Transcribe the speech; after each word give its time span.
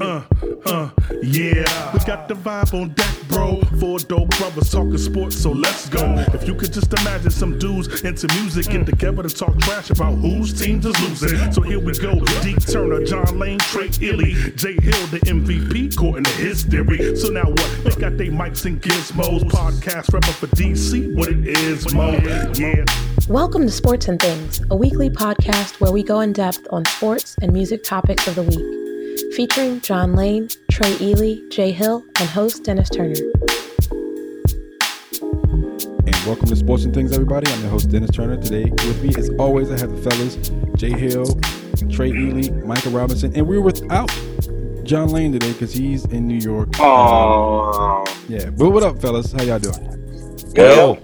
Uh, 0.00 0.22
uh, 0.66 0.90
yeah. 1.22 1.92
We 1.92 2.00
got 2.04 2.28
the 2.28 2.34
vibe 2.34 2.74
on 2.74 2.90
deck, 2.90 3.14
bro. 3.28 3.60
Four 3.80 3.98
dope 3.98 4.30
brothers 4.38 4.70
talking 4.70 4.98
sports, 4.98 5.36
so 5.40 5.50
let's 5.52 5.88
go. 5.88 6.24
If 6.32 6.46
you 6.46 6.54
could 6.54 6.72
just 6.72 6.92
imagine 7.00 7.30
some 7.30 7.58
dudes 7.58 8.02
into 8.02 8.32
music 8.34 8.66
get 8.66 8.86
together 8.86 9.22
to 9.22 9.28
talk 9.28 9.58
trash 9.60 9.90
about 9.90 10.14
whose 10.14 10.52
teams 10.52 10.86
is 10.86 11.00
losing. 11.00 11.52
So 11.52 11.60
here 11.62 11.78
we 11.78 11.92
go. 11.98 12.20
D 12.42 12.54
Turner, 12.54 13.04
John 13.04 13.38
Lane, 13.38 13.58
Trey 13.58 13.90
Ely, 14.00 14.50
Jay 14.56 14.74
Hill, 14.80 15.06
the 15.08 15.20
MVP, 15.24 15.96
caught 15.96 16.18
in 16.18 16.24
history. 16.24 17.16
So 17.16 17.28
now 17.28 17.44
what? 17.44 17.84
They 17.84 17.90
got 18.00 18.16
their 18.16 18.30
mics 18.30 18.66
and 18.66 18.80
gizmos. 18.80 19.42
Podcast 19.44 20.12
rapper 20.12 20.32
for 20.32 20.46
DC, 20.48 21.14
what 21.16 21.28
it 21.28 21.46
is, 21.46 21.92
Mo. 21.94 22.12
Yeah. 22.54 22.84
Welcome 23.28 23.62
to 23.62 23.70
Sports 23.70 24.08
and 24.08 24.20
Things, 24.20 24.60
a 24.70 24.76
weekly 24.76 25.10
podcast 25.10 25.80
where 25.80 25.92
we 25.92 26.02
go 26.02 26.20
in 26.20 26.32
depth 26.32 26.66
on 26.70 26.84
sports 26.84 27.36
and 27.42 27.52
music 27.52 27.82
topics 27.82 28.26
of 28.26 28.34
the 28.34 28.42
week 28.42 28.93
featuring 29.34 29.80
John 29.80 30.14
Lane, 30.14 30.48
Trey 30.70 30.96
Ely, 31.00 31.36
Jay 31.50 31.72
Hill, 31.72 32.04
and 32.18 32.28
host 32.28 32.64
Dennis 32.64 32.88
Turner. 32.88 33.14
And 35.20 36.14
welcome 36.26 36.46
to 36.46 36.56
Sports 36.56 36.84
and 36.84 36.94
Things, 36.94 37.12
everybody. 37.12 37.50
I'm 37.50 37.60
your 37.60 37.70
host, 37.70 37.90
Dennis 37.90 38.10
Turner. 38.10 38.36
Today, 38.36 38.64
with 38.70 39.02
me, 39.02 39.14
as 39.16 39.30
always, 39.38 39.70
I 39.70 39.78
have 39.78 39.90
the 39.90 40.10
fellas 40.10 40.36
Jay 40.76 40.90
Hill, 40.90 41.26
Trey 41.90 42.08
Ely, 42.08 42.50
Michael 42.64 42.92
Robinson, 42.92 43.34
and 43.36 43.46
we're 43.46 43.60
without 43.60 44.10
John 44.84 45.08
Lane 45.08 45.32
today 45.32 45.52
because 45.52 45.72
he's 45.72 46.04
in 46.06 46.26
New 46.26 46.38
York. 46.38 46.68
Oh, 46.78 48.04
yeah. 48.28 48.50
But 48.50 48.70
what 48.70 48.82
up, 48.82 49.00
fellas? 49.00 49.32
How 49.32 49.42
y'all 49.42 49.58
doing? 49.58 50.00
Yo, 50.56 50.98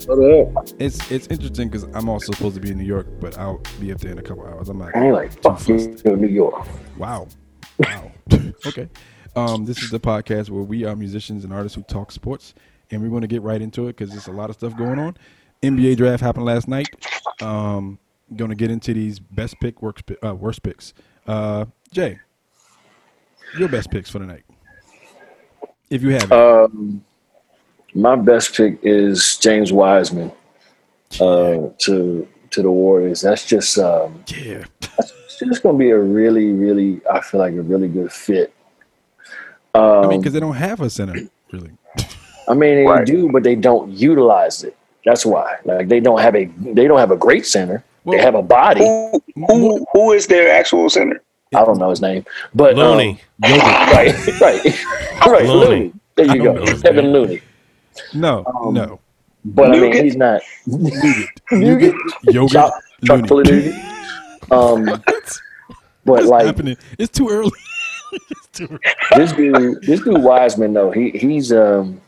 It's 0.78 1.10
it's 1.10 1.26
interesting 1.26 1.68
because 1.68 1.82
I'm 1.94 2.08
also 2.08 2.32
supposed 2.32 2.54
to 2.54 2.60
be 2.60 2.70
in 2.70 2.78
New 2.78 2.84
York, 2.84 3.08
but 3.20 3.36
I'll 3.36 3.60
be 3.80 3.90
up 3.92 3.98
there 3.98 4.12
in 4.12 4.18
a 4.18 4.22
couple 4.22 4.46
hours. 4.46 4.68
I'm 4.68 4.78
like, 4.78 4.94
I 4.96 5.06
ain't 5.06 5.14
like 5.14 5.42
fuck 5.42 5.66
you, 5.66 5.76
New 6.04 6.28
York. 6.28 6.66
Wow. 6.96 7.26
Wow. 7.80 8.12
okay. 8.66 8.88
Um, 9.36 9.64
this 9.64 9.82
is 9.82 9.90
the 9.90 10.00
podcast 10.00 10.50
where 10.50 10.62
we 10.62 10.84
are 10.84 10.94
musicians 10.94 11.44
and 11.44 11.52
artists 11.52 11.76
who 11.76 11.82
talk 11.82 12.12
sports, 12.12 12.54
and 12.90 13.00
we're 13.00 13.08
going 13.08 13.22
to 13.22 13.28
get 13.28 13.42
right 13.42 13.60
into 13.60 13.88
it 13.88 13.96
because 13.96 14.10
there's 14.10 14.26
a 14.26 14.32
lot 14.32 14.50
of 14.50 14.56
stuff 14.56 14.76
going 14.76 14.98
on. 14.98 15.16
NBA 15.62 15.96
draft 15.96 16.22
happened 16.22 16.44
last 16.44 16.68
night. 16.68 16.88
Um, 17.40 17.98
going 18.36 18.50
to 18.50 18.54
get 18.54 18.70
into 18.70 18.92
these 18.92 19.18
best 19.18 19.58
pick, 19.60 19.82
worst, 19.82 20.02
uh, 20.24 20.34
worst 20.34 20.62
picks. 20.62 20.94
Uh, 21.26 21.66
Jay, 21.92 22.18
your 23.58 23.68
best 23.68 23.90
picks 23.90 24.10
for 24.10 24.18
the 24.18 24.26
night, 24.26 24.44
if 25.88 26.02
you 26.02 26.10
have. 26.10 26.30
Um, 26.32 27.04
my 27.94 28.16
best 28.16 28.54
pick 28.54 28.78
is 28.82 29.36
James 29.38 29.72
Wiseman 29.72 30.32
uh, 31.20 31.68
to 31.78 32.28
to 32.50 32.62
the 32.62 32.70
Warriors. 32.70 33.20
That's 33.22 33.46
just 33.46 33.78
um, 33.78 34.24
yeah. 34.28 34.64
That's, 34.80 35.12
just 35.48 35.62
going 35.62 35.76
to 35.76 35.78
be 35.78 35.90
a 35.90 35.98
really, 35.98 36.52
really, 36.52 37.00
I 37.10 37.20
feel 37.20 37.40
like 37.40 37.54
a 37.54 37.62
really 37.62 37.88
good 37.88 38.12
fit. 38.12 38.52
Um, 39.74 39.82
I 39.82 40.06
mean, 40.08 40.20
because 40.20 40.32
um, 40.32 40.34
they 40.34 40.40
don't 40.40 40.56
have 40.56 40.80
a 40.80 40.90
center, 40.90 41.14
really. 41.52 41.70
I 42.48 42.54
mean, 42.54 42.76
they 42.76 42.86
right. 42.86 43.06
do, 43.06 43.30
but 43.30 43.42
they 43.44 43.54
don't 43.54 43.90
utilize 43.90 44.64
it. 44.64 44.76
That's 45.04 45.24
why. 45.24 45.56
Like 45.64 45.88
they 45.88 46.00
don't 46.00 46.20
have 46.20 46.34
a 46.34 46.44
they 46.58 46.86
don't 46.86 46.98
have 46.98 47.10
a 47.10 47.16
great 47.16 47.46
center. 47.46 47.82
Well, 48.04 48.18
they 48.18 48.22
have 48.22 48.34
a 48.34 48.42
body. 48.42 48.80
Who, 48.80 49.22
who, 49.46 49.86
who 49.92 50.12
is 50.12 50.26
their 50.26 50.52
actual 50.52 50.90
center? 50.90 51.22
I 51.54 51.64
don't 51.64 51.78
know 51.78 51.90
his 51.90 52.00
name, 52.00 52.24
but 52.54 52.76
Looney. 52.76 53.20
Um, 53.42 53.50
right, 53.50 54.40
right, 54.40 54.84
right. 55.26 55.46
Looney. 55.46 55.92
There 56.16 56.36
you 56.36 56.42
go, 56.42 56.64
Kevin 56.80 57.12
Looney. 57.12 57.40
No, 58.14 58.44
um, 58.46 58.74
no. 58.74 59.00
But 59.44 59.74
I 59.74 59.80
mean, 59.80 60.04
he's 60.04 60.16
not. 60.16 60.42
Nugent. 60.66 61.28
Nugent. 61.50 61.96
Yogurt. 62.24 62.52
Chuck, 62.52 62.72
Chuck 63.04 63.30
um, 64.50 65.02
but 66.04 66.24
like, 66.24 66.46
happening? 66.46 66.76
It's 66.98 67.16
too 67.16 67.28
early. 67.28 67.52
it's 68.12 68.46
too 68.52 68.68
early. 68.70 68.80
this 69.16 69.32
dude, 69.32 69.82
this 69.82 70.00
dude 70.00 70.22
Wiseman 70.22 70.72
though, 70.72 70.90
he 70.90 71.10
he's 71.10 71.52
um, 71.52 72.00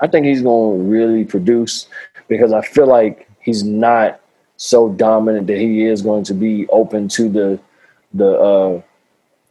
I 0.00 0.06
think 0.06 0.26
he's 0.26 0.42
going 0.42 0.78
to 0.78 0.84
really 0.84 1.24
produce 1.24 1.88
because 2.28 2.52
I 2.52 2.62
feel 2.62 2.86
like 2.86 3.28
he's 3.40 3.64
not 3.64 4.20
so 4.56 4.88
dominant 4.90 5.46
that 5.46 5.58
he 5.58 5.84
is 5.84 6.02
going 6.02 6.24
to 6.24 6.34
be 6.34 6.66
open 6.68 7.08
to 7.08 7.28
the 7.28 7.60
the 8.14 8.30
uh, 8.38 8.82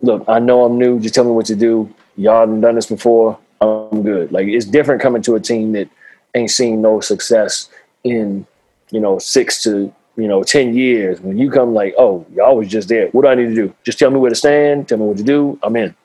look. 0.01 0.25
I 0.27 0.39
know 0.39 0.65
I'm 0.65 0.77
new. 0.77 0.99
Just 0.99 1.15
tell 1.15 1.23
me 1.23 1.31
what 1.31 1.45
to 1.47 1.55
do. 1.55 1.93
Y'all 2.17 2.41
haven't 2.41 2.61
done 2.61 2.75
this 2.75 2.87
before. 2.87 3.37
I'm 3.61 4.03
good. 4.03 4.31
Like 4.31 4.47
it's 4.47 4.65
different 4.65 5.01
coming 5.01 5.21
to 5.23 5.35
a 5.35 5.39
team 5.39 5.71
that 5.73 5.89
ain't 6.35 6.51
seen 6.51 6.81
no 6.81 6.99
success 6.99 7.69
in 8.03 8.45
you 8.91 8.99
know 8.99 9.19
six 9.19 9.63
to 9.63 9.93
you 10.17 10.27
know, 10.27 10.43
10 10.43 10.75
years, 10.75 11.19
when 11.19 11.37
you 11.37 11.49
come 11.49 11.73
like, 11.73 11.93
oh, 11.97 12.25
y'all 12.33 12.57
was 12.57 12.67
just 12.67 12.87
there. 12.87 13.07
What 13.09 13.23
do 13.23 13.27
I 13.27 13.35
need 13.35 13.47
to 13.47 13.55
do? 13.55 13.73
Just 13.83 13.99
tell 13.99 14.11
me 14.11 14.17
where 14.17 14.29
to 14.29 14.35
stand, 14.35 14.87
tell 14.87 14.97
me 14.97 15.05
what 15.05 15.17
to 15.17 15.23
do. 15.23 15.59
I'm 15.61 15.75
in. 15.75 15.95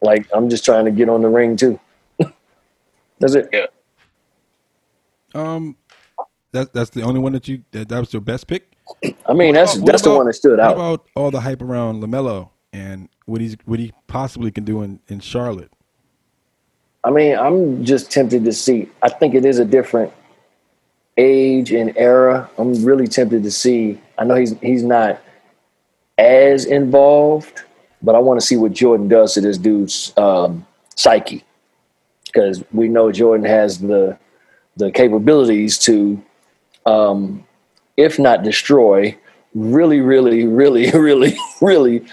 Like, 0.00 0.26
I'm 0.32 0.48
just 0.48 0.64
trying 0.64 0.86
to 0.86 0.90
get 0.90 1.08
on 1.08 1.20
the 1.20 1.28
ring 1.28 1.56
too. 1.56 1.78
that's 3.18 3.34
it. 3.34 3.50
Yeah. 3.52 3.66
Um, 5.34 5.76
that, 6.52 6.72
that's 6.72 6.90
the 6.90 7.02
only 7.02 7.20
one 7.20 7.32
that 7.32 7.46
you, 7.48 7.62
that, 7.72 7.88
that 7.90 7.98
was 7.98 8.12
your 8.12 8.22
best 8.22 8.46
pick? 8.46 8.72
I 9.26 9.34
mean, 9.34 9.54
that's, 9.54 9.76
about, 9.76 9.86
that's 9.86 10.02
the 10.02 10.14
one 10.14 10.26
that 10.26 10.32
stood 10.32 10.58
out. 10.58 10.76
What 10.76 10.82
about 10.82 11.06
all 11.14 11.30
the 11.30 11.40
hype 11.40 11.62
around 11.62 12.02
LaMelo 12.02 12.48
and 12.72 13.08
what 13.26 13.40
he's, 13.40 13.56
what 13.66 13.78
he 13.78 13.92
possibly 14.06 14.50
can 14.50 14.64
do 14.64 14.82
in, 14.82 15.00
in 15.08 15.20
Charlotte? 15.20 15.70
I 17.04 17.10
mean, 17.10 17.36
I'm 17.38 17.84
just 17.84 18.10
tempted 18.10 18.44
to 18.44 18.52
see. 18.52 18.88
I 19.02 19.10
think 19.10 19.34
it 19.34 19.44
is 19.44 19.58
a 19.58 19.64
different 19.64 20.12
age 21.20 21.72
and 21.72 21.96
era, 21.96 22.50
I'm 22.58 22.82
really 22.84 23.06
tempted 23.06 23.42
to 23.42 23.50
see. 23.50 24.00
I 24.18 24.24
know 24.24 24.34
he's 24.34 24.58
he's 24.60 24.82
not 24.82 25.20
as 26.18 26.64
involved, 26.64 27.62
but 28.02 28.14
I 28.14 28.18
want 28.18 28.40
to 28.40 28.46
see 28.46 28.56
what 28.56 28.72
Jordan 28.72 29.08
does 29.08 29.34
to 29.34 29.40
this 29.40 29.58
dude's 29.58 30.12
um, 30.16 30.66
psyche, 30.96 31.44
because 32.26 32.64
we 32.72 32.88
know 32.88 33.12
Jordan 33.12 33.46
has 33.46 33.78
the 33.78 34.18
the 34.76 34.90
capabilities 34.90 35.78
to, 35.78 36.22
um, 36.86 37.46
if 37.96 38.18
not 38.18 38.42
destroy, 38.42 39.16
really, 39.54 40.00
really, 40.00 40.46
really, 40.46 40.90
really, 40.94 41.36
really 41.60 42.04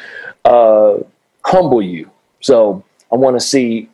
uh, 0.44 0.98
humble 1.46 1.82
you. 1.82 2.12
So 2.42 2.84
I 3.12 3.16
want 3.16 3.38
to 3.38 3.46
see 3.46 3.90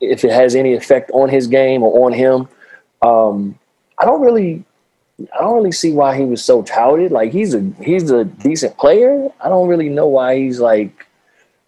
if 0.00 0.24
it 0.24 0.32
has 0.32 0.54
any 0.54 0.74
effect 0.74 1.10
on 1.12 1.28
his 1.28 1.46
game 1.46 1.82
or 1.82 2.06
on 2.06 2.12
him. 2.12 2.48
Um, 3.02 3.58
I 4.00 4.06
don't 4.06 4.20
really 4.20 4.64
I 5.34 5.38
don't 5.38 5.54
really 5.54 5.72
see 5.72 5.92
why 5.92 6.16
he 6.16 6.24
was 6.24 6.44
so 6.44 6.62
touted. 6.62 7.12
Like 7.12 7.32
he's 7.32 7.54
a 7.54 7.60
he's 7.82 8.10
a 8.10 8.24
decent 8.24 8.76
player. 8.78 9.28
I 9.40 9.48
don't 9.48 9.68
really 9.68 9.88
know 9.88 10.06
why 10.06 10.36
he's 10.38 10.60
like, 10.60 11.06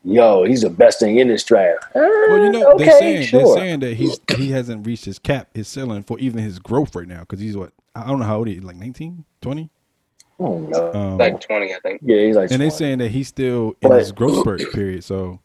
yo, 0.05 0.44
he's 0.44 0.62
the 0.62 0.70
best 0.70 1.00
thing 1.00 1.19
in 1.19 1.29
this 1.29 1.44
draft. 1.44 1.84
Well, 1.94 2.44
you 2.44 2.50
know, 2.50 2.73
okay, 2.73 2.84
they're 2.84 2.99
saying 2.99 3.26
sure. 3.26 3.40
they're 3.40 3.55
saying 3.56 3.81
that 3.81 3.94
he's 3.94 4.19
he 4.37 4.50
hasn't 4.50 4.87
reached 4.87 5.05
his 5.05 5.19
cap, 5.19 5.49
his 5.55 5.69
ceiling 5.69 6.02
for 6.02 6.19
even 6.19 6.43
his 6.43 6.58
growth 6.58 6.94
right 6.94 7.08
now 7.08 7.20
because 7.20 7.40
he's 7.40 7.56
what 7.56 7.73
I 7.94 8.06
don't 8.06 8.20
know 8.20 8.26
how 8.26 8.38
old 8.38 8.49
he 8.49 8.55
is, 8.55 8.64
like 8.64 8.76
19, 8.76 9.25
20? 9.43 9.70
Oh 10.40 10.58
no, 10.58 10.93
um, 10.93 11.19
like 11.19 11.40
twenty, 11.40 11.75
I 11.75 11.78
think. 11.81 12.00
Yeah, 12.02 12.20
he's 12.20 12.35
like. 12.35 12.50
And 12.50 12.61
they're 12.61 12.70
saying 12.70 12.99
that 12.99 13.11
he's 13.11 13.28
still 13.28 13.76
in 13.81 13.90
but, 13.90 13.99
his 13.99 14.12
growth 14.12 14.40
spurt 14.40 14.73
period. 14.73 15.05
So, 15.05 15.40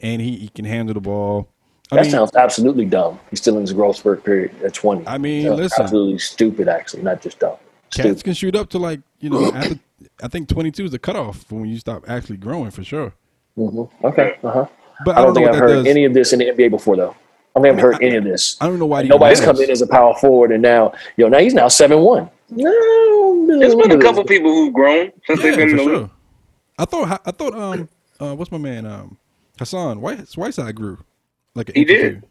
and 0.00 0.20
he, 0.20 0.36
he 0.36 0.48
can 0.48 0.64
handle 0.64 0.94
the 0.94 1.00
ball. 1.00 1.48
I 1.92 1.96
that 1.96 2.02
mean, 2.02 2.10
sounds 2.10 2.34
absolutely 2.34 2.84
dumb. 2.84 3.20
He's 3.30 3.40
still 3.40 3.54
in 3.56 3.60
his 3.62 3.72
growth 3.72 3.96
spurt 3.96 4.24
period 4.24 4.60
at 4.62 4.74
20. 4.74 5.06
I 5.06 5.18
mean, 5.18 5.54
listen. 5.54 5.82
Absolutely 5.84 6.18
stupid, 6.18 6.68
actually, 6.68 7.02
not 7.02 7.20
just 7.22 7.38
dumb. 7.38 7.56
Stupid. 7.90 8.08
Cats 8.08 8.22
can 8.24 8.34
shoot 8.34 8.56
up 8.56 8.68
to 8.70 8.78
like, 8.78 9.00
you 9.20 9.30
know, 9.30 9.50
after, 9.54 9.78
I 10.22 10.28
think 10.28 10.48
22 10.48 10.86
is 10.86 10.90
the 10.90 10.98
cutoff 10.98 11.42
for 11.44 11.60
when 11.60 11.68
you 11.68 11.78
stop 11.78 12.04
actually 12.08 12.38
growing 12.38 12.70
for 12.72 12.82
sure. 12.82 13.14
Mm-hmm. 13.56 14.06
Okay. 14.06 14.36
Uh 14.42 14.50
huh. 14.50 14.66
But 15.04 15.16
I 15.16 15.22
don't 15.22 15.28
know 15.28 15.34
think 15.34 15.48
I've 15.48 15.58
heard 15.60 15.74
does. 15.74 15.86
any 15.86 16.04
of 16.04 16.14
this 16.14 16.32
in 16.32 16.40
the 16.40 16.46
NBA 16.46 16.70
before, 16.70 16.96
though. 16.96 17.14
I 17.54 17.60
haven't 17.60 17.78
heard 17.78 17.94
heard 17.94 18.02
any 18.02 18.16
of 18.16 18.24
this. 18.24 18.56
I 18.60 18.66
don't 18.66 18.78
know 18.78 18.86
why 18.86 19.02
Nobody's 19.02 19.40
come 19.40 19.58
in 19.60 19.70
as 19.70 19.80
a 19.80 19.86
power 19.86 20.14
forward, 20.16 20.52
and 20.52 20.60
now, 20.60 20.92
yo, 21.16 21.28
now 21.28 21.38
he's 21.38 21.54
now 21.54 21.68
seven 21.68 22.00
one. 22.00 22.28
No, 22.50 23.46
There's 23.58 23.74
been 23.74 23.92
a 23.92 23.98
couple 23.98 24.22
people 24.24 24.50
who've 24.52 24.74
grown 24.74 25.10
since 25.26 25.40
Yeah, 25.40 25.46
they've 25.50 25.56
been 25.56 25.70
in 25.70 25.76
the 25.76 25.82
sure. 25.82 25.98
league. 26.00 26.10
I 26.78 26.84
thought 26.84 27.22
I 27.24 27.30
thought 27.30 27.54
um 27.54 27.88
uh 28.20 28.34
what's 28.34 28.52
my 28.52 28.58
man 28.58 28.84
um 28.84 29.16
Hassan 29.58 30.00
White 30.00 30.28
Whiteside 30.36 30.74
grew 30.74 30.98
like 31.56 31.72
He 31.74 31.80
inch 31.80 31.88
did. 31.88 32.22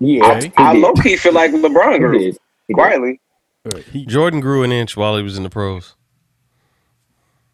Yeah, 0.00 0.24
Okay. 0.32 0.48
he 0.48 0.52
I 0.56 0.72
did. 0.72 0.80
low 0.82 0.92
key 0.94 1.16
feel 1.16 1.32
like 1.34 1.52
LeBron 1.52 1.92
He 1.92 1.98
grew 1.98 2.18
did. 2.18 2.38
He 2.68 2.74
quietly. 2.74 3.20
Uh, 3.66 3.78
he, 3.92 4.06
Jordan 4.06 4.40
grew 4.40 4.62
an 4.62 4.72
inch 4.72 4.96
while 4.96 5.16
he 5.16 5.22
was 5.22 5.36
in 5.36 5.42
the 5.42 5.50
pros. 5.50 5.94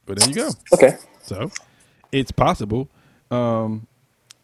but 0.06 0.18
there 0.18 0.28
you 0.28 0.34
go. 0.34 0.50
Okay. 0.74 0.96
So 1.22 1.50
it's 2.12 2.30
possible. 2.32 2.88
Um, 3.30 3.86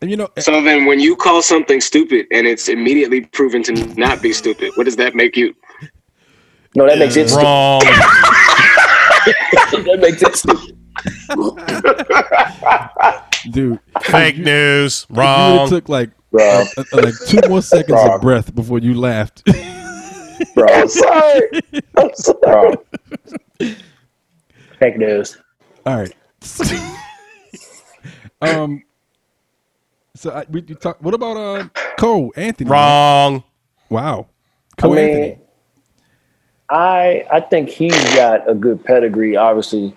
and 0.01 0.11
you 0.11 0.17
know, 0.17 0.29
So 0.39 0.63
then, 0.63 0.85
when 0.85 1.01
you 1.01 1.17
call 1.17 1.43
something 1.43 1.81
stupid 1.81 2.27
and 2.31 2.47
it's 2.47 2.69
immediately 2.69 3.23
proven 3.23 3.63
to 3.65 3.73
not 3.99 4.21
be 4.23 4.33
stupid, 4.33 4.73
what 4.77 4.85
does 4.85 4.97
that 4.97 5.15
make 5.15 5.37
you? 5.37 5.55
No, 6.77 6.87
that 6.87 6.99
makes 6.99 7.17
it 7.17 7.29
stupid. 7.29 7.43
Wrong. 7.45 7.81
that 9.73 9.99
makes 10.01 10.23
it 10.23 10.37
stupid. 10.37 10.77
dude, 13.51 13.81
Fake 14.11 14.39
news. 14.39 15.07
you 15.09 15.17
would've 15.17 15.19
Wrong. 15.19 15.69
took 15.69 15.89
like 15.89 16.11
Bro, 16.31 16.65
uh, 16.77 16.85
like 16.93 17.15
two 17.27 17.41
more 17.49 17.63
seconds 17.63 17.93
Wrong. 17.97 18.15
of 18.17 18.21
breath 18.21 18.55
before 18.55 18.79
you 18.79 18.95
laughed. 18.95 19.43
bro. 20.55 20.67
I'm 20.69 20.89
sorry. 20.89 21.49
I'm 21.97 22.11
sorry. 22.15 22.77
Fake 24.79 24.99
news. 24.99 25.39
All 25.87 25.97
right. 25.99 26.13
um. 28.43 28.83
So 30.15 30.31
I, 30.31 30.45
we 30.51 30.63
you 30.67 30.75
talk. 30.75 31.03
What 31.03 31.15
about 31.15 31.37
uh 31.37 31.69
Cole 31.99 32.33
Anthony? 32.37 32.71
Wrong. 32.71 33.43
Wow. 33.89 34.27
I 34.79 34.83
Cole 34.83 34.95
mean, 34.95 35.09
Anthony. 35.09 35.39
I 36.71 37.25
I 37.31 37.41
think 37.41 37.69
he's 37.69 38.15
got 38.15 38.49
a 38.51 38.55
good 38.55 38.85
pedigree, 38.85 39.37
obviously, 39.37 39.97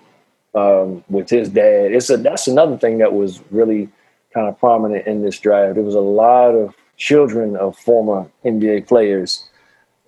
um, 0.54 1.02
with 1.08 1.28
his 1.28 1.48
dad. 1.48 1.92
It's 1.92 2.10
a 2.10 2.16
that's 2.16 2.48
another 2.48 2.78
thing 2.78 2.98
that 2.98 3.12
was 3.12 3.40
really 3.50 3.88
kind 4.32 4.48
of 4.48 4.58
prominent 4.58 5.06
in 5.06 5.22
this 5.22 5.38
draft. 5.38 5.74
There 5.74 5.84
was 5.84 5.94
a 5.94 6.00
lot 6.00 6.50
of 6.50 6.74
children 6.96 7.56
of 7.56 7.76
former 7.78 8.30
NBA 8.44 8.86
players, 8.86 9.48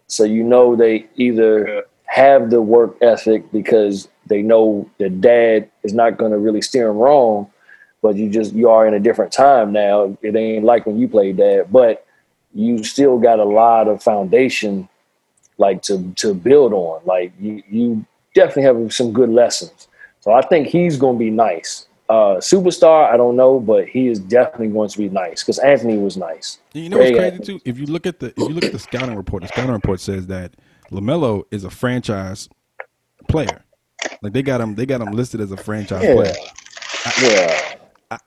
so 0.06 0.24
you 0.24 0.42
know 0.42 0.76
they 0.76 1.06
either 1.16 1.84
have 2.04 2.50
the 2.50 2.60
work 2.60 2.96
ethic 3.00 3.50
because 3.52 4.08
they 4.26 4.42
know 4.42 4.88
their 4.98 5.08
dad 5.08 5.70
is 5.82 5.94
not 5.94 6.18
going 6.18 6.32
to 6.32 6.38
really 6.38 6.60
steer 6.60 6.88
them 6.88 6.98
wrong, 6.98 7.50
but 8.02 8.16
you 8.16 8.28
just 8.28 8.52
you 8.52 8.68
are 8.68 8.86
in 8.86 8.94
a 8.94 9.00
different 9.00 9.32
time 9.32 9.72
now. 9.72 10.16
It 10.22 10.36
ain't 10.36 10.64
like 10.64 10.86
when 10.86 10.98
you 10.98 11.08
played 11.08 11.38
dad, 11.38 11.72
but 11.72 12.06
you 12.54 12.84
still 12.84 13.18
got 13.18 13.38
a 13.38 13.44
lot 13.44 13.88
of 13.88 14.02
foundation 14.02 14.88
like 15.58 15.82
to 15.82 16.12
to 16.16 16.34
build 16.34 16.72
on. 16.72 17.00
Like 17.04 17.32
you 17.40 17.62
you 17.70 18.04
definitely 18.34 18.64
have 18.64 18.92
some 18.92 19.12
good 19.12 19.30
lessons. 19.30 19.88
So 20.20 20.32
I 20.32 20.42
think 20.42 20.68
he's 20.68 20.96
going 20.96 21.16
to 21.16 21.18
be 21.18 21.30
nice. 21.30 21.86
Uh, 22.12 22.36
superstar, 22.40 23.10
I 23.10 23.16
don't 23.16 23.36
know, 23.36 23.58
but 23.58 23.88
he 23.88 24.08
is 24.08 24.18
definitely 24.18 24.68
going 24.68 24.90
to 24.90 24.98
be 24.98 25.08
nice 25.08 25.42
because 25.42 25.58
Anthony 25.60 25.96
was 25.96 26.18
nice. 26.18 26.58
You 26.74 26.90
know 26.90 26.98
what's 26.98 27.08
Very 27.10 27.18
crazy 27.30 27.36
Anthony. 27.36 27.58
too? 27.58 27.62
If 27.64 27.78
you 27.78 27.86
look 27.86 28.06
at 28.06 28.20
the 28.20 28.26
if 28.28 28.38
you 28.38 28.48
look 28.50 28.64
at 28.64 28.72
the 28.72 28.78
scouting 28.78 29.14
report, 29.16 29.42
the 29.42 29.48
scouting 29.48 29.70
report 29.72 29.98
says 29.98 30.26
that 30.26 30.52
Lamelo 30.90 31.44
is 31.50 31.64
a 31.64 31.70
franchise 31.70 32.50
player. 33.28 33.64
Like 34.20 34.34
they 34.34 34.42
got 34.42 34.60
him, 34.60 34.74
they 34.74 34.84
got 34.84 35.00
him 35.00 35.12
listed 35.12 35.40
as 35.40 35.52
a 35.52 35.56
franchise 35.56 36.02
Yeah. 36.04 36.14
player. 36.14 36.34
Yeah. 37.22 38.18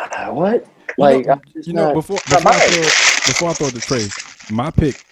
Uh, 0.00 0.30
what? 0.30 0.64
You 0.64 0.94
Like 0.98 1.26
know, 1.26 1.32
I'm 1.32 1.40
just 1.52 1.66
you 1.66 1.74
know, 1.74 1.86
not- 1.86 1.94
before 1.94 2.18
before 2.28 2.52
I, 2.52 2.58
throw, 2.60 2.82
before 2.82 3.48
I 3.48 3.52
throw 3.54 3.70
the 3.70 3.80
trade, 3.80 4.10
my 4.50 4.70
pick, 4.70 5.04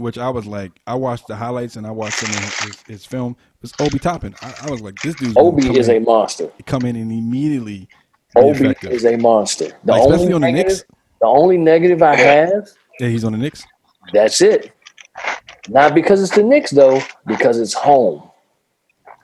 which 0.00 0.18
I 0.18 0.28
was 0.30 0.46
like, 0.46 0.72
I 0.86 0.94
watched 0.94 1.26
the 1.28 1.36
highlights 1.36 1.76
and 1.76 1.86
I 1.86 1.90
watched 1.90 2.22
of 2.22 2.28
his, 2.64 2.82
his 2.82 3.06
film, 3.06 3.36
was 3.62 3.72
Obi 3.80 3.98
Toppin. 3.98 4.34
I, 4.42 4.54
I 4.66 4.70
was 4.70 4.80
like, 4.80 5.00
this 5.02 5.14
dude. 5.16 5.36
Obi 5.38 5.78
is 5.78 5.88
in, 5.88 5.96
a 5.96 6.00
monster. 6.00 6.50
come 6.66 6.82
in 6.84 6.96
and 6.96 7.12
immediately 7.12 7.88
Obi 8.36 8.74
is 8.88 9.04
a 9.04 9.16
monster. 9.16 9.66
The 9.84 9.92
Like, 9.92 10.00
especially 10.02 10.22
only 10.24 10.32
on 10.34 10.40
the 10.40 10.52
negative, 10.52 10.66
Knicks. 10.78 10.84
the 11.20 11.26
only 11.26 11.58
negative 11.58 12.02
I 12.02 12.14
have, 12.16 12.68
yeah, 12.98 13.08
he's 13.08 13.24
on 13.24 13.32
the 13.32 13.38
Knicks. 13.38 13.64
that's 14.12 14.40
it. 14.40 14.72
Not 15.68 15.94
because 15.94 16.22
it's 16.22 16.34
the 16.34 16.42
Knicks 16.42 16.70
though, 16.70 17.00
because 17.26 17.58
it's 17.58 17.74
home. 17.74 18.22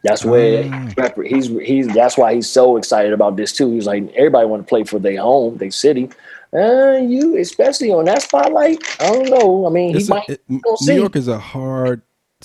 That's 0.04 0.24
where 0.24 0.62
Mm. 0.64 1.26
he's 1.26 1.48
he's. 1.66 1.88
That's 1.88 2.16
why 2.16 2.34
he's 2.34 2.48
so 2.48 2.76
excited 2.76 3.12
about 3.12 3.36
this 3.36 3.52
too. 3.52 3.72
He's 3.72 3.86
like 3.86 4.08
everybody 4.14 4.46
want 4.46 4.62
to 4.62 4.68
play 4.68 4.84
for 4.84 4.98
their 5.00 5.20
home, 5.20 5.56
their 5.56 5.70
city. 5.72 6.10
Uh, 6.54 6.98
you 7.02 7.36
especially 7.38 7.90
on 7.90 8.04
that 8.06 8.22
spotlight. 8.22 8.78
I 9.00 9.12
don't 9.12 9.28
know. 9.30 9.66
I 9.66 9.70
mean, 9.70 9.90
he 9.90 9.96
It's 9.98 10.08
a- 10.08 10.14
might. 10.14 10.28
it- 10.28 10.42
New 10.48 10.60
see. 10.76 10.94
York 10.94 11.16
is 11.16 11.28
a 11.28 11.38
hard 11.38 12.02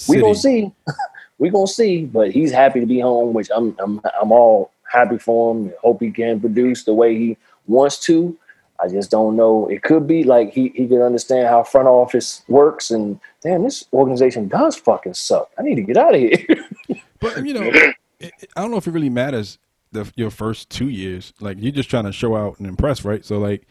we 0.07 0.15
city. 0.15 0.21
gonna 0.21 0.36
see. 0.36 0.71
we 1.38 1.50
gonna 1.50 1.68
see. 1.68 2.06
But 2.06 2.31
he's 2.31 2.51
happy 2.51 2.80
to 2.80 2.86
be 2.86 3.00
home, 3.00 3.33
which 3.33 3.50
I'm 3.56 3.75
I'm 3.80 4.01
I'm 4.21 4.31
all 4.31 4.71
happy 4.92 5.18
for 5.18 5.53
him. 5.56 5.71
Hope 5.81 6.01
he 6.01 6.12
can 6.12 6.39
produce 6.39 6.83
the 6.83 6.94
way 6.94 7.15
he 7.18 7.38
wants 7.68 8.00
to. 8.06 8.38
I 8.83 8.88
just 8.88 9.12
don't 9.12 9.36
know. 9.36 9.68
It 9.68 9.83
could 9.83 10.07
be 10.07 10.24
like 10.24 10.51
he 10.54 10.69
he 10.75 10.88
can 10.88 11.01
understand 11.04 11.47
how 11.47 11.62
front 11.63 11.88
office 11.88 12.42
works, 12.47 12.89
and 12.89 13.19
damn, 13.44 13.63
this 13.63 13.86
organization 13.94 14.47
does 14.47 14.75
fucking 14.75 15.13
suck. 15.13 15.51
I 15.57 15.62
need 15.62 15.75
to 15.75 15.83
get 15.83 15.97
out 15.97 16.15
of 16.15 16.21
here. 16.21 16.45
But 17.19 17.45
you 17.45 17.54
know, 17.54 17.62
it, 17.62 17.95
it- 18.19 18.50
I 18.56 18.62
don't 18.62 18.71
know 18.71 18.77
if 18.77 18.88
it 18.88 18.92
really 18.92 19.09
matters 19.12 19.59
the 19.92 20.12
your 20.15 20.31
first 20.31 20.71
two 20.71 20.89
years. 20.89 21.33
Like 21.39 21.57
you're 21.62 21.71
just 21.71 21.88
trying 21.89 22.06
to 22.06 22.12
show 22.12 22.36
out 22.36 22.57
and 22.57 22.65
impress, 22.68 23.06
right? 23.06 23.24
So 23.24 23.38
like, 23.38 23.68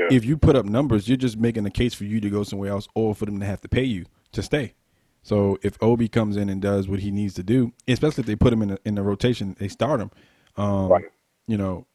Yeah. 0.00 0.16
if 0.16 0.24
you 0.24 0.36
put 0.38 0.56
up 0.56 0.64
numbers, 0.64 1.08
you're 1.08 1.16
just 1.16 1.36
making 1.38 1.66
a 1.66 1.70
case 1.70 1.92
for 1.94 2.04
you 2.04 2.20
to 2.20 2.30
go 2.30 2.42
somewhere 2.42 2.70
else, 2.70 2.88
or 2.94 3.14
for 3.14 3.26
them 3.26 3.38
to 3.40 3.46
have 3.46 3.60
to 3.60 3.68
pay 3.68 3.84
you 3.84 4.06
to 4.32 4.42
stay. 4.42 4.74
So 5.22 5.58
if 5.62 5.76
Obi 5.82 6.08
comes 6.08 6.36
in 6.36 6.48
and 6.48 6.62
does 6.62 6.88
what 6.88 7.00
he 7.00 7.10
needs 7.10 7.34
to 7.34 7.42
do, 7.42 7.72
especially 7.86 8.22
if 8.22 8.26
they 8.26 8.36
put 8.36 8.52
him 8.52 8.62
in 8.62 8.70
a, 8.72 8.78
in 8.86 8.94
the 8.94 9.02
rotation, 9.02 9.54
they 9.58 9.68
start 9.68 10.00
him. 10.00 10.10
Um, 10.56 10.88
Right. 10.88 11.04
You 11.46 11.58
know, 11.58 11.86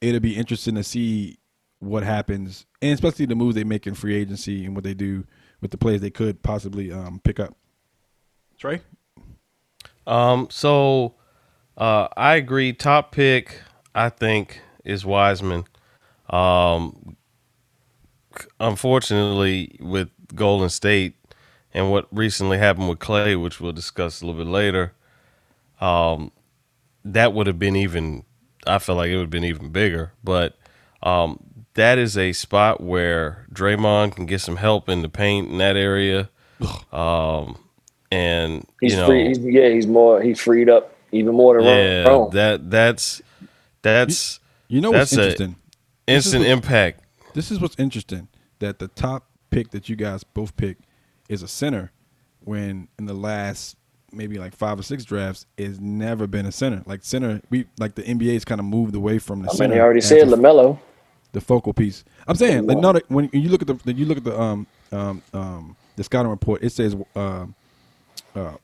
it'll 0.00 0.20
be 0.20 0.36
interesting 0.36 0.74
to 0.74 0.82
see 0.82 1.38
what 1.78 2.02
happens, 2.02 2.66
and 2.82 2.92
especially 2.92 3.26
the 3.26 3.36
moves 3.36 3.54
they 3.54 3.64
make 3.64 3.86
in 3.86 3.94
free 3.94 4.16
agency 4.16 4.64
and 4.64 4.74
what 4.74 4.82
they 4.82 4.94
do 4.94 5.24
with 5.60 5.70
the 5.70 5.78
players 5.78 6.00
they 6.00 6.10
could 6.10 6.42
possibly 6.42 6.90
um, 6.90 7.20
pick 7.22 7.38
up. 7.38 7.54
Trey, 8.58 8.80
Um, 10.06 10.48
so 10.50 11.14
uh, 11.76 12.08
I 12.16 12.34
agree. 12.34 12.72
Top 12.72 13.12
pick, 13.12 13.60
I 13.94 14.08
think, 14.08 14.60
is 14.84 15.04
Wiseman. 15.06 15.64
Um, 16.30 17.16
unfortunately, 18.60 19.76
with 19.80 20.08
Golden 20.34 20.68
State 20.68 21.14
and 21.74 21.90
what 21.90 22.06
recently 22.10 22.58
happened 22.58 22.88
with 22.88 22.98
Klay, 22.98 23.40
which 23.40 23.60
we'll 23.60 23.72
discuss 23.72 24.20
a 24.20 24.26
little 24.26 24.42
bit 24.44 24.50
later, 24.50 24.92
um, 25.80 26.32
that 27.04 27.32
would 27.32 27.46
have 27.46 27.58
been 27.58 27.76
even. 27.76 28.24
I 28.66 28.78
feel 28.78 28.96
like 28.96 29.08
it 29.10 29.14
would 29.16 29.22
have 29.22 29.30
been 29.30 29.44
even 29.44 29.70
bigger, 29.70 30.12
but 30.22 30.56
um, 31.02 31.38
that 31.74 31.96
is 31.96 32.18
a 32.18 32.32
spot 32.32 32.82
where 32.82 33.46
Draymond 33.52 34.14
can 34.16 34.26
get 34.26 34.40
some 34.40 34.56
help 34.56 34.88
in 34.88 35.00
the 35.02 35.08
paint 35.08 35.48
in 35.50 35.58
that 35.58 35.76
area. 35.76 36.28
Um, 36.92 37.56
and 38.10 38.66
he's 38.80 38.92
you 38.92 38.98
know, 38.98 39.06
free. 39.06 39.28
He's, 39.28 39.38
yeah, 39.38 39.68
he's 39.68 39.86
more. 39.86 40.20
He's 40.20 40.40
freed 40.40 40.68
up 40.68 40.94
even 41.12 41.34
more 41.34 41.56
than 41.62 41.64
yeah, 41.64 42.02
Ron. 42.08 42.30
that 42.30 42.70
that's 42.70 43.22
that's 43.82 44.40
you 44.66 44.80
know 44.80 44.90
what's 44.90 45.12
That's 45.12 45.18
a- 45.18 45.22
interesting? 45.44 45.56
instant 46.06 46.44
impact. 46.46 47.00
This 47.38 47.52
is 47.52 47.60
what's 47.60 47.76
interesting 47.78 48.26
that 48.58 48.80
the 48.80 48.88
top 48.88 49.28
pick 49.50 49.70
that 49.70 49.88
you 49.88 49.94
guys 49.94 50.24
both 50.24 50.56
picked 50.56 50.82
is 51.28 51.40
a 51.44 51.46
center, 51.46 51.92
when 52.40 52.88
in 52.98 53.06
the 53.06 53.14
last 53.14 53.76
maybe 54.10 54.38
like 54.40 54.56
five 54.56 54.76
or 54.76 54.82
six 54.82 55.04
drafts 55.04 55.46
is 55.56 55.78
never 55.78 56.26
been 56.26 56.46
a 56.46 56.50
center. 56.50 56.82
Like 56.84 57.04
center, 57.04 57.40
we 57.48 57.66
like 57.78 57.94
the 57.94 58.02
NBA's 58.02 58.44
kind 58.44 58.58
of 58.58 58.64
moved 58.64 58.96
away 58.96 59.20
from 59.20 59.42
the 59.42 59.48
I 59.50 59.52
mean, 59.52 59.56
center. 59.56 59.74
they 59.76 59.80
already 59.80 60.00
said 60.00 60.26
Lamelo. 60.26 60.80
the 61.30 61.40
focal 61.40 61.72
piece. 61.72 62.02
I'm 62.26 62.34
saying 62.34 62.66
like 62.66 62.78
no, 62.78 62.92
that- 62.94 63.08
when 63.08 63.30
you 63.32 63.50
look 63.50 63.62
at 63.62 63.68
the 63.68 63.92
you 63.92 64.04
look 64.06 64.18
at 64.18 64.24
the 64.24 64.36
um 64.36 64.66
um 64.90 65.22
um 65.32 65.76
the 65.94 66.02
scouting 66.02 66.32
report, 66.32 66.64
it 66.64 66.70
says 66.70 66.96
um 67.14 67.54
uh, 68.34 68.56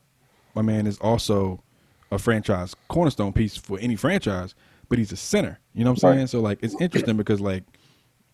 my 0.53 0.61
man 0.61 0.85
is 0.85 0.97
also 0.97 1.63
a 2.11 2.19
franchise 2.19 2.75
cornerstone 2.89 3.31
piece 3.31 3.55
for 3.55 3.79
any 3.79 3.95
franchise, 3.95 4.53
but 4.89 4.97
he's 4.97 5.13
a 5.13 5.15
center. 5.15 5.59
You 5.73 5.85
know 5.85 5.91
what 5.91 6.03
I'm 6.03 6.09
Right. 6.09 6.15
saying? 6.17 6.27
So 6.27 6.41
like 6.41 6.59
it's 6.61 6.75
interesting 6.81 7.15
because 7.15 7.39
like 7.39 7.63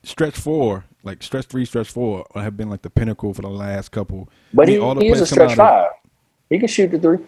stretch 0.04 0.36
four, 0.38 0.86
like 1.04 1.22
stretch 1.24 1.46
three, 1.46 1.66
stretch 1.66 1.90
four 1.90 2.26
uh, 2.36 2.42
have 2.42 2.58
been 2.58 2.70
like 2.70 2.82
the 2.82 2.90
pinnacle 2.90 3.34
for 3.34 3.42
the 3.42 3.50
last 3.50 3.90
couple. 3.90 4.30
But 4.54 4.68
I 4.68 4.72
he, 4.72 4.78
mean, 4.78 4.86
all 4.86 4.96
the 4.96 5.02
he 5.02 5.10
is 5.10 5.18
a 5.20 5.24
come 5.24 5.28
stretch 5.48 5.52
out 5.52 5.52
of- 5.52 5.58
five. 5.58 5.92
He 6.50 6.60
can 6.60 6.68
shoot 6.68 6.92
the 6.92 7.00
three. 7.00 7.20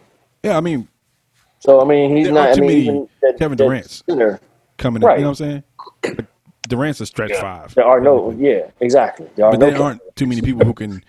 Yeah, 0.43 0.57
I 0.57 0.61
mean 0.61 0.87
So 1.59 1.81
I 1.81 1.85
mean, 1.85 2.15
he's 2.15 2.27
not. 2.29 2.37
aren't 2.37 2.51
I 2.51 2.55
too 2.55 2.61
mean, 2.61 2.67
many 2.69 2.81
even 2.81 3.09
that, 3.21 3.37
Kevin 3.39 3.57
Durant's. 3.57 4.03
center, 4.05 4.39
coming 4.77 5.01
in, 5.01 5.07
Right. 5.07 5.19
you 5.19 5.23
know 5.23 5.29
what 5.29 5.41
I'm 5.41 5.49
saying? 5.49 5.63
Like, 6.03 6.27
Durant's 6.67 6.99
a 7.01 7.05
stretch 7.05 7.33
five. 7.35 7.73
There 7.75 7.85
are 7.85 7.99
no. 8.01 8.31
Yeah, 8.31 8.69
exactly. 8.79 9.29
There 9.35 9.49
but 9.49 9.59
no. 9.59 9.69
there 9.69 9.81
aren't 9.81 10.01
too 10.15 10.25
many 10.25 10.41
people 10.41 10.65
who 10.65 10.73
can 10.73 11.03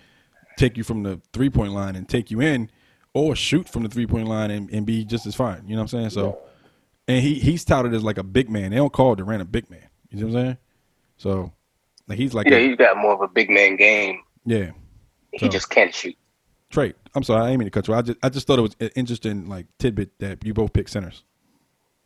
take 0.57 0.77
you 0.77 0.83
from 0.83 1.03
the 1.03 1.19
three 1.33 1.49
point 1.49 1.73
line 1.73 1.95
and 1.95 2.07
take 2.07 2.29
you 2.31 2.41
in, 2.41 2.69
or 3.13 3.35
shoot 3.35 3.67
from 3.67 3.83
the 3.83 3.89
three 3.89 4.05
point 4.07 4.27
line 4.27 4.51
and, 4.51 4.69
and 4.71 4.85
be 4.85 5.03
just 5.05 5.25
as 5.25 5.35
fine. 5.35 5.63
You 5.65 5.75
know 5.75 5.81
what 5.81 5.93
I'm 5.93 5.99
saying? 5.99 6.09
So 6.11 6.39
and 7.07 7.21
he 7.21 7.35
he's 7.35 7.63
touted 7.65 7.93
as 7.93 8.03
like 8.03 8.17
a 8.17 8.23
big 8.23 8.49
man. 8.49 8.71
They 8.71 8.77
don't 8.77 8.93
call 8.93 9.15
Durant 9.15 9.41
a 9.41 9.45
big 9.45 9.69
man. 9.69 9.79
You 10.09 10.19
know 10.21 10.27
what 10.27 10.35
I'm 10.37 10.45
saying? 10.45 10.57
So 11.17 11.51
like 12.07 12.17
he's 12.17 12.33
like 12.33 12.47
Yeah, 12.47 12.57
a- 12.57 12.67
he's 12.69 12.77
got 12.77 12.97
more 12.97 13.13
of 13.13 13.21
a 13.21 13.27
big 13.27 13.49
man 13.49 13.75
game. 13.75 14.21
yeah. 14.45 14.71
He 15.31 15.39
So- 15.39 15.47
just 15.49 15.69
can't 15.69 15.93
shoot. 15.93 16.15
Trey, 16.71 16.93
I'm 17.13 17.23
sorry, 17.23 17.45
I 17.45 17.49
ain't 17.51 17.59
mean 17.59 17.67
to 17.67 17.71
cut 17.71 17.87
you. 17.87 17.93
I 17.93 18.01
just 18.01 18.17
I 18.23 18.29
just 18.29 18.47
thought 18.47 18.59
it 18.59 18.63
was 18.63 18.75
an 18.79 18.89
interesting 18.95 19.47
like 19.47 19.67
tidbit 19.79 20.17
that 20.19 20.43
you 20.43 20.53
both 20.53 20.73
picked 20.73 20.89
centers. 20.89 21.23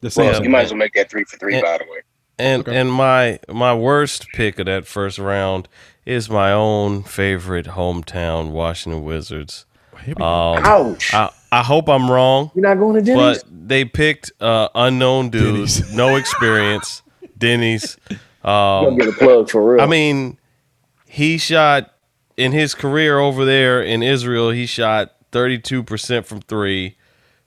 The 0.02 0.12
same 0.12 0.26
Well, 0.26 0.34
center. 0.36 0.46
you 0.46 0.50
might 0.52 0.62
as 0.66 0.72
well 0.72 0.78
make 0.80 0.94
that 0.94 1.10
three 1.10 1.24
for 1.24 1.38
three, 1.38 1.56
Yeah. 1.56 1.62
by 1.62 1.78
the 1.80 1.86
way. 1.86 2.00
And 2.38 2.68
and 2.68 2.92
my 2.92 3.40
my 3.50 3.74
worst 3.74 4.28
pick 4.34 4.60
of 4.60 4.66
that 4.68 4.86
first 4.86 5.18
round 5.20 5.68
is 6.06 6.30
my 6.30 6.52
own 6.52 7.04
favorite 7.04 7.68
hometown 7.68 8.52
Washington 8.52 9.04
Wizards. 9.04 9.66
Here. 10.06 10.16
Um, 10.22 10.64
Ouch. 10.64 11.14
I, 11.14 11.30
I 11.52 11.62
hope 11.64 11.90
I'm 11.90 12.10
wrong, 12.10 12.52
You're 12.56 12.64
not 12.64 12.80
going 12.80 12.96
to 12.96 13.02
Denny's? 13.02 13.44
but 13.44 13.68
they 13.68 13.84
picked 13.84 14.32
uh, 14.40 14.70
unknown 14.74 15.30
dudes, 15.30 15.94
no 15.94 16.16
experience, 16.16 17.02
Denny's. 17.38 17.98
I'm 18.44 18.52
Um, 18.52 18.84
going 18.86 19.00
to 19.00 19.06
get 19.06 19.14
a 19.16 19.18
plug 19.18 19.50
for 19.50 19.74
real. 19.74 19.82
I 19.82 19.86
mean, 19.86 20.38
he 21.06 21.38
shot 21.38 21.94
in 22.38 22.52
his 22.52 22.74
career 22.74 23.20
over 23.20 23.44
there 23.46 23.82
in 23.82 24.02
Israel. 24.04 24.52
He 24.52 24.66
shot 24.66 25.12
32 25.32 25.84
percent 25.84 26.26
from 26.26 26.42
three, 26.42 26.96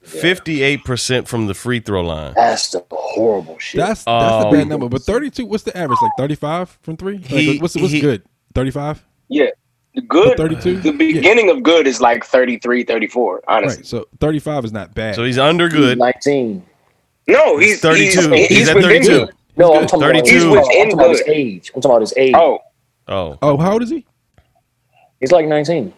58 0.02 0.84
percent 0.84 1.28
from 1.28 1.46
the 1.46 1.54
free 1.54 1.80
throw 1.80 2.02
line. 2.02 2.32
that's 2.36 2.70
the 2.70 2.84
horrible 2.90 3.58
shit. 3.58 3.78
That's 3.80 4.04
that's 4.04 4.44
a 4.44 4.46
Um, 4.48 4.52
bad 4.52 4.68
number. 4.68 4.88
But 4.88 5.02
32, 5.02 5.46
what's 5.46 5.64
the 5.64 5.76
average? 5.76 5.98
Like 6.02 6.12
35 6.18 6.78
from 6.82 6.96
three? 6.96 7.18
Like, 7.18 7.26
He- 7.28 7.58
what's 7.58 7.74
what's 7.76 7.92
he- 7.92 8.00
good? 8.00 8.22
35? 8.54 9.02
Yeah. 9.28 9.46
Good, 10.08 10.36
32? 10.38 10.78
the 10.80 10.92
beginning 10.92 11.50
of 11.50 11.62
good 11.62 11.86
is 11.86 12.00
like 12.00 12.24
33, 12.24 12.82
34, 12.82 13.42
honestly. 13.46 13.76
Right. 13.78 13.86
So 13.86 14.06
35 14.20 14.64
is 14.64 14.72
not 14.72 14.94
bad. 14.94 15.14
So 15.16 15.24
he's 15.24 15.38
under 15.38 15.66
He's 15.68 15.74
good. 15.74 15.98
19. 15.98 16.62
No, 17.28 17.58
he's 17.58 17.80
32. 17.80 18.30
He's, 18.32 18.48
He's 18.48 18.68
at 18.70 18.76
32. 18.80 19.06
good. 19.26 19.30
No, 19.56 19.74
I'm 19.74 19.86
talking, 19.86 20.02
about, 20.10 20.26
32. 20.26 20.32
he's 20.34 20.42
He's 20.42 20.44
within 20.44 20.56
within 20.62 20.80
I'm 20.82 20.90
talking 20.90 20.92
about 21.00 21.10
his 21.10 21.22
age. 21.28 21.72
I'm 21.74 21.80
talking 21.82 21.90
about 21.92 22.00
his 22.00 22.14
age. 22.16 22.34
Oh, 22.36 22.58
Oh, 23.08 23.38
oh, 23.42 23.56
how 23.58 23.72
old 23.72 23.82
is 23.82 23.90
he? 23.90 24.06
He's 25.20 25.32
like 25.32 25.46
19. 25.46 25.92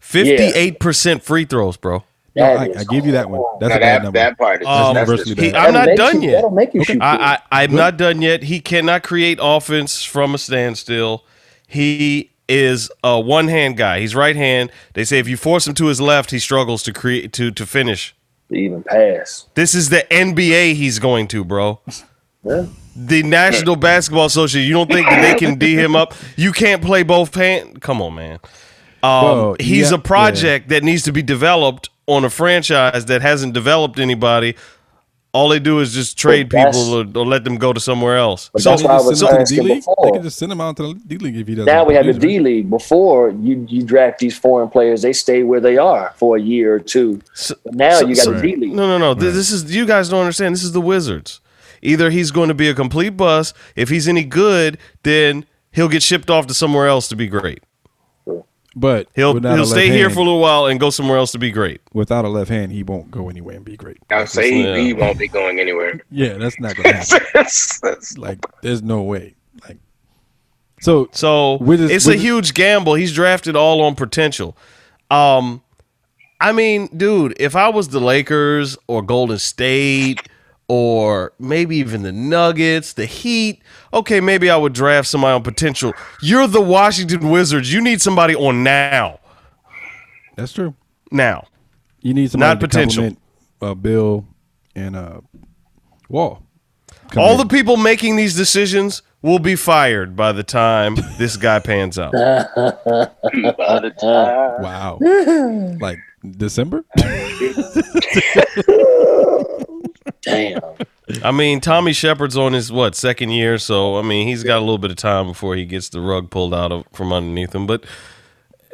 58 0.00 0.80
percent 0.80 1.22
free 1.22 1.44
throws, 1.44 1.76
bro. 1.76 2.02
No, 2.36 2.44
I, 2.44 2.70
I 2.78 2.84
give 2.84 3.04
you 3.04 3.12
that 3.12 3.28
one. 3.28 3.42
That's 3.60 3.70
now 3.70 3.76
a 3.76 3.80
bad 3.80 3.80
that, 3.80 4.02
number. 4.04 4.18
that 4.18 4.38
part 4.38 4.62
is 4.62 4.68
Um, 4.68 4.94
that's 4.94 5.08
universally 5.08 5.34
just, 5.34 5.40
He. 5.40 5.54
I'm 5.54 5.72
That'll 5.74 5.86
not 5.88 5.96
done 5.96 6.22
you- 6.22 6.28
yet. 6.30 6.34
That'll 6.36 6.50
make 6.50 6.72
you 6.72 6.84
shoot. 6.84 7.02
I, 7.02 7.38
I 7.50 7.62
I'm 7.64 7.74
not 7.74 7.96
done 7.96 8.22
yet. 8.22 8.44
He 8.44 8.60
cannot 8.60 9.02
create 9.02 9.38
offense 9.42 10.04
from 10.04 10.34
a 10.34 10.38
standstill. 10.38 11.24
He 11.66 12.30
is 12.48 12.90
a 13.02 13.18
one 13.20 13.48
hand 13.48 13.76
guy. 13.76 14.00
He's 14.00 14.14
right 14.14 14.36
hand. 14.36 14.70
They 14.94 15.04
say 15.04 15.18
if 15.18 15.28
you 15.28 15.36
force 15.36 15.66
him 15.66 15.74
to 15.74 15.86
his 15.86 16.00
left, 16.00 16.30
he 16.30 16.38
struggles 16.38 16.82
to 16.84 16.92
create 16.92 17.32
to 17.34 17.50
to 17.50 17.66
finish. 17.66 18.14
to 18.50 18.54
even 18.54 18.82
pass. 18.84 19.46
This 19.54 19.74
is 19.74 19.88
the 19.90 20.06
NBA 20.10 20.74
he's 20.74 20.98
going 21.00 21.26
to, 21.28 21.44
bro. 21.44 21.80
Yeah. 22.44 22.66
The 22.96 23.22
National 23.22 23.76
Basketball 23.76 24.26
Association. 24.26 24.66
You 24.66 24.74
don't 24.74 24.90
think 24.90 25.06
that 25.06 25.20
they 25.22 25.38
can 25.38 25.56
D 25.58 25.74
him 25.74 25.94
up? 25.94 26.14
You 26.36 26.52
can't 26.52 26.82
play 26.82 27.02
both 27.02 27.34
hand. 27.34 27.80
Come 27.80 28.00
on, 28.02 28.14
man. 28.14 28.38
Um, 29.02 29.22
Well, 29.24 29.56
he's 29.60 29.90
yeah, 29.90 29.96
a 29.96 30.00
project 30.00 30.68
that 30.70 30.82
needs 30.82 31.02
to 31.04 31.12
be 31.12 31.22
developed 31.22 31.90
on 32.06 32.24
a 32.24 32.30
franchise 32.30 33.04
that 33.06 33.22
hasn't 33.22 33.54
developed 33.54 33.98
anybody. 33.98 34.56
All 35.32 35.50
they 35.50 35.58
do 35.58 35.78
is 35.80 35.92
just 35.92 36.18
trade 36.18 36.48
people 36.48 36.94
or, 36.94 37.00
or 37.14 37.26
let 37.26 37.44
them 37.44 37.56
go 37.58 37.72
to 37.74 37.78
somewhere 37.78 38.16
else. 38.16 38.48
But 38.52 38.62
So, 38.62 38.70
that's 38.70 38.82
why 38.82 38.92
I 38.92 39.00
was 39.00 39.20
send 39.20 39.36
the 39.36 39.40
asking 39.40 39.58
D 39.58 39.74
League. 39.74 39.84
They 40.02 40.10
can 40.10 40.22
just 40.22 40.38
send 40.38 40.50
him 40.50 40.60
out 40.60 40.76
to 40.78 40.94
the 40.94 41.00
D 41.06 41.18
League 41.18 41.36
if 41.36 41.46
he 41.46 41.54
doesn't. 41.54 41.66
Now 41.66 41.84
we 41.84 41.94
have 41.94 42.06
the 42.06 42.14
D? 42.14 42.40
League. 42.40 42.70
Before 42.70 43.28
you 43.30 43.64
you 43.68 43.82
draft 43.82 44.18
these 44.20 44.36
foreign 44.38 44.70
players, 44.70 45.02
they 45.02 45.12
stay 45.12 45.42
where 45.42 45.60
they 45.60 45.76
are 45.76 46.14
for 46.16 46.36
a 46.38 46.40
year 46.40 46.74
or 46.74 46.80
two. 46.80 47.20
So- 47.34 47.54
now 47.66 48.00
so- 48.00 48.06
you 48.06 48.16
got 48.16 48.24
so- 48.24 48.32
the 48.32 48.40
D 48.42 48.56
League. 48.56 48.72
No, 48.72 48.88
no, 48.88 48.96
no. 48.98 49.14
Th- 49.14 49.32
This 49.34 49.50
is 49.52 49.72
you 49.72 49.84
guys 49.86 50.08
don't 50.08 50.20
understand. 50.20 50.54
This 50.54 50.64
is 50.64 50.72
the 50.72 50.80
Wizards. 50.80 51.40
Either 51.82 52.10
he's 52.10 52.30
going 52.30 52.48
to 52.48 52.54
be 52.54 52.68
a 52.68 52.74
complete 52.74 53.16
bust. 53.16 53.54
If 53.76 53.88
he's 53.88 54.08
any 54.08 54.24
good, 54.24 54.78
then 55.02 55.44
he'll 55.72 55.88
get 55.88 56.02
shipped 56.02 56.30
off 56.30 56.46
to 56.48 56.54
somewhere 56.54 56.86
else 56.88 57.08
to 57.08 57.16
be 57.16 57.26
great. 57.28 57.62
But 58.76 59.08
He'll 59.16 59.32
he'll 59.32 59.40
left 59.42 59.70
stay 59.70 59.88
here 59.90 60.08
for 60.08 60.20
a 60.20 60.22
little 60.22 60.40
while 60.40 60.66
and 60.66 60.78
go 60.78 60.90
somewhere 60.90 61.18
else 61.18 61.32
to 61.32 61.38
be 61.38 61.50
great. 61.50 61.80
Without 61.92 62.24
a 62.24 62.28
left 62.28 62.48
hand, 62.50 62.70
he 62.70 62.84
won't 62.84 63.10
go 63.10 63.28
anywhere 63.28 63.56
and 63.56 63.64
be 63.64 63.76
great. 63.76 63.96
I'll 64.10 64.26
say 64.26 64.52
he, 64.52 64.62
Yeah. 64.62 64.76
he 64.76 64.92
won't 64.92 65.18
be 65.18 65.26
going 65.26 65.58
anywhere. 65.58 66.00
Yeah, 66.12 66.34
that's 66.34 66.60
not 66.60 66.76
gonna 66.76 66.92
happen. 66.94 67.18
That's- 67.34 67.80
that's- 67.82 68.16
like, 68.18 68.38
there's 68.62 68.82
no 68.82 69.02
way. 69.02 69.34
Like, 69.66 69.78
so 70.80 71.08
So 71.12 71.56
Wizards- 71.56 71.90
it's 71.90 72.06
a 72.06 72.10
Wizards- 72.10 72.22
huge 72.22 72.54
gamble. 72.54 72.94
He's 72.94 73.12
drafted 73.12 73.56
all 73.56 73.80
on 73.80 73.96
potential. 73.96 74.56
Um, 75.10 75.62
I 76.40 76.52
mean, 76.52 76.88
dude, 76.96 77.34
if 77.40 77.56
I 77.56 77.70
was 77.70 77.88
the 77.88 78.00
Lakers 78.00 78.78
or 78.86 79.02
Golden 79.02 79.38
State 79.38 80.20
or 80.68 81.32
maybe 81.38 81.76
even 81.76 82.02
the 82.02 82.12
Nuggets, 82.12 82.92
the 82.92 83.06
Heat, 83.06 83.62
okay, 83.92 84.20
maybe 84.20 84.50
I 84.50 84.56
would 84.56 84.74
draft 84.74 85.08
somebody 85.08 85.32
on 85.34 85.42
potential. 85.42 85.92
You're 86.22 86.46
the 86.46 86.60
Washington 86.60 87.30
Wizards. 87.30 87.72
You 87.72 87.80
need 87.80 88.02
somebody 88.02 88.36
on 88.36 88.62
now. 88.62 89.18
that's 90.36 90.52
true. 90.52 90.74
Now. 91.10 91.46
You 92.00 92.14
need 92.14 92.30
somebody 92.30 92.50
Not 92.50 92.60
to 92.60 92.68
potential. 92.68 93.16
Uh, 93.60 93.74
Beal 93.74 94.24
and 94.76 94.94
uh, 94.94 95.20
Wall. 96.08 96.42
Come 97.10 97.22
All 97.22 97.32
in. 97.32 97.38
the 97.38 97.46
people 97.46 97.76
making 97.76 98.16
these 98.16 98.36
decisions 98.36 99.02
will 99.22 99.38
be 99.38 99.56
fired 99.56 100.14
by 100.14 100.32
the 100.32 100.42
time 100.42 100.94
this 101.18 101.36
guy 101.36 101.58
pans 101.58 101.98
out. 101.98 102.12
by 102.12 103.80
the 103.80 103.92
time. 104.00 104.62
wow, 104.62 104.98
like 105.80 105.98
December. 106.36 106.84
Damn. 110.22 110.60
I 111.24 111.30
mean, 111.32 111.60
Tommy 111.60 111.92
Sheppard's 111.92 112.36
on 112.36 112.52
his 112.52 112.70
what 112.70 112.94
second 112.94 113.30
year, 113.30 113.58
so 113.58 113.98
I 113.98 114.02
mean, 114.02 114.26
he's 114.28 114.42
got 114.44 114.58
a 114.58 114.60
little 114.60 114.78
bit 114.78 114.90
of 114.90 114.96
time 114.96 115.26
before 115.26 115.56
he 115.56 115.64
gets 115.64 115.88
the 115.88 116.00
rug 116.00 116.30
pulled 116.30 116.52
out 116.52 116.70
of 116.72 116.84
from 116.92 117.12
underneath 117.12 117.54
him. 117.54 117.66
But 117.66 117.84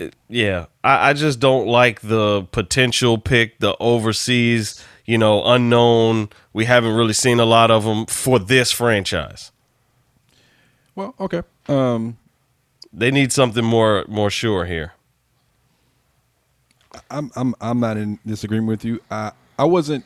uh, 0.01 0.09
yeah, 0.29 0.67
I, 0.83 1.11
I 1.11 1.13
just 1.13 1.39
don't 1.39 1.67
like 1.67 2.01
the 2.01 2.43
potential 2.51 3.19
pick, 3.19 3.61
the 3.61 3.77
overseas, 3.79 4.83
you 5.05 5.17
know, 5.19 5.45
unknown. 5.45 6.29
We 6.53 6.65
haven't 6.65 6.95
really 6.97 7.13
seen 7.13 7.39
a 7.39 7.45
lot 7.45 7.71
of 7.71 7.85
them 7.85 8.07
for 8.07 8.39
this 8.41 8.73
franchise. 8.73 9.53
well, 10.97 11.15
okay. 11.21 11.43
Um, 11.69 12.19
They 12.93 13.11
need 13.11 13.33
something 13.33 13.65
more 13.65 14.05
more 14.09 14.31
sure 14.31 14.65
here. 14.65 14.93
I'm 17.11 17.31
I'm 17.37 17.55
I'm 17.61 17.81
not 17.81 17.97
in 17.97 18.19
disagreement 18.27 18.69
with 18.69 18.85
you. 18.85 19.01
I 19.11 19.33
I 19.59 19.65
wasn't 19.65 20.05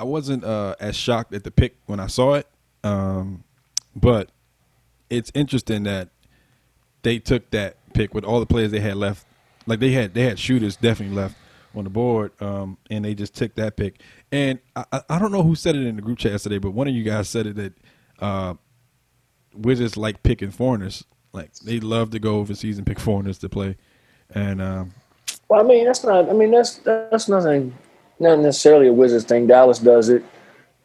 I 0.00 0.04
wasn't 0.04 0.44
uh, 0.44 0.76
as 0.80 0.96
shocked 0.96 1.34
at 1.34 1.44
the 1.44 1.50
pick 1.50 1.76
when 1.84 2.00
I 2.00 2.06
saw 2.06 2.32
it, 2.32 2.46
um, 2.82 3.44
but 3.94 4.30
it's 5.10 5.30
interesting 5.34 5.82
that 5.82 6.08
they 7.02 7.18
took 7.18 7.50
that 7.50 7.76
pick 7.92 8.14
with 8.14 8.24
all 8.24 8.40
the 8.40 8.46
players 8.46 8.70
they 8.70 8.80
had 8.80 8.96
left. 8.96 9.26
Like 9.66 9.78
they 9.78 9.90
had 9.90 10.14
they 10.14 10.22
had 10.22 10.38
shooters 10.38 10.76
definitely 10.76 11.14
left 11.14 11.36
on 11.74 11.84
the 11.84 11.90
board, 11.90 12.32
um, 12.40 12.78
and 12.90 13.04
they 13.04 13.14
just 13.14 13.34
took 13.34 13.54
that 13.56 13.76
pick. 13.76 14.00
And 14.32 14.58
I, 14.74 15.02
I 15.10 15.18
don't 15.18 15.32
know 15.32 15.42
who 15.42 15.54
said 15.54 15.76
it 15.76 15.86
in 15.86 15.96
the 15.96 16.02
group 16.02 16.18
chat 16.18 16.32
yesterday, 16.32 16.56
but 16.56 16.70
one 16.70 16.88
of 16.88 16.94
you 16.94 17.02
guys 17.02 17.28
said 17.28 17.46
it 17.46 17.56
that 17.56 17.72
uh, 18.20 18.54
Wizards 19.54 19.98
like 19.98 20.22
picking 20.22 20.50
foreigners. 20.50 21.04
Like 21.34 21.52
they 21.56 21.78
love 21.78 22.08
to 22.12 22.18
go 22.18 22.36
overseas 22.36 22.78
and 22.78 22.86
pick 22.86 22.98
foreigners 22.98 23.36
to 23.40 23.50
play, 23.50 23.76
and 24.34 24.62
um, 24.62 24.94
Well, 25.50 25.60
I 25.60 25.62
mean, 25.62 25.84
that's 25.84 26.02
not. 26.04 26.30
I 26.30 26.32
mean, 26.32 26.52
that's 26.52 26.78
that's 26.78 27.28
nothing. 27.28 27.76
Not 28.20 28.38
necessarily 28.38 28.86
a 28.86 28.92
Wizards 28.92 29.24
thing. 29.24 29.46
Dallas 29.46 29.78
does 29.78 30.10
it. 30.10 30.22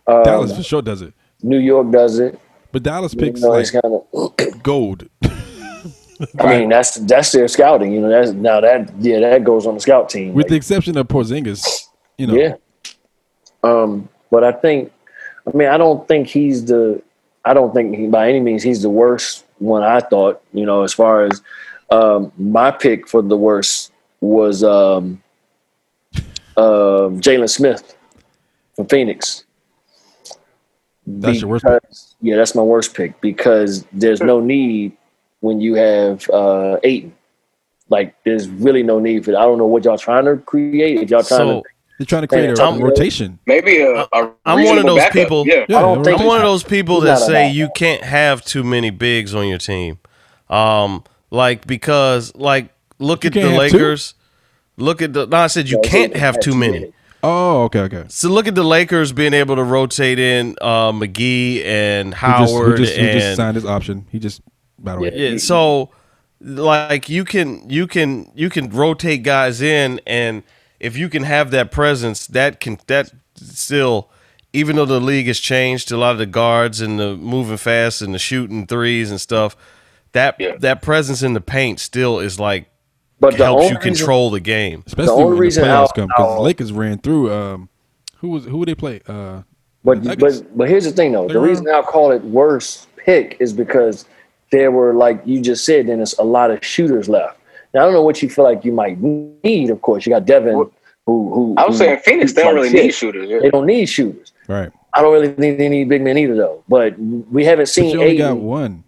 Um, 0.08 0.24
Dallas 0.24 0.56
for 0.56 0.64
sure 0.64 0.82
does 0.82 1.02
it. 1.02 1.14
New 1.44 1.60
York 1.60 1.92
does 1.92 2.18
it. 2.20 2.40
But 2.72 2.84
Dallas 2.84 3.14
You 3.14 3.20
picks 3.20 3.42
know, 3.42 3.50
like 3.50 3.72
kind 3.72 3.84
of. 3.86 4.62
gold. 4.64 5.08
I 6.40 6.60
mean, 6.60 6.70
that's 6.70 6.96
that's 6.96 7.32
their 7.32 7.48
scouting. 7.48 7.92
You 7.92 8.02
know, 8.02 8.10
that's 8.10 8.32
now 8.32 8.62
that 8.62 8.94
yeah, 9.00 9.20
that 9.20 9.44
goes 9.44 9.68
on 9.68 9.76
the 9.76 9.82
scout 9.82 10.10
team. 10.10 10.34
with 10.34 10.46
Like, 10.46 10.50
the 10.50 10.56
exception 10.56 10.98
of 10.98 11.08
Porzingis, 11.08 11.88
you 12.18 12.28
know. 12.28 12.36
Yeah. 12.36 12.56
Um, 13.64 14.08
but 14.32 14.44
I 14.44 14.52
think, 14.52 14.92
I 15.48 15.58
mean, 15.58 15.68
I 15.68 15.78
don't 15.78 16.08
think 16.08 16.28
he's 16.28 16.66
the, 16.66 17.02
I 17.44 17.54
don't 17.54 17.74
think 17.74 17.96
he, 17.96 18.08
by 18.08 18.30
any 18.30 18.40
means 18.40 18.64
he's 18.64 18.82
the 18.82 18.90
worst 18.90 19.46
one. 19.58 19.84
I 19.84 20.00
thought, 20.00 20.42
you 20.54 20.66
know, 20.66 20.84
as 20.84 20.94
far 20.94 21.26
as 21.26 21.42
um, 21.90 22.32
my 22.38 22.72
pick 22.72 23.08
for 23.08 23.22
the 23.22 23.38
worst 23.38 23.92
was 24.22 24.64
um, 24.64 25.22
um, 27.06 27.22
Jalen 27.22 27.50
Smith 27.50 27.96
from 28.76 28.88
Phoenix. 28.88 29.44
That's 31.08 31.42
your 31.42 31.50
worst 31.50 31.66
pick? 31.66 31.84
Yeah, 32.22 32.36
that's 32.36 32.56
my 32.56 32.64
worst 32.64 32.94
pick 32.96 33.20
because 33.22 33.86
there's 33.92 34.22
no 34.22 34.40
need 34.40 34.98
when 35.42 35.62
you 35.62 35.76
have 35.76 36.28
uh, 36.30 36.78
Ayton. 36.84 37.14
Like, 37.90 38.16
there's 38.24 38.48
really 38.50 38.82
no 38.82 39.00
need 39.00 39.24
for 39.26 39.32
that. 39.32 39.38
I 39.40 39.44
don't 39.44 39.60
know 39.60 39.68
what 39.68 39.86
y'all 39.86 39.98
trying 39.98 40.26
to 40.26 40.38
create. 40.38 41.00
If 41.02 41.12
y'all 41.12 41.22
trying 41.22 41.38
So 41.40 41.62
to 41.62 41.64
They're 42.00 42.06
trying 42.06 42.24
to 42.24 42.28
create 42.28 42.50
a 42.50 42.56
Tom- 42.56 42.82
rotation. 42.82 43.38
Maybe 43.46 43.82
a, 43.82 44.02
a 44.12 44.32
I'm 44.44 44.64
one 44.64 44.80
of 44.80 44.86
those 44.86 44.98
backup. 44.98 45.14
people- 45.14 45.44
Yeah. 45.46 45.66
Yeah, 45.70 45.78
I 45.78 45.82
don't 45.82 46.04
think 46.04 46.20
I'm 46.20 46.26
one 46.26 46.38
of 46.38 46.44
those 46.44 46.64
people 46.64 47.02
that 47.02 47.20
say 47.20 47.52
you 47.52 47.70
can't 47.76 48.04
have 48.04 48.44
too 48.44 48.64
many 48.64 48.90
bigs 48.90 49.36
on 49.36 49.48
your 49.48 49.60
team. 49.60 50.00
Um, 50.50 51.04
like 51.30 51.68
because 51.68 52.34
like 52.36 52.70
look 52.98 53.26
at 53.26 53.34
the 53.34 53.50
Lakers. 53.50 54.14
two? 54.14 54.18
Lakers. 54.78 54.86
Look 54.86 55.02
at 55.02 55.14
the. 55.14 55.26
No, 55.28 55.38
I 55.38 55.48
said 55.48 55.70
you 55.70 55.80
Yeah, 55.84 55.90
can't 55.90 56.14
have 56.14 56.36
have 56.36 56.40
too 56.44 56.52
too 56.52 56.58
many. 56.58 56.80
many. 56.80 56.94
Oh, 57.24 57.64
okay, 57.64 57.80
okay. 57.82 58.06
So 58.08 58.30
look 58.30 58.48
at 58.48 58.54
the 58.54 58.64
Lakers 58.64 59.12
being 59.12 59.34
able 59.34 59.56
to 59.56 59.64
rotate 59.64 60.20
in 60.20 60.56
uh, 60.62 60.92
McGee 60.92 61.66
and 61.66 62.14
Who 62.14 62.28
just, 62.28 62.52
who 62.54 62.58
Howard 62.60 62.78
just, 62.78 62.96
who 62.96 63.12
just 63.14 63.36
signed 63.36 63.56
his 63.56 63.66
option. 63.66 64.06
He 64.12 64.20
just 64.20 64.42
by 64.78 64.94
the 64.96 65.02
way. 65.02 65.12
yeah. 65.14 65.38
So 65.38 65.90
like 66.40 67.10
you 67.10 67.26
can 67.26 67.68
you 67.70 67.88
can 67.88 68.32
you 68.36 68.50
can 68.50 68.70
rotate 68.70 69.24
guys 69.24 69.62
in, 69.62 70.00
and 70.06 70.44
if 70.80 70.96
you 70.98 71.10
can 71.10 71.24
have 71.24 71.50
that 71.52 71.72
presence, 71.72 72.28
that 72.28 72.60
can 72.60 72.78
that 72.88 73.12
still. 73.36 74.10
Even 74.54 74.78
though 74.78 74.86
the 74.86 75.02
league 75.02 75.28
has 75.28 75.40
changed, 75.40 75.92
a 75.92 75.98
lot 75.98 76.14
of 76.14 76.18
the 76.18 76.26
guards 76.26 76.80
and 76.80 76.98
the 76.98 77.18
moving 77.18 77.58
fast 77.58 78.02
and 78.02 78.14
the 78.14 78.20
shooting 78.20 78.66
threes 78.66 79.12
and 79.12 79.20
stuff, 79.20 79.58
that 80.14 80.40
that 80.60 80.82
presence 80.82 81.22
in 81.24 81.34
the 81.34 81.42
paint 81.42 81.80
still 81.82 82.20
is 82.20 82.40
like 82.40 82.68
But 83.20 83.38
the 83.38 83.46
helps 83.46 83.64
only 83.64 83.74
you 83.74 83.76
reason- 83.80 83.96
control 83.96 84.30
the 84.30 84.40
game. 84.40 84.84
Especially 84.86 85.14
only 85.14 85.26
when 85.26 85.38
reason 85.38 85.64
the 85.64 85.70
how- 85.70 85.86
playoffs 85.86 85.94
come 85.96 86.08
because 86.08 86.36
the 86.36 86.42
Lakers 86.42 86.72
ran 86.74 86.98
through. 87.00 87.32
Um, 87.34 87.70
who 88.18 88.30
was 88.30 88.46
who 88.46 88.58
would 88.58 88.68
they 88.68 88.76
play? 88.76 89.02
Uh, 89.08 89.42
But 89.84 90.04
Nuggets. 90.04 90.42
but 90.42 90.58
but 90.58 90.70
here's 90.70 90.86
the 90.86 90.92
thing 90.92 91.12
though. 91.12 91.28
They 91.28 91.34
The 91.34 91.40
were- 91.42 91.48
reason 91.48 91.68
I 91.70 91.82
call 91.82 92.12
it 92.12 92.24
worse 92.24 92.88
pick 92.98 93.38
is 93.40 93.54
because 93.54 94.06
there 94.52 94.72
were 94.72 94.94
like 94.94 95.22
you 95.26 95.42
just 95.42 95.64
said, 95.66 95.88
then 95.88 95.98
there's 95.98 96.18
a 96.18 96.24
lot 96.24 96.52
of 96.52 96.64
shooters 96.66 97.08
left. 97.08 97.40
Now 97.74 97.82
I 97.82 97.84
don't 97.86 97.94
know 97.94 98.02
what 98.04 98.22
you 98.22 98.30
feel 98.30 98.46
like 98.46 98.66
you 98.66 98.72
might 98.72 98.98
need. 99.02 99.70
Of 99.70 99.82
course, 99.82 100.06
you 100.06 100.12
got 100.12 100.26
Devin, 100.26 100.54
who 100.54 100.72
who 101.06 101.54
I 101.58 101.66
was 101.68 101.78
who- 101.80 101.86
saying 101.86 102.00
Phoenix, 102.04 102.34
they 102.34 102.42
don't 102.44 102.56
like 102.56 102.64
really 102.64 102.70
shit. 102.78 102.84
need 102.86 102.94
shooters. 102.94 103.30
yeah. 103.30 103.40
They 103.42 103.50
don't 103.50 103.66
need 103.68 103.86
shooters. 103.88 104.34
right. 104.48 104.72
I 104.94 105.02
don't 105.02 105.12
really 105.12 105.28
think 105.28 105.58
they 105.58 105.68
need 105.68 105.90
big 105.90 106.02
men 106.02 106.18
either 106.18 106.36
though. 106.36 106.64
But 106.70 106.98
we 106.98 107.44
haven't 107.46 107.64
But 107.64 107.70
seen 107.70 107.90
you 107.92 108.00
only 108.02 108.14
Ayton. 108.14 108.36
got 108.36 108.38
one. 108.38 108.84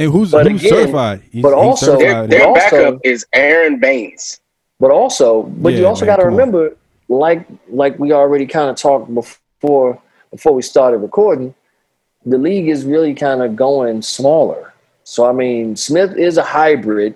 And 0.00 0.10
who's 0.12 0.30
But 0.30 0.46
who's 0.46 0.60
again- 0.64 0.70
certified? 0.78 1.22
He's, 1.30 1.42
but 1.42 1.52
also- 1.52 1.98
Their, 1.98 2.08
certified. 2.10 2.30
their 2.30 2.46
also- 2.46 2.54
backup 2.70 3.00
is 3.04 3.26
Aron 3.32 3.78
Baynes. 3.78 4.40
But 4.80 4.90
also, 4.90 5.42
but 5.42 5.74
you 5.74 5.86
also 5.86 6.06
got 6.06 6.16
to 6.16 6.22
come 6.22 6.32
on. 6.32 6.38
remember, 6.38 6.74
like 7.10 7.44
like 7.68 7.98
we 7.98 8.12
already 8.12 8.46
kind 8.46 8.70
of 8.70 8.76
talked 8.76 9.12
before 9.14 9.98
before 10.30 10.54
we 10.54 10.62
started 10.62 10.98
recording, 10.98 11.54
the 12.24 12.38
league 12.38 12.68
is 12.68 12.86
really 12.86 13.12
kind 13.14 13.42
of 13.42 13.56
going 13.56 14.00
smaller. 14.00 14.72
So 15.04 15.26
I 15.26 15.32
mean, 15.32 15.76
Smith 15.76 16.16
is 16.16 16.38
a 16.38 16.42
hybrid. 16.42 17.14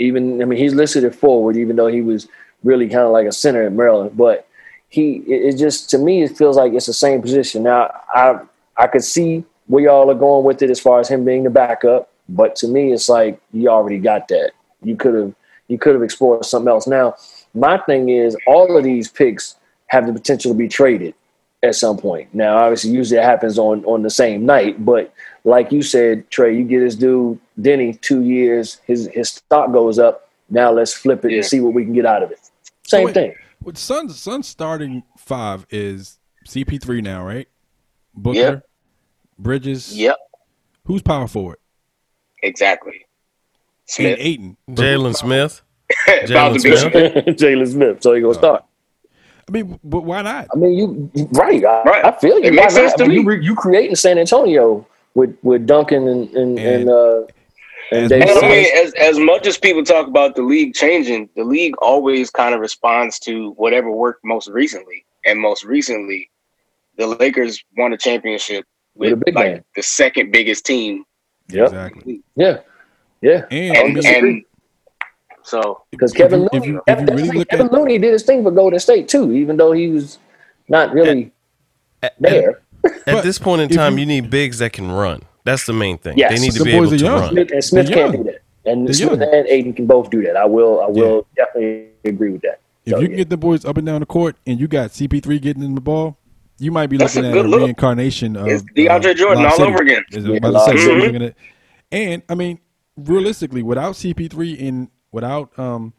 Even 0.00 0.42
I 0.42 0.44
mean, 0.44 0.58
he's 0.58 0.74
listed 0.74 1.04
at 1.04 1.14
forward, 1.14 1.56
even 1.56 1.76
though 1.76 1.86
he 1.86 2.00
was 2.00 2.26
really 2.64 2.88
kind 2.88 3.02
of 3.06 3.12
like 3.12 3.26
a 3.28 3.32
center 3.32 3.62
in 3.64 3.76
Maryland. 3.76 4.16
But 4.16 4.48
he, 4.88 5.18
it, 5.28 5.54
it 5.54 5.56
just 5.56 5.90
to 5.90 5.98
me, 5.98 6.22
it 6.24 6.36
feels 6.36 6.56
like 6.56 6.72
it's 6.72 6.86
the 6.86 6.92
same 6.92 7.22
position. 7.22 7.62
Now, 7.62 7.92
I 8.12 8.40
I 8.76 8.88
could 8.88 9.04
see 9.04 9.44
where 9.68 9.84
y'all 9.84 10.10
are 10.10 10.14
going 10.14 10.44
with 10.44 10.62
it 10.62 10.70
as 10.70 10.80
far 10.80 10.98
as 10.98 11.08
him 11.08 11.24
being 11.24 11.44
the 11.44 11.50
backup, 11.50 12.10
but 12.28 12.56
to 12.56 12.68
me, 12.68 12.92
it's 12.92 13.08
like 13.08 13.40
you 13.52 13.68
already 13.68 13.98
got 13.98 14.28
that. 14.28 14.52
You 14.82 14.96
could 14.96 15.14
have 15.14 15.34
you 15.68 15.78
could 15.78 15.94
have 15.94 16.02
explored 16.02 16.44
something 16.44 16.68
else. 16.68 16.86
Now, 16.86 17.14
my 17.54 17.78
thing 17.78 18.08
is 18.10 18.36
all 18.46 18.76
of 18.76 18.84
these 18.84 19.08
picks 19.08 19.56
have 19.86 20.06
the 20.06 20.12
potential 20.12 20.52
to 20.52 20.58
be 20.58 20.68
traded 20.68 21.14
at 21.62 21.74
some 21.74 21.96
point. 21.96 22.28
Now, 22.34 22.58
obviously, 22.58 22.90
usually 22.90 23.18
it 23.20 23.24
happens 23.24 23.58
on 23.58 23.84
on 23.84 24.02
the 24.02 24.10
same 24.10 24.44
night, 24.44 24.84
but 24.84 25.12
like 25.44 25.72
you 25.72 25.82
said, 25.82 26.28
Trey, 26.30 26.56
you 26.56 26.64
get 26.64 26.80
this 26.80 26.94
dude 26.96 27.38
Deni 27.60 28.00
two 28.00 28.22
years, 28.22 28.80
his 28.86 29.08
his 29.12 29.30
stock 29.30 29.72
goes 29.72 29.98
up. 29.98 30.28
Now 30.50 30.70
let's 30.72 30.92
flip 30.92 31.24
it 31.24 31.30
Yeah. 31.30 31.36
and 31.38 31.46
see 31.46 31.60
what 31.60 31.72
we 31.74 31.84
can 31.84 31.94
get 31.94 32.04
out 32.06 32.22
of 32.22 32.30
it. 32.30 32.38
Same 32.86 33.06
wait. 33.06 33.14
thing. 33.14 33.34
With 33.62 33.78
Suns, 33.78 34.18
Suns 34.20 34.46
starting 34.46 35.02
five 35.16 35.66
is 35.70 36.18
CP3 36.46 37.02
now, 37.02 37.24
right? 37.24 37.48
Booker, 38.14 38.38
Yep. 38.38 38.68
Bridges. 39.38 39.96
Yep, 39.96 40.16
Who's 40.84 41.00
power 41.00 41.26
forward? 41.26 41.56
Exactly. 42.44 42.92
And 42.94 43.06
Smith. 43.86 44.18
Ayton. 44.20 44.56
Jalen 44.70 45.14
Smith. 45.16 45.62
About 46.24 46.54
to 46.56 46.60
be 46.62 46.70
Jalen 46.70 46.80
Smith. 46.92 47.24
Jalen 47.40 47.68
Smith. 47.72 48.02
So 48.02 48.14
he 48.14 48.20
gonna 48.20 48.34
start. 48.34 48.64
I 49.46 49.52
mean, 49.52 49.78
but 49.84 50.00
why 50.04 50.22
not? 50.22 50.46
I 50.54 50.56
mean, 50.56 50.72
you 50.72 51.10
you- 51.14 51.28
right? 51.32 51.62
I, 51.64 51.82
Right. 51.82 52.04
I 52.04 52.12
feel 52.18 52.38
you. 52.38 52.44
It 52.46 52.54
makes 52.54 52.74
Why 52.74 52.82
not? 52.82 52.88
sense 52.90 52.94
to 52.94 53.04
I 53.04 53.08
mean, 53.08 53.16
me. 53.18 53.22
You, 53.22 53.28
re- 53.40 53.44
you 53.44 53.54
creating 53.54 53.96
San 53.96 54.18
Antonio 54.18 54.86
with 55.14 55.36
with 55.42 55.66
Duncan 55.66 56.08
and 56.08 56.28
and 56.34 56.58
and, 56.58 56.88
And- 56.88 56.90
uh, 56.90 57.22
and 57.92 58.10
as 58.10 58.12
And 58.12 58.22
I 58.44 58.48
mean, 58.48 58.66
as 58.82 58.94
as 58.94 59.18
much 59.18 59.46
as 59.46 59.58
people 59.58 59.84
talk 59.84 60.06
about 60.08 60.34
the 60.36 60.42
league 60.42 60.72
changing, 60.74 61.28
the 61.36 61.44
league 61.44 61.74
always 61.82 62.30
kind 62.30 62.54
of 62.54 62.60
responds 62.60 63.18
to 63.20 63.50
whatever 63.52 63.90
worked 63.90 64.24
most 64.24 64.48
recently. 64.48 65.04
And 65.26 65.38
most 65.38 65.64
recently, 65.64 66.30
the 66.96 67.06
Lakers 67.06 67.62
won 67.76 67.92
a 67.92 67.98
championship 67.98 68.64
With 68.94 69.10
with, 69.12 69.20
a 69.20 69.24
big 69.26 69.34
like 69.34 69.52
man. 69.52 69.64
the 69.76 69.82
second 69.82 70.32
biggest 70.32 70.64
team. 70.64 71.04
Yep. 71.48 71.64
Exactly. 71.68 72.20
Yeah, 72.36 72.58
yeah. 73.20 73.44
And, 73.50 73.96
And, 73.98 74.06
and 74.06 74.44
so 75.42 75.82
Because 75.90 76.12
Kevin 76.12 76.40
you- 76.42 76.46
if 76.46 76.52
Looney, 76.54 76.66
you- 76.68 76.78
if 76.78 76.84
Kevin, 76.98 77.08
you 77.18 77.24
really 77.24 77.38
look 77.38 77.48
Kevin 77.48 77.66
at- 77.66 77.72
Looney 77.72 77.98
did 77.98 78.12
his 78.12 78.22
thing 78.22 78.42
for 78.42 78.50
Golden 78.50 78.78
State 78.80 79.08
too, 79.08 79.32
even 79.32 79.56
though 79.56 79.72
he 79.72 79.88
was 79.88 80.18
not 80.68 80.92
really 80.92 81.32
At, 82.02 82.14
there. 82.18 82.60
at 83.06 83.22
this 83.22 83.38
point 83.38 83.60
in 83.62 83.68
time, 83.68 83.94
you- 83.94 84.00
you, 84.00 84.06
need 84.06 84.30
bigs 84.30 84.58
that 84.58 84.72
can 84.72 84.90
run. 84.90 85.22
That's 85.44 85.66
the 85.66 85.74
main 85.74 85.98
thing. 85.98 86.16
Yes. 86.16 86.32
they 86.34 86.40
need 86.44 86.52
to 86.52 86.60
The 86.60 86.64
be 86.64 86.72
able 86.72 86.88
to 86.88 86.96
young. 86.96 87.20
run. 87.20 87.30
Smith, 87.32 87.50
and 87.52 87.64
Smith 87.64 87.88
can't 87.90 88.12
do 88.16 88.24
that, 88.24 88.38
and 88.64 88.86
They're 88.86 88.94
Smith 88.94 89.20
young. 89.20 89.34
and 89.34 89.46
Ayton 89.48 89.74
can 89.74 89.86
both 89.86 90.08
do 90.10 90.22
that. 90.22 90.36
I 90.36 90.46
will, 90.46 90.80
I 90.80 90.86
will 90.86 91.26
definitely 91.36 91.88
agree 92.06 92.30
with 92.30 92.40
that. 92.42 92.60
if 92.86 92.92
So, 92.92 92.98
you 93.00 93.04
can 93.08 93.10
yeah. 93.12 93.16
get 93.18 93.28
the 93.30 93.36
boys 93.36 93.66
up 93.66 93.76
and 93.76 93.84
down 93.86 94.00
the 94.00 94.06
court, 94.06 94.36
and 94.46 94.58
you 94.58 94.66
got 94.68 94.90
CP3 94.92 95.38
getting 95.42 95.62
in 95.62 95.74
the 95.74 95.82
ball, 95.82 96.16
you 96.58 96.70
might 96.72 96.88
be 96.88 96.98
looking 96.98 97.24
at 97.24 97.36
a 97.36 97.42
look. 97.42 97.60
reincarnation 97.62 98.36
of 98.36 98.46
It's 98.46 98.62
DeAndre 98.62 99.10
uh, 99.10 99.14
Jordan 99.14 99.44
all 99.44 99.50
City. 99.56 99.62
over 99.72 99.82
again. 99.82 100.04
Is 100.12 100.24
Yeah, 100.24 100.36
about 100.36 100.66
to 100.70 100.78
say, 100.78 101.14
at- 101.26 101.36
And 101.92 102.22
I 102.28 102.34
mean, 102.34 102.58
realistically, 102.96 103.62
without 103.62 103.94
CP3 103.94 104.68
and 104.68 104.88
without 105.12 105.56
um, 105.58 105.92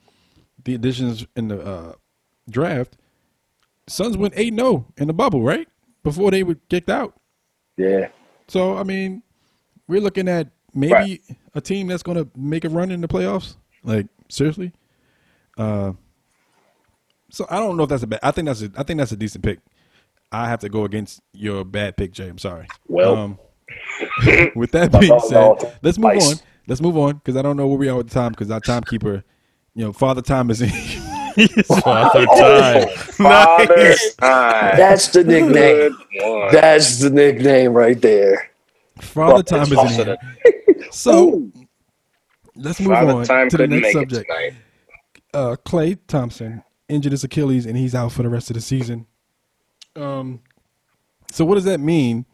the 0.63 0.75
additions 0.75 1.25
in 1.35 1.49
the 1.49 1.61
uh, 1.61 1.93
draft, 2.49 2.97
Suns 3.87 4.17
went 4.17 4.33
eight 4.37 4.53
0 4.55 4.85
in 4.97 5.07
the 5.07 5.13
bubble, 5.13 5.43
right? 5.43 5.67
Before 6.03 6.31
they 6.31 6.43
were 6.43 6.55
kicked 6.69 6.89
out. 6.89 7.13
yeah, 7.77 8.07
So 8.47 8.77
I 8.77 8.83
mean, 8.83 9.23
we're 9.87 10.01
looking 10.01 10.27
at 10.27 10.47
maybe 10.73 10.93
Right. 10.93 11.21
a 11.53 11.61
team 11.61 11.87
that's 11.87 12.03
going 12.03 12.17
to 12.17 12.29
make 12.35 12.63
a 12.65 12.69
run 12.69 12.91
in 12.91 13.01
the 13.01 13.07
playoffs. 13.07 13.55
Like 13.83 14.07
seriously. 14.29 14.71
Uh, 15.57 15.93
so 17.29 17.45
I 17.49 17.57
don't 17.59 17.77
know 17.77 17.83
if 17.83 17.89
that's 17.89 18.03
a 18.03 18.07
bad. 18.07 18.19
I 18.23 18.31
think 18.31 18.47
that's 18.47 18.61
a. 18.61 18.71
I 18.77 18.83
think 18.83 18.97
that's 18.99 19.11
a 19.11 19.15
decent 19.17 19.43
pick. 19.43 19.59
I 20.43 20.49
have 20.49 20.59
to 20.61 20.69
go 20.69 20.83
against 20.85 21.21
your 21.33 21.63
bad 21.63 21.97
pick, 21.97 22.11
Jay. 22.11 22.27
I'm 22.27 22.37
sorry. 22.37 22.67
Well. 22.87 23.15
um, 23.15 23.39
with 24.55 24.71
that 24.71 24.91
being 24.99 25.19
said, 25.21 25.77
let's 25.81 25.97
move 25.97 26.13
twice. 26.13 26.31
on. 26.33 26.39
Let's 26.67 26.81
move 26.81 26.97
on 26.97 27.15
because 27.17 27.35
I 27.35 27.41
don't 27.41 27.57
know 27.57 27.67
where 27.67 27.77
we 27.77 27.89
are 27.89 27.95
with 27.97 28.09
the 28.09 28.13
time 28.13 28.31
because 28.31 28.49
our 28.51 28.59
timekeeper, 28.59 29.23
you 29.75 29.85
know, 29.85 29.93
Father 29.93 30.21
Time 30.21 30.49
is 30.51 30.61
in. 30.61 30.69
Father 31.63 32.25
time. 32.25 32.87
Father 32.97 33.75
Nice. 33.75 34.15
time. 34.15 34.77
that's 34.77 35.07
the 35.09 35.23
nickname. 35.23 35.97
That's 36.51 36.99
the 36.99 37.09
nickname 37.09 37.73
right 37.73 38.01
there. 38.01 38.49
Father 38.99 39.43
Time 39.43 39.63
is 39.63 39.71
in 39.99 40.05
here. 40.05 40.17
So 40.91 41.49
let's 42.55 42.79
move 42.79 42.93
Father 42.93 43.11
on 43.11 43.25
time 43.25 43.49
to 43.49 43.57
the 43.57 43.67
next 43.67 43.93
subject. 43.93 44.31
uh, 45.33 45.55
Klay 45.65 45.97
Thompson 46.07 46.63
injured 46.87 47.11
his 47.11 47.23
Achilles 47.23 47.65
and 47.65 47.75
he's 47.77 47.93
out 47.95 48.11
for 48.11 48.23
the 48.23 48.29
rest 48.29 48.49
of 48.49 48.53
the 48.55 48.61
season. 48.61 49.05
Um, 49.95 50.41
so 51.31 51.45
what 51.45 51.55
does 51.55 51.63
that 51.65 51.79
mean 51.79 52.25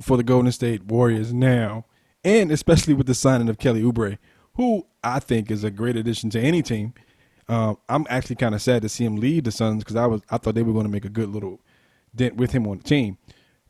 for 0.00 0.16
the 0.16 0.22
Golden 0.22 0.52
State 0.52 0.84
Warriors 0.84 1.32
now, 1.32 1.84
and 2.24 2.50
especially 2.50 2.94
with 2.94 3.06
the 3.06 3.14
signing 3.14 3.48
of 3.48 3.58
Kelly 3.58 3.82
Oubre, 3.82 4.18
who 4.54 4.86
I 5.02 5.20
think 5.20 5.50
is 5.50 5.64
a 5.64 5.70
great 5.70 5.96
addition 5.96 6.30
to 6.30 6.40
any 6.40 6.62
team. 6.62 6.94
Um, 7.48 7.78
I'm 7.88 8.06
actually 8.10 8.36
kind 8.36 8.54
of 8.54 8.62
sad 8.62 8.82
to 8.82 8.88
see 8.88 9.04
him 9.04 9.16
leave 9.16 9.44
the 9.44 9.52
Suns 9.52 9.84
because 9.84 9.96
I 9.96 10.06
was 10.06 10.20
I 10.30 10.38
thought 10.38 10.54
they 10.54 10.62
were 10.62 10.72
going 10.72 10.86
to 10.86 10.90
make 10.90 11.04
a 11.04 11.10
good 11.10 11.28
little 11.28 11.60
dent 12.14 12.36
with 12.36 12.52
him 12.52 12.66
on 12.66 12.78
the 12.78 12.84
team, 12.84 13.18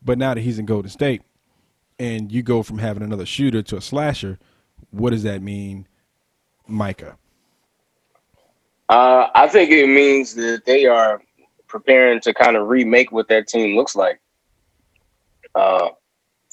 but 0.02 0.18
now 0.18 0.34
that 0.34 0.40
he's 0.40 0.58
in 0.58 0.66
Golden 0.66 0.90
State, 0.90 1.22
and 1.98 2.32
you 2.32 2.42
go 2.42 2.62
from 2.62 2.78
having 2.78 3.02
another 3.02 3.26
shooter 3.26 3.62
to 3.62 3.76
a 3.76 3.80
slasher, 3.80 4.38
what 4.90 5.10
does 5.10 5.24
that 5.24 5.42
mean, 5.42 5.86
Micah? 6.66 7.18
Uh, 8.88 9.28
I 9.34 9.48
think 9.48 9.70
it 9.70 9.88
means 9.88 10.34
that 10.34 10.64
they 10.64 10.86
are 10.86 11.20
preparing 11.68 12.20
to 12.20 12.34
kind 12.34 12.56
of 12.56 12.68
remake 12.68 13.12
what 13.12 13.28
that 13.28 13.48
team 13.48 13.76
looks 13.76 13.96
like. 13.96 14.20
Uh, 15.54 15.88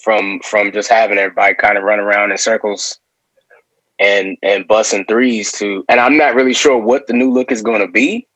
from 0.04 0.39
from 0.41 0.71
just 0.71 0.89
having 0.89 1.17
everybody 1.17 1.56
kind 1.56 1.78
of 1.78 1.84
run 1.84 1.99
around 1.99 2.32
in 2.32 2.38
circles 2.38 2.99
and 3.99 4.38
and 4.43 4.67
busting 4.67 5.06
threes 5.06 5.52
to, 5.54 5.86
and 5.88 5.99
I'm 5.99 6.17
not 6.17 6.36
really 6.36 6.54
sure 6.54 6.78
what 6.78 7.08
the 7.08 7.13
new 7.13 7.32
look 7.32 7.52
is 7.52 7.62
going 7.62 7.82
to 7.82 7.88
be, 7.88 8.28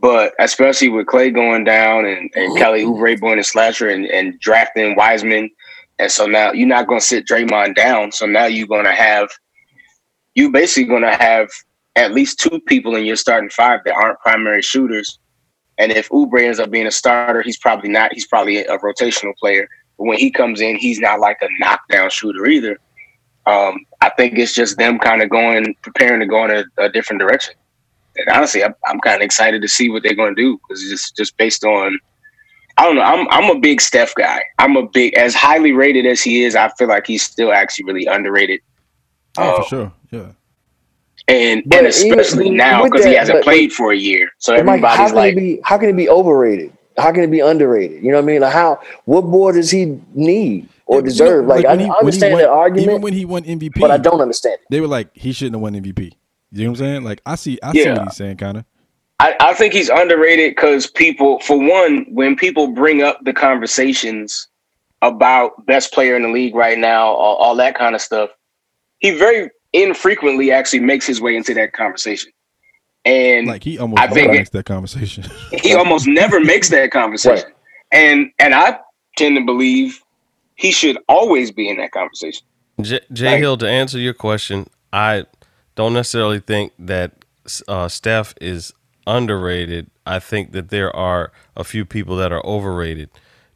but 0.00 0.34
especially 0.40 0.88
with 0.88 1.06
Klay 1.06 1.32
going 1.32 1.64
down 1.64 2.04
and, 2.04 2.30
and 2.34 2.56
Kelly 2.56 2.82
Oubre 2.82 3.20
being 3.20 3.38
a 3.38 3.44
slasher 3.44 3.88
and, 3.88 4.06
and 4.06 4.38
drafting 4.40 4.96
Wiseman, 4.96 5.50
and 5.98 6.10
so 6.10 6.26
now 6.26 6.52
you're 6.52 6.66
not 6.66 6.88
going 6.88 7.00
to 7.00 7.06
sit 7.06 7.26
Draymond 7.26 7.76
down. 7.76 8.10
So 8.10 8.26
now 8.26 8.46
you're 8.46 8.66
going 8.66 8.84
to 8.84 8.92
have 8.92 9.28
you 10.34 10.50
basically 10.50 10.88
going 10.88 11.02
to 11.02 11.14
have 11.14 11.48
at 11.96 12.12
least 12.12 12.38
two 12.38 12.60
people 12.66 12.94
in 12.96 13.04
your 13.04 13.16
starting 13.16 13.50
five 13.50 13.80
that 13.84 13.94
aren't 13.94 14.20
primary 14.20 14.62
shooters. 14.62 15.18
And 15.78 15.92
if 15.92 16.08
Oubre 16.08 16.42
ends 16.42 16.58
up 16.58 16.70
being 16.70 16.86
a 16.86 16.90
starter, 16.90 17.42
he's 17.42 17.58
probably 17.58 17.88
not. 17.88 18.12
He's 18.12 18.26
probably 18.26 18.58
a 18.58 18.78
rotational 18.78 19.36
player. 19.36 19.68
But 19.96 20.04
when 20.04 20.18
he 20.18 20.30
comes 20.30 20.60
in, 20.60 20.76
he's 20.76 20.98
not 20.98 21.20
like 21.20 21.38
a 21.40 21.48
knockdown 21.58 22.10
shooter 22.10 22.46
either. 22.46 22.78
Um, 23.46 23.86
I 24.00 24.10
think 24.10 24.38
it's 24.38 24.54
just 24.54 24.76
them 24.76 24.98
kind 24.98 25.22
of 25.22 25.30
going, 25.30 25.74
preparing 25.82 26.20
to 26.20 26.26
go 26.26 26.44
in 26.44 26.50
a, 26.50 26.64
a 26.76 26.88
different 26.88 27.20
direction. 27.20 27.54
and 28.16 28.28
honestly, 28.28 28.62
I'm, 28.62 28.74
I'm 28.86 29.00
kind 29.00 29.16
of 29.16 29.22
excited 29.22 29.62
to 29.62 29.68
see 29.68 29.88
what 29.88 30.02
they're 30.02 30.14
going 30.14 30.34
to 30.34 30.42
do 30.42 30.58
because 30.58 30.82
just 30.82 31.16
just 31.16 31.36
based 31.36 31.64
on, 31.64 31.98
I 32.76 32.84
don't 32.84 32.96
know, 32.96 33.02
I'm 33.02 33.26
I'm 33.30 33.56
a 33.56 33.58
big 33.58 33.80
Steph 33.80 34.14
guy. 34.14 34.42
I'm 34.58 34.76
a 34.76 34.86
big 34.86 35.14
as 35.14 35.34
highly 35.34 35.72
rated 35.72 36.06
as 36.06 36.20
he 36.20 36.42
is. 36.44 36.56
I 36.56 36.68
feel 36.70 36.88
like 36.88 37.06
he's 37.06 37.22
still 37.22 37.52
actually 37.52 37.86
really 37.86 38.06
underrated. 38.06 38.60
Oh, 39.38 39.42
Uh, 39.42 39.56
for 39.62 39.68
sure. 39.68 39.92
Yeah. 40.10 40.26
And 41.28 41.62
But 41.66 41.78
and 41.78 41.86
especially 41.88 42.46
even 42.46 42.56
now 42.56 42.84
because 42.84 43.04
he 43.04 43.14
hasn't 43.14 43.38
but- 43.38 43.44
played 43.44 43.72
for 43.72 43.92
a 43.92 43.96
year, 43.96 44.30
so 44.38 44.56
But 44.56 44.64
Mike, 44.66 44.80
how 44.82 45.04
everybody's 45.04 45.10
can 45.10 45.16
like, 45.16 45.32
it 45.34 45.36
be? 45.36 45.60
How 45.62 45.78
can 45.78 45.88
it 45.90 45.96
be 45.96 46.08
overrated? 46.08 46.72
How 46.96 47.12
can 47.12 47.22
it 47.22 47.30
be 47.30 47.40
underrated? 47.40 48.02
You 48.02 48.10
know 48.10 48.16
what 48.18 48.24
I 48.24 48.26
mean? 48.26 48.40
Like 48.40 48.52
how? 48.52 48.80
What 49.04 49.24
more 49.24 49.52
does 49.52 49.70
he 49.70 49.98
need 50.14 50.68
or 50.86 50.96
Yeah, 50.96 50.98
you 50.98 51.02
know, 51.02 51.08
deserve? 51.10 51.46
like, 51.46 51.64
I, 51.64 51.70
when 51.70 51.78
he- 51.80 51.84
I 51.84 51.88
when 51.88 51.94
he 51.94 51.98
understand 52.00 52.32
won- 52.34 52.42
that 52.42 52.50
argument, 52.50 52.88
Even 52.90 53.02
when 53.02 53.12
he 53.12 53.24
won 53.24 53.42
MVP, 53.44 53.80
but 53.80 53.90
I 53.90 53.98
don't 53.98 54.20
understand 54.20 54.54
it. 54.54 54.66
They 54.70 54.80
were 54.80 54.86
like, 54.88 55.08
he 55.14 55.32
shouldn't 55.32 55.54
have 55.54 55.60
won 55.62 55.74
MVP. 55.74 56.12
You 56.50 56.64
know 56.64 56.70
what 56.70 56.80
I'm 56.80 56.86
saying? 56.86 57.04
Like, 57.04 57.20
I 57.26 57.34
see, 57.36 57.58
I 57.62 57.72
see 57.72 57.88
what 57.90 58.02
he's 58.04 58.16
saying, 58.16 58.38
kind 58.38 58.56
of. 58.58 58.64
I, 59.20 59.34
I 59.40 59.52
think 59.54 59.74
he's 59.74 59.90
underrated 59.90 60.52
because 60.52 60.86
people, 60.86 61.40
for 61.40 61.58
one, 61.58 62.06
when 62.08 62.36
people 62.36 62.68
bring 62.68 63.02
up 63.02 63.18
the 63.24 63.32
conversations 63.34 64.48
about 65.02 65.66
best 65.66 65.92
player 65.92 66.16
in 66.16 66.22
the 66.22 66.28
league 66.28 66.54
right 66.54 66.78
now, 66.78 67.08
all, 67.08 67.36
all 67.36 67.54
that 67.56 67.76
kind 67.76 67.94
of 67.94 68.00
stuff, 68.00 68.30
he 68.98 69.10
very 69.10 69.50
infrequently 69.72 70.50
actually 70.50 70.80
makes 70.80 71.06
his 71.06 71.20
way 71.20 71.36
into 71.36 71.54
that 71.54 71.72
conversation. 71.72 72.32
And 73.04 73.46
Like, 73.46 73.64
he 73.64 73.78
almost 73.78 74.00
I 74.00 74.08
think 74.08 74.32
makes 74.32 74.50
that 74.50 74.64
conversation. 74.64 75.24
he 75.62 75.74
almost 75.74 76.06
never 76.06 76.40
makes 76.40 76.68
that 76.70 76.90
conversation. 76.90 77.50
And 77.92 78.30
and 78.38 78.54
I 78.54 78.78
tend 79.16 79.36
to 79.36 79.44
believe 79.44 80.02
he 80.56 80.72
should 80.72 80.98
always 81.08 81.50
be 81.50 81.68
in 81.68 81.76
that 81.78 81.92
conversation. 81.92 82.46
J, 82.80 83.00
J 83.12 83.38
Hill, 83.38 83.56
to 83.58 83.68
answer 83.68 83.98
your 83.98 84.14
question, 84.14 84.68
I 84.92 85.26
don't 85.74 85.94
necessarily 85.94 86.40
think 86.40 86.72
that 86.78 87.12
uh, 87.66 87.88
Steph 87.88 88.34
is 88.40 88.72
underrated. 89.06 89.90
I 90.06 90.18
think 90.18 90.52
that 90.52 90.68
there 90.68 90.94
are 90.94 91.32
a 91.56 91.64
few 91.64 91.84
people 91.84 92.16
that 92.16 92.32
are 92.32 92.44
overrated. 92.44 93.10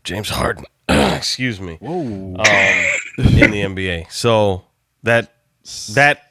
James 0.04 0.30
Harden, 0.30 0.64
excuse 0.88 1.60
me, 1.60 1.76
Whoa. 1.80 1.98
um, 1.98 2.36
in 2.38 3.50
the 3.50 3.62
NBA. 3.62 4.10
So 4.10 4.64
that 5.02 5.32
that 5.94 6.22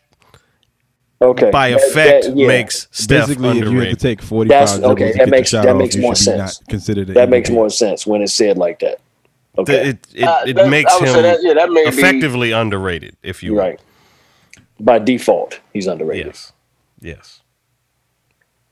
Okay, 1.22 1.52
by 1.52 1.68
effect 1.70 2.26
that- 2.26 2.36
yeah. 2.36 2.48
makes 2.48 2.88
Steph 2.92 3.28
Basically, 3.28 3.60
if 3.60 3.66
you 3.70 3.80
had 3.80 3.90
to 3.92 3.96
take 3.96 4.22
45 4.22 4.50
That's 4.50 4.72
dribbles 4.74 4.92
okay. 4.94 5.12
to 5.12 5.18
That 5.20 5.26
get 5.26 5.30
makes 5.30 5.52
your 5.52 5.62
shot 5.62 5.66
that 5.68 5.72
off, 5.76 5.78
makes 5.78 5.96
you 5.96 6.02
more 6.02 6.16
should 6.16 6.20
be 6.20 6.38
sense. 6.38 6.62
not 6.62 6.68
considered 6.70 7.08
an 7.10 7.14
That 7.14 7.30
makes 7.30 7.50
MVP. 7.50 7.54
more 7.54 7.70
sense 7.70 8.08
when 8.08 8.22
it's 8.24 8.34
said 8.34 8.58
like 8.58 8.80
that. 8.80 9.00
Okay, 9.58 9.74
The- 9.74 9.88
it 9.90 10.08
it, 10.16 10.24
Uh, 10.24 10.42
it 10.48 10.54
that- 10.56 10.70
makes 10.70 10.92
I 10.92 10.98
would 10.98 11.10
say 11.10 11.16
him 11.18 11.24
that- 11.24 11.44
yeah, 11.44 11.54
that 11.54 11.70
may 11.72 11.84
be- 11.84 11.90
effectively 11.90 12.52
underrated, 12.54 13.16
if 13.22 13.44
you 13.44 13.54
you're 13.54 13.62
will. 13.62 13.70
right. 13.70 13.80
By 14.80 14.98
default, 14.98 15.60
he's 15.74 15.86
underrated. 15.86 16.26
Yes, 16.28 16.54
yes. 17.02 17.42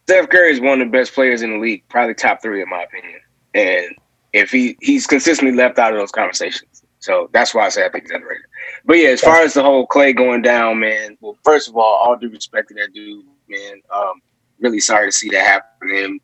Steph 0.07 0.29
Curry 0.29 0.51
is 0.51 0.59
one 0.59 0.81
of 0.81 0.87
the 0.91 0.97
best 0.97 1.13
players 1.13 1.43
in 1.43 1.51
the 1.51 1.57
league, 1.59 1.83
probably 1.87 2.15
top 2.15 2.41
three 2.41 2.63
in 2.63 2.69
my 2.69 2.81
opinion. 2.81 3.19
And 3.53 3.85
if 4.33 4.49
he 4.49 4.75
he's 4.81 5.05
consistently 5.05 5.55
left 5.55 5.77
out 5.77 5.93
of 5.93 5.99
those 5.99 6.11
conversations, 6.11 6.68
so 6.99 7.29
that's 7.33 7.53
why 7.53 7.65
I 7.65 7.69
say 7.69 7.83
I 7.83 7.85
underrated. 7.85 8.45
But 8.85 8.97
yeah, 8.97 9.09
as 9.09 9.21
far 9.21 9.41
as 9.41 9.53
the 9.53 9.63
whole 9.63 9.87
Klay 9.87 10.15
going 10.15 10.41
down, 10.41 10.79
man. 10.79 11.17
Well, 11.21 11.37
first 11.43 11.69
of 11.69 11.77
all, 11.77 11.95
all 11.95 12.15
due 12.17 12.29
respect 12.29 12.67
to 12.69 12.73
that 12.75 12.93
dude, 12.93 13.25
man. 13.47 13.81
Um, 13.93 14.21
really 14.59 14.79
sorry 14.79 15.07
to 15.07 15.11
see 15.11 15.29
that 15.29 15.45
happen 15.45 15.89
to 15.89 16.03
him. 16.03 16.19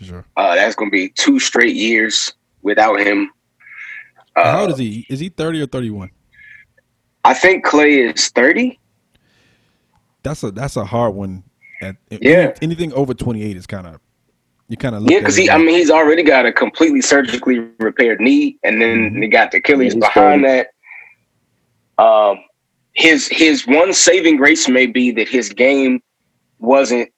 Sure. 0.00 0.24
Uh, 0.36 0.54
that's 0.54 0.74
going 0.74 0.90
to 0.90 0.92
be 0.92 1.08
two 1.08 1.40
straight 1.40 1.74
years 1.74 2.32
without 2.62 3.00
him. 3.00 3.30
Uh, 4.36 4.52
How 4.52 4.60
old 4.62 4.70
is 4.70 4.78
he? 4.78 5.06
Is 5.08 5.18
he 5.18 5.30
30 5.30 5.62
or 5.62 5.66
31? 5.66 6.10
I 7.24 7.34
think 7.34 7.66
Klay 7.66 8.14
is 8.14 8.28
thirty. 8.28 8.78
That's 10.22 10.42
a 10.44 10.50
that's 10.50 10.76
a 10.76 10.84
hard 10.84 11.14
one. 11.14 11.42
At, 11.82 11.96
Yeah. 12.10 12.54
Anything 12.62 12.92
over 12.92 13.12
28 13.12 13.56
is 13.56 13.66
kind 13.66 13.86
of 13.86 14.00
you 14.68 14.76
kind 14.76 14.94
of 14.94 15.02
Yeah, 15.10 15.18
because 15.20 15.36
he, 15.36 15.48
I 15.50 15.58
mean, 15.58 15.70
he's 15.70 15.90
already 15.90 16.22
got 16.22 16.46
a 16.46 16.52
completely 16.52 17.00
surgically 17.00 17.58
repaired 17.78 18.20
knee, 18.20 18.58
and 18.62 18.80
then 18.80 19.10
Mhm. 19.10 19.22
he 19.22 19.28
got 19.28 19.50
the 19.50 19.58
Achilles 19.58 19.94
Yeah, 19.94 20.00
he's 20.00 20.14
behind 20.14 20.44
that. 20.44 20.68
Um, 21.98 22.38
his 22.94 23.28
his 23.28 23.66
one 23.66 23.92
saving 23.92 24.36
grace 24.36 24.68
may 24.68 24.86
be 24.86 25.10
that 25.12 25.28
his 25.28 25.48
game 25.50 26.00
wasn't 26.58 27.10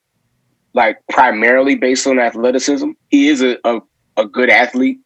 like 0.74 0.98
primarily 1.10 1.74
based 1.74 2.06
on 2.06 2.18
athleticism. 2.18 2.90
He 3.08 3.28
is 3.28 3.42
a 3.42 3.58
a, 3.64 3.80
a 4.16 4.26
good 4.26 4.50
athlete, 4.50 4.98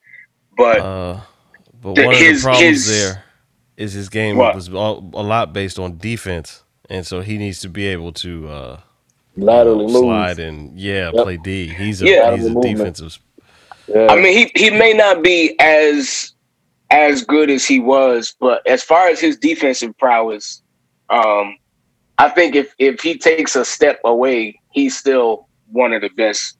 but 0.57 0.80
Uh, 0.80 1.20
but 1.80 1.94
The- 1.94 2.04
one 2.07 2.14
of 2.14 2.20
his- 2.20 2.42
the 2.42 2.46
problems 2.46 2.68
his- 2.87 2.87
there 2.88 3.24
is 3.76 3.92
his 3.94 4.09
game 4.09 4.37
What? 4.37 4.54
was 4.54 4.68
a 4.68 4.72
lot 4.72 5.52
based 5.52 5.78
on 5.78 5.96
defense, 5.98 6.62
and 6.90 7.07
so 7.07 7.20
he 7.20 7.38
needs 7.38 7.61
to 7.61 7.68
be 7.68 7.87
able 7.88 8.12
to 8.12 8.48
uh, 8.48 8.80
Laterally 9.37 9.87
move. 9.87 9.97
slide 9.97 10.38
and 10.38 10.79
yeah, 10.79 11.11
Yep. 11.12 11.25
play 11.25 11.37
D. 11.38 11.66
He's 11.68 12.03
a 12.03 12.07
Yeah. 12.07 12.37
he's 12.37 12.47
a 12.47 12.51
movement. 12.51 12.77
defensive. 12.79 13.18
Yeah. 13.88 14.07
I 14.11 14.16
mean, 14.20 14.37
he 14.37 14.51
he 14.55 14.70
may 14.70 14.92
not 14.92 15.23
be 15.23 15.57
as 15.61 16.33
as 16.90 17.25
good 17.25 17.51
as 17.51 17.64
he 17.66 17.81
was, 17.81 18.37
but 18.38 18.66
as 18.66 18.83
far 18.83 19.09
as 19.09 19.18
his 19.20 19.37
defensive 19.37 19.97
prowess, 19.99 20.62
um, 21.11 21.57
I 22.18 22.29
think 22.29 22.55
if 22.55 22.75
if 22.79 23.01
he 23.01 23.18
takes 23.18 23.57
a 23.57 23.64
step 23.64 23.99
away, 24.05 24.61
he's 24.70 24.97
still 24.97 25.49
one 25.73 25.92
of 25.92 26.03
the 26.03 26.11
best 26.11 26.57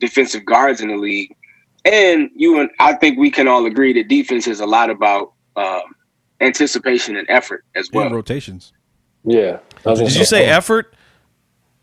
defensive 0.00 0.44
guards 0.44 0.80
in 0.80 0.88
the 0.88 0.96
league. 0.96 1.34
And 1.84 2.30
you 2.34 2.60
and 2.60 2.70
I 2.80 2.94
think 2.94 3.18
we 3.18 3.30
can 3.30 3.46
all 3.46 3.66
agree 3.66 3.92
that 3.92 4.08
defense 4.08 4.46
is 4.46 4.60
a 4.60 4.66
lot 4.66 4.88
about 4.88 5.32
um, 5.56 5.82
anticipation 6.40 7.16
and 7.16 7.28
effort 7.28 7.64
as 7.76 7.90
well. 7.92 8.06
and 8.06 8.14
rotations. 8.14 8.72
yeah. 9.24 9.58
I 9.86 9.90
was 9.90 10.00
gonna 10.00 10.10
Did 10.10 10.18
you 10.18 10.24
say 10.24 10.46
effort? 10.46 10.94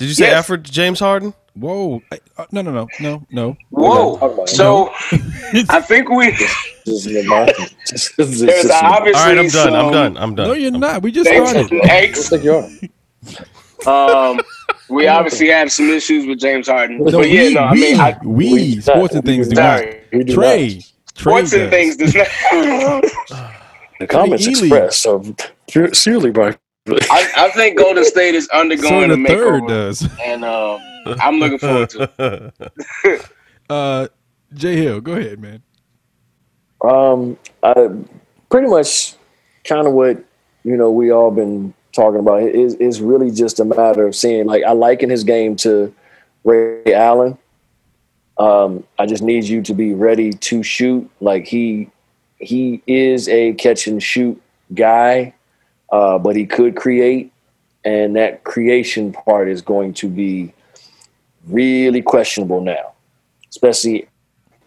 Did 0.02 0.08
you 0.10 0.16
say 0.16 0.30
Yes. 0.30 0.40
effort, 0.40 0.64
James 0.64 1.00
Harden? 1.00 1.32
Whoa! 1.54 2.02
I, 2.12 2.20
uh, 2.40 2.46
no, 2.52 2.64
no, 2.64 2.72
no, 2.72 2.88
no, 3.00 3.24
no. 3.30 3.56
Whoa! 3.70 4.18
Talk. 4.18 4.48
So 4.50 4.90
I 5.70 5.80
think 5.82 6.10
we 6.10 6.32
Just 6.88 7.06
in 7.06 7.28
my- 7.28 7.54
just- 7.88 8.18
just- 8.18 8.18
there's 8.18 8.66
obviously 8.72 9.22
All 9.22 9.28
right, 9.28 9.38
I'm 9.38 9.48
done. 9.48 9.76
I'm 9.76 9.92
done. 9.92 10.18
I'm 10.18 10.34
done. 10.34 10.48
No, 10.48 10.54
you're 10.54 10.72
I'm- 10.72 10.80
not. 10.80 11.04
We 11.04 11.12
just 11.12 11.30
Thanks, 11.30 11.52
started. 11.52 11.82
thanks. 11.84 12.32
Like 12.32 12.44
you 12.44 12.54
are. 13.86 14.32
Um, 14.32 14.42
we 14.90 15.06
obviously 15.08 15.50
have 15.50 15.72
some 15.72 15.92
issues 15.92 16.26
with 16.26 16.40
James 16.40 16.68
Harden, 16.68 16.98
No, 16.98 17.12
but 17.20 17.30
yeah, 17.30 17.44
we, 17.44 17.54
no, 17.54 17.60
I 17.62 17.72
we, 17.74 17.82
mean, 17.82 18.00
I, 18.00 18.18
we, 18.24 18.54
we- 18.54 18.82
sports 18.82 19.14
and 19.14 19.24
things 19.24 19.48
do 19.50 19.56
not. 19.56 19.80
sorry, 19.82 20.02
We 20.12 20.24
do 20.24 20.34
Trey, 20.34 20.74
not. 20.76 20.84
Trey 21.16 21.50
sports 21.50 21.54
and 21.54 21.70
things 21.70 21.96
does 21.98 22.16
not. 22.16 22.28
The 24.00 24.08
comments 24.08 24.48
Ely. 24.48 24.62
expressed 24.62 25.06
are 25.06 25.22
purely 25.68 26.32
by. 26.32 26.58
I, 26.88 27.32
I 27.38 27.50
think 27.52 27.78
Golden 27.78 28.04
State 28.06 28.36
is 28.36 28.46
So 28.46 28.60
undergoing 28.60 29.12
a 29.12 29.16
the 29.16 29.24
third 29.28 29.64
makeover, 29.64 29.68
does. 29.68 30.10
and 30.20 30.44
um, 30.44 30.80
I'm 31.22 31.40
looking 31.40 31.60
forward 31.60 31.90
to. 31.92 32.54
it. 33.06 33.26
Uh, 33.70 34.06
Jay 34.54 34.76
Hill, 34.76 35.00
go 35.00 35.14
ahead, 35.14 35.40
man. 35.40 35.64
Um, 36.84 37.38
I, 37.64 37.88
pretty 38.50 38.68
much, 38.68 39.14
kind 39.64 39.88
of 39.88 39.94
what 39.94 40.22
you 40.66 40.76
know 40.76 40.92
we 40.92 41.10
all 41.10 41.32
been 41.32 41.74
talking 41.94 42.20
about 42.20 42.42
is 42.44 42.74
is 42.76 43.00
really 43.00 43.32
just 43.32 43.62
a 43.62 43.66
matter 43.66 44.06
of 44.06 44.14
seeing. 44.14 44.46
Like 44.46 44.64
I 44.66 44.74
liken 44.74 45.10
his 45.10 45.24
game 45.24 45.56
to 45.58 45.94
Ray 46.44 46.94
Allen. 46.94 47.38
Um, 48.38 48.84
I 49.00 49.06
just 49.06 49.24
need 49.24 49.46
you 49.46 49.62
to 49.62 49.74
be 49.74 49.94
ready 49.94 50.34
to 50.34 50.64
shoot. 50.64 51.10
Like 51.22 51.46
he 51.48 51.90
he 52.40 52.82
is 52.88 53.30
a 53.30 53.54
catch 53.54 53.88
and 53.88 54.04
shoot 54.04 54.42
guy, 54.74 55.34
uh, 55.92 56.18
but 56.18 56.36
he 56.36 56.46
could 56.46 56.76
create, 56.76 57.32
and 57.84 58.16
that 58.16 58.44
creation 58.44 59.12
part 59.12 59.50
is 59.50 59.62
going 59.62 59.94
to 59.96 60.08
be 60.08 60.54
really 61.48 62.02
questionable 62.02 62.62
now, 62.62 62.94
especially 63.50 64.08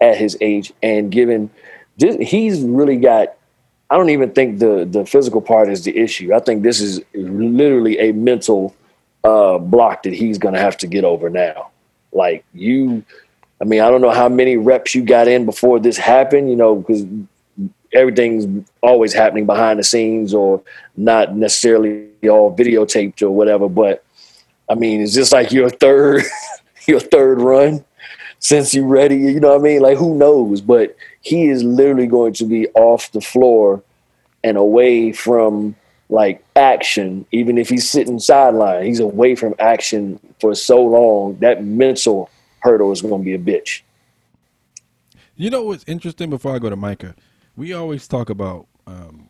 at 0.00 0.16
his 0.16 0.36
age. 0.40 0.72
And 0.82 1.10
given 1.10 1.50
he's 1.96 2.60
really 2.62 2.96
got 2.96 3.36
i 3.90 3.96
don't 3.96 4.10
even 4.10 4.32
think 4.32 4.58
the 4.58 4.84
the 4.84 5.06
physical 5.06 5.40
part 5.40 5.68
is 5.68 5.84
the 5.84 5.96
issue. 5.96 6.34
I 6.34 6.40
think 6.40 6.62
this 6.62 6.80
is 6.80 7.00
literally 7.14 7.98
a 7.98 8.12
mental 8.12 8.74
uh 9.22 9.58
block 9.58 10.02
that 10.02 10.12
he's 10.12 10.38
gonna 10.38 10.58
have 10.58 10.76
to 10.78 10.86
get 10.86 11.04
over 11.04 11.30
now. 11.30 11.70
Like 12.12 12.44
you 12.52 13.04
i 13.60 13.64
mean 13.64 13.80
i 13.80 13.90
don't 13.90 14.00
know 14.00 14.10
how 14.10 14.28
many 14.28 14.56
reps 14.56 14.94
you 14.94 15.02
got 15.02 15.28
in 15.28 15.44
before 15.44 15.78
this 15.78 15.96
happened 15.96 16.50
you 16.50 16.56
know 16.56 16.74
because 16.74 17.04
everything's 17.94 18.68
always 18.82 19.12
happening 19.12 19.46
behind 19.46 19.78
the 19.78 19.84
scenes 19.84 20.34
or 20.34 20.62
not 20.96 21.36
necessarily 21.36 22.08
all 22.28 22.54
videotaped 22.54 23.22
or 23.22 23.30
whatever 23.30 23.68
but 23.68 24.04
i 24.68 24.74
mean 24.74 25.00
it's 25.00 25.14
just 25.14 25.32
like 25.32 25.52
your 25.52 25.70
third 25.70 26.22
your 26.86 27.00
third 27.00 27.40
run 27.40 27.84
since 28.44 28.74
you 28.74 28.84
ready, 28.84 29.16
you 29.16 29.40
know 29.40 29.52
what 29.52 29.60
I 29.60 29.64
mean? 29.64 29.80
Like 29.80 29.96
who 29.96 30.14
knows? 30.14 30.60
But 30.60 30.94
he 31.22 31.48
is 31.48 31.64
literally 31.64 32.06
going 32.06 32.34
to 32.34 32.44
be 32.44 32.68
off 32.74 33.10
the 33.12 33.22
floor 33.22 33.82
and 34.42 34.58
away 34.58 35.12
from 35.12 35.74
like 36.10 36.44
action, 36.54 37.24
even 37.32 37.56
if 37.56 37.70
he's 37.70 37.88
sitting 37.88 38.18
sideline, 38.18 38.84
he's 38.84 39.00
away 39.00 39.34
from 39.34 39.54
action 39.58 40.20
for 40.40 40.54
so 40.54 40.82
long. 40.84 41.38
That 41.38 41.64
mental 41.64 42.28
hurdle 42.60 42.92
is 42.92 43.00
going 43.00 43.22
to 43.22 43.24
be 43.24 43.32
a 43.32 43.38
bitch. 43.38 43.80
You 45.36 45.48
know 45.48 45.62
what's 45.62 45.84
interesting? 45.86 46.28
Before 46.28 46.54
I 46.54 46.58
go 46.58 46.68
to 46.68 46.76
Micah, 46.76 47.14
we 47.56 47.72
always 47.72 48.06
talk 48.08 48.30
about, 48.30 48.66
um, 48.86 49.28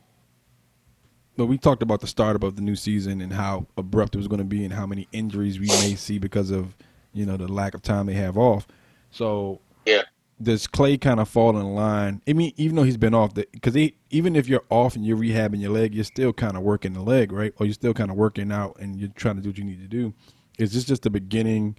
but 1.36 1.46
we 1.46 1.58
talked 1.58 1.82
about 1.82 2.00
the 2.00 2.06
startup 2.06 2.42
of 2.42 2.56
the 2.56 2.62
new 2.62 2.76
season 2.76 3.20
and 3.20 3.32
how 3.32 3.66
abrupt 3.76 4.14
it 4.14 4.18
was 4.18 4.28
going 4.28 4.38
to 4.38 4.44
be 4.44 4.64
and 4.64 4.72
how 4.72 4.86
many 4.86 5.08
injuries 5.12 5.58
we 5.58 5.66
may 5.66 5.94
see 5.94 6.18
because 6.18 6.50
of 6.50 6.76
you 7.14 7.24
know, 7.24 7.36
the 7.36 7.48
lack 7.48 7.74
of 7.74 7.80
time 7.82 8.06
they 8.06 8.14
have 8.14 8.36
off. 8.36 8.66
So 9.12 9.60
Yeah. 9.86 10.02
does 10.42 10.66
Klay 10.66 11.00
kind 11.00 11.20
of 11.20 11.28
fall 11.28 11.56
in 11.58 11.74
line? 11.74 12.20
I 12.28 12.32
mean, 12.32 12.52
even 12.56 12.74
though 12.76 12.82
he's 12.82 12.96
been 12.96 13.14
off, 13.14 13.32
because 13.34 13.76
even 14.10 14.34
if 14.36 14.48
you're 14.48 14.64
off 14.68 14.96
and 14.96 15.06
you're 15.06 15.16
rehabbing 15.16 15.60
your 15.60 15.70
leg, 15.70 15.94
you're 15.94 16.04
still 16.04 16.32
kind 16.32 16.56
of 16.56 16.64
working 16.64 16.92
the 16.92 17.02
leg, 17.02 17.30
right? 17.30 17.54
Or 17.58 17.66
you're 17.66 17.74
still 17.74 17.94
kind 17.94 18.10
of 18.10 18.16
working 18.16 18.50
out 18.50 18.76
and 18.80 18.96
you're 18.96 19.10
trying 19.10 19.36
to 19.36 19.42
do 19.42 19.50
what 19.50 19.58
you 19.58 19.64
need 19.64 19.80
to 19.80 19.86
do. 19.86 20.12
Is 20.58 20.72
this 20.72 20.84
just 20.84 21.02
the 21.02 21.10
beginning 21.10 21.76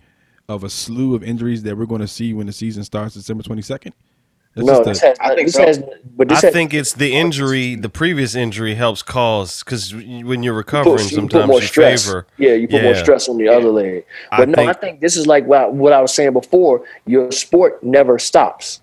of 0.48 0.64
a 0.64 0.70
slew 0.70 1.16
of 1.16 1.24
injuries 1.24 1.64
that 1.64 1.78
we're 1.78 1.86
going 1.86 2.02
to 2.02 2.08
see 2.08 2.34
when 2.34 2.48
the 2.48 2.54
season 2.54 2.84
starts 2.86 3.16
December 3.16 3.44
22nd? 3.44 3.92
That's 4.56 4.68
no, 4.68 4.84
just 4.84 4.86
this 4.86 5.04
a- 5.04 5.08
has, 5.08 5.18
I 5.20 5.36
think 5.36 5.48
this 5.48 5.56
so. 5.56 5.66
has, 5.66 5.84
but 6.16 6.30
this 6.30 6.44
I 6.44 6.48
has, 6.48 6.54
think 6.54 6.74
it's 6.74 6.94
the 6.94 7.14
injury. 7.14 7.76
The 7.76 7.90
previous 7.90 8.36
injury 8.36 8.76
helps 8.76 9.04
cause 9.04 9.64
because 9.64 9.94
when 9.94 10.44
you're 10.44 10.54
you 10.54 10.54
recovering, 10.54 10.96
put, 10.96 11.04
you 11.04 11.10
put 11.10 11.32
sometimes 11.32 11.48
more 11.48 11.60
you 11.62 11.68
stress. 11.68 12.06
favor. 12.06 12.26
Yeah, 12.38 12.54
you 12.54 12.68
put 12.70 12.82
more 12.84 12.96
stress 12.96 13.28
on 13.28 13.38
the 13.38 13.50
other 13.50 13.70
leg. 13.70 14.06
I 14.32 14.38
But 14.38 14.50
no, 14.50 14.64
I 14.64 14.66
think- 14.68 14.80
think 14.80 15.00
this 15.02 15.18
is 15.18 15.28
like 15.28 15.46
what 15.46 15.60
I, 15.62 15.66
what 15.68 15.92
I 15.94 16.02
was 16.02 16.14
saying 16.14 16.34
before. 16.34 16.86
Your 17.06 17.32
sport 17.34 17.84
never 17.84 18.18
stops. 18.18 18.80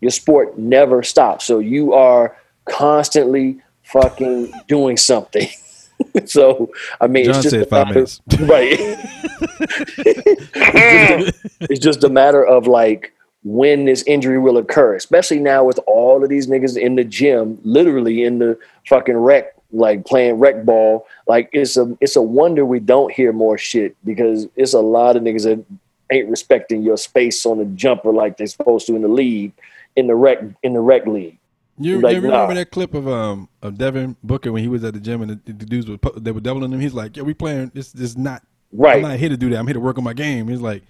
Your 0.00 0.10
sport 0.10 0.58
never 0.58 1.02
stops. 1.02 1.46
So 1.46 1.58
you 1.58 1.94
are 1.94 2.36
constantly 2.66 3.60
fucking 3.84 4.52
doing 4.68 4.98
something. 4.98 5.48
so 6.26 6.70
I 7.00 7.06
mean, 7.06 7.24
John 7.24 7.34
it's 7.36 7.44
just 7.44 7.50
said 7.54 7.68
five 7.70 7.86
matter- 7.86 7.94
minutes. 8.00 8.20
right? 8.40 8.78
it's, 9.98 10.42
just 10.52 11.34
a, 11.40 11.64
it's 11.70 11.80
just 11.80 12.04
a 12.04 12.08
matter 12.10 12.44
of 12.44 12.66
like 12.66 13.13
when 13.44 13.84
this 13.84 14.02
injury 14.06 14.38
will 14.38 14.56
occur, 14.56 14.94
especially 14.94 15.38
now 15.38 15.64
with 15.64 15.78
all 15.86 16.22
of 16.22 16.30
these 16.30 16.46
niggas 16.46 16.76
in 16.76 16.96
the 16.96 17.04
gym, 17.04 17.58
literally 17.62 18.24
in 18.24 18.38
the 18.38 18.58
fucking 18.88 19.16
rec, 19.16 19.54
like 19.70 20.06
playing 20.06 20.36
rec 20.36 20.64
ball. 20.64 21.06
Like 21.26 21.50
it's 21.52 21.76
a 21.76 21.96
it's 22.00 22.16
a 22.16 22.22
wonder 22.22 22.64
we 22.64 22.80
don't 22.80 23.12
hear 23.12 23.32
more 23.32 23.58
shit 23.58 23.96
because 24.04 24.48
it's 24.56 24.72
a 24.72 24.80
lot 24.80 25.16
of 25.16 25.22
niggas 25.22 25.44
that 25.44 25.64
ain't 26.10 26.28
respecting 26.28 26.82
your 26.82 26.96
space 26.96 27.44
on 27.44 27.58
the 27.58 27.66
jumper 27.66 28.12
like 28.12 28.38
they're 28.38 28.46
supposed 28.46 28.86
to 28.86 28.96
in 28.96 29.02
the 29.02 29.08
league, 29.08 29.52
in 29.94 30.06
the 30.06 30.14
rec 30.14 30.38
in 30.62 30.72
the 30.72 30.80
rec 30.80 31.06
league. 31.06 31.38
You, 31.76 32.00
Like, 32.00 32.14
you 32.14 32.20
remember 32.20 32.54
nah. 32.54 32.60
that 32.60 32.70
clip 32.70 32.94
of 32.94 33.08
um 33.08 33.48
of 33.60 33.76
Devin 33.76 34.16
Booker 34.22 34.52
when 34.52 34.62
he 34.62 34.68
was 34.68 34.84
at 34.84 34.94
the 34.94 35.00
gym 35.00 35.20
and 35.22 35.32
the, 35.44 35.52
the 35.52 35.66
dudes 35.66 35.88
were 35.88 35.98
they 36.16 36.32
were 36.32 36.40
doubling 36.40 36.72
him? 36.72 36.80
He's 36.80 36.94
like, 36.94 37.16
"Yeah, 37.16 37.24
we 37.24 37.34
playing. 37.34 37.72
This 37.74 37.94
is 37.94 38.16
not. 38.16 38.42
Right. 38.72 38.96
I'm 38.96 39.02
not 39.02 39.18
here 39.18 39.28
to 39.28 39.36
do 39.36 39.50
that. 39.50 39.58
I'm 39.58 39.66
here 39.66 39.74
to 39.74 39.80
work 39.80 39.98
on 39.98 40.04
my 40.04 40.14
game." 40.14 40.48
He's 40.48 40.60
like, 40.60 40.84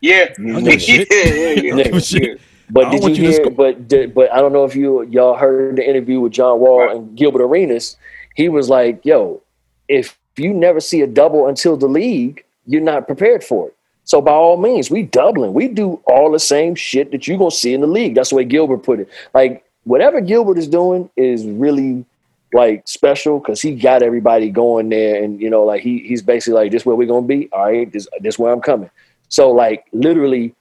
Yeah. 0.00 0.26
"I 0.30 0.42
don't 0.42 0.64
give 0.64 0.74
a 0.74 0.78
shit. 0.78 1.08
Yeah, 1.10 1.24
yeah, 1.24 1.32
yeah. 1.34 1.52
I 1.52 1.54
don't 1.54 1.76
give 1.84 1.86
a 1.94 1.96
Nigga. 1.96 2.08
shit. 2.08 2.38
I 2.38 2.42
But 2.70 2.90
did 2.90 3.02
you 3.04 3.08
you 3.10 3.14
hear? 3.30 3.32
sco- 3.32 3.50
but 3.50 3.88
did, 3.88 4.14
but 4.14 4.32
I 4.32 4.40
don't 4.40 4.52
know 4.52 4.64
if 4.64 4.74
you 4.74 5.02
y'all 5.02 5.34
heard 5.36 5.76
the 5.76 5.88
interview 5.88 6.20
with 6.20 6.32
John 6.32 6.58
Wall 6.60 6.80
Right. 6.80 6.96
and 6.96 7.16
Gilbert 7.16 7.42
Arenas. 7.42 7.96
He 8.34 8.48
was 8.48 8.68
like, 8.68 9.04
"Yo, 9.04 9.40
if 9.88 10.18
you 10.36 10.52
never 10.52 10.80
see 10.80 11.00
a 11.02 11.06
double 11.06 11.46
until 11.46 11.76
the 11.76 11.86
league, 11.88 12.44
you're 12.66 12.82
not 12.82 13.06
prepared 13.06 13.42
for 13.44 13.68
it. 13.68 13.74
So 14.04 14.20
by 14.20 14.32
all 14.32 14.56
means, 14.56 14.90
we 14.90 15.02
doubling. 15.04 15.54
We 15.54 15.68
do 15.68 16.00
all 16.06 16.30
the 16.30 16.38
same 16.38 16.74
shit 16.74 17.10
that 17.12 17.26
you're 17.26 17.38
gonna 17.38 17.50
see 17.50 17.72
in 17.72 17.80
the 17.80 17.86
league. 17.86 18.14
That's 18.14 18.30
the 18.30 18.36
way 18.36 18.44
Gilbert 18.44 18.78
put 18.78 19.00
it. 19.00 19.08
Like 19.32 19.64
whatever 19.84 20.20
Gilbert 20.20 20.58
is 20.58 20.68
doing 20.68 21.08
is 21.16 21.46
really 21.46 22.04
like 22.52 22.86
special 22.86 23.38
because 23.38 23.60
he 23.62 23.74
got 23.74 24.02
everybody 24.02 24.50
going 24.50 24.88
there, 24.88 25.22
and 25.22 25.40
you 25.40 25.50
know, 25.50 25.64
like 25.64 25.82
he 25.82 26.00
he's 26.00 26.22
basically 26.22 26.54
like, 26.54 26.72
this 26.72 26.84
where 26.84 26.94
we're 26.96 27.06
gonna 27.08 27.26
be. 27.26 27.48
All 27.52 27.64
right, 27.64 27.90
this 27.92 28.06
this 28.20 28.38
where 28.38 28.52
I'm 28.52 28.60
coming. 28.60 28.90
So 29.28 29.50
like 29.52 29.84
literally, 29.92 30.54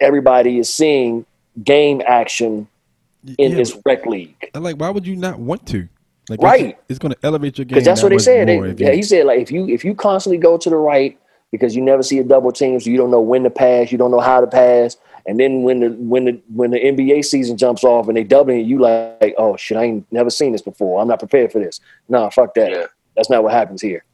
everybody 0.00 0.58
is 0.58 0.72
seeing 0.72 1.26
game 1.62 2.02
action 2.06 2.68
in 3.38 3.50
Yeah, 3.52 3.56
this 3.56 3.72
but- 3.72 3.82
rec 3.84 4.06
league. 4.06 4.34
I'm 4.54 4.62
like, 4.62 4.76
why 4.76 4.90
would 4.90 5.06
you 5.06 5.16
not 5.16 5.38
want 5.38 5.66
to? 5.68 5.88
Like, 6.30 6.42
Right. 6.42 6.66
It's, 6.70 6.78
it's 6.90 6.98
going 6.98 7.12
to 7.12 7.18
elevate 7.22 7.56
your 7.58 7.64
game. 7.64 7.74
because 7.76 7.84
that's 7.86 8.00
that 8.02 8.06
what 8.06 8.10
they 8.10 8.18
said. 8.18 8.48
They, 8.48 8.56
yeah, 8.84 8.90
you- 8.90 8.96
he 8.96 9.02
said 9.02 9.26
like 9.26 9.40
if 9.40 9.50
you 9.50 9.68
if 9.68 9.84
you 9.84 9.94
constantly 9.94 10.38
go 10.38 10.56
to 10.58 10.70
the 10.70 10.76
right 10.76 11.18
because 11.50 11.74
you 11.74 11.80
never 11.82 12.02
see 12.02 12.18
a 12.18 12.24
double 12.24 12.52
team, 12.52 12.78
so 12.80 12.90
you 12.90 12.96
don't 12.98 13.10
know 13.10 13.20
when 13.20 13.42
to 13.44 13.50
pass, 13.50 13.90
you 13.90 13.96
don't 13.98 14.10
know 14.10 14.20
how 14.20 14.40
to 14.40 14.46
pass, 14.46 14.98
and 15.26 15.40
then 15.40 15.62
when 15.62 15.80
the 15.80 15.88
when 15.98 16.26
the 16.26 16.40
when 16.54 16.70
the 16.70 16.78
NBA 16.78 17.24
season 17.24 17.56
jumps 17.56 17.82
off 17.82 18.08
and 18.08 18.16
they 18.16 18.24
doubling 18.24 18.66
you 18.66 18.78
like 18.78 19.34
oh 19.38 19.56
shit, 19.56 19.78
I 19.78 19.84
ain't 19.84 20.06
never 20.12 20.28
seen 20.30 20.52
this 20.52 20.60
before. 20.62 21.00
I'm 21.00 21.08
not 21.08 21.18
prepared 21.18 21.50
for 21.50 21.58
this. 21.60 21.80
Nah, 22.10 22.28
fuck 22.28 22.52
that. 22.54 22.70
Yeah. 22.72 22.86
That's 23.16 23.30
not 23.30 23.42
what 23.42 23.52
happens 23.54 23.80
here. 23.80 24.04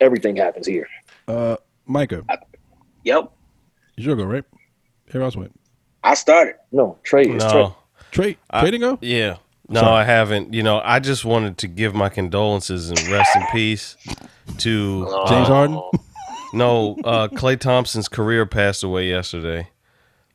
Everything 0.00 0.36
happens 0.36 0.66
here. 0.66 0.86
uh, 1.28 1.56
Micah, 1.86 2.22
Yep. 3.04 3.30
It's 3.96 4.06
your 4.06 4.16
go, 4.16 4.24
right? 4.24 4.44
Everybody 5.08 5.24
else 5.24 5.36
went. 5.36 5.60
I 6.02 6.14
started. 6.14 6.56
No, 6.72 6.98
trade. 7.02 7.30
No, 7.30 7.76
Trade, 8.10 8.36
I- 8.50 8.60
trading 8.60 8.80
go. 8.80 8.98
yeah, 9.00 9.36
no, 9.68 9.80
Sorry. 9.80 10.02
I 10.02 10.04
haven't. 10.04 10.52
You 10.54 10.62
know, 10.62 10.80
I 10.84 11.00
just 11.00 11.24
wanted 11.24 11.58
to 11.58 11.68
give 11.68 11.94
my 11.94 12.08
condolences 12.08 12.90
and 12.90 13.00
rest 13.08 13.30
in 13.36 13.42
peace 13.52 13.96
to 14.58 15.04
James 15.28 15.48
uh, 15.48 15.54
Harden. 15.54 15.82
No, 16.52 16.96
uh, 17.02 17.26
Klay 17.26 17.58
Thompson's 17.58 18.06
career 18.08 18.46
passed 18.46 18.84
away 18.84 19.08
yesterday. 19.08 19.60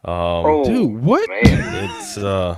Um, 0.03 0.13
Oh, 0.13 0.65
Dude, 0.65 1.01
what? 1.01 1.29
man. 1.29 1.89
it's 1.89 2.17
uh, 2.17 2.57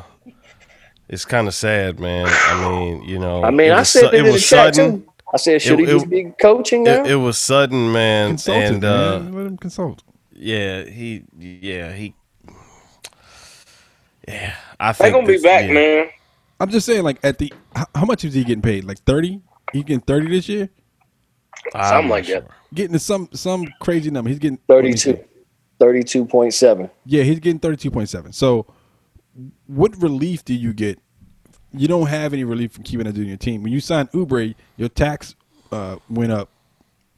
it's 1.07 1.25
kind 1.25 1.47
of 1.47 1.53
sad, 1.53 1.99
man. 1.99 2.25
I 2.27 2.67
mean, 2.67 3.03
you 3.03 3.19
know, 3.19 3.43
I 3.43 3.51
mean, 3.51 3.67
it 3.69 3.73
I 3.73 3.83
said 3.83 4.09
su- 4.09 4.15
it, 4.15 4.25
in 4.25 4.33
the 4.33 4.39
chat 4.39 4.73
too. 4.73 5.05
I 5.31 5.37
said, 5.37 5.61
should 5.61 5.79
It- 5.79 5.85
he 5.87 5.93
just 5.93 6.09
be 6.09 6.33
coaching 6.41 6.85
now? 6.85 7.03
It, 7.03 7.11
it 7.11 7.15
was 7.17 7.37
sudden, 7.37 7.91
man, 7.91 8.29
Consultant, 8.31 8.75
and 8.77 8.83
uh, 8.83 9.19
man. 9.19 9.33
Let 9.35 9.45
him 9.45 9.57
consult. 9.59 10.01
Yeah, 10.41 10.85
he, 10.85 11.23
yeah, 11.37 11.93
he, 11.93 12.15
yeah. 14.27 14.55
I 14.79 14.91
think 14.91 14.97
They 14.97 15.11
think 15.11 15.27
gonna 15.27 15.37
be 15.37 15.43
back, 15.43 15.67
yeah. 15.67 15.73
man. 15.73 16.09
I'm 16.59 16.71
just 16.71 16.87
saying, 16.87 17.03
like, 17.03 17.19
at 17.23 17.37
the 17.37 17.53
how, 17.75 17.85
how 17.93 18.05
much 18.05 18.25
is 18.25 18.33
he 18.33 18.43
getting 18.43 18.63
paid? 18.63 18.83
Like 18.83 18.97
thirty? 19.03 19.39
He 19.71 19.83
getting 19.83 20.01
thirty 20.01 20.27
this 20.29 20.49
year? 20.49 20.69
I'm 21.75 21.83
Something 21.83 22.07
not 22.07 22.13
like 22.15 22.27
that. 22.27 22.47
Getting 22.73 22.93
to 22.93 22.99
some 22.99 23.29
some 23.33 23.67
crazy 23.81 24.09
number. 24.09 24.29
He's 24.29 24.39
getting 24.39 24.57
let 24.67 24.81
32. 24.81 25.23
32.7. 25.79 26.89
Yeah, 27.05 27.21
he's 27.21 27.39
getting 27.39 27.59
thirty 27.59 27.77
two 27.77 27.91
point 27.91 28.09
seven. 28.09 28.33
So, 28.33 28.65
what 29.67 29.95
relief 30.01 30.43
do 30.43 30.55
you 30.55 30.73
get? 30.73 30.97
You 31.71 31.87
don't 31.87 32.07
have 32.07 32.33
any 32.33 32.45
relief 32.45 32.71
from 32.71 32.83
keeping 32.83 33.05
that 33.05 33.13
dude 33.13 33.25
on 33.25 33.29
your 33.29 33.37
team. 33.37 33.61
When 33.61 33.71
you 33.71 33.79
signed 33.79 34.11
Oubre, 34.13 34.55
your 34.75 34.89
tax 34.89 35.35
uh, 35.71 35.97
went 36.09 36.31
up. 36.31 36.49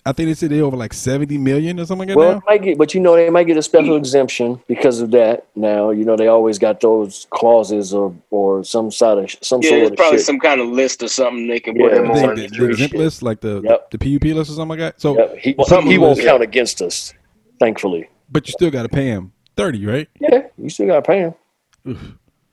I 0.06 0.12
think 0.12 0.28
they 0.28 0.34
said 0.34 0.50
they 0.50 0.60
over 0.60 0.76
like 0.76 0.92
seventy 0.92 1.38
million 1.38 1.80
or 1.80 1.86
something 1.86 2.10
like 2.10 2.18
that. 2.18 2.20
Well, 2.20 2.44
might 2.46 2.62
get, 2.62 2.78
but 2.78 2.94
you 2.94 3.00
know, 3.00 3.16
they 3.16 3.30
might 3.30 3.46
get 3.48 3.56
a 3.56 3.62
special 3.64 3.96
exemption 3.96 4.62
because 4.68 5.00
of 5.00 5.12
that. 5.12 5.48
Now, 5.56 5.92
you 5.92 6.04
know, 6.04 6.18
they 6.18 6.28
always 6.28 6.60
got 6.60 6.82
those 6.82 7.26
clauses 7.30 7.94
or 7.94 8.14
or 8.30 8.66
some 8.66 8.92
sort 8.92 9.20
of 9.24 9.32
some 9.42 9.62
Yeah, 9.62 9.70
sort 9.70 9.82
it's 9.84 9.92
of 9.92 9.98
probably 9.98 10.18
shit. 10.20 10.26
some 10.26 10.40
kind 10.40 10.60
of 10.60 10.68
list 10.68 11.02
or 11.04 11.08
something 11.08 11.48
they 11.48 11.60
can 11.62 11.76
put 11.76 11.92
Yeah, 11.94 12.00
him 12.00 12.08
the, 12.08 12.12
on. 12.28 12.36
the, 12.36 12.48
the 12.48 12.58
the 12.58 12.70
exempt 12.72 12.96
list, 12.96 13.22
like 13.24 13.40
the 13.40 13.62
Yep. 13.64 13.92
the 13.92 13.98
PUP 13.98 14.24
list 14.36 14.52
or 14.52 14.56
something 14.56 14.68
like 14.78 14.80
that. 14.80 15.00
So, 15.00 15.18
Yep, 15.18 15.38
he, 15.38 15.56
Well, 15.58 15.82
he 15.84 15.98
won't 15.98 16.18
yeah. 16.20 16.26
count 16.26 16.44
against 16.44 16.82
us, 16.82 17.14
thankfully. 17.60 18.10
but 18.30 18.46
you 18.48 18.52
still 18.52 18.72
got 18.72 18.84
to 18.84 18.90
pay 18.90 19.06
him 19.08 19.32
thirty, 19.56 19.86
right? 19.86 20.10
Yeah, 20.20 20.48
you 20.58 20.70
still 20.70 20.88
got 20.88 20.96
to 20.96 21.02
pay 21.04 21.20
him. 21.20 21.34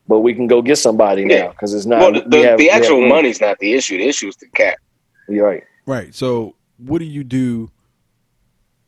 But 0.07 0.21
we 0.21 0.35
can 0.35 0.47
go 0.47 0.61
get 0.63 0.77
somebody 0.77 1.25
now 1.25 1.49
because 1.49 1.75
it's 1.75 1.87
not. 1.87 2.01
Well, 2.01 2.13
the, 2.13 2.29
we 2.29 2.43
have- 2.45 2.59
the 2.59 2.65
we 2.65 2.69
have 2.69 2.83
actual 2.83 3.07
money's 3.09 3.41
not 3.41 3.59
the 3.59 3.73
issue. 3.75 3.97
The 3.99 4.07
issue 4.09 4.29
is 4.29 4.37
the 4.37 4.47
cap. 4.55 4.77
You're 5.29 5.47
right. 5.47 5.63
Right. 5.87 6.15
So, 6.15 6.55
what 6.81 6.99
do 6.99 7.05
you 7.05 7.25
do 7.25 7.71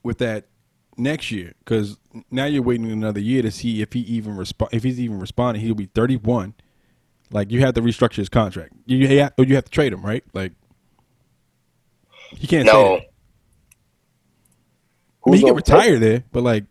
with 0.02 0.18
that 0.18 0.46
next 0.96 1.30
year? 1.30 1.52
Because 1.60 1.98
now 2.30 2.44
you're 2.44 2.62
waiting 2.62 2.90
another 2.90 3.20
year 3.20 3.42
to 3.42 3.50
see 3.50 3.82
if 3.82 3.92
he 3.92 4.00
even 4.00 4.36
respond. 4.36 4.72
If 4.72 4.82
he's 4.82 5.00
even 5.00 5.18
responding, 5.18 5.62
he'll 5.62 5.74
be 5.74 5.86
31. 5.86 6.54
Like 7.30 7.50
you 7.50 7.60
have 7.60 7.74
to 7.74 7.82
restructure 7.82 8.16
his 8.16 8.28
contract. 8.28 8.72
You 8.86 9.06
have, 9.18 9.32
or 9.38 9.44
you 9.44 9.54
have 9.54 9.64
to 9.64 9.70
trade 9.70 9.92
him, 9.92 10.04
right? 10.04 10.24
Like 10.34 10.52
he 12.36 12.46
can't 12.46 12.66
No, 12.66 12.72
that. 12.96 13.02
I 15.26 15.30
mean, 15.30 15.34
he 15.34 15.40
can 15.40 15.48
gonna 15.48 15.54
retire 15.54 15.98
there, 15.98 16.24
but 16.32 16.42
like 16.42 16.64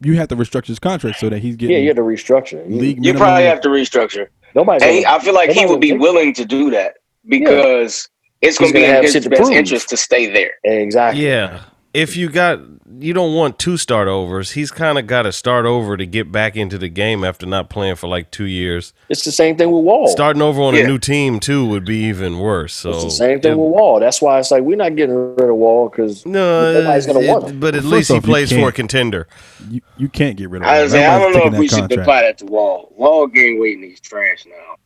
you 0.00 0.14
have 0.16 0.28
to 0.28 0.36
restructure 0.36 0.68
his 0.68 0.78
contract 0.78 1.18
so 1.18 1.28
that 1.28 1.40
he's 1.40 1.56
getting 1.56 1.76
Yeah, 1.76 1.82
you 1.82 1.88
have 1.88 1.96
to 1.96 2.02
restructure. 2.02 2.68
You- 2.68 2.76
league 2.76 3.04
you 3.04 3.14
probably 3.14 3.44
have 3.44 3.60
to 3.62 3.68
restructure. 3.68 4.28
Nobody's. 4.54 4.82
And 4.82 5.04
I 5.06 5.18
feel 5.18 5.34
like 5.34 5.50
he 5.50 5.66
would 5.66 5.80
be 5.80 5.92
willing 5.92 6.32
to 6.34 6.44
do 6.44 6.70
that 6.70 6.94
because 7.26 8.08
it's 8.40 8.58
going 8.58 8.72
to 8.72 8.78
be 8.78 8.84
in 8.84 9.02
his 9.02 9.14
best 9.14 9.30
prove. 9.42 9.52
interest 9.52 9.88
to 9.90 9.96
stay 9.96 10.32
there. 10.32 10.52
Exactly. 10.64 11.26
Yeah. 11.26 11.60
If 11.94 12.16
you 12.16 12.28
got 12.28 12.60
you 13.00 13.12
don't 13.12 13.34
want 13.34 13.58
two 13.58 13.76
start 13.76 14.08
overs, 14.08 14.52
he's 14.52 14.70
kind 14.70 14.98
of 14.98 15.06
got 15.06 15.22
to 15.22 15.32
start 15.32 15.64
over 15.66 15.96
to 15.96 16.04
get 16.06 16.30
back 16.32 16.56
into 16.56 16.76
the 16.78 16.88
game 16.88 17.22
after 17.24 17.46
not 17.46 17.70
playing 17.70 17.96
for 17.96 18.08
like 18.08 18.30
2 18.30 18.44
years. 18.44 18.92
It's 19.08 19.24
the 19.24 19.32
same 19.32 19.56
thing 19.56 19.70
with 19.70 19.84
Wall. 19.84 20.08
Starting 20.08 20.42
over 20.42 20.60
on 20.62 20.74
Yeah. 20.74 20.82
a 20.84 20.86
new 20.86 20.98
team 20.98 21.38
too 21.40 21.66
would 21.66 21.84
be 21.84 21.96
even 22.04 22.38
worse. 22.38 22.74
So 22.74 22.90
it's 22.90 23.04
the 23.04 23.10
same 23.10 23.40
thing 23.40 23.52
it- 23.52 23.58
with 23.58 23.70
Wall. 23.70 24.00
That's 24.00 24.20
why 24.20 24.38
it's 24.38 24.50
like 24.50 24.62
we're 24.62 24.76
not 24.76 24.96
getting 24.96 25.14
rid 25.14 25.48
of 25.48 25.56
Wall 25.56 25.88
because 25.88 26.24
no, 26.26 26.68
uh, 26.68 26.72
nobody's 26.80 27.06
gonna 27.06 27.26
want 27.26 27.48
him. 27.48 27.60
but 27.60 27.74
at 27.74 27.82
Well, 27.82 27.92
least 27.92 28.08
first 28.08 28.24
he 28.24 28.30
plays 28.30 28.52
for 28.52 28.68
a 28.68 28.72
contender. 28.72 29.26
You, 29.70 29.80
you 29.96 30.08
can't 30.08 30.36
get 30.36 30.50
rid 30.50 30.62
of. 30.62 30.68
I, 30.68 30.76
him. 30.78 30.82
was 30.84 30.92
saying, 30.92 31.06
I 31.06 31.18
don't 31.18 31.32
know 31.32 31.46
if 31.46 31.58
we 31.58 31.66
that 31.68 31.74
should 31.74 31.80
contract. 31.80 32.00
apply 32.02 32.22
that 32.22 32.38
to 32.38 32.46
Wall. 32.46 32.92
Wall 32.96 33.26
game 33.26 33.58
waiting, 33.60 33.82
he's 33.82 34.00
trash 34.00 34.44
now. 34.46 34.76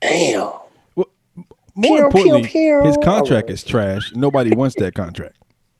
damn. 0.00 0.50
More 1.76 1.88
Pew, 2.10 2.22
pew, 2.22 2.34
importantly, 2.34 2.48
pew. 2.48 2.82
his 2.84 2.96
contract 3.02 3.50
is 3.50 3.64
trash. 3.64 4.12
Nobody 4.14 4.54
wants 4.54 4.76
that 4.76 4.94
contract. 4.94 5.36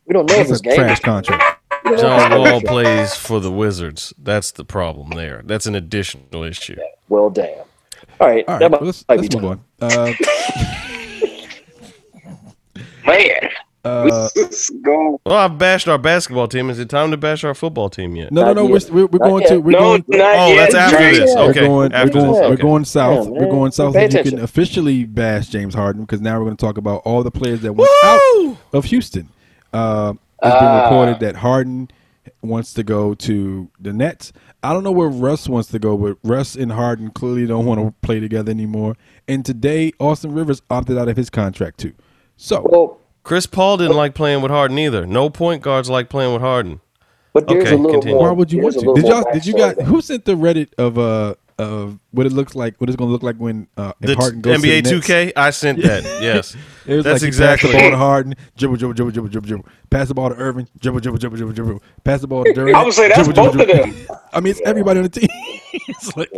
We 0.06 0.12
don't 0.12 0.28
know 0.28 0.34
if 0.34 0.40
It's 0.42 0.50
his 0.50 0.60
a 0.60 0.62
game. 0.64 0.74
trash 0.76 1.00
contract. 1.00 1.60
We 1.84 1.96
don't 1.96 2.00
know 2.02 2.16
if 2.16 2.20
John 2.30 2.30
his 2.32 2.52
Wall 2.52 2.60
plays 2.62 3.14
for 3.14 3.40
the 3.40 3.50
Wizards. 3.52 4.12
That's 4.18 4.50
the 4.52 4.64
problem 4.64 5.10
there. 5.10 5.42
That's 5.44 5.66
an 5.66 5.74
additional 5.74 6.42
issue. 6.42 6.76
Well, 7.08 7.30
damn. 7.30 7.58
All 8.20 8.28
right, 8.28 8.44
All 8.48 8.58
that 8.58 8.70
might, 8.70 8.80
well, 8.80 8.86
let's, 8.86 9.04
let's 9.08 9.28
be 9.28 9.38
move 9.40 9.50
on. 9.50 9.64
Uh, 9.80 10.12
Man, 13.06 13.50
uh, 13.84 14.28
Let's 14.36 14.70
go. 14.70 15.20
Well, 15.26 15.36
I've 15.36 15.58
bashed 15.58 15.88
our 15.88 15.98
basketball 15.98 16.48
team. 16.48 16.70
Is 16.70 16.78
it 16.78 16.88
time 16.88 17.10
to 17.10 17.16
bash 17.16 17.44
our 17.44 17.54
football 17.54 17.90
team 17.90 18.16
yet? 18.16 18.32
No, 18.32 18.40
no, 18.42 18.46
Not 18.48 18.56
no. 18.56 18.64
We're, 18.66 18.78
yet. 18.78 18.90
we're, 18.90 19.06
we're 19.06 19.18
Not 19.18 19.28
going 19.28 19.42
yet. 19.42 19.48
to. 19.50 19.58
We're 19.60 19.70
No, 19.72 19.78
going. 19.80 20.04
not 20.08 20.34
Oh, 20.36 20.48
yet. 20.48 20.56
that's 20.72 20.74
after 20.74 20.96
Drake. 20.98 21.14
this. 21.16 21.34
Yeah. 21.34 21.40
Okay, 21.42 21.60
We're 21.62 21.66
going, 21.68 21.92
after 21.92 22.06
we're 22.18 22.24
going, 22.24 22.40
this. 22.40 22.50
we're 22.50 22.56
going 22.56 22.84
south. 22.84 23.24
Yeah, 23.26 23.30
we're 23.32 23.50
going 23.50 23.72
south. 23.72 23.94
Pay 23.94 24.04
And 24.04 24.14
you 24.14 24.22
can 24.22 24.38
officially 24.40 25.04
bash 25.04 25.48
James 25.48 25.74
Harden 25.74 26.02
because 26.02 26.20
now 26.20 26.38
we're 26.38 26.44
going 26.46 26.56
to 26.56 26.64
talk 26.64 26.78
about 26.78 27.02
all 27.04 27.22
the 27.22 27.30
players 27.30 27.60
that 27.62 27.72
went 27.72 27.90
Woo! 28.02 28.50
out 28.52 28.56
of 28.72 28.84
Houston. 28.86 29.28
Uh, 29.72 30.14
it's 30.42 30.54
been 30.54 30.62
Ah. 30.64 30.84
reported 30.84 31.20
that 31.20 31.36
Harden 31.36 31.88
wants 32.42 32.72
to 32.74 32.82
go 32.82 33.14
to 33.14 33.70
the 33.80 33.92
Nets. 33.92 34.32
I 34.62 34.72
don't 34.72 34.82
know 34.84 34.92
where 34.92 35.08
Russ 35.08 35.48
wants 35.48 35.68
to 35.70 35.78
go, 35.78 35.96
but 35.96 36.16
Russ 36.24 36.54
and 36.54 36.72
Harden 36.72 37.10
clearly 37.10 37.46
don't 37.46 37.66
want 37.66 37.80
to 37.80 37.92
play 38.06 38.18
together 38.20 38.50
anymore. 38.50 38.96
And 39.28 39.44
today, 39.44 39.92
Austin 40.00 40.32
Rivers 40.32 40.62
opted 40.70 40.96
out 40.96 41.08
of 41.08 41.16
his 41.16 41.28
contract 41.28 41.78
too. 41.78 41.92
So 42.36 42.62
Well, 42.70 42.98
Chris 43.24 43.46
Paul 43.46 43.78
didn't 43.78 43.96
like 43.96 44.14
playing 44.14 44.40
with 44.42 44.50
Harden 44.52 44.78
either. 44.78 45.06
No 45.06 45.28
point 45.30 45.62
guards 45.62 45.90
like 45.90 46.08
playing 46.08 46.32
with 46.32 46.42
Harden. 46.42 46.80
but 47.32 47.48
there's 47.48 47.64
Okay, 47.64 47.74
a 47.74 47.76
little 47.76 47.92
continue. 47.94 48.14
more. 48.16 48.28
why 48.28 48.32
would 48.32 48.52
you 48.52 48.60
want 48.62 48.74
to? 48.78 48.90
a 48.90 48.94
Did 48.94 49.06
y'all? 49.06 49.24
Did 49.32 49.46
you 49.46 49.54
backstory 49.54 49.76
got 49.76 49.86
who 49.86 50.00
sent 50.00 50.24
the 50.26 50.36
Reddit 50.36 50.68
of 50.78 50.98
uh 50.98 51.34
of 51.58 51.98
what 52.10 52.26
it 52.26 52.32
looks 52.32 52.54
like? 52.54 52.78
What 52.80 52.90
it's 52.90 52.96
going 52.96 53.08
to 53.08 53.12
look 53.12 53.22
like 53.22 53.36
when 53.36 53.66
uh 53.76 53.92
if 54.00 54.08
The 54.08 54.14
Harden 54.16 54.40
goes 54.42 54.58
NBA 54.62 54.82
to 54.84 54.88
the 54.90 54.94
Nets? 54.96 55.06
2K, 55.08 55.32
I 55.36 55.50
sent 55.50 55.82
that. 55.82 56.02
Yes. 56.22 56.54
It 56.86 56.96
was 56.96 57.04
That's 57.04 57.22
like 57.22 57.32
he 57.32 57.38
passed 57.38 57.62
exactly 57.64 57.72
the 57.72 57.78
ball 57.78 57.90
to 57.92 57.96
Harden, 57.96 58.34
dribble, 58.56 58.76
dribble, 58.76 58.92
dribble, 58.94 59.10
dribble, 59.12 59.28
dribble, 59.30 59.46
dribble. 59.48 59.68
Pass 59.90 60.08
the 60.08 60.14
ball 60.14 60.28
to 60.28 60.34
Irving, 60.36 60.68
dribble, 60.80 61.00
dribble, 61.00 61.18
dribble, 61.18 61.36
dribble, 61.36 61.52
dribble. 61.54 61.82
Pass 62.04 62.20
the 62.20 62.26
ball 62.26 62.44
to 62.44 62.52
Durant. 62.54 62.76
I 62.76 62.84
would 62.84 62.92
say 62.92 63.08
that's 63.08 63.26
dribble, 63.26 63.52
dribble, 63.52 63.74
both 63.74 63.88
of 63.88 64.06
them. 64.08 64.18
I 64.34 64.40
mean, 64.40 64.50
it's 64.50 64.60
everybody 64.66 64.98
on 64.98 65.04
the 65.04 65.08
team. 65.08 65.28
it's 65.72 66.14
like, 66.16 66.30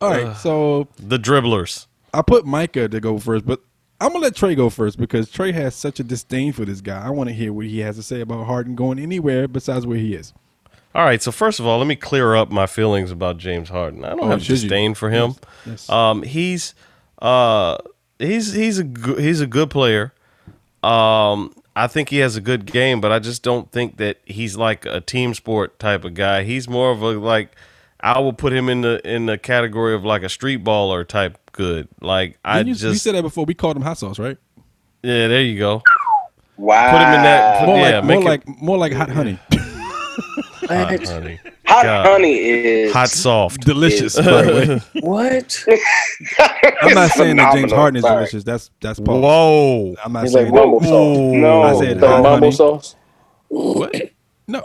all 0.00 0.10
right, 0.10 0.36
so 0.36 0.88
the 0.98 1.18
dribblers. 1.18 1.86
I 2.12 2.22
put 2.22 2.44
Micah 2.44 2.88
to 2.88 2.98
go 3.00 3.18
first, 3.18 3.46
but 3.46 3.60
I'm 4.00 4.12
gonna 4.12 4.24
let 4.24 4.34
Trey 4.34 4.54
go 4.54 4.70
first 4.70 4.98
because 4.98 5.30
Trey 5.30 5.52
has 5.52 5.74
such 5.74 6.00
a 6.00 6.04
disdain 6.04 6.52
for 6.52 6.64
this 6.64 6.80
guy. 6.80 7.04
I 7.04 7.10
want 7.10 7.28
to 7.28 7.34
hear 7.34 7.52
what 7.52 7.66
he 7.66 7.80
has 7.80 7.96
to 7.96 8.02
say 8.02 8.20
about 8.20 8.46
Harden 8.46 8.74
going 8.74 8.98
anywhere 8.98 9.46
besides 9.46 9.86
where 9.86 9.98
he 9.98 10.14
is. 10.14 10.32
All 10.94 11.04
right, 11.04 11.22
so 11.22 11.30
first 11.30 11.60
of 11.60 11.66
all, 11.66 11.78
let 11.78 11.86
me 11.86 11.94
clear 11.96 12.34
up 12.34 12.50
my 12.50 12.66
feelings 12.66 13.10
about 13.12 13.36
James 13.38 13.68
Harden. 13.68 14.04
I 14.04 14.10
don't 14.10 14.20
Oh, 14.22 14.28
have 14.30 14.40
should 14.42 14.48
you? 14.50 14.68
disdain 14.68 14.94
for 14.94 15.10
him. 15.10 15.34
Yes. 15.66 15.88
Um, 15.88 16.22
he's 16.22 16.74
uh, 17.20 17.76
he's 18.18 18.52
he's 18.54 18.78
a 18.78 18.84
good, 18.84 19.18
he's 19.20 19.40
a 19.40 19.46
good 19.46 19.70
player. 19.70 20.12
Um, 20.82 21.54
I 21.76 21.86
think 21.86 22.08
he 22.08 22.18
has 22.18 22.36
a 22.36 22.40
good 22.40 22.66
game, 22.66 23.00
but 23.00 23.12
I 23.12 23.18
just 23.18 23.42
don't 23.42 23.70
think 23.70 23.98
that 23.98 24.18
he's 24.24 24.56
like 24.56 24.84
a 24.86 25.00
team 25.00 25.34
sport 25.34 25.78
type 25.78 26.04
of 26.04 26.14
guy. 26.14 26.42
He's 26.42 26.68
more 26.68 26.90
of 26.90 27.02
a 27.02 27.10
like 27.10 27.54
I 28.02 28.18
will 28.20 28.32
put 28.32 28.52
him 28.52 28.68
in 28.68 28.80
the 28.80 29.00
in 29.08 29.26
the 29.26 29.36
category 29.38 29.94
of 29.94 30.04
like 30.04 30.22
a 30.22 30.28
street 30.28 30.64
baller 30.64 31.06
type 31.06 31.38
good. 31.52 31.88
Like 32.00 32.38
I 32.44 32.58
Didn't 32.58 32.68
you, 32.68 32.74
just 32.74 32.92
we 32.92 32.98
said 32.98 33.14
that 33.14 33.22
before. 33.22 33.44
We 33.44 33.54
called 33.54 33.76
him 33.76 33.82
hot 33.82 33.98
sauce, 33.98 34.18
right? 34.18 34.38
yeah, 35.02 35.28
there 35.28 35.42
you 35.42 35.58
go. 35.58 35.82
Wow. 36.56 36.90
Put 36.90 37.00
him 37.02 37.14
in 37.14 37.22
that. 37.22 37.60
Put, 37.60 37.66
More 37.66 37.78
yeah, 37.78 37.98
like 38.00 38.04
more 38.04 38.20
it 38.20 38.24
like 38.24 38.48
more 38.62 38.78
like 38.78 38.92
hot 38.92 39.10
honey, 39.10 39.38
hot 40.68 41.06
honey, 41.06 41.40
Hot 41.66 41.82
God. 41.84 42.06
honey 42.06 42.34
is 42.34 42.92
hot 42.92 43.08
soft. 43.08 43.60
delicious. 43.64 44.16
by 44.16 44.22
the 44.42 44.84
way. 44.94 45.00
What? 45.00 45.64
I'm 46.82 46.94
not 46.94 47.10
saying 47.12 47.36
that 47.36 47.52
James 47.54 47.70
Phenomenal. 47.70 47.76
Harden 47.76 47.96
is 47.96 48.02
Sorry. 48.02 48.16
delicious. 48.16 48.44
That's 48.44 48.70
that's 48.80 49.00
Paul. 49.00 49.20
Whoa. 49.22 49.94
I'm 50.04 50.12
not 50.12 50.24
He's 50.24 50.32
saying 50.32 50.46
like 50.52 50.54
mumble 50.54 50.80
that. 50.80 50.88
sauce. 50.88 51.18
No. 51.34 51.62
I 51.62 51.74
said 51.78 52.00
Like 52.00 52.10
hot 52.10 52.22
mumble 52.22 52.30
honey. 52.38 52.50
sauce. 52.52 52.96
What? 53.48 53.94
No. 54.46 54.62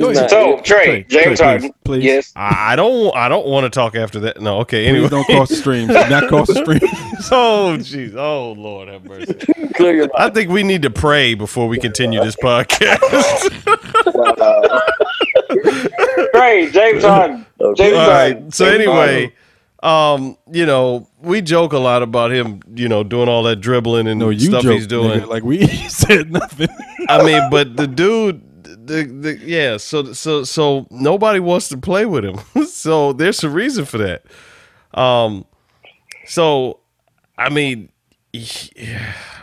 Go 0.00 0.10
ahead. 0.10 0.30
So 0.30 0.60
Trey, 0.62 0.84
Trey, 0.84 1.02
James 1.24 1.38
Trey, 1.38 1.46
Harden. 1.46 1.70
please, 1.84 1.84
please. 1.84 2.04
Yes. 2.04 2.32
I 2.34 2.72
I 2.72 2.76
don't. 2.76 3.14
I 3.16 3.28
don't 3.28 3.46
want 3.46 3.64
to 3.64 3.70
talk 3.70 3.94
after 3.94 4.20
that. 4.20 4.40
No. 4.40 4.58
Okay. 4.60 4.86
Anyway. 4.86 5.08
Please 5.08 5.10
don't 5.10 5.24
cross 5.26 5.48
the 5.50 5.56
streams. 5.56 5.88
Not 5.88 6.28
cross 6.28 6.48
the 6.48 6.54
streams. 6.64 7.28
oh 7.30 7.76
jeez. 7.78 8.14
Oh 8.16 8.52
Lord 8.52 8.88
have 8.88 9.04
mercy. 9.04 9.34
Clear 9.74 9.94
your 9.94 10.08
I 10.16 10.30
think 10.30 10.50
we 10.50 10.62
need 10.62 10.82
to 10.82 10.90
pray 10.90 11.34
before 11.34 11.68
we 11.68 11.78
continue 11.78 12.22
this 12.22 12.36
podcast. 12.36 13.00
Trey, 16.32 16.70
James 16.70 17.04
Harden. 17.04 17.46
Okay. 17.60 17.82
James 17.84 17.96
All 17.98 18.10
Harden. 18.10 18.52
So 18.52 18.64
James 18.66 18.80
anyway, 18.80 19.34
um, 19.82 20.36
you 20.50 20.66
know, 20.66 21.08
we 21.20 21.42
joke 21.42 21.72
a 21.72 21.78
lot 21.78 22.02
about 22.02 22.32
him, 22.32 22.60
you 22.74 22.88
know, 22.88 23.02
doing 23.02 23.28
all 23.28 23.42
that 23.44 23.56
dribbling 23.56 24.06
and 24.06 24.20
No, 24.20 24.30
you 24.30 24.40
stuff 24.48 24.62
joke, 24.62 24.72
he's 24.74 24.86
doing. 24.86 25.20
nigga. 25.20 25.26
Like 25.28 25.42
we 25.42 25.66
said 25.88 26.30
nothing. 26.30 26.68
I 27.08 27.22
mean, 27.24 27.50
but 27.50 27.76
the 27.76 27.86
dude, 27.86 28.42
the, 28.90 29.04
the 29.04 29.38
yeah. 29.44 29.76
So 29.76 30.12
so 30.12 30.44
so 30.44 30.86
nobody 30.90 31.40
wants 31.40 31.68
to 31.68 31.76
play 31.78 32.06
with 32.06 32.24
him. 32.24 32.38
so 32.66 33.12
there's 33.12 33.42
a 33.44 33.48
reason 33.50 33.84
for 33.84 33.98
that. 33.98 34.24
Um, 34.94 35.44
so 36.26 36.80
I 37.38 37.48
mean, 37.50 37.90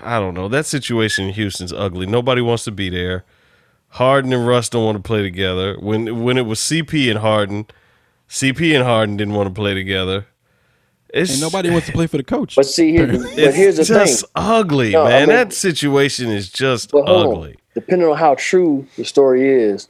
I 0.03 0.19
don't 0.19 0.33
know. 0.33 0.47
That 0.47 0.65
situation 0.65 1.25
in 1.27 1.33
Houston's 1.33 1.73
ugly. 1.73 2.05
Nobody 2.05 2.41
wants 2.41 2.63
to 2.65 2.71
be 2.71 2.89
there. 2.89 3.25
Harden 3.89 4.33
and 4.33 4.45
Russ 4.45 4.69
don't 4.69 4.85
want 4.85 4.97
to 4.97 5.03
play 5.03 5.21
together. 5.23 5.77
When 5.79 6.23
when 6.23 6.37
it 6.37 6.45
was 6.45 6.59
CP 6.59 7.09
and 7.09 7.19
Harden, 7.19 7.65
CP 8.29 8.75
and 8.75 8.83
Harden 8.83 9.17
didn't 9.17 9.33
want 9.33 9.47
to 9.47 9.53
play 9.53 9.73
together. 9.73 10.27
It's 11.13 11.31
and 11.31 11.41
nobody 11.41 11.69
wants 11.69 11.87
to 11.87 11.93
play 11.93 12.05
for 12.05 12.17
the 12.17 12.23
coach. 12.23 12.57
But 12.57 12.65
see, 12.65 12.91
here, 12.91 13.07
but 13.07 13.55
here's 13.55 13.77
the 13.77 13.85
just 13.85 14.21
thing. 14.21 14.29
ugly, 14.35 14.91
No, 14.91 15.03
I 15.05 15.09
man. 15.09 15.19
mean- 15.21 15.29
that 15.37 15.53
situation 15.53 16.29
is 16.29 16.49
just 16.49 16.93
ugly. 16.93 17.51
on. 17.51 17.55
Depending 17.77 18.07
on 18.07 18.17
how 18.17 18.33
true 18.35 18.87
the 18.97 19.05
story 19.05 19.47
is, 19.47 19.87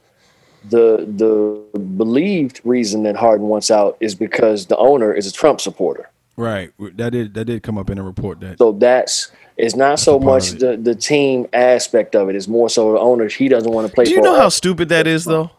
the 0.68 1.06
the 1.22 1.78
believed 1.78 2.60
reason 2.64 3.02
that 3.04 3.16
Harden 3.16 3.46
wants 3.48 3.70
out 3.70 3.96
is 4.00 4.14
because 4.14 4.66
the 4.66 4.76
owner 4.76 5.12
is 5.14 5.26
a 5.26 5.32
Trump 5.32 5.60
supporter. 5.60 6.10
right. 6.36 6.70
That 6.96 7.10
did 7.12 7.32
that 7.34 7.46
did 7.46 7.62
come 7.62 7.78
up 7.78 7.88
in 7.88 7.96
a 7.98 8.02
report 8.02 8.40
that 8.40 8.58
So 8.58 8.72
that's 8.72 9.30
it's 9.56 9.74
not 9.74 9.98
so 10.00 10.18
much 10.20 10.50
the, 10.52 10.76
the 10.76 10.94
team 10.94 11.46
aspect 11.52 12.14
of 12.14 12.28
it. 12.28 12.36
It's 12.36 12.46
more 12.46 12.68
so 12.68 12.92
the 12.92 12.98
owner. 13.00 13.26
He 13.28 13.48
doesn't 13.48 13.72
want 13.72 13.88
to 13.88 13.92
play 13.94 14.04
Do 14.04 14.10
you 14.10 14.16
for. 14.18 14.22
know 14.24 14.36
how 14.36 14.48
stupid 14.50 14.88
that 14.90 15.06
is, 15.06 15.24
though? 15.24 15.50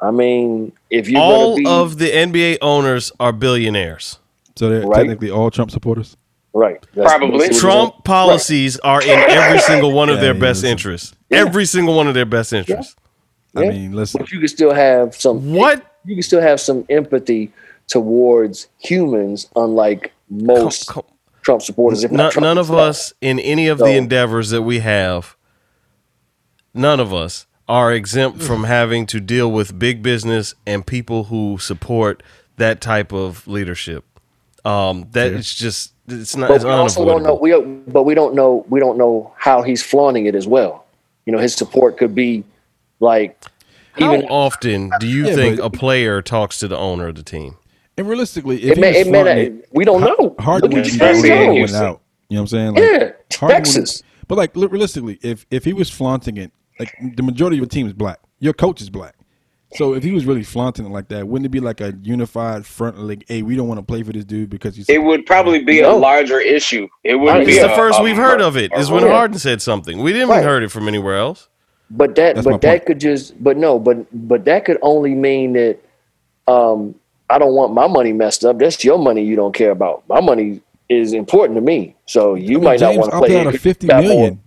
I 0.00 0.10
mean, 0.10 0.72
if 0.90 1.08
you're 1.08 1.20
All 1.20 1.56
be 1.56 1.64
of 1.66 1.98
the 1.98 2.10
NBA 2.10 2.58
owners 2.62 3.12
are 3.20 3.32
billionaires. 3.32 4.18
so 4.56 4.68
they're 4.68 4.86
Right. 4.86 4.98
technically 5.00 5.30
all 5.30 5.50
Trump 5.50 5.70
supporters. 5.70 6.16
Right, 6.54 6.84
that's 6.94 7.10
Probably. 7.10 7.38
basically 7.48 7.68
what 7.68 7.74
Trump 7.90 8.04
policies 8.04 8.78
are 8.80 9.02
in 9.02 9.08
every 9.10 9.58
single 9.60 9.92
one 9.92 10.08
of 10.08 10.16
Yeah, 10.16 10.22
their 10.22 10.34
best 10.34 10.62
listen. 10.62 10.68
interests. 10.70 11.14
Every 11.30 11.64
single 11.64 11.94
one 11.96 12.08
of 12.08 12.14
their 12.14 12.26
best 12.26 12.52
interests. 12.52 12.94
I 13.56 13.64
Yeah. 13.64 13.70
mean, 13.70 13.92
listen. 13.92 14.20
But 14.20 14.30
you 14.30 14.38
can 14.38 14.48
still 14.48 14.72
have 14.72 15.14
some. 15.14 15.52
What? 15.52 15.84
You 16.04 16.14
can 16.16 16.22
still 16.22 16.40
have 16.40 16.60
some 16.60 16.84
empathy 16.90 17.52
towards 17.88 18.68
humans, 18.78 19.48
unlike 19.56 20.12
most 20.30 20.88
Co- 20.88 21.04
Trump 21.42 21.60
supporters. 21.62 22.02
If 22.04 22.10
None, 22.10 22.18
not 22.18 22.32
Trump 22.32 22.44
none 22.44 22.58
of 22.58 22.68
himself. 22.68 22.88
us 22.88 23.12
in 23.20 23.38
any 23.40 23.68
of 23.68 23.78
So- 23.78 23.84
the 23.84 23.92
endeavors 23.92 24.50
that 24.50 24.62
we 24.62 24.78
have, 24.80 25.36
none 26.74 27.00
of 27.00 27.12
us 27.12 27.46
are 27.68 27.92
exempt 27.92 28.42
from 28.42 28.62
mm. 28.62 28.66
having 28.66 29.06
to 29.06 29.20
deal 29.20 29.50
with 29.50 29.78
big 29.78 30.02
business 30.02 30.54
and 30.66 30.86
people 30.86 31.24
who 31.24 31.58
support 31.58 32.22
that 32.56 32.80
type 32.80 33.12
of 33.12 33.46
leadership. 33.46 34.04
Um, 34.64 35.02
that 35.12 35.30
Fair. 35.30 35.34
it's 35.38 35.54
just 35.54 35.92
it's 36.08 36.36
not 36.36 36.48
But 36.48 36.54
it's 36.56 36.64
we 36.64 36.70
also 36.70 37.04
don't 37.04 37.22
know. 37.22 37.34
We 37.34 37.52
but 37.90 38.04
we 38.04 38.14
don't 38.14 38.34
know. 38.34 38.64
We 38.68 38.78
don't 38.80 38.96
know 38.98 39.32
how 39.36 39.62
he's 39.62 39.82
flaunting 39.82 40.26
it 40.26 40.34
as 40.34 40.46
well. 40.46 40.84
You 41.26 41.32
know, 41.32 41.38
his 41.38 41.54
support 41.54 41.96
could 41.98 42.14
be 42.14 42.44
like 43.00 43.40
How 43.92 44.14
even 44.14 44.26
often 44.28 44.90
do 45.00 45.06
you 45.08 45.26
Yeah, 45.26 45.34
think 45.34 45.56
but- 45.58 45.66
a 45.66 45.70
player 45.70 46.22
talks 46.22 46.58
to 46.60 46.68
the 46.68 46.78
owner 46.78 47.08
of 47.08 47.14
the 47.16 47.22
team? 47.22 47.56
And 47.98 48.08
realistically, 48.08 48.62
if 48.62 48.78
it 48.78 48.80
may. 48.80 48.92
he 48.92 48.98
was 49.00 49.06
It 49.08 49.10
may 49.10 49.22
flaunting 49.24 49.56
not, 49.56 49.64
we 49.72 49.84
don't 49.84 50.00
know. 50.00 50.34
Harden 50.38 50.70
Look 50.70 50.76
would 50.78 50.86
at 50.86 50.92
be 50.92 50.98
James 50.98 51.00
James 51.00 51.22
doing 51.22 51.32
Harden. 51.36 51.54
it 51.54 51.58
Jones. 51.60 51.72
without. 51.72 52.00
You 52.28 52.36
know 52.36 52.40
what 52.40 52.40
I'm 52.40 52.46
saying? 52.46 52.74
Like, 52.74 52.82
Yeah, 52.82 52.88
Harden 52.92 53.12
wouldn't- 53.40 53.50
Texas. 53.66 54.02
But 54.28 54.38
like 54.38 54.56
realistically, 54.56 55.18
if 55.22 55.44
if 55.50 55.64
he 55.64 55.72
was 55.72 55.90
flaunting 55.90 56.36
it, 56.38 56.52
like 56.78 56.94
the 57.16 57.22
majority 57.22 57.56
of 57.56 57.58
your 57.60 57.66
team 57.66 57.86
is 57.86 57.92
black, 57.92 58.18
your 58.38 58.52
coach 58.54 58.80
is 58.80 58.88
black. 58.88 59.14
So 59.74 59.94
if 59.94 60.02
he 60.02 60.12
was 60.12 60.26
really 60.26 60.42
flaunting 60.42 60.84
it 60.86 60.90
like 60.90 61.08
that, 61.08 61.26
wouldn't 61.26 61.46
it 61.46 61.50
be 61.50 61.60
like 61.60 61.80
a 61.80 61.94
unified 62.02 62.66
front? 62.66 62.98
Like, 62.98 63.24
hey, 63.28 63.42
we 63.42 63.56
don't 63.56 63.68
want 63.68 63.78
to 63.78 63.84
play 63.86 64.02
for 64.02 64.12
this 64.12 64.24
dude 64.24 64.50
because 64.50 64.76
he's 64.76 64.88
It 64.88 65.02
would 65.02 65.24
probably 65.26 65.62
be 65.64 65.80
No. 65.80 65.96
a 65.96 65.98
larger 65.98 66.40
issue. 66.40 66.88
It 67.04 67.14
wouldn't 67.16 67.46
be 67.46 67.52
It's 67.52 67.64
a, 67.64 67.68
the 67.68 67.74
first 67.74 67.98
a- 67.98 68.02
we've 68.02 68.16
heard 68.16 68.40
of 68.42 68.56
it. 68.56 68.70
Is 68.76 68.90
when 68.90 69.02
Yeah. 69.04 69.12
Harden 69.12 69.38
said 69.38 69.62
something. 69.62 70.02
We 70.02 70.12
didn't 70.12 70.28
Right. 70.28 70.44
heard 70.44 70.62
it 70.62 70.70
from 70.70 70.88
anywhere 70.88 71.16
else. 71.16 71.48
But 71.90 72.14
that, 72.16 72.36
That's 72.36 72.46
but 72.46 72.60
that 72.62 72.70
point. 72.70 72.86
could 72.86 73.00
just, 73.00 73.42
but 73.42 73.56
no, 73.56 73.78
but 73.78 74.06
but 74.28 74.44
that 74.46 74.64
could 74.64 74.78
only 74.82 75.14
mean 75.14 75.52
that 75.54 75.78
um, 76.48 76.94
I 77.30 77.38
don't 77.38 77.54
want 77.54 77.72
my 77.72 77.86
money 77.86 78.12
messed 78.12 78.44
up. 78.44 78.58
That's 78.58 78.82
your 78.84 78.98
money 78.98 79.22
you 79.22 79.36
don't 79.36 79.54
care 79.54 79.70
about. 79.70 80.02
My 80.08 80.20
money 80.20 80.60
is 80.88 81.12
important 81.12 81.56
to 81.56 81.60
me, 81.62 81.94
so 82.06 82.34
you 82.34 82.44
I 82.44 82.60
mean, 82.60 82.64
might 82.64 82.80
not 82.80 82.96
want 82.96 83.12
to 83.12 83.18
play 83.18 83.38
out 83.38 83.46
of 83.46 83.54
it. 83.54 83.60
fifty 83.60 83.86
That 83.86 84.04
more. 84.04 84.38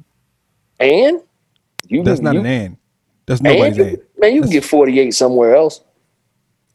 And 0.80 1.22
you, 1.88 2.04
That's 2.04 2.20
not 2.22 2.34
you, 2.34 2.42
an 2.42 2.46
and. 2.46 2.78
That's 3.28 3.40
and 3.42 3.50
nobody's 3.50 3.78
you, 3.78 3.84
and. 3.86 3.98
man. 4.20 4.36
You 4.36 4.42
can 4.42 4.52
get 4.52 4.64
forty 4.66 5.00
eight 5.00 5.12
somewhere 5.14 5.56
else. 5.56 5.82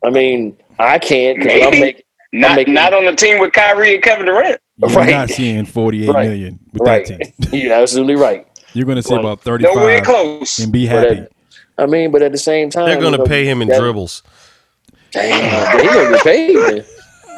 I 0.04 0.10
mean, 0.10 0.56
I 0.78 0.98
can't 0.98 1.38
because 1.38 1.62
I'm 1.66 1.80
making 1.80 2.02
Not 2.32 2.56
making- 2.56 2.74
not 2.74 2.92
on 2.94 3.04
the 3.04 3.14
team 3.14 3.38
with 3.38 3.52
Kyrie 3.52 3.94
and 3.94 4.02
Kevin 4.02 4.26
Durant. 4.26 4.60
You're 4.78 4.90
Right. 4.90 5.10
not 5.10 5.28
seeing 5.28 5.66
forty-eight 5.66 6.08
Right. 6.08 6.28
million 6.28 6.58
with 6.72 6.82
right. 6.82 7.06
that 7.06 7.32
team. 7.50 7.60
You're 7.64 7.74
absolutely 7.74 8.14
right. 8.16 8.46
You're 8.72 8.86
going 8.86 8.96
to 8.96 9.02
see 9.02 9.14
Right. 9.14 9.20
about 9.20 9.44
Nowhere 9.44 9.58
thirty-five 9.58 10.04
close. 10.04 10.58
and 10.58 10.72
be 10.72 10.86
happy. 10.86 11.18
at- 11.18 11.32
I 11.76 11.86
mean, 11.86 12.10
but 12.12 12.22
at 12.22 12.32
the 12.32 12.38
same 12.38 12.70
time, 12.70 12.86
They're 12.88 13.00
going 13.00 13.16
to 13.18 13.24
pay 13.24 13.44
him 13.44 13.60
in 13.62 13.68
that- 13.68 13.78
dribbles. 13.80 14.22
Damn, 15.12 15.80
he 15.80 15.86
gonna 15.88 16.10
get 16.12 16.22
paid. 16.24 16.54
Man. 16.54 16.84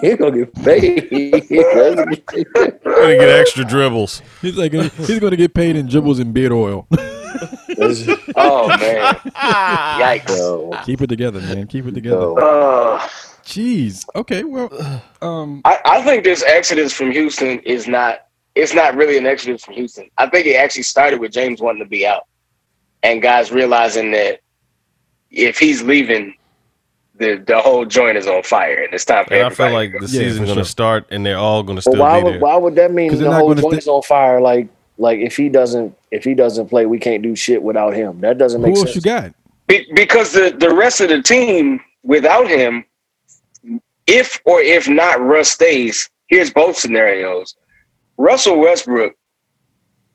He 0.02 0.16
gonna 0.16 0.38
get 0.38 0.54
paid. 0.64 1.10
Gonna 2.84 3.16
get 3.16 3.28
extra 3.40 3.64
dribbles. 3.64 4.20
He's 4.42 4.56
like 4.56 4.72
he's 4.72 5.18
going 5.20 5.30
to 5.30 5.36
get 5.36 5.54
paid 5.54 5.76
in 5.76 5.86
dribbles 5.88 6.18
and 6.18 6.34
beard 6.34 6.52
oil. 6.52 6.86
Oh 8.36 8.68
man, 8.68 9.14
yikes! 9.16 10.28
Yo, 10.28 10.70
Keep 10.84 11.02
it 11.02 11.06
together, 11.08 11.40
man. 11.40 11.66
Keep 11.66 11.86
it 11.86 11.94
together. 11.94 12.16
yo. 12.16 12.34
Uh, 12.36 12.98
Jeez. 13.44 14.04
Okay. 14.14 14.44
Well, 14.44 14.70
um, 15.22 15.60
I, 15.64 15.78
I 15.84 16.02
think 16.02 16.24
this 16.24 16.42
exodus 16.44 16.92
from 16.92 17.10
Houston 17.10 17.58
is 17.60 17.86
not. 17.86 18.26
It's 18.54 18.74
not 18.74 18.94
really 18.96 19.16
an 19.16 19.26
exodus 19.26 19.64
from 19.64 19.74
Houston. 19.74 20.10
I 20.18 20.28
think 20.28 20.46
it 20.46 20.54
actually 20.56 20.82
started 20.82 21.20
with 21.20 21.32
James 21.32 21.60
wanting 21.60 21.82
to 21.82 21.88
be 21.88 22.06
out, 22.06 22.26
and 23.02 23.22
guys 23.22 23.50
realizing 23.50 24.10
that 24.12 24.40
if 25.30 25.58
he's 25.58 25.82
leaving, 25.82 26.34
the 27.16 27.42
the 27.46 27.58
whole 27.60 27.84
joint 27.86 28.16
is 28.18 28.26
on 28.26 28.42
fire, 28.42 28.82
and 28.84 28.92
it's 28.92 29.04
time 29.06 29.24
for 29.24 29.32
And 29.34 29.42
I 29.44 29.46
everybody. 29.46 29.70
feel 29.70 29.74
like 29.74 29.92
the 29.92 30.00
Yeah, 30.14 30.20
season's 30.24 30.38
for 30.40 30.44
gonna 30.46 30.54
sure. 30.56 30.64
start, 30.64 31.06
and 31.10 31.24
they're 31.24 31.38
all 31.38 31.62
gonna 31.62 31.76
Well, 31.76 31.94
still 31.94 31.96
why 31.96 32.18
be 32.18 32.24
would 32.24 32.32
there. 32.34 32.40
why 32.40 32.56
would 32.56 32.74
that 32.76 32.92
mean 32.92 33.16
the 33.16 33.32
whole 33.32 33.48
gonna 33.48 33.62
joint's 33.62 33.86
on 33.88 34.02
fire? 34.02 34.40
Like 34.40 34.68
like 34.98 35.18
if 35.20 35.36
he 35.36 35.48
doesn't 35.48 35.96
if 36.10 36.24
he 36.24 36.34
doesn't 36.34 36.68
play, 36.68 36.86
we 36.86 36.98
can't 36.98 37.22
do 37.22 37.34
shit 37.34 37.62
without 37.62 37.94
him. 37.94 38.20
That 38.20 38.38
doesn't 38.38 38.60
who 38.60 38.68
make 38.68 38.76
else 38.76 38.92
sense. 38.92 38.96
you 38.96 39.02
got? 39.02 39.32
Be- 39.66 39.86
because 39.94 40.32
the 40.32 40.54
the 40.58 40.74
rest 40.74 41.00
of 41.00 41.08
the 41.08 41.22
team 41.22 41.80
without 42.02 42.48
him, 42.48 42.84
if 44.06 44.40
or 44.44 44.60
if 44.60 44.88
not 44.88 45.20
Russ 45.20 45.50
stays, 45.50 46.08
here's 46.26 46.50
both 46.50 46.76
scenarios. 46.76 47.54
Russell 48.16 48.58
Westbrook 48.58 49.14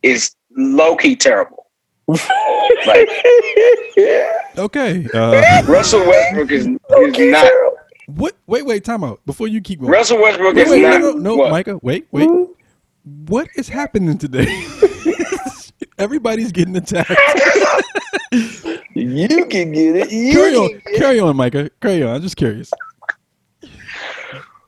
is 0.03 0.35
low 0.55 0.95
key 0.95 1.15
terrible. 1.15 1.67
like 2.07 3.09
Okay. 4.57 5.07
Uh, 5.13 5.63
Russell 5.67 6.05
Westbrook 6.07 6.51
is, 6.51 6.67
is 6.67 7.31
not. 7.31 7.51
what? 8.07 8.35
Wait, 8.47 8.65
wait. 8.65 8.83
Time 8.85 9.03
out. 9.03 9.19
Before 9.25 9.47
you 9.47 9.61
keep 9.61 9.79
going. 9.79 9.91
Russell 9.91 10.21
Westbrook 10.21 10.55
Wait, 10.55 10.65
is 10.67 10.71
wait, 10.71 10.81
no, 10.81 10.89
not. 10.89 11.01
no, 11.01 11.11
no, 11.13 11.35
what? 11.35 11.51
Micah. 11.51 11.79
Wait, 11.81 12.07
wait. 12.11 12.29
What 13.07 13.47
is 13.55 13.69
happening 13.69 14.17
today? 14.17 14.47
Everybody's 15.97 16.51
getting 16.51 16.75
attacked. 16.75 17.09
You 18.93 19.27
can 19.45 19.71
get 19.71 19.95
it. 19.95 20.11
You 20.11 20.33
carry 20.33 20.53
can 20.53 20.61
on, 20.61 20.81
carry 20.97 21.19
on, 21.19 21.35
Micah. 21.35 21.69
Carry 21.81 22.03
on. 22.03 22.15
I'm 22.15 22.21
just 22.21 22.35
curious. 22.35 22.71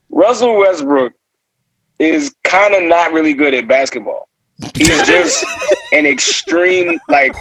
Russell 0.10 0.58
Westbrook 0.58 1.14
is 2.00 2.34
kind 2.44 2.74
of 2.74 2.84
not 2.84 3.12
really 3.12 3.34
good 3.34 3.54
at 3.54 3.68
basketball. 3.68 4.30
He's 4.76 4.88
just 5.08 5.46
an 5.92 6.06
extreme, 6.06 7.00
like 7.10 7.36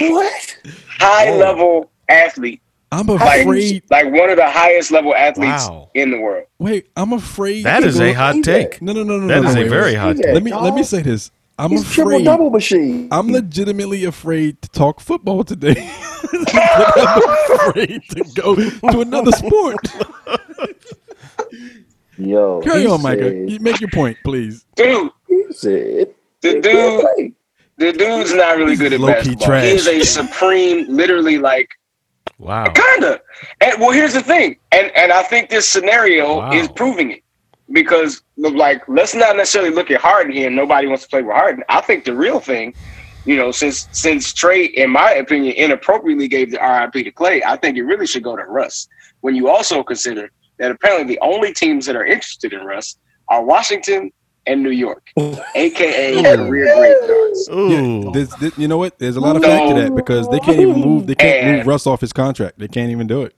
what? 0.00 0.58
high 0.98 1.34
level 1.36 1.90
athlete. 2.08 2.60
I'm 2.92 3.06
Like, 3.06 3.42
afraid. 3.42 3.82
like 3.90 4.06
one 4.12 4.30
of 4.30 4.36
the 4.36 4.50
highest 4.50 4.90
level 4.90 5.14
athletes 5.14 5.68
Wow. 5.68 5.90
in 5.94 6.10
the 6.10 6.18
world. 6.18 6.46
Wait, 6.58 6.88
I'm 6.96 7.12
afraid. 7.12 7.64
That 7.64 7.80
to 7.80 7.86
is 7.86 7.98
go- 7.98 8.04
a 8.04 8.12
hot 8.12 8.42
take. 8.42 8.82
No, 8.82 8.92
no, 8.92 9.04
no, 9.04 9.18
no. 9.18 9.28
That 9.28 9.42
no, 9.44 9.48
is 9.48 9.54
no, 9.54 9.60
a 9.60 9.64
wait, 9.64 9.70
very 9.70 9.94
hot 9.94 10.16
take. 10.16 10.26
Let 10.34 10.42
me 10.42 10.52
let 10.52 10.74
me 10.74 10.82
say 10.82 11.02
this. 11.02 11.30
I'm 11.58 11.70
He's 11.70 11.84
triple 11.92 12.12
afraid. 12.14 12.24
double 12.24 12.50
machine. 12.50 13.08
I'm 13.12 13.30
legitimately 13.30 14.04
afraid 14.04 14.60
to 14.62 14.68
talk 14.70 14.98
football 15.00 15.44
today. 15.44 15.76
I'm 16.32 17.22
afraid 17.68 18.00
to 18.10 18.24
go 18.34 18.54
to 18.56 19.00
another 19.00 19.30
sport. 19.32 19.76
Yo, 22.18 22.60
Carry 22.62 22.80
he 22.82 22.86
on, 22.86 23.02
Micah. 23.02 23.32
You 23.34 23.58
Make 23.60 23.80
your 23.80 23.90
point, 23.90 24.16
please. 24.24 24.64
Dude, 24.76 25.10
said, 25.50 26.12
the 26.42 26.60
dude, 26.60 27.34
the 27.76 27.92
dude's 27.92 28.34
not 28.34 28.56
really 28.58 28.76
good 28.76 28.92
at 28.92 29.00
Low-key 29.00 29.14
basketball. 29.14 29.46
trash. 29.46 29.64
He 29.64 29.70
is 29.70 29.86
a 29.86 30.02
supreme, 30.02 30.86
literally 30.88 31.38
like 31.38 31.68
Wow. 32.40 32.72
kinda. 32.72 33.20
And 33.60 33.80
well, 33.80 33.90
here's 33.90 34.14
the 34.14 34.22
thing, 34.22 34.56
and 34.72 34.90
and 34.96 35.12
I 35.12 35.22
think 35.22 35.50
this 35.50 35.68
scenario 35.68 36.38
Wow. 36.38 36.52
is 36.52 36.68
proving 36.68 37.10
it 37.12 37.22
because 37.70 38.22
like 38.36 38.82
let's 38.88 39.14
not 39.14 39.36
necessarily 39.36 39.70
look 39.70 39.90
at 39.90 40.00
Harden 40.00 40.32
here. 40.32 40.46
And 40.46 40.56
nobody 40.56 40.86
wants 40.88 41.02
to 41.04 41.08
play 41.08 41.22
with 41.22 41.36
Harden. 41.36 41.62
I 41.68 41.80
think 41.82 42.04
the 42.04 42.16
real 42.16 42.40
thing, 42.40 42.74
you 43.24 43.36
know, 43.36 43.50
since 43.50 43.88
since 43.92 44.32
Trey, 44.32 44.64
in 44.64 44.90
my 44.90 45.12
opinion, 45.12 45.54
inappropriately 45.56 46.28
gave 46.28 46.50
the 46.50 46.58
RIP 46.58 47.04
to 47.04 47.12
Klay, 47.12 47.42
I 47.44 47.56
think 47.56 47.76
it 47.76 47.82
really 47.82 48.06
should 48.06 48.24
go 48.24 48.36
to 48.36 48.44
Russ. 48.44 48.88
When 49.20 49.34
you 49.34 49.48
also 49.48 49.82
consider 49.82 50.30
that 50.58 50.70
apparently 50.70 51.14
the 51.14 51.20
only 51.20 51.52
teams 51.52 51.84
that 51.86 51.96
are 51.96 52.06
interested 52.06 52.52
in 52.54 52.64
Russ 52.64 52.96
are 53.28 53.44
Washington 53.44 54.10
and 54.46 54.62
New 54.62 54.70
York, 54.70 55.10
aka 55.54 56.22
career 56.22 56.74
graveyards. 56.74 57.48
Ooh. 57.52 58.10
This, 58.12 58.34
this- 58.36 58.56
you 58.58 58.68
know 58.68 58.78
what? 58.78 58.98
There's 58.98 59.16
a 59.16 59.20
lot 59.20 59.36
of 59.36 59.42
fact 59.42 59.68
to 59.68 59.74
that 59.82 59.94
because 59.94 60.28
they 60.28 60.40
can't 60.40 60.58
even 60.60 60.80
move. 60.80 61.06
They 61.06 61.14
can't 61.14 61.46
And- 61.46 61.56
move 61.58 61.66
Russ 61.66 61.86
off 61.86 62.00
his 62.00 62.12
contract. 62.12 62.58
They 62.58 62.68
can't 62.68 62.90
even 62.90 63.06
do 63.06 63.22
it. 63.22 63.34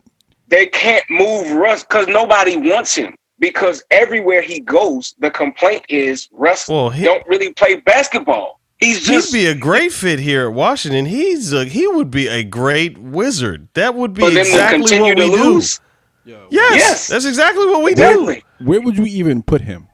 they 0.48 0.66
can't 0.66 1.04
move 1.08 1.50
Russ 1.52 1.82
because 1.82 2.06
nobody 2.08 2.56
wants 2.56 2.94
him. 2.94 3.14
Because 3.38 3.82
everywhere 3.90 4.42
he 4.42 4.60
goes, 4.60 5.14
the 5.18 5.30
complaint 5.30 5.84
is 5.88 6.28
Russ 6.32 6.68
Well, 6.68 6.90
he- 6.90 7.04
don't 7.04 7.26
really 7.26 7.52
play 7.54 7.76
basketball. 7.76 8.60
He's 8.78 9.06
He'd 9.06 9.14
just 9.14 9.32
be 9.32 9.46
a 9.46 9.54
great 9.54 9.92
fit 9.92 10.18
here 10.18 10.48
at 10.48 10.52
Washington. 10.54 11.06
He's 11.06 11.52
a, 11.52 11.64
he 11.64 11.86
would 11.86 12.10
be 12.10 12.26
a 12.28 12.42
great 12.44 12.98
wizard. 12.98 13.68
That 13.74 13.94
would 13.94 14.12
be 14.12 14.22
for 14.22 14.30
them 14.30 14.44
to 14.44 14.50
exactly 14.50 14.78
continue 14.80 15.14
what 15.14 15.18
to 15.18 15.30
we 15.30 15.36
do. 15.36 15.44
lose. 15.54 15.80
Yes, 16.24 16.46
Yes. 16.50 17.06
that's 17.08 17.24
exactly 17.24 17.64
what 17.66 17.82
we 17.82 17.94
do. 17.94 18.02
Exactly. 18.02 18.44
Where 18.64 18.80
would 18.80 18.96
you 18.98 19.04
even 19.06 19.42
put 19.42 19.60
him? 19.62 19.88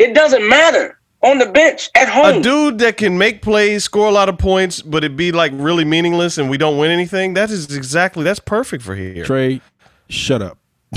It 0.00 0.14
doesn't 0.14 0.48
matter 0.48 0.98
on 1.22 1.36
the 1.36 1.44
bench 1.44 1.90
at 1.94 2.08
home. 2.08 2.38
A 2.38 2.40
dude 2.40 2.78
that 2.78 2.96
can 2.96 3.18
make 3.18 3.42
plays, 3.42 3.84
score 3.84 4.08
a 4.08 4.10
lot 4.10 4.30
of 4.30 4.38
points, 4.38 4.80
but 4.80 5.04
it 5.04 5.14
be 5.14 5.30
like 5.30 5.52
really 5.54 5.84
meaningless, 5.84 6.38
and 6.38 6.48
we 6.48 6.56
don't 6.56 6.78
win 6.78 6.90
anything. 6.90 7.34
That 7.34 7.50
is 7.50 7.76
exactly 7.76 8.24
that's 8.24 8.40
perfect 8.40 8.82
for 8.82 8.96
here. 8.96 9.26
Trey, 9.26 9.60
shut 10.08 10.40
up. 10.40 10.56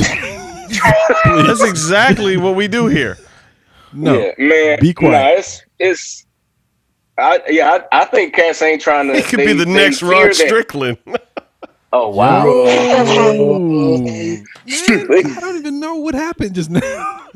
That's 1.26 1.64
exactly 1.64 2.38
what 2.38 2.56
we 2.56 2.68
do 2.68 2.88
here. 2.88 3.18
No, 3.92 4.18
yeah, 4.18 4.32
man. 4.38 4.80
be 4.80 4.94
quiet. 4.94 5.12
Nah, 5.12 5.38
it's 5.38 5.62
it's. 5.78 6.26
I, 7.18 7.42
yeah, 7.48 7.80
I, 7.92 8.02
I 8.02 8.06
think 8.06 8.34
Cass 8.34 8.62
ain't 8.62 8.82
trying 8.82 9.08
to. 9.08 9.18
He 9.18 9.22
could 9.22 9.40
they- 9.40 9.48
be 9.48 9.54
the 9.54 9.68
next 9.68 10.00
fear 10.00 10.10
Rod 10.10 10.34
Strickland. 10.34 10.98
Oh 11.96 12.10
wow! 12.10 12.44
Oh, 12.48 13.98
man, 14.02 14.44
I 14.66 15.40
don't 15.40 15.58
even 15.58 15.80
know 15.80 15.98
what 15.98 16.16
happened 16.16 16.56
just 16.56 16.72
now. 16.72 17.28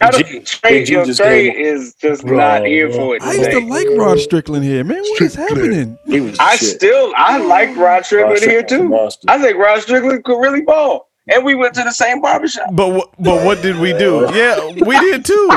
I 0.00 0.10
don't, 0.10 0.46
Trey, 0.46 0.78
Did 0.80 0.88
you 0.88 0.98
yo, 0.98 1.04
just 1.04 1.20
Trey 1.20 1.48
is 1.50 1.94
just 1.94 2.24
Bro, 2.24 2.36
not 2.38 2.64
here 2.66 2.90
for 2.90 3.16
it. 3.16 3.22
I 3.22 3.32
used 3.34 3.50
to 3.50 3.60
like 3.60 3.86
Rod 3.96 4.18
Strickland 4.18 4.64
here, 4.64 4.84
man. 4.84 5.00
What 5.02 5.22
is 5.22 5.34
happening? 5.34 5.98
He 6.06 6.20
was 6.20 6.38
I 6.38 6.56
shit. 6.56 6.76
still 6.76 7.12
I 7.16 7.38
like 7.38 7.76
Rod 7.76 8.04
Strickland 8.04 8.40
Rod 8.40 8.48
here 8.50 8.62
too. 8.62 8.88
monster. 8.88 9.26
I 9.28 9.38
think 9.40 9.56
Rod 9.58 9.80
Strickland 9.80 10.24
could 10.24 10.38
really 10.40 10.62
ball, 10.62 11.10
and 11.28 11.44
we 11.44 11.54
went 11.54 11.74
to 11.74 11.82
the 11.84 11.90
same 11.92 12.20
barbershop. 12.22 12.68
But 12.72 12.98
wh- 12.98 13.22
but 13.22 13.44
what 13.44 13.60
did 13.62 13.76
we 13.78 13.92
do? 13.92 14.28
Yeah, 14.34 14.58
we 14.86 14.98
did 15.00 15.24
too. 15.24 15.48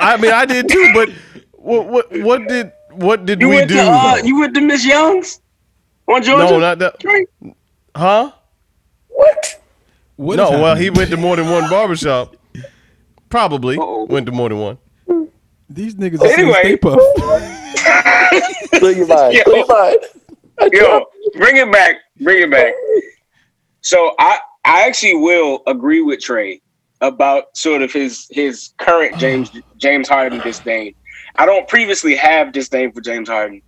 I 0.00 0.16
mean, 0.16 0.32
I 0.32 0.44
did 0.46 0.68
too. 0.68 0.90
But 0.94 1.10
what 1.52 1.86
what 1.88 2.12
what 2.20 2.48
did 2.48 2.72
what 2.92 3.26
did 3.26 3.40
You 3.40 3.48
we 3.48 3.56
went 3.56 3.68
do? 3.68 3.74
to 3.76 3.82
uh, 3.82 4.16
you 4.24 4.38
went 4.38 4.54
to 4.54 4.60
Miss 4.60 4.84
Young's 4.86 5.40
on 6.06 6.22
Georgia. 6.22 6.50
no, 6.52 6.58
not 6.60 6.78
that. 6.78 7.00
Trey? 7.00 7.26
Huh? 7.96 8.30
What? 9.08 9.60
What 10.16 10.36
no, 10.36 10.44
is 10.54 10.60
well, 10.60 10.76
he 10.76 10.90
went 10.90 11.10
to 11.10 11.16
more 11.16 11.34
than 11.36 11.50
one 11.50 11.68
barbershop. 11.68 12.36
Probably 13.34 13.76
Uh-oh. 13.76 14.04
went 14.04 14.26
to 14.26 14.32
more 14.32 14.48
than 14.48 14.60
one. 14.60 14.78
These 15.68 15.96
niggas 15.96 16.20
are 16.20 16.28
Anyway. 16.28 16.60
Stay 16.60 16.76
Puff. 16.76 17.00
Clear 18.78 18.92
your 18.92 19.08
mind. 19.08 19.34
Yo. 19.34 19.42
Clear 19.42 19.56
your 19.56 19.66
mind. 19.66 19.96
Yo, 20.72 21.04
bring 21.34 21.56
it 21.56 21.72
back. 21.72 21.96
Bring 22.20 22.44
it 22.44 22.50
back. 22.52 22.74
So 23.80 24.14
I 24.20 24.38
I 24.64 24.86
actually 24.86 25.16
will 25.16 25.64
agree 25.66 26.00
with 26.00 26.20
Trey 26.20 26.62
about 27.00 27.56
sort 27.56 27.82
of 27.82 27.92
his 27.92 28.28
his 28.30 28.70
current 28.78 29.18
James 29.18 29.50
James 29.78 30.08
Harden 30.08 30.38
disdain. 30.38 30.94
I 31.34 31.44
don't 31.44 31.66
previously 31.66 32.14
have 32.14 32.52
disdain 32.52 32.92
for 32.92 33.00
James 33.00 33.28
Harden, 33.28 33.62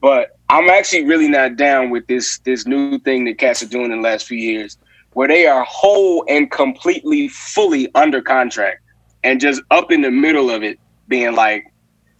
but 0.00 0.38
I'm 0.50 0.70
actually 0.70 1.04
really 1.04 1.26
not 1.26 1.56
down 1.56 1.90
with 1.90 2.06
this 2.06 2.38
this 2.44 2.64
new 2.64 3.00
thing 3.00 3.24
that 3.24 3.38
Cats 3.38 3.60
are 3.60 3.66
doing 3.66 3.90
in 3.90 4.02
the 4.02 4.08
last 4.08 4.28
few 4.28 4.38
years, 4.38 4.78
where 5.14 5.26
they 5.26 5.48
are 5.48 5.64
whole 5.64 6.24
and 6.28 6.48
completely 6.48 7.26
fully 7.26 7.92
under 7.96 8.22
contract 8.22 8.82
and 9.24 9.40
just 9.40 9.62
up 9.70 9.90
in 9.90 10.02
the 10.02 10.10
middle 10.10 10.50
of 10.50 10.62
it, 10.62 10.78
being 11.08 11.34
like, 11.34 11.64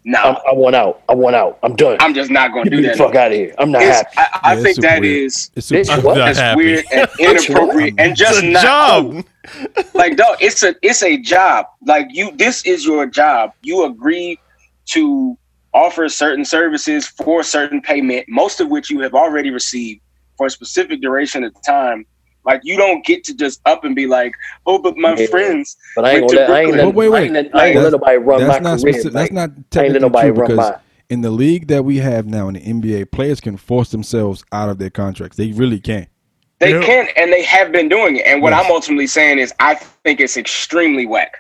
I'm, 0.07 0.13
"Nah, 0.13 0.41
I 0.49 0.53
want 0.53 0.75
out. 0.77 1.03
I 1.09 1.15
want 1.15 1.37
out. 1.37 1.59
I'm 1.63 1.77
done. 1.77 1.97
I'm 2.01 2.13
just 2.15 2.31
not 2.31 2.53
going 2.53 2.65
to 2.65 2.71
Get 2.71 2.77
do 2.77 2.83
me 2.83 2.89
the 2.89 2.95
that." 2.95 2.99
fuck 2.99 3.15
out 3.15 3.31
of 3.33 3.37
here. 3.39 3.55
I'm 3.59 3.71
not 3.71 3.83
It's- 3.83 4.05
happy. 4.15 4.17
I, 4.19 4.41
I 4.43 4.55
Yeah, 4.55 4.63
think 4.63 4.69
it's 4.69 4.81
that 4.81 5.01
weird. 5.01 5.23
is 5.27 5.51
It's 5.55 5.67
super, 5.69 5.81
Bitch, 5.83 5.97
I'm 5.97 6.03
what? 6.03 6.17
not 6.19 6.29
as 6.29 6.39
happy. 6.39 6.57
weird 6.65 6.85
and 6.93 7.09
inappropriate 7.21 7.95
and 7.99 8.17
just 8.17 8.39
It's 8.39 8.43
a 8.43 8.51
not 8.51 8.63
job. 8.63 9.13
cool. 9.13 9.85
like 9.95 10.17
dog 10.17 10.37
it's 10.41 10.63
a 10.63 10.75
it's 10.81 11.03
a 11.03 11.19
job 11.19 11.67
like 11.87 12.07
you 12.11 12.33
this 12.37 12.65
is 12.65 12.87
your 12.87 13.05
job 13.07 13.53
you 13.63 13.85
agree 13.85 14.39
to 14.87 15.37
offer 15.75 16.09
certain 16.09 16.47
services 16.47 17.07
for 17.07 17.43
certain 17.43 17.83
payment 17.83 18.25
most 18.27 18.61
of 18.63 18.69
which 18.71 18.89
you 18.91 19.01
have 19.01 19.13
already 19.13 19.51
received 19.51 20.01
for 20.39 20.47
a 20.47 20.51
specific 20.51 21.03
duration 21.03 21.45
of 21.45 21.53
time 21.63 22.07
like 22.45 22.61
you 22.65 22.77
don't 22.77 23.05
get 23.05 23.25
to 23.25 23.35
just 23.35 23.61
up 23.67 23.85
and 23.85 23.95
be 23.95 24.07
like 24.07 24.33
oh 24.67 24.79
but 24.79 24.97
my 24.97 25.15
Yeah. 25.19 25.27
friends 25.27 25.77
But 25.97 26.05
I 26.05 26.11
ain't 26.13 26.21
gonna 26.31 26.41
let, 26.41 26.51
I 26.51 26.61
ain't 26.63 26.77
let, 26.77 26.95
Wait, 26.95 27.09
wait, 27.09 27.19
I 27.19 27.23
ain't 27.25 27.33
let. 27.33 27.55
I 27.57 27.67
ain't 27.69 27.81
let 27.81 27.93
nobody 27.93 28.17
run 28.19 28.41
that's 28.41 28.61
my 28.65 28.71
not 28.71 28.81
career. 28.81 28.93
specific, 28.95 29.15
man. 29.15 29.23
that's 29.23 29.33
not 29.33 29.51
I 29.51 29.85
ain't 29.85 29.93
let 29.93 30.01
technically 30.03 30.21
true 30.23 30.33
because 30.35 30.59
mine. 30.59 30.79
in 31.11 31.21
the 31.21 31.31
league 31.31 31.67
that 31.69 31.85
we 31.85 31.99
have 31.99 32.27
now 32.27 32.49
in 32.49 32.55
the 32.55 32.61
NBA, 32.61 33.11
players 33.11 33.41
can 33.41 33.57
force 33.57 33.91
themselves 33.91 34.45
out 34.53 34.69
of 34.69 34.79
their 34.79 34.91
contracts. 34.91 35.37
They 35.37 35.53
really 35.53 35.81
can. 35.81 36.07
They 36.61 36.73
Yeah. 36.73 36.83
can 36.85 37.09
and 37.17 37.33
they 37.33 37.43
have 37.45 37.73
been 37.73 37.89
doing 37.89 38.17
it. 38.17 38.27
And 38.27 38.41
what 38.43 38.53
Yes. 38.53 38.65
I'm 38.65 38.71
ultimately 38.73 39.07
saying 39.07 39.39
is, 39.39 39.53
I 39.61 39.75
think 39.75 40.21
it's 40.21 40.37
extremely 40.37 41.05
whack. 41.07 41.37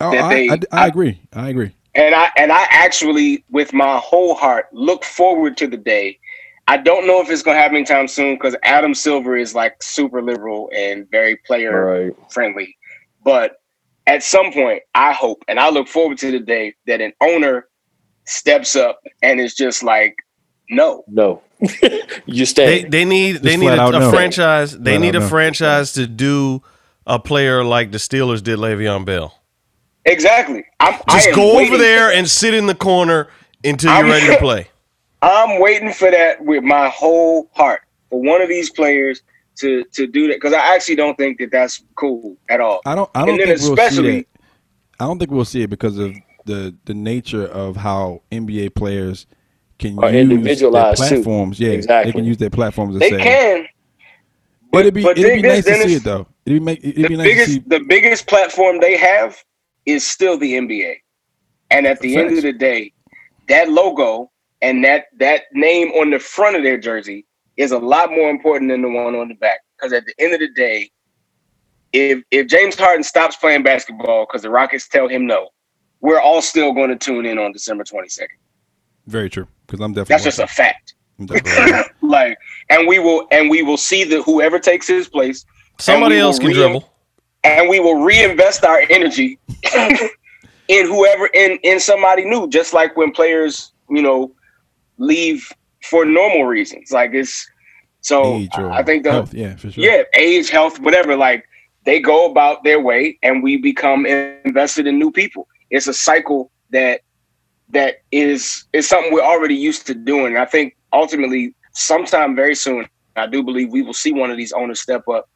Oh, 0.00 0.10
that 0.12 0.24
I, 0.24 0.34
they- 0.34 0.48
I, 0.50 0.58
I 0.72 0.86
agree. 0.86 1.20
I 1.34 1.48
agree. 1.50 1.72
And 1.94 2.14
I 2.14 2.30
and 2.38 2.50
I 2.50 2.64
actually, 2.70 3.44
with 3.50 3.74
my 3.74 3.98
whole 3.98 4.34
heart, 4.34 4.68
look 4.72 5.04
forward 5.04 5.58
to 5.58 5.66
the 5.66 5.76
day. 5.76 6.18
I 6.68 6.76
don't 6.76 7.06
know 7.06 7.20
if 7.20 7.28
it's 7.30 7.42
gonna 7.42 7.58
happen 7.58 7.76
anytime 7.76 8.08
soon 8.08 8.34
because 8.36 8.56
Adam 8.62 8.94
Silver 8.94 9.36
is 9.36 9.54
like 9.54 9.82
super 9.82 10.22
liberal 10.22 10.70
and 10.74 11.10
very 11.10 11.36
player 11.36 11.84
Right. 12.06 12.12
friendly. 12.30 12.76
But 13.24 13.56
at 14.06 14.22
some 14.22 14.52
point, 14.52 14.82
I 14.94 15.12
hope 15.12 15.44
and 15.48 15.58
I 15.60 15.70
look 15.70 15.88
forward 15.88 16.18
to 16.18 16.30
the 16.30 16.40
day 16.40 16.74
that 16.86 17.00
an 17.00 17.12
owner 17.20 17.66
steps 18.26 18.76
up 18.76 19.00
and 19.22 19.40
is 19.40 19.54
just 19.54 19.82
like, 19.82 20.16
no, 20.70 21.04
No. 21.08 21.42
you 22.26 22.44
stay. 22.46 22.84
they 22.84 23.04
need 23.04 23.36
they 23.36 23.56
need 23.56 23.68
a, 23.68 23.86
a 23.86 23.90
no. 23.92 24.10
franchise. 24.10 24.76
They 24.78 24.92
Flat 24.92 25.00
need 25.00 25.14
a 25.16 25.20
no. 25.20 25.28
franchise 25.28 25.92
to 25.94 26.06
do 26.06 26.62
a 27.06 27.18
player 27.18 27.62
like 27.64 27.90
the 27.92 27.98
Steelers 27.98 28.42
did 28.42 28.58
Le'Veon 28.58 29.04
Bell. 29.04 29.38
exactly. 30.04 30.64
I'm 30.80 31.00
Just 31.10 31.28
am 31.28 31.34
go 31.34 31.56
waiting 31.56 31.74
over 31.74 31.78
there 31.82 32.12
and 32.12 32.28
sit 32.28 32.54
in 32.54 32.66
the 32.66 32.74
corner 32.74 33.28
until 33.64 33.90
you're 33.90 34.04
I'm- 34.06 34.10
ready 34.10 34.26
to 34.28 34.38
play. 34.40 34.68
I'm 35.22 35.60
waiting 35.60 35.92
for 35.92 36.10
that 36.10 36.44
with 36.44 36.64
my 36.64 36.88
whole 36.88 37.48
heart 37.54 37.82
for 38.10 38.20
one 38.20 38.42
of 38.42 38.48
these 38.48 38.70
players 38.70 39.22
to 39.60 39.84
to 39.92 40.06
do 40.06 40.28
that 40.28 40.36
because 40.36 40.52
I 40.52 40.74
actually 40.74 40.96
don't 40.96 41.16
think 41.16 41.38
that 41.38 41.50
that's 41.52 41.82
cool 41.94 42.36
at 42.48 42.60
all. 42.60 42.80
I 42.86 42.94
don't. 42.94 43.10
I 43.14 43.24
don't 43.24 43.38
then 43.38 43.46
think 43.46 43.60
we'll 43.60 43.76
see 43.76 43.82
especially- 43.82 44.16
that. 44.20 44.26
I 45.00 45.04
don't 45.06 45.18
think 45.18 45.30
we'll 45.30 45.44
see 45.44 45.62
it 45.62 45.70
because 45.70 45.98
of 45.98 46.14
the 46.44 46.74
the 46.84 46.94
nature 46.94 47.46
of 47.46 47.76
how 47.76 48.22
NBA 48.32 48.74
players 48.74 49.26
can 49.78 49.98
Are 49.98 50.06
use 50.06 50.12
their 50.12 50.20
individualized, 50.22 51.02
too. 51.02 51.08
platforms. 51.16 51.60
Yeah, 51.60 52.02
they 52.04 52.12
can 52.12 52.24
use 52.24 52.36
their 52.38 52.50
platforms 52.50 52.94
to 52.94 52.98
They 52.98 53.10
say. 53.10 53.18
can. 53.20 53.66
It'd 54.74 54.94
be 54.94 55.02
but 55.02 55.18
it'd 55.18 55.34
be 55.36 55.42
dig 55.42 55.42
this, 55.42 55.66
nice 55.66 55.82
to 55.82 55.88
see 55.88 55.94
it 55.96 56.02
though. 56.04 56.26
It'd 56.46 56.58
be 56.58 56.64
make 56.64 56.78
it'd 56.82 56.96
the 57.04 57.08
be 57.08 57.16
nice 57.16 57.26
to 57.28 57.30
biggest 57.34 57.50
see. 57.52 57.62
the 57.66 57.80
biggest 57.80 58.26
platform 58.26 58.80
they 58.80 58.96
have 58.96 59.36
is 59.86 60.04
still 60.06 60.38
the 60.38 60.54
NBA. 60.54 60.96
And 61.70 61.86
at 61.86 62.00
the 62.00 62.16
end 62.16 62.28
Facts. 62.30 62.38
of 62.38 62.42
the 62.44 62.52
day, 62.54 62.92
that 63.48 63.68
logo 63.70 64.30
and 64.62 64.84
that 64.84 65.06
that 65.18 65.42
name 65.52 65.88
on 65.88 66.10
the 66.10 66.18
front 66.18 66.56
of 66.56 66.62
their 66.62 66.78
jersey 66.78 67.26
is 67.56 67.72
a 67.72 67.78
lot 67.78 68.10
more 68.10 68.30
important 68.30 68.70
than 68.70 68.80
the 68.80 68.88
one 68.88 69.14
on 69.14 69.28
the 69.28 69.34
back. 69.34 69.60
Because 69.76 69.92
at 69.92 70.06
the 70.06 70.14
end 70.18 70.32
of 70.32 70.40
the 70.40 70.48
day, 70.54 70.90
if 71.92 72.22
if 72.30 72.46
James 72.46 72.76
Harden 72.78 73.02
stops 73.02 73.36
playing 73.36 73.62
basketball 73.64 74.24
because 74.26 74.42
the 74.42 74.50
Rockets 74.50 74.88
tell 74.88 75.08
him 75.08 75.26
no, 75.26 75.48
we're 76.00 76.20
all 76.20 76.40
still 76.40 76.72
going 76.72 76.88
to 76.88 76.96
tune 76.96 77.26
in 77.26 77.38
on 77.38 77.52
December 77.52 77.84
twenty 77.84 78.08
second. 78.08 78.38
Very 79.06 79.28
true. 79.28 79.48
Because 79.66 79.80
I'm 79.80 79.92
definitely. 79.92 80.14
That's 80.14 80.24
just 80.24 80.38
a 80.38 80.46
fact. 80.46 80.94
I'm 81.18 81.26
definitely 81.26 81.72
watching. 81.72 81.92
like, 82.02 82.38
and 82.70 82.86
we 82.86 82.98
will 83.00 83.26
and 83.30 83.50
we 83.50 83.62
will 83.62 83.76
see 83.76 84.04
that 84.04 84.22
whoever 84.22 84.58
takes 84.58 84.86
his 84.86 85.08
place 85.08 85.44
Somebody 85.78 86.18
else 86.18 86.38
can 86.38 86.48
re- 86.48 86.54
dribble. 86.54 86.88
and 87.42 87.68
we 87.68 87.80
will 87.80 88.02
reinvest 88.02 88.64
our 88.64 88.82
energy 88.88 89.38
in 90.68 90.86
whoever 90.86 91.26
in 91.34 91.58
in 91.64 91.80
somebody 91.80 92.24
new 92.24 92.48
just 92.48 92.72
like 92.72 92.96
when 92.96 93.10
players 93.10 93.72
you 93.90 94.00
know 94.02 94.32
leave 95.02 95.52
for 95.82 96.04
normal 96.04 96.44
reasons. 96.44 96.92
Like 96.92 97.12
it's 97.12 97.46
so 98.00 98.34
Age 98.34 98.50
or 98.58 98.70
i 98.72 98.82
think 98.82 99.04
the 99.04 99.12
health, 99.12 99.32
yeah, 99.32 99.54
for 99.54 99.70
sure. 99.70 99.84
yeah 99.84 100.02
age 100.16 100.50
health 100.50 100.80
whatever 100.80 101.14
like 101.14 101.44
they 101.84 102.00
go 102.00 102.28
about 102.28 102.64
their 102.64 102.80
way 102.80 103.16
and 103.22 103.44
we 103.44 103.56
become 103.56 104.06
invested 104.06 104.86
in 104.86 104.98
new 104.98 105.10
people. 105.10 105.46
It's 105.70 105.86
a 105.88 105.94
cycle 105.94 106.50
that 106.70 107.00
that 107.70 107.96
is 108.10 108.64
is 108.72 108.88
something 108.88 109.12
we're 109.12 109.22
already 109.22 109.54
used 109.54 109.86
to 109.88 109.94
doing. 109.94 110.36
I 110.36 110.44
think 110.44 110.76
ultimately 110.92 111.54
sometime 111.72 112.36
very 112.36 112.54
soon 112.54 112.86
i 113.16 113.26
do 113.26 113.42
believe 113.42 113.70
we 113.70 113.82
will 113.82 113.94
see 113.94 114.12
one 114.12 114.30
of 114.30 114.36
these 114.36 114.52
owners 114.52 114.80
step 114.80 115.06
up 115.08 115.28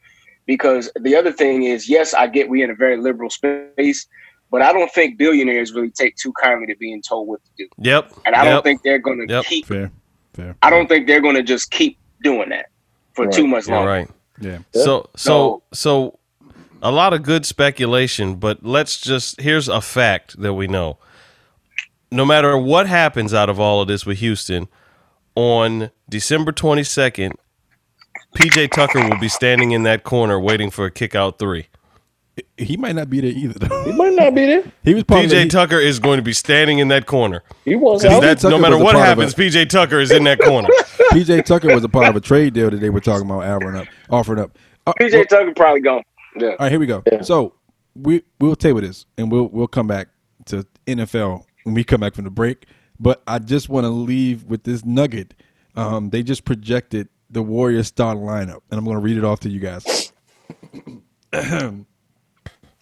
because 0.46 0.90
the 1.00 1.14
other 1.16 1.32
thing 1.32 1.64
is 1.64 1.88
yes 1.88 2.14
i 2.14 2.26
get 2.26 2.48
we're 2.48 2.64
in 2.64 2.70
a 2.70 2.74
very 2.74 2.96
liberal 2.96 3.30
space 3.30 4.06
but 4.56 4.62
i 4.62 4.72
don't 4.72 4.90
think 4.92 5.18
billionaires 5.18 5.74
really 5.74 5.90
take 5.90 6.16
too 6.16 6.32
kindly 6.42 6.66
to 6.66 6.76
being 6.76 7.02
told 7.02 7.28
what 7.28 7.40
to 7.44 7.50
do 7.58 7.68
Yep. 7.78 8.12
and 8.24 8.34
i 8.34 8.44
yep. 8.44 8.52
don't 8.54 8.62
think 8.62 8.82
they're 8.82 8.98
going 8.98 9.18
to 9.26 9.32
Yep. 9.34 9.44
keep 9.44 9.66
Fair, 9.66 9.90
fair. 10.32 10.56
i 10.62 10.70
don't 10.70 10.88
think 10.88 11.06
they're 11.06 11.20
going 11.20 11.36
to 11.36 11.42
just 11.42 11.70
keep 11.70 11.98
doing 12.22 12.48
that 12.48 12.66
for 13.12 13.26
Right. 13.26 13.34
too 13.34 13.46
much 13.46 13.66
You're 13.66 13.76
longer 13.76 13.90
right. 13.90 14.10
Yeah. 14.40 14.58
So 14.72 15.10
so 15.16 15.62
so 15.72 16.18
a 16.82 16.90
lot 16.90 17.12
of 17.14 17.22
good 17.22 17.46
speculation, 17.46 18.34
but 18.36 18.62
let's 18.64 19.00
just 19.00 19.40
here's 19.40 19.68
a 19.68 19.80
fact 19.80 20.38
that 20.40 20.54
we 20.54 20.66
know. 20.66 20.98
No 22.10 22.24
matter 22.26 22.56
what 22.58 22.86
happens 22.86 23.32
out 23.34 23.48
of 23.48 23.58
all 23.58 23.80
of 23.80 23.88
this 23.88 24.04
with 24.06 24.18
Houston, 24.18 24.68
on 25.34 25.90
December 26.08 26.52
22nd, 26.52 27.32
PJ 28.36 28.70
Tucker 28.72 29.08
will 29.08 29.18
be 29.18 29.28
standing 29.28 29.72
in 29.72 29.82
that 29.84 30.04
corner 30.04 30.38
waiting 30.38 30.70
for 30.70 30.84
a 30.86 30.90
kick 30.90 31.14
out 31.14 31.38
3. 31.38 31.66
He 32.58 32.76
might 32.76 32.94
not 32.94 33.08
be 33.08 33.20
there 33.20 33.30
either. 33.30 33.58
Though. 33.58 33.84
He 33.84 33.92
might 33.92 34.12
not 34.12 34.34
be 34.34 34.44
there. 34.44 34.64
He 34.82 34.92
was 34.94 35.04
part 35.04 35.28
the, 35.28 35.34
PJ 35.34 35.50
Tucker 35.50 35.78
is 35.78 35.98
going 35.98 36.18
to 36.18 36.22
be 36.22 36.34
standing 36.34 36.78
in 36.80 36.88
that 36.88 37.06
corner. 37.06 37.42
He 37.64 37.76
wants 37.76 38.04
'Cause 38.04 38.12
out. 38.12 38.20
that's 38.20 38.42
Tucker 38.42 38.50
no 38.54 38.58
matter 38.58 38.74
was 38.76 38.82
a 38.82 38.84
what 38.84 38.94
part 38.94 39.08
of 39.08 39.18
happens, 39.18 39.34
PJ 39.34 39.68
Tucker 39.70 40.00
is 40.00 40.10
in 40.10 40.24
that 40.24 40.38
corner. 40.40 40.68
PJ 41.12 41.44
Tucker 41.46 41.74
was 41.74 41.82
a 41.84 41.88
part 41.88 42.08
of 42.08 42.16
a 42.16 42.20
trade 42.20 42.52
deal 42.52 42.68
that 42.70 42.76
they 42.80 42.90
were 42.90 43.00
talking 43.00 43.26
about 43.30 43.44
offering 43.44 43.76
up, 43.76 43.86
offering 44.10 44.38
up. 44.38 44.58
Uh, 44.86 44.92
pj 45.00 45.12
well- 45.14 45.24
tucker 45.24 45.52
probably 45.56 45.80
gone 45.80 46.02
yeah 46.38 46.50
All 46.50 46.56
right, 46.60 46.70
here 46.70 46.78
we 46.78 46.86
go. 46.86 47.02
Yeah. 47.10 47.22
So 47.22 47.54
we 47.94 48.22
we'll 48.38 48.54
table 48.56 48.80
this 48.82 49.06
and 49.16 49.32
we'll 49.32 49.48
we'll 49.48 49.66
come 49.66 49.86
back 49.86 50.08
to 50.46 50.66
NFL 50.86 51.42
when 51.64 51.74
we 51.74 51.84
come 51.84 52.00
back 52.00 52.14
from 52.14 52.24
the 52.24 52.30
break. 52.30 52.66
But 53.00 53.22
I 53.26 53.38
just 53.38 53.68
want 53.68 53.84
to 53.84 53.90
leave 53.90 54.44
with 54.44 54.64
this 54.64 54.84
nugget. 54.84 55.34
Um, 55.74 56.10
they 56.10 56.22
just 56.22 56.44
projected 56.44 57.08
the 57.30 57.42
Warriors 57.42 57.88
starting 57.88 58.22
lineup, 58.22 58.60
and 58.70 58.78
I'm 58.78 58.84
going 58.84 58.96
to 58.96 59.02
read 59.02 59.16
it 59.18 59.24
off 59.24 59.40
to 59.40 59.50
you 59.50 59.60
guys. 59.60 60.12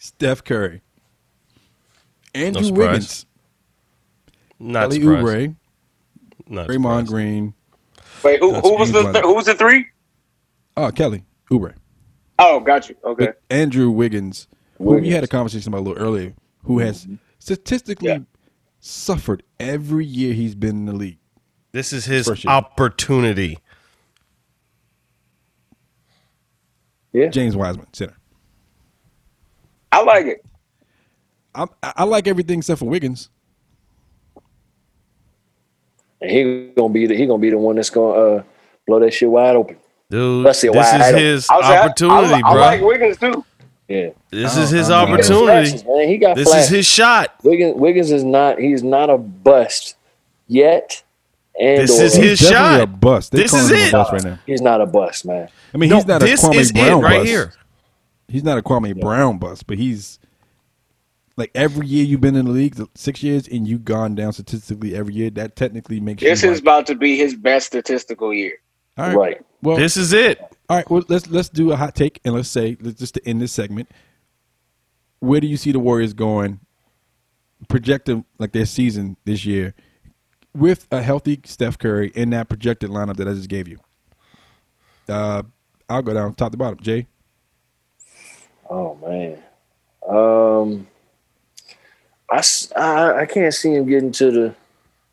Steph 0.05 0.45
Curry, 0.45 0.83
Andrew 2.35 2.63
surprise. 2.65 2.77
Wiggins, 2.89 3.27
Not 4.59 4.91
Kelly 4.91 5.01
surprised. 5.01 5.27
Oubre, 5.27 5.57
Not 6.47 6.69
Draymond 6.69 7.07
surprised. 7.07 7.09
Green. 7.09 7.55
wait 8.23 8.39
who, 8.41 8.53
who 8.55 8.77
was 8.79 8.93
the 8.93 9.01
easy. 9.01 9.13
th- 9.13 9.25
who 9.25 9.35
was 9.35 9.47
the 9.47 9.55
three? 9.55 9.87
Oh, 10.77 10.91
Kelly 10.91 11.25
Oubre. 11.51 11.75
Oh, 12.39 12.61
got 12.61 12.87
you 12.91 12.97
okay 13.03 13.27
But 13.27 13.41
Andrew 13.49 13.89
Wiggins, 13.89 14.47
who 14.77 14.97
we 14.99 15.09
had 15.09 15.25
a 15.25 15.27
conversation 15.27 15.73
about 15.73 15.79
a 15.81 15.85
little 15.89 16.03
earlier, 16.03 16.35
who 16.65 16.81
has 16.81 17.05
mm-hmm. 17.07 17.15
statistically 17.39 18.09
Yeah. 18.09 18.19
suffered 18.81 19.43
every 19.59 20.05
year 20.05 20.35
he's 20.35 20.55
been 20.55 20.77
in 20.77 20.85
the 20.85 20.93
league. 20.93 21.19
This 21.73 21.95
is 21.95 22.05
his 22.05 22.27
First 22.27 22.45
year. 22.45 22.53
opportunity. 22.53 23.59
Yeah. 27.15 27.29
James 27.29 27.57
Wiseman, 27.57 27.87
center. 27.95 28.17
I 29.95 30.03
like 30.03 30.27
it 30.27 30.45
I, 31.57 31.67
I 31.83 32.05
like 32.05 32.27
everything 32.27 32.59
except 32.59 32.81
for 32.81 32.87
Wiggins. 32.87 33.29
And 36.21 36.31
he 36.31 36.71
gonna 36.77 36.93
be 36.93 37.07
the 37.07 37.15
he 37.17 37.27
gonna 37.27 37.39
be 37.41 37.51
the 37.51 37.59
one 37.59 37.77
that's 37.77 37.91
gonna 37.91 38.13
uh, 38.39 38.43
blow 38.87 38.99
that 39.01 39.13
shit 39.13 39.29
wide 39.31 39.57
open. 39.57 39.77
Dude, 40.11 40.45
Let's 40.45 40.59
see, 40.59 40.69
this 40.69 40.77
why 40.77 40.83
I 40.83 40.97
is 40.97 41.11
don't- 41.13 41.21
his 41.21 41.51
I 41.51 41.57
was 41.57 41.65
like, 41.65 41.79
I- 41.79 41.85
opportunity, 41.87 42.35
I, 42.35 42.37
I 42.49 42.53
bro. 42.53 42.61
like 42.61 42.81
wiggins 42.83 43.17
too 43.19 43.45
Yeah. 43.89 44.09
this 44.31 44.57
is 44.57 44.71
his 44.71 44.91
I. 44.91 45.01
He 45.01 45.07
got 45.07 45.13
opportunity. 45.13 45.45
flashes, 45.47 45.85
man. 45.85 46.09
He 46.09 46.19
got 46.19 46.37
This 46.37 46.49
flashes. 46.49 46.65
is 46.67 46.71
his 46.77 46.87
shot. 46.87 47.35
Wiggins, 47.43 47.77
Wiggins 47.77 48.11
is 48.11 48.25
not. 48.25 48.59
He's 48.59 48.83
not 48.83 49.11
a 49.11 49.19
bust 49.19 49.97
yet. 50.49 51.03
And 51.61 51.83
This 51.83 51.91
or- 52.01 52.03
is 52.03 52.15
his 52.15 52.41
He's 52.41 52.51
definitely 52.51 52.79
shot. 52.79 52.81
a 52.81 52.87
bust. 52.89 53.33
They 53.33 53.43
This 53.43 53.53
is 53.55 53.71
it. 53.71 53.93
bust 53.93 54.13
right 54.13 54.25
now. 54.25 54.39
He's 54.45 54.61
not 54.63 54.81
a 54.81 54.87
bust, 54.87 55.25
man. 55.25 55.49
I 55.73 55.77
mean, 55.77 55.91
No, 55.91 55.97
he's 55.97 56.07
not 56.07 56.23
a 56.23 56.25
this 56.25 56.43
Kwame 56.45 56.55
is 56.57 56.73
Brown 56.73 57.01
it 57.01 57.05
right 57.05 57.19
bust. 57.19 57.29
here. 57.29 57.53
He's 58.35 58.43
not 58.43 58.59
a 58.59 58.63
Kwame 58.63 59.01
Brown 59.01 59.39
bust, 59.39 59.69
but 59.69 59.79
he's 59.79 60.19
like 61.37 61.53
every 61.55 61.87
year 61.87 62.05
you've 62.05 62.21
been 62.21 62.35
in 62.35 62.47
the 62.47 62.51
league, 62.51 62.77
six 62.97 63.23
years, 63.23 63.47
and 63.47 63.69
you've 63.69 63.85
gone 63.85 64.17
down 64.17 64.33
statistically 64.33 64.97
every 64.97 65.15
year. 65.15 65.31
That 65.31 65.55
technically 65.55 66.01
makes 66.01 66.21
this 66.21 66.43
you 66.43 66.51
is 66.51 66.57
like, 66.57 66.63
about 66.63 66.87
to 66.89 66.97
be 66.97 67.17
his 67.17 67.37
best 67.37 67.69
statistical 67.69 68.35
year 68.35 68.55
all 68.97 69.07
right. 69.07 69.17
Right. 69.17 69.47
Well, 69.63 69.77
This 69.77 69.97
is 69.97 70.13
it. 70.13 70.41
All 70.69 70.77
right, 70.77 70.91
well 70.91 71.05
let's 71.09 71.29
let's 71.29 71.49
do 71.49 71.71
a 71.71 71.77
hot 71.77 71.95
take 71.95 72.21
and 72.25 72.35
let's 72.35 72.49
say 72.49 72.77
let's 72.81 72.99
just 72.99 73.15
to 73.15 73.25
end 73.25 73.41
this 73.41 73.53
segment. 73.53 73.89
Where 75.21 75.41
do 75.41 75.47
you 75.47 75.57
see 75.57 75.71
the 75.71 75.79
Warriors 75.79 76.13
going? 76.13 76.59
Project 77.69 78.07
them 78.07 78.25
like 78.39 78.51
their 78.51 78.67
season 78.67 79.17
this 79.25 79.45
year 79.45 79.75
with 80.55 80.89
a 80.91 81.03
healthy 81.03 81.41
Steph 81.45 81.79
Curry 81.79 82.11
in 82.17 82.31
that 82.31 82.49
projected 82.49 82.91
lineup 82.91 83.17
that 83.17 83.29
I 83.29 83.35
just 83.35 83.49
gave 83.49 83.69
you. 83.69 83.79
Uh, 85.09 85.45
I'll 85.89 86.03
go 86.03 86.15
down 86.15 86.35
top 86.35 86.51
to 86.51 86.59
bottom. 86.59 86.81
Jay, 86.81 87.07
Oh 88.71 88.97
man. 89.07 89.39
Um. 90.09 90.87
I, 92.31 92.39
s- 92.39 92.73
I 92.75 93.21
I 93.21 93.27
can't 93.27 93.53
see 93.55 93.75
him 93.75 93.87
getting 93.87 94.11
to 94.13 94.31
the 94.31 94.55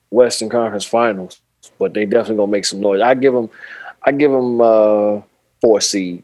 Western 0.10 0.50
Conference 0.50 0.86
Finals, 0.86 1.40
but 1.78 1.94
they 1.94 2.06
definitely 2.06 2.38
gonna 2.38 2.52
make 2.52 2.66
some 2.66 2.80
noise. 2.80 3.02
I 3.02 3.14
give 3.16 3.36
him, 3.36 3.50
I 4.04 4.12
give 4.14 4.32
him 4.32 4.60
uh 4.62 5.22
four 5.60 5.82
seed. 5.82 6.24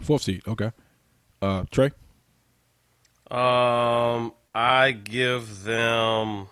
fourth 0.00 0.22
seed. 0.22 0.42
Okay. 0.46 0.70
Uh, 1.42 1.64
Trey, 1.70 1.90
Um, 3.30 4.32
I 4.54 4.92
give 4.92 5.64
them. 5.64 6.46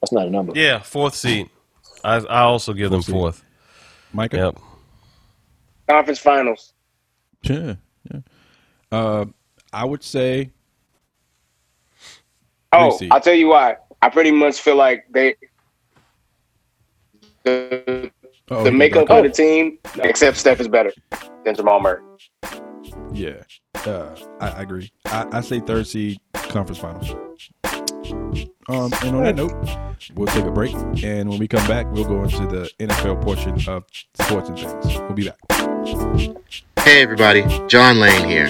That's 0.00 0.12
not 0.12 0.26
a 0.26 0.30
number. 0.30 0.52
Yeah, 0.54 0.80
fourth 0.80 1.14
seed. 1.14 1.48
I 2.04 2.16
I 2.18 2.40
also 2.42 2.72
give 2.74 2.90
them 2.90 3.00
Fourth 3.02 3.06
seed. 3.06 3.14
fourth. 3.14 3.44
Micah. 4.12 4.36
Yep. 4.36 4.58
Conference 5.88 6.18
finals. 6.18 6.72
Yeah, 7.42 7.74
yeah. 8.10 8.20
Uh, 8.90 9.26
I 9.72 9.84
would 9.84 10.02
say 10.02 10.50
Oh. 12.72 12.98
I'll 13.10 13.20
tell 13.20 13.34
you 13.34 13.48
why. 13.48 13.76
I 14.02 14.08
pretty 14.08 14.30
much 14.30 14.60
feel 14.60 14.76
like 14.76 15.06
they 15.10 15.36
the, 17.44 18.10
uh-oh, 18.50 18.64
the 18.64 18.72
makeup 18.72 19.08
of 19.08 19.22
the 19.22 19.30
team, 19.30 19.78
except 19.98 20.36
Steph 20.36 20.60
is 20.60 20.68
better 20.68 20.92
than 21.44 21.54
Jamal 21.54 21.80
Murray. 21.80 22.02
Yeah, 23.12 23.42
uh, 23.86 24.14
I, 24.40 24.48
I 24.48 24.62
agree. 24.62 24.90
I, 25.06 25.26
I 25.32 25.40
say 25.40 25.60
third 25.60 25.86
seed 25.86 26.18
conference 26.34 26.78
finals. 26.78 27.14
Um, 28.68 28.92
and 29.04 29.16
on 29.16 29.22
that 29.22 29.36
note, 29.36 29.52
we'll 30.16 30.26
take 30.26 30.44
a 30.44 30.50
break, 30.50 30.74
and 31.04 31.28
when 31.28 31.38
we 31.38 31.46
come 31.46 31.66
back, 31.68 31.86
we'll 31.92 32.04
go 32.04 32.24
into 32.24 32.46
the 32.46 32.68
NFL 32.80 33.22
portion 33.22 33.54
of 33.68 33.84
sports 34.14 34.48
and 34.48 34.58
things. 34.58 34.98
We'll 34.98 35.12
be 35.12 35.28
back. 35.28 35.38
Hey 36.80 37.00
everybody, 37.02 37.44
John 37.68 38.00
Lane 38.00 38.28
here. 38.28 38.46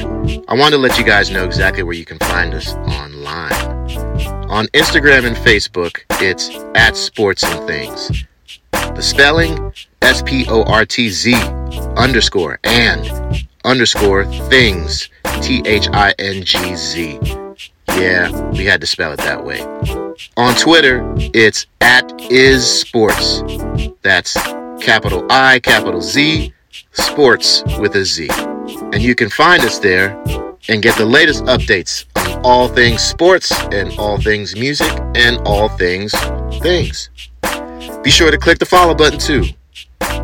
I 0.48 0.54
want 0.54 0.72
to 0.72 0.78
let 0.78 0.98
you 0.98 1.04
guys 1.04 1.30
know 1.30 1.44
exactly 1.44 1.82
where 1.82 1.94
you 1.94 2.06
can 2.06 2.18
find 2.18 2.54
us 2.54 2.72
online. 2.74 3.52
On 4.50 4.66
Instagram 4.68 5.26
and 5.26 5.36
Facebook, 5.36 6.00
it's 6.22 6.50
at 6.74 6.96
Sports 6.96 7.42
and 7.44 7.66
Things. 7.66 8.24
The 8.72 9.02
spelling, 9.02 9.72
S 10.00 10.22
P 10.22 10.46
O 10.48 10.62
R 10.62 10.86
T 10.86 11.10
Z 11.10 11.34
underscore 11.96 12.58
and 12.64 13.46
underscore 13.64 14.24
things, 14.48 15.10
T 15.42 15.62
H 15.66 15.88
I 15.92 16.14
N 16.18 16.42
G 16.42 16.74
Z. 16.74 17.18
Yeah, 17.88 18.50
we 18.50 18.64
had 18.64 18.80
to 18.80 18.86
spell 18.86 19.12
it 19.12 19.18
that 19.18 19.44
way. 19.44 20.05
On 20.36 20.54
Twitter, 20.54 21.02
it's 21.34 21.66
at 21.80 22.12
is 22.30 22.64
sports. 22.64 23.42
That's 24.02 24.34
capital 24.80 25.26
I, 25.30 25.60
capital 25.60 26.00
Z, 26.00 26.52
sports 26.92 27.62
with 27.78 27.96
a 27.96 28.04
Z. 28.04 28.28
And 28.92 29.02
you 29.02 29.14
can 29.14 29.30
find 29.30 29.62
us 29.62 29.78
there 29.78 30.20
and 30.68 30.82
get 30.82 30.96
the 30.96 31.06
latest 31.06 31.44
updates 31.44 32.04
on 32.16 32.44
all 32.44 32.68
things 32.68 33.02
sports 33.02 33.52
and 33.72 33.96
all 33.98 34.20
things 34.20 34.56
music 34.56 34.92
and 35.14 35.38
all 35.46 35.68
things 35.68 36.12
things. 36.60 37.10
Be 38.02 38.10
sure 38.10 38.30
to 38.30 38.38
click 38.38 38.58
the 38.58 38.66
follow 38.66 38.94
button 38.94 39.18
too. 39.18 39.44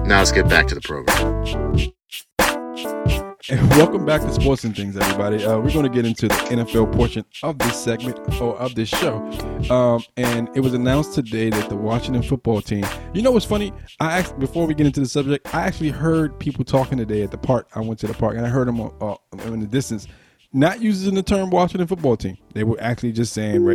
Now 0.04 0.18
let's 0.18 0.32
get 0.32 0.48
back 0.48 0.66
to 0.68 0.74
the 0.74 0.80
program. 0.80 1.61
And 3.52 3.68
welcome 3.76 4.06
back 4.06 4.22
to 4.22 4.32
Sports 4.32 4.64
and 4.64 4.74
Things, 4.74 4.96
everybody. 4.96 5.44
Uh, 5.44 5.58
we're 5.58 5.74
going 5.74 5.82
to 5.82 5.90
get 5.90 6.06
into 6.06 6.26
the 6.26 6.34
NFL 6.34 6.90
portion 6.90 7.22
of 7.42 7.58
this 7.58 7.84
segment 7.84 8.18
or 8.40 8.56
of 8.56 8.74
this 8.74 8.88
show. 8.88 9.16
Um, 9.68 10.02
and 10.16 10.48
it 10.56 10.60
was 10.60 10.72
announced 10.72 11.12
today 11.12 11.50
that 11.50 11.68
the 11.68 11.76
Washington 11.76 12.22
football 12.22 12.62
team. 12.62 12.86
You 13.12 13.20
know 13.20 13.30
what's 13.30 13.44
funny? 13.44 13.74
I 14.00 14.20
asked 14.20 14.38
before 14.38 14.66
we 14.66 14.72
get 14.72 14.86
into 14.86 15.00
the 15.00 15.06
subject. 15.06 15.54
I 15.54 15.66
actually 15.66 15.90
heard 15.90 16.38
people 16.38 16.64
talking 16.64 16.96
today 16.96 17.20
at 17.20 17.30
the 17.30 17.36
park. 17.36 17.68
I 17.74 17.80
went 17.80 18.00
to 18.00 18.06
the 18.06 18.14
park 18.14 18.38
and 18.38 18.46
I 18.46 18.48
heard 18.48 18.68
them 18.68 18.80
uh, 18.80 19.16
in 19.44 19.60
the 19.60 19.66
distance, 19.66 20.08
not 20.54 20.80
using 20.80 21.14
the 21.14 21.22
term 21.22 21.50
Washington 21.50 21.86
football 21.86 22.16
team. 22.16 22.38
They 22.54 22.64
were 22.64 22.80
actually 22.80 23.12
just 23.12 23.34
saying. 23.34 23.68
Of 23.68 23.74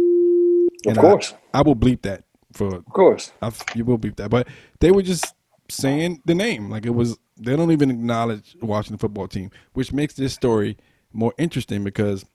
and 0.88 0.97
I- 0.97 1.01
course, 1.01 1.36
I, 1.53 1.61
will 1.61 1.75
bleep 1.75 2.01
that 2.01 2.23
for 2.51 2.78
of 2.78 2.86
course. 2.86 3.32
I, 3.43 3.51
you 3.75 3.86
will 3.86 3.99
beat 3.99 4.17
that. 4.17 4.32
But 4.32 4.47
they 4.80 4.89
were 4.89 5.03
just 5.03 5.36
saying 5.69 6.23
the 6.25 6.34
name. 6.34 6.71
Like 6.71 6.88
it 6.88 6.95
was, 6.95 7.19
they 7.39 7.55
don't 7.55 7.71
even 7.71 7.91
acknowledge 7.91 8.53
the 8.59 8.65
Washington 8.65 8.97
football 8.97 9.27
team, 9.27 9.51
which 9.73 9.93
makes 9.93 10.13
this 10.13 10.33
story 10.33 10.77
more 11.13 11.33
interesting 11.38 11.83
because 11.83 12.25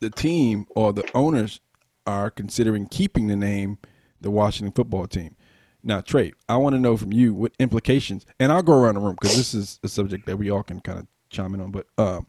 the 0.00 0.10
team 0.10 0.66
or 0.74 0.92
the 0.92 1.08
owners 1.14 1.60
are 2.06 2.30
considering 2.30 2.86
keeping 2.86 3.26
the 3.26 3.36
name 3.36 3.78
the 4.20 4.30
Washington 4.30 4.72
football 4.72 5.06
team. 5.06 5.36
Now, 5.82 6.00
Trey, 6.00 6.32
I 6.48 6.56
want 6.56 6.74
to 6.74 6.80
know 6.80 6.96
from 6.96 7.12
you 7.12 7.32
what 7.32 7.52
implications, 7.58 8.26
and 8.38 8.52
I'll 8.52 8.62
go 8.62 8.74
around 8.74 8.96
the 8.96 9.00
room 9.00 9.16
because 9.18 9.36
this 9.36 9.54
is 9.54 9.80
a 9.82 9.88
subject 9.88 10.26
that 10.26 10.36
we 10.36 10.50
all 10.50 10.62
can 10.62 10.80
kind 10.80 10.98
of 10.98 11.06
chime 11.30 11.54
in 11.54 11.60
on. 11.60 11.70
But 11.70 11.86
um, 11.96 12.26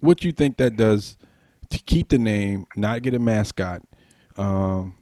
what 0.00 0.24
you 0.24 0.32
think 0.32 0.56
that 0.56 0.76
does 0.76 1.16
to 1.70 1.78
keep 1.78 2.08
the 2.08 2.18
name, 2.18 2.66
not 2.76 3.02
get 3.02 3.14
a 3.14 3.18
mascot, 3.18 3.82
um, 4.36 4.94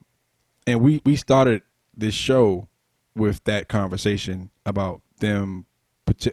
and 0.67 0.81
we 0.81 1.01
we 1.05 1.15
started 1.15 1.61
this 1.95 2.13
show 2.13 2.67
with 3.15 3.43
that 3.45 3.69
conversation 3.69 4.49
about 4.65 5.01
them 5.19 5.65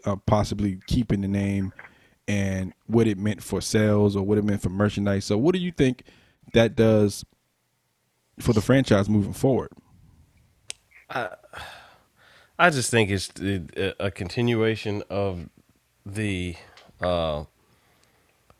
uh, 0.05 0.17
possibly 0.27 0.81
keeping 0.87 1.21
the 1.21 1.29
name 1.29 1.73
and 2.29 2.73
what 2.87 3.07
it 3.07 3.19
meant 3.19 3.43
for 3.43 3.61
sales 3.61 4.15
or 4.17 4.23
what 4.23 4.39
it 4.39 4.45
meant 4.45 4.63
for 4.63 4.69
merchandise. 4.69 5.25
So, 5.25 5.37
what 5.37 5.55
do 5.55 5.61
you 5.61 5.73
think 5.73 6.05
that 6.53 6.77
does 6.77 7.25
for 8.39 8.53
the 8.53 8.61
franchise 8.61 9.09
moving 9.09 9.33
forward? 9.33 9.71
I 11.09 11.31
I 12.59 12.71
just 12.71 12.91
think 12.91 13.11
it's 13.11 13.31
a 13.41 13.95
a 13.99 14.11
continuation 14.11 15.03
of 15.11 15.49
the 16.07 16.57
uh, 17.01 17.45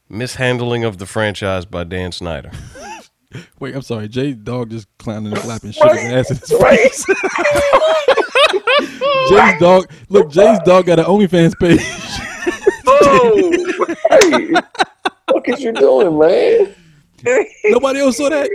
mishandling 0.09 0.85
of 0.85 0.99
the 0.99 1.07
franchise 1.07 1.65
by 1.65 1.85
Dan 1.85 2.13
Snyder. 2.13 2.51
Wait, 3.61 3.75
I'm 3.77 3.83
sorry. 3.83 4.09
Jay's 4.09 4.35
dog 4.37 4.71
just 4.71 4.89
clowning 4.99 5.33
his 5.33 5.45
lap 5.45 5.63
and 5.63 5.73
shook 5.75 5.93
his 5.93 6.13
ass 6.13 6.31
in 6.31 6.37
his 6.39 6.53
face. 6.53 7.07
Jay's 9.31 9.61
dog. 9.61 9.91
Look, 10.09 10.31
Jay's 10.31 10.59
dog 10.65 10.87
got 10.87 10.99
an 10.99 11.05
OnlyFans 11.07 11.59
page. 11.59 11.81
Oh, 12.87 13.95
hey, 14.11 14.53
what 15.31 15.49
is 15.49 15.61
you 15.63 15.73
doing, 15.73 16.19
man? 16.19 16.75
Nobody 17.67 18.01
else 18.01 18.17
saw 18.17 18.29
that. 18.29 18.49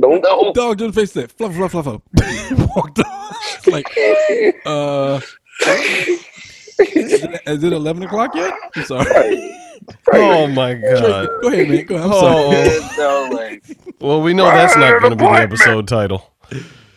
Don't 0.00 0.22
know. 0.22 0.52
Dog 0.52 0.78
just 0.78 0.94
face 0.94 1.12
that. 1.12 1.32
Fluff, 1.32 1.54
fluff, 1.54 1.70
fluff, 1.72 1.84
fluff. 1.84 2.02
Walked 2.76 2.98
off. 3.00 3.66
like, 3.66 3.86
uh, 4.66 5.20
is 6.78 7.22
it, 7.22 7.40
is 7.46 7.64
it 7.64 7.72
11 7.72 8.02
o'clock 8.04 8.34
yet? 8.34 8.54
I'm 8.76 8.84
sorry. 8.84 9.58
Oh 10.12 10.46
my 10.46 10.74
god! 10.74 11.28
Go 11.42 11.48
ahead, 11.48 11.68
man. 11.68 11.84
Go 11.86 11.96
ahead. 11.96 12.06
I'm 12.06 12.12
sorry. 12.12 12.80
Oh, 12.98 13.28
No 13.30 13.36
way. 13.36 13.60
well, 14.00 14.22
we 14.22 14.32
know 14.34 14.44
that's 14.44 14.76
not 14.76 15.00
going 15.00 15.10
to 15.10 15.16
be 15.16 15.24
the 15.24 15.30
episode 15.32 15.88
title. 15.88 16.32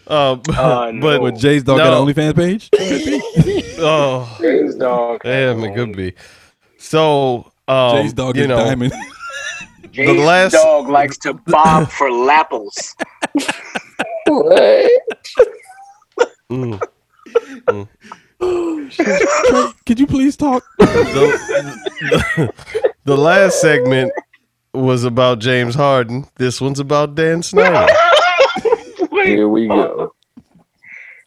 Uh, 0.08 0.38
Oh, 0.58 0.92
no. 0.92 1.02
but 1.02 1.22
What, 1.22 1.36
Jay's 1.36 1.64
dog 1.64 1.78
got 1.80 1.92
No. 1.92 2.06
an 2.08 2.14
OnlyFans 2.14 2.36
page? 2.36 2.70
oh, 3.80 4.24
His 4.40 4.76
dog. 4.76 5.22
damn, 5.24 5.64
it 5.64 5.76
could 5.76 5.96
be. 5.96 6.14
So, 6.78 7.52
um, 7.68 7.98
Jay's 7.98 8.14
dog 8.14 8.36
you 8.36 8.44
is 8.44 8.48
know, 8.50 8.58
diamond. 8.58 8.94
Jay's 9.92 10.20
last- 10.20 10.52
dog 10.54 10.90
likes 10.90 11.18
to 11.20 11.34
bob 11.48 11.90
for 11.90 12.12
lapples. 12.12 12.96
What? 14.28 14.92
mm, 16.52 16.80
Trey, 18.92 19.72
could 19.86 20.00
you 20.00 20.08
please 20.08 20.36
talk? 20.36 20.64
the, 20.80 22.54
the 23.06 23.18
last 23.18 23.62
segment 23.62 24.12
was 24.74 25.04
about 25.04 25.40
James 25.40 25.76
Harden. 25.76 26.28
This 26.36 26.60
one's 26.60 26.80
about 26.80 27.16
Dan 27.16 27.42
Snyder. 27.44 27.92
Here 29.26 29.50
we 29.50 29.68
go. 29.68 30.14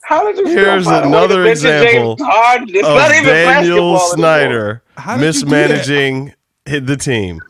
How 0.04 0.24
did 0.24 0.38
you 0.38 0.46
Here's 0.46 0.84
feel 0.84 0.92
about 0.92 1.02
the 1.02 1.08
way 1.10 1.16
another 1.16 1.36
to 1.36 1.44
mention 1.44 1.70
example 1.70 2.16
James 2.16 2.28
Harden? 2.30 2.68
It's 2.70 2.88
of 2.88 2.94
not 2.94 3.10
even 3.12 3.24
Daniel 3.24 3.54
basketball 3.54 3.78
anymore. 3.78 4.16
Snyder 4.16 4.82
How 4.96 5.16
did 5.16 5.20
you 5.22 5.40
do 5.42 5.46
mismanaging 5.46 6.34
hit 6.64 6.86
the 6.86 6.96
team. 6.96 7.40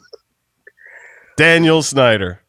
Daniel 1.36 1.82
Snyder. 1.82 2.40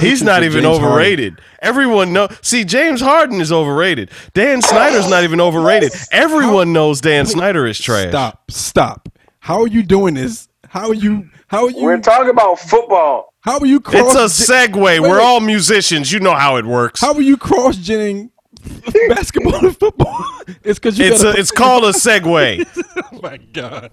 He's 0.00 0.22
not 0.22 0.42
even 0.42 0.64
James 0.64 0.78
Harden. 0.78 0.84
overrated. 0.84 1.40
Everyone 1.60 2.12
know. 2.12 2.28
See, 2.42 2.64
James 2.64 3.00
Harden 3.00 3.40
is 3.40 3.52
overrated. 3.52 4.10
Dan 4.34 4.60
Snyder's 4.60 5.08
not 5.08 5.22
even 5.22 5.40
overrated. 5.40 5.92
Everyone 6.10 6.72
knows 6.72 7.00
Dan 7.00 7.26
Snyder 7.26 7.66
is 7.66 7.78
trash. 7.78 8.08
Stop. 8.08 8.50
Stop. 8.50 9.08
How 9.38 9.60
are 9.62 9.68
you 9.68 9.82
doing 9.82 10.14
this? 10.14 10.48
How 10.68 10.88
are 10.88 10.94
you? 10.94 11.28
How 11.48 11.64
are 11.64 11.70
you? 11.70 11.82
We're 11.82 11.98
talking 12.00 12.30
about 12.30 12.58
football. 12.58 13.32
how 13.40 13.58
are 13.58 13.66
you 13.66 13.76
It's 13.78 13.88
cross? 13.88 14.48
a 14.48 14.52
segue. 14.52 14.80
Wait, 14.80 15.00
We're 15.00 15.20
all 15.20 15.40
musicians. 15.40 16.12
You 16.12 16.20
know 16.20 16.34
how 16.34 16.56
it 16.56 16.66
works. 16.66 17.00
how 17.00 17.14
are 17.14 17.20
you 17.22 17.36
cross 17.36 17.76
genning 17.76 18.30
basketball 19.08 19.64
and 19.66 19.76
football? 19.76 20.24
It's 20.62 20.78
because 20.78 20.98
you. 20.98 21.06
It's 21.06 21.22
a, 21.22 21.30
it's 21.32 21.50
called 21.50 21.84
a 21.84 21.90
segue. 21.92 22.66
Oh 23.12 23.20
my 23.22 23.38
god. 23.38 23.90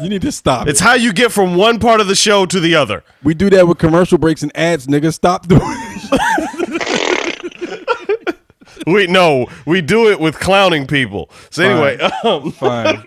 You 0.00 0.08
need 0.08 0.22
to 0.22 0.32
stop. 0.32 0.66
It's 0.66 0.80
it. 0.80 0.84
how 0.84 0.94
you 0.94 1.12
get 1.12 1.30
from 1.30 1.54
one 1.56 1.78
part 1.78 2.00
of 2.00 2.06
the 2.08 2.14
show 2.14 2.46
to 2.46 2.58
the 2.58 2.74
other. 2.74 3.04
we 3.22 3.34
do 3.34 3.50
that 3.50 3.68
with 3.68 3.78
commercial 3.78 4.16
breaks 4.18 4.42
and 4.42 4.50
ads, 4.56 4.86
nigga. 4.86 5.12
Stop 5.12 5.46
doing 5.46 5.60
it. 5.62 6.12
We 8.86 9.06
no, 9.08 9.46
we 9.66 9.80
do 9.82 10.10
it 10.12 10.20
with 10.20 10.38
clowning 10.38 10.86
people. 10.86 11.28
So 11.50 11.64
anyway, 11.64 11.98
um, 12.22 12.52
Fine. 12.52 13.02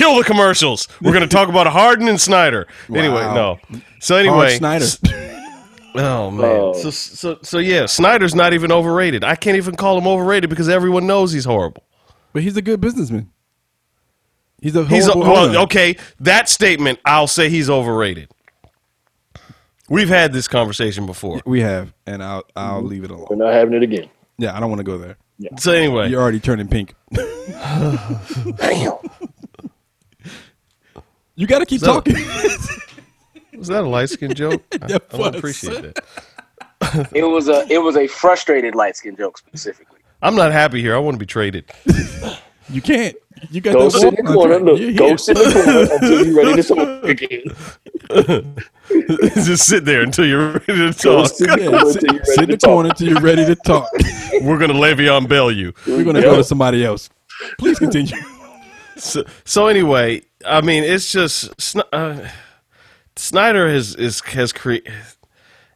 Kill 0.00 0.16
the 0.16 0.24
commercials. 0.24 0.88
We're 1.02 1.12
going 1.12 1.28
to 1.28 1.34
talk 1.34 1.48
about 1.48 1.66
Harden 1.66 2.08
and 2.08 2.20
Snyder. 2.20 2.66
Anyway, 2.88 3.20
Wow. 3.22 3.58
no. 3.70 3.80
So 4.00 4.16
anyway, 4.16 4.58
Hard 4.58 4.82
Snyder. 4.82 4.86
Oh 5.92 6.30
man. 6.30 6.44
Oh. 6.48 6.72
So 6.72 6.90
so 6.90 7.38
so 7.42 7.58
yeah, 7.58 7.86
Snyder's 7.86 8.32
not 8.32 8.52
even 8.54 8.70
overrated. 8.70 9.24
I 9.24 9.34
can't 9.34 9.56
even 9.56 9.74
call 9.74 9.98
him 9.98 10.06
overrated 10.06 10.48
because 10.48 10.68
everyone 10.68 11.04
knows 11.08 11.32
he's 11.32 11.44
horrible. 11.44 11.82
But 12.32 12.44
he's 12.44 12.56
a 12.56 12.62
good 12.62 12.80
businessman. 12.80 13.28
He's 14.62 14.76
a 14.76 14.84
He's 14.84 15.08
a, 15.08 15.12
horrible 15.12 15.32
well, 15.32 15.44
owner. 15.48 15.58
okay. 15.60 15.96
That 16.20 16.48
statement, 16.48 17.00
I'll 17.04 17.26
say 17.26 17.48
he's 17.48 17.68
overrated. 17.68 18.30
We've 19.88 20.08
had 20.08 20.32
this 20.32 20.46
conversation 20.46 21.06
before. 21.06 21.40
We 21.44 21.60
have, 21.62 21.92
and 22.06 22.22
I'll 22.22 22.44
I'll 22.54 22.82
leave 22.82 23.02
it 23.02 23.10
alone. 23.10 23.26
We're 23.28 23.34
alone. 23.34 23.46
not 23.48 23.54
having 23.54 23.74
it 23.74 23.82
again. 23.82 24.08
Yeah, 24.38 24.56
I 24.56 24.60
don't 24.60 24.68
want 24.70 24.78
to 24.78 24.84
go 24.84 24.96
there. 24.96 25.16
So 25.58 25.72
anyway, 25.72 26.08
You're 26.08 26.22
already 26.22 26.38
turning 26.38 26.68
pink. 26.68 26.94
Damn. 27.12 28.92
You 31.40 31.46
got 31.46 31.60
to 31.60 31.66
keep 31.66 31.80
So- 31.80 31.94
talking. 31.94 32.14
was 33.56 33.68
that 33.68 33.82
a 33.82 33.88
light 33.88 34.10
skin 34.10 34.34
joke? 34.34 34.62
I, 34.72 34.76
That 34.88 35.02
I 35.14 35.16
don't 35.16 35.36
appreciate 35.36 35.84
it. 35.86 35.98
It 37.12 37.24
was 37.24 37.48
a 37.48 37.66
it 37.70 37.78
was 37.78 37.96
a 37.96 38.06
frustrated 38.06 38.74
light 38.74 38.96
skin 38.96 39.14
joke 39.16 39.36
specifically. 39.38 39.98
I'm 40.22 40.34
not 40.34 40.50
happy 40.50 40.80
here. 40.80 40.94
I 40.94 40.98
want 40.98 41.14
to 41.14 41.18
be 41.18 41.26
traded. 41.26 41.64
you 42.70 42.80
can't. 42.82 43.14
You 43.50 43.60
got 43.60 43.74
Go 43.74 43.84
that 43.84 43.90
sit 43.98 44.18
in 44.18 44.24
the 44.24 44.32
corner. 44.32 44.58
Look, 44.58 44.80
You're 44.80 44.92
go 44.94 45.08
here. 45.08 45.18
sit 45.18 45.36
in 45.38 45.44
the 45.44 45.52
corner 45.52 45.80
until 45.92 46.26
you're 46.26 46.36
ready 46.36 46.62
to 46.62 46.68
talk 46.74 47.04
again. 47.04 48.56
Just 49.44 49.66
sit 49.66 49.84
there 49.84 50.02
until 50.02 50.26
you're 50.26 50.52
ready 50.52 50.66
to 50.66 50.92
talk. 50.92 51.28
sit 51.28 51.48
in 51.50 51.58
the 51.58 51.70
corner 51.70 51.90
sit, 51.92 52.02
until 52.02 52.14
you're 52.16 52.24
sit 52.24 52.36
ready 52.38 52.42
in 52.42 52.48
to 52.48 52.56
the 52.56 52.56
talk. 52.56 52.68
corner 52.70 52.88
until 52.90 53.08
you're 53.08 53.20
ready 53.20 53.44
to 53.44 53.54
talk. 53.56 53.88
We're 54.42 54.58
gonna 54.58 54.74
Le'Veon 54.74 55.28
Bell 55.28 55.50
you. 55.52 55.72
We're 55.86 56.04
gonna 56.04 56.22
go 56.22 56.36
to 56.36 56.44
somebody 56.44 56.84
else. 56.84 57.08
Please 57.58 57.78
continue. 57.78 58.16
So, 58.96 59.22
so 59.44 59.66
anyway, 59.68 60.22
I 60.46 60.60
mean, 60.60 60.84
it's 60.84 61.10
just 61.12 61.76
uh, 61.92 62.28
Snyder 63.16 63.68
has 63.68 63.94
is 63.94 64.20
has 64.20 64.52
created. 64.52 64.92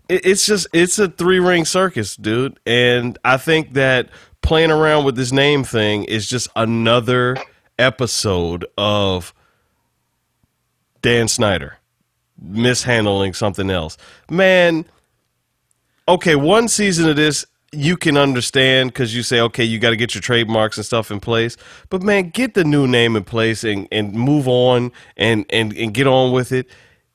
It's 0.09 0.45
just 0.45 0.67
it's 0.73 0.99
a 0.99 1.09
three 1.09 1.39
ring 1.39 1.65
circus, 1.65 2.17
dude, 2.17 2.59
and 2.67 3.19
I 3.25 3.37
think 3.37 3.73
that 3.75 4.11
playing 4.43 4.71
around 4.71 5.05
with 5.05 5.17
this 5.17 5.33
name 5.33 5.65
thing 5.65 6.05
is 6.05 6.29
just 6.29 6.49
another 6.55 7.37
episode 7.79 8.67
of 8.77 9.33
Dan 11.01 11.29
Snyder 11.29 11.79
mishandling 12.41 13.33
something 13.33 13.71
else. 13.71 13.97
Man, 14.31 14.85
okay, 16.09 16.37
one 16.37 16.69
season 16.69 17.09
of 17.09 17.17
this 17.17 17.47
you 17.77 17.97
can 17.97 18.17
understand 18.17 18.91
because 18.91 19.15
you 19.15 19.23
say, 19.23 19.41
okay, 19.41 19.65
you 19.65 19.79
got 19.79 19.91
to 19.91 19.97
get 19.97 20.15
your 20.15 20.23
trademarks 20.23 20.77
and 20.77 20.87
stuff 20.87 21.11
in 21.11 21.21
place. 21.21 21.57
But 21.91 22.03
man, 22.03 22.31
get 22.31 22.55
the 22.55 22.65
new 22.65 22.87
name 22.87 23.17
in 23.17 23.25
place 23.25 23.65
and, 23.65 23.89
and 23.91 24.13
move 24.13 24.49
on 24.49 24.93
and, 25.17 25.47
and, 25.51 25.77
and 25.77 25.93
get 25.93 26.07
on 26.07 26.33
with 26.33 26.53
it. 26.53 26.69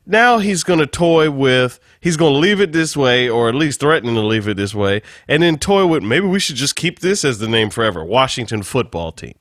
Now 0.05 0.39
he's 0.39 0.64
going 0.64 0.80
to 0.80 0.88
toy 0.88 1.30
with, 1.30 1.80
he's 1.99 2.18
going 2.18 2.34
to 2.34 2.39
leave 2.39 2.60
it 2.60 2.72
this 2.72 2.97
way, 2.97 3.30
or 3.30 3.47
at 3.47 3.53
least 3.55 3.80
threatening 3.80 4.16
to 4.16 4.22
leave 4.22 4.47
it 4.47 4.57
this 4.57 4.74
way, 4.74 5.03
and 5.28 5.43
then 5.43 5.60
toy 5.60 5.86
with 5.86 6.01
maybe 6.01 6.26
we 6.26 6.39
should 6.39 6.55
just 6.55 6.76
keep 6.76 6.99
this 6.99 7.24
as 7.24 7.38
the 7.38 7.47
name 7.47 7.70
forever 7.70 8.03
Washington 8.03 8.64
football 8.64 9.12
team. 9.12 9.36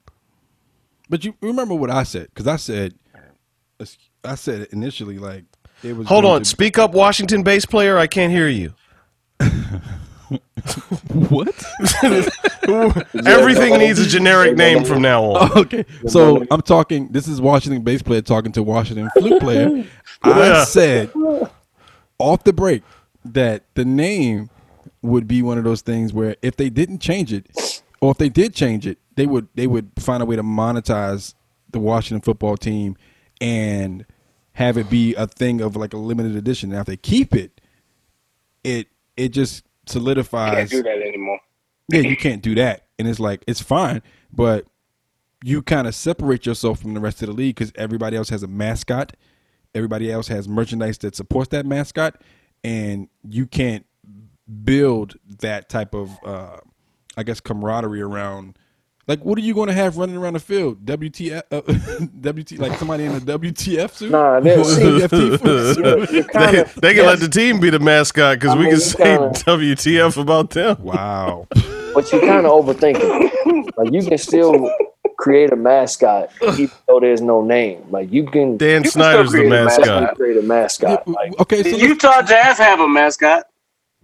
But 1.08 1.24
you 1.24 1.34
remember 1.40 1.74
what 1.74 1.90
I 1.90 2.02
said? 2.02 2.28
Because 2.34 2.46
I 2.46 2.56
said, 2.56 2.94
I 4.24 4.34
said 4.34 4.68
initially 4.72 5.18
like 5.18 5.44
it 5.82 5.96
was. 5.96 6.06
Hold 6.06 6.26
on, 6.26 6.40
to- 6.40 6.44
speak 6.44 6.78
up, 6.78 6.92
Washington 6.92 7.42
bass 7.42 7.64
player. 7.64 7.96
I 7.96 8.06
can't 8.06 8.32
hear 8.32 8.48
you. 8.48 8.74
what? 11.29 11.64
Everything 13.26 13.79
needs 13.79 13.99
a 13.99 14.07
generic 14.07 14.57
name 14.57 14.85
from 14.85 15.03
now 15.03 15.24
on. 15.24 15.53
okay, 15.59 15.85
so 16.07 16.45
I'm 16.51 16.62
talking. 16.62 17.09
This 17.09 17.29
is 17.29 17.41
Washington 17.41 17.83
bass 17.83 18.03
player 18.03 18.20
talking 18.20 18.53
to 18.53 18.62
Washington 18.62 19.11
flute 19.18 19.41
player. 19.41 19.85
I 20.22 20.64
said 20.64 21.11
off 22.18 22.45
the 22.45 22.53
break 22.53 22.83
that 23.24 23.64
the 23.74 23.85
name 23.85 24.51
would 25.03 25.29
be 25.29 25.43
one 25.43 25.59
of 25.59 25.64
those 25.64 25.81
things 25.81 26.12
where 26.12 26.37
if 26.43 26.57
they 26.57 26.68
didn't 26.68 26.99
change 26.99 27.33
it, 27.33 27.83
or 28.01 28.11
if 28.11 28.18
they 28.18 28.29
did 28.29 28.55
change 28.55 28.87
it, 28.87 28.99
they 29.16 29.26
would 29.26 29.49
they 29.55 29.66
would 29.66 29.91
find 29.99 30.22
a 30.22 30.26
way 30.26 30.37
to 30.37 30.43
monetize 30.43 31.35
the 31.70 31.79
Washington 31.79 32.20
football 32.20 32.57
team 32.57 32.97
and 33.41 34.05
have 34.53 34.76
it 34.76 34.91
be 34.91 35.14
a 35.14 35.26
thing 35.26 35.61
of 35.61 35.76
like 35.76 35.95
a 35.95 35.97
limited 35.97 36.37
edition. 36.37 36.70
Now 36.70 36.81
if 36.81 36.87
they 36.87 36.97
keep 36.97 37.35
it, 37.35 37.61
it 38.64 38.89
it 39.16 39.29
just 39.31 39.64
solidifies 39.89 40.55
Can't 40.55 40.70
do 40.70 40.82
that 40.82 41.03
anymore. 41.03 41.41
yeah, 41.89 42.01
you 42.01 42.16
can't 42.26 42.43
do 42.43 42.55
that. 42.57 42.86
And 42.99 43.09
it's 43.09 43.20
like 43.20 43.45
it's 43.47 43.61
fine, 43.62 44.03
but 44.32 44.66
you 45.45 45.62
kind 45.62 45.86
of 45.86 45.95
separate 45.95 46.47
yourself 46.47 46.80
from 46.80 46.95
the 46.95 47.01
rest 47.01 47.22
of 47.22 47.28
the 47.28 47.34
league 47.34 47.55
because 47.57 47.72
everybody 47.76 48.16
else 48.16 48.28
has 48.30 48.43
a 48.43 48.49
mascot. 48.49 49.14
Everybody 49.74 50.11
else 50.11 50.28
has 50.28 50.49
merchandise 50.49 50.99
that 50.99 51.14
supports 51.14 51.51
that 51.51 51.64
mascot, 51.66 52.20
and 52.64 53.09
you 53.22 53.47
can't 53.47 53.86
build 54.64 55.16
that 55.41 55.68
type 55.68 55.95
of, 55.95 56.11
uh, 56.24 56.57
I 57.16 57.22
guess, 57.22 57.39
camaraderie 57.41 58.01
around. 58.01 58.59
Like, 59.09 59.24
what 59.24 59.38
are 59.38 59.40
you 59.40 59.54
going 59.54 59.68
to 59.68 59.72
have 59.74 59.96
running 59.96 60.16
around 60.16 60.34
the 60.34 60.40
field? 60.40 60.84
WTF? 60.84 61.42
Uh, 61.50 61.62
WT? 62.32 62.59
Like 62.59 62.78
somebody 62.78 63.04
in 63.04 63.12
a 63.12 63.20
WTF 63.20 63.90
suit? 63.92 64.11
Nah, 64.11 64.38
they'll 64.40 64.64
see. 64.64 64.82
WFT 64.82 65.74
suit? 65.74 65.78
You're, 65.78 65.98
you're 65.98 66.22
They, 66.22 66.22
kind 66.32 66.56
of, 66.59 66.74
they 66.74 66.94
can 66.94 67.06
let 67.06 67.18
the 67.20 67.28
team 67.28 67.59
be 67.59 67.70
the 67.70 67.78
mascot 67.78 68.38
because 68.38 68.54
we 68.54 68.64
mean, 68.64 68.72
can 68.72 68.80
say 68.80 69.02
kinda- 69.04 69.30
WTF 69.46 70.20
about 70.20 70.50
them. 70.50 70.76
Wow. 70.82 71.46
but 71.94 72.12
you 72.12 72.20
kind 72.20 72.46
of 72.46 72.52
overthinking. 72.64 73.70
Like 73.78 73.92
you 73.92 74.02
can 74.06 74.18
still 74.18 74.70
create 75.16 75.52
a 75.52 75.56
mascot 75.56 76.30
even 76.59 76.70
though 76.86 77.00
there's 77.00 77.20
no 77.22 77.42
name. 77.42 77.82
Like 77.90 78.12
you 78.12 78.26
can 78.26 78.56
Dan 78.59 78.76
You 78.76 78.82
can 78.82 78.90
Snyder's 78.90 79.32
the 79.32 79.38
create 79.38 79.52
a 79.52 79.64
mascot. 79.64 80.16
create 80.16 80.36
a 80.36 80.42
mascot. 80.42 81.09
Like 81.09 81.40
okay, 81.40 81.62
so 81.62 81.70
The 81.78 81.78
Utah 81.86 82.22
Jazz 82.22 82.59
have 82.59 82.80
a 82.80 82.88
mascot. 82.88 83.44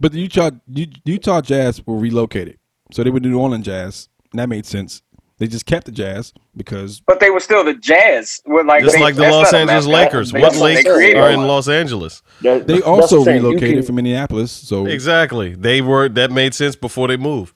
But 0.00 0.12
the 0.12 0.20
Utah 0.20 0.50
Utah 0.66 1.40
Jazz 1.42 1.86
were 1.86 1.96
relocated, 1.96 2.58
so 2.90 3.04
they 3.04 3.10
were 3.10 3.20
the 3.20 3.28
New 3.28 3.38
Orleans 3.38 3.64
Jazz. 3.66 4.08
And 4.34 4.40
that 4.40 4.48
made 4.48 4.66
sense. 4.66 5.00
They 5.38 5.46
just 5.46 5.64
kept 5.64 5.86
the 5.86 5.92
Jazz 5.92 6.32
because 6.56 7.00
But 7.06 7.20
they 7.20 7.30
were 7.30 7.38
still 7.38 7.62
the 7.62 7.74
Jazz. 7.74 8.40
With 8.46 8.66
like 8.66 8.82
Just 8.82 8.96
they- 8.96 9.00
like 9.02 9.14
the 9.14 9.22
Los 9.30 9.52
Angeles. 9.52 9.86
Lakers. 9.86 10.32
They- 10.32 10.40
What 10.40 10.54
they 10.54 10.58
lakes 10.60 10.92
created 10.92 11.18
are 11.18 11.30
in. 11.30 11.46
Los 11.46 11.68
Angeles? 11.68 12.20
that- 12.42 12.66
they 12.66 12.82
also 12.82 13.22
the 13.22 13.34
relocated 13.34 13.76
can- 13.76 13.82
from 13.84 13.94
Minneapolis. 13.94 14.50
So 14.50 14.86
Exactly. 14.86 15.54
They 15.54 15.80
were 15.82 16.08
that 16.08 16.32
made 16.32 16.52
sense 16.52 16.74
before 16.74 17.06
they 17.06 17.16
moved. 17.16 17.54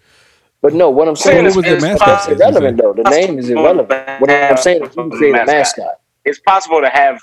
But 0.63 0.73
no, 0.73 0.89
what 0.89 1.09
I'm 1.09 1.17
saying 1.17 1.39
what 1.39 1.47
is 1.47 1.57
was 1.57 1.65
the 1.65 1.75
it's 1.75 1.83
mascot? 1.83 2.29
irrelevant 2.31 2.81
though. 2.81 2.93
The 2.93 3.11
name 3.11 3.41
is 3.41 3.51
irrelevant. 3.51 4.21
What 4.21 4.31
I'm 4.31 4.57
saying 4.57 4.83
is 4.85 4.95
you 4.95 5.03
can 5.03 5.11
create 5.11 5.35
a 5.35 5.45
mascot. 5.45 5.99
It's 6.25 6.39
possible 6.39 6.81
to 6.81 6.89
have. 6.89 7.21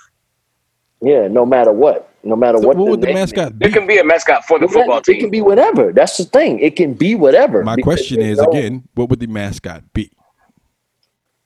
Yeah, 1.02 1.28
no 1.28 1.46
matter 1.46 1.72
what. 1.72 2.10
No 2.24 2.36
matter 2.36 2.58
So 2.60 2.68
what. 2.68 2.78
what 2.78 2.88
would 2.90 3.02
the 3.02 3.08
name 3.08 3.16
mascot 3.16 3.60
be? 3.60 3.68
It 3.68 3.74
can 3.74 3.86
be 3.86 3.98
a 4.00 4.04
mascot 4.04 4.46
for 4.46 4.58
the 4.58 4.66
It 4.66 4.72
football 4.72 5.02
team. 5.02 5.16
It 5.18 5.20
can 5.20 5.30
be 5.30 5.42
whatever. 5.42 5.92
That's 5.94 6.18
the 6.18 6.24
thing. 6.26 6.60
It 6.60 6.76
can 6.76 6.94
be 6.94 7.14
whatever. 7.16 7.64
My 7.64 7.76
question 7.78 8.22
is 8.22 8.38
no- 8.40 8.46
again, 8.50 8.88
what 8.96 9.10
would 9.10 9.20
the 9.20 9.28
mascot 9.28 9.84
be? 9.94 10.12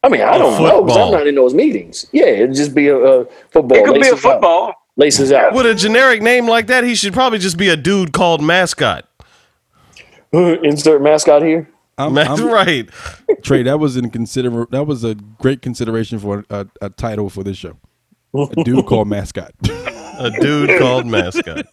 I 0.01 0.07
mean, 0.07 0.21
I 0.21 0.35
A 0.35 0.39
don't 0.39 0.63
know 0.63 0.81
because 0.83 0.97
I'm 0.97 1.11
not 1.11 1.27
in 1.27 1.35
those 1.35 1.53
meetings. 1.53 2.05
Yeah, 2.13 2.25
it'd 2.27 2.55
just 2.55 2.73
be 2.73 2.87
a, 2.87 2.95
a 2.95 3.25
football. 3.51 3.77
It 3.77 3.83
could 3.85 3.95
be 3.95 3.99
a 4.07 4.11
Laces 4.11 4.13
out. 4.25 4.31
football. 4.31 4.73
Laces 4.95 5.31
out. 5.33 5.53
With 5.53 5.65
a 5.65 5.75
generic 5.75 6.21
name 6.21 6.47
like 6.47 6.67
that, 6.67 6.85
he 6.85 6.95
should 6.95 7.13
probably 7.13 7.39
just 7.39 7.57
be 7.57 7.67
a 7.67 7.75
dude 7.75 8.13
called 8.13 8.41
mascot. 8.41 9.05
Insert 10.31 11.01
mascot 11.01 11.41
here. 11.41 11.69
I'm, 11.97 12.13
That's 12.13 12.39
I'm- 12.39 12.47
right. 12.49 12.89
Trey, 13.43 13.63
that 13.63 13.79
was 13.79 13.97
in 13.97 14.09
consider. 14.09 14.65
That 14.71 14.85
was 14.85 15.03
a 15.03 15.15
great 15.15 15.61
consideration 15.61 16.19
for 16.19 16.45
a, 16.49 16.65
a 16.81 16.89
title 16.89 17.29
for 17.29 17.43
this 17.43 17.57
show. 17.57 17.75
A 18.33 18.63
dude 18.63 18.85
called 18.85 19.07
mascot. 19.07 19.51
A 20.19 20.31
dude 20.39 20.77
called 20.79 21.05
mascot. 21.07 21.65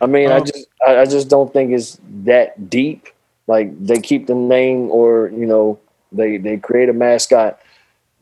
I 0.00 0.06
mean, 0.06 0.30
I 0.30 0.38
Um, 0.38 0.44
just 0.46 0.66
I, 0.86 0.98
I 0.98 1.04
just 1.04 1.28
don't 1.28 1.52
think 1.52 1.72
it's 1.72 1.98
that 2.24 2.68
deep. 2.68 3.08
Like 3.46 3.72
they 3.84 4.00
keep 4.00 4.26
the 4.26 4.34
name, 4.34 4.90
or 4.90 5.28
you 5.28 5.46
know, 5.46 5.78
they 6.10 6.36
they 6.38 6.56
create 6.56 6.88
a 6.88 6.92
mascot 6.92 7.60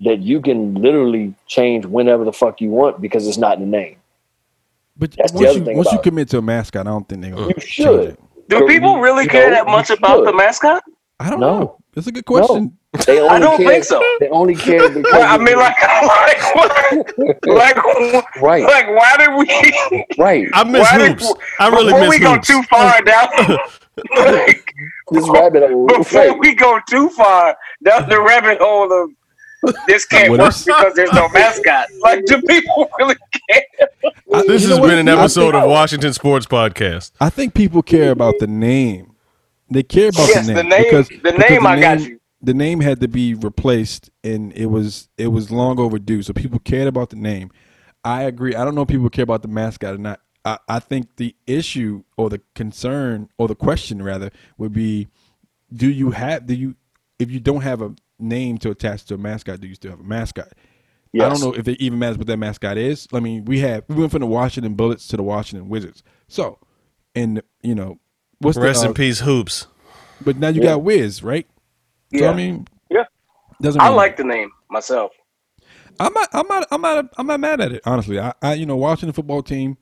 that 0.03 0.20
you 0.20 0.40
can 0.40 0.74
literally 0.74 1.34
change 1.46 1.84
whenever 1.86 2.24
the 2.24 2.32
fuck 2.32 2.61
you 2.61 2.70
want 2.70 3.01
because 3.01 3.26
it's 3.26 3.36
not 3.38 3.59
in 3.59 3.70
the 3.70 3.76
name. 3.78 3.96
But 4.96 5.12
That's 5.16 5.32
once 5.32 5.57
you 5.57 5.64
once 5.74 5.92
you 5.92 5.98
commit 6.01 6.28
to 6.30 6.38
a 6.38 6.42
mascot, 6.42 6.86
I 6.86 6.90
don't 6.90 7.09
think 7.09 7.22
they're 7.22 7.30
gonna 7.32 7.46
You 7.48 7.55
change 7.55 7.68
should. 7.68 8.09
it. 8.11 8.20
Do 8.48 8.66
people 8.66 8.98
really 8.98 9.24
You 9.24 9.30
care 9.30 9.51
know, 9.51 9.57
that 9.57 9.66
much 9.66 9.90
about 9.90 10.18
should. 10.18 10.26
the 10.28 10.32
mascot? 10.32 10.82
I 11.18 11.30
don't 11.30 11.40
No. 11.40 11.59
know. 11.61 11.80
That's 11.95 12.07
a 12.07 12.12
good 12.12 12.24
question. 12.24 12.76
They 13.07 13.18
only 13.20 13.30
I 13.30 13.38
don't 13.38 13.57
care, 13.57 13.68
think 13.68 13.84
so. 13.84 14.03
They 14.20 14.28
only 14.28 14.55
care 14.55 14.88
because 14.95 15.12
I 15.12 15.38
mean, 15.38 15.57
like, 15.57 15.76
like, 16.03 16.55
what? 16.55 17.47
like, 17.47 18.36
Right. 18.43 18.62
like, 18.64 18.88
why 18.88 19.16
did 19.16 19.34
we? 19.36 20.05
right. 20.18 20.49
I 20.55 20.64
miss 20.64 20.80
why 20.82 21.09
hoops. 21.09 21.26
Did, 21.28 21.36
I 21.59 21.68
really 21.68 21.84
before 21.93 22.01
miss 22.01 22.11
we 22.11 22.18
go 22.18 22.38
too 22.38 22.62
far 22.64 23.01
down, 23.03 23.28
like, 24.16 24.72
This 25.11 25.28
rabbit 25.28 25.70
hole. 25.70 25.86
before 25.86 26.20
Right. 26.28 26.38
we 26.38 26.55
go 26.55 26.78
too 26.88 27.09
far 27.11 27.57
down 27.84 28.09
the 28.09 28.20
rabbit 28.20 28.59
hole 28.61 28.93
of 28.93 29.11
this 29.86 30.07
can't 30.07 30.30
work 30.30 30.55
because 30.64 30.95
there's 30.95 31.12
no 31.12 31.28
mascot. 31.28 31.86
Like, 32.01 32.24
do 32.24 32.41
people 32.43 32.88
really 32.99 33.16
care? 33.51 33.62
I- 34.32 34.43
This 34.47 34.62
you 34.62 34.68
has 34.68 34.68
know 34.70 34.78
what? 34.78 34.88
been 34.88 34.99
an 35.01 35.09
episode 35.09 35.55
of 35.55 35.68
Washington 35.68 36.12
Sports 36.14 36.47
Podcast. 36.47 37.12
I 37.20 37.28
think 37.30 37.53
people 37.55 37.82
care 37.82 38.11
about 38.11 38.34
the 38.41 38.47
name. 38.47 39.09
They 39.71 39.83
care 39.83 40.09
about 40.09 40.29
Yes, 40.29 40.47
the 40.47 40.55
the 40.55 40.62
name. 40.62 40.68
name- 40.71 40.85
because, 40.85 41.09
the 41.09 41.16
because 41.18 41.51
name, 41.51 41.66
I 41.66 41.81
got 41.81 42.01
you. 42.01 42.21
The 42.43 42.55
name 42.55 42.81
had 42.81 43.01
to 43.01 43.09
be 43.09 43.35
replaced, 43.35 44.11
and 44.25 44.53
it 44.55 44.66
was 44.66 45.09
it 45.18 45.29
was 45.29 45.51
long 45.51 45.79
overdue. 45.79 46.23
So 46.23 46.33
people 46.33 46.59
cared 46.59 46.89
about 46.89 47.11
the 47.11 47.16
name. 47.16 47.51
I 48.03 48.23
agree. 48.23 48.55
I 48.55 48.64
don't 48.64 48.75
know 48.75 48.83
if 48.83 48.89
people 48.89 49.11
care 49.11 49.25
about 49.25 49.43
the 49.43 49.49
mascot 49.49 49.95
or 49.95 49.99
not. 49.99 50.21
I, 50.45 50.59
I 50.68 50.79
think 50.79 51.16
the 51.16 51.37
issue 51.47 52.03
or 52.16 52.31
the 52.31 52.41
concern 52.55 53.29
or 53.37 53.47
the 53.47 53.55
question 53.55 54.03
rather 54.03 54.31
would 54.57 54.73
be: 54.73 55.09
Do 55.73 55.89
you 55.91 56.12
have 56.12 56.47
do 56.47 56.55
you 56.55 56.77
if 57.18 57.31
you 57.31 57.41
don't 57.41 57.61
have 57.61 57.83
a 57.83 57.95
name 58.18 58.57
to 58.59 58.71
attach 58.71 59.05
to 59.07 59.14
a 59.14 59.18
mascot, 59.18 59.61
do 59.61 59.68
you 59.68 59.75
still 59.75 59.91
have 59.91 60.01
a 60.01 60.05
mascot? 60.05 60.49
Yes. 61.12 61.27
I 61.27 61.29
don't 61.29 61.41
know 61.41 61.59
if 61.59 61.68
it 61.68 61.79
even 61.81 61.99
matters 61.99 62.16
what 62.18 62.27
that 62.29 62.39
mascot 62.39 62.79
is. 62.79 63.07
I 63.12 63.21
mean, 63.21 63.45
we 63.45 63.59
have 63.61 63.85
we 63.89 63.97
went 63.97 64.12
from 64.12 64.21
the 64.21 64.27
Washington 64.27 64.75
Bullets 64.75 65.07
to 65.09 65.18
the 65.18 65.23
Washington 65.23 65.68
Wizards. 65.68 66.03
So, 66.29 66.59
and 67.14 67.43
you 67.62 67.75
know, 67.75 67.99
what's 68.41 68.59
Rest 68.59 68.80
the, 68.82 68.86
uh, 68.86 68.91
in 68.91 68.95
peace, 68.95 69.20
hoops. 69.20 69.66
but 70.20 70.36
now 70.36 70.49
you 70.49 70.61
Yeah. 70.61 70.70
got 70.70 70.82
Wiz, 70.82 71.22
right? 71.22 71.47
So 72.14 72.20
Yeah. 72.24 72.30
I 72.30 72.34
mean, 72.34 72.66
Yeah. 72.91 73.05
doesn't 73.61 73.80
I 73.80 73.84
really- 73.86 73.97
like 73.97 74.16
the 74.16 74.24
name 74.24 74.51
myself. 74.70 75.12
I'm 75.99 76.12
not. 76.14 76.28
I'm 76.32 76.47
not. 76.49 76.66
I'm 76.70 76.80
not. 76.80 77.07
I'm 77.18 77.26
not 77.26 77.41
mad 77.41 77.61
at 77.61 77.72
it. 77.72 77.82
Honestly, 77.84 78.18
I, 78.18 78.32
I 78.41 78.55
you 78.55 78.64
know, 78.64 78.76
watching 78.76 79.07
the 79.09 79.12
football 79.12 79.43
team, 79.43 79.76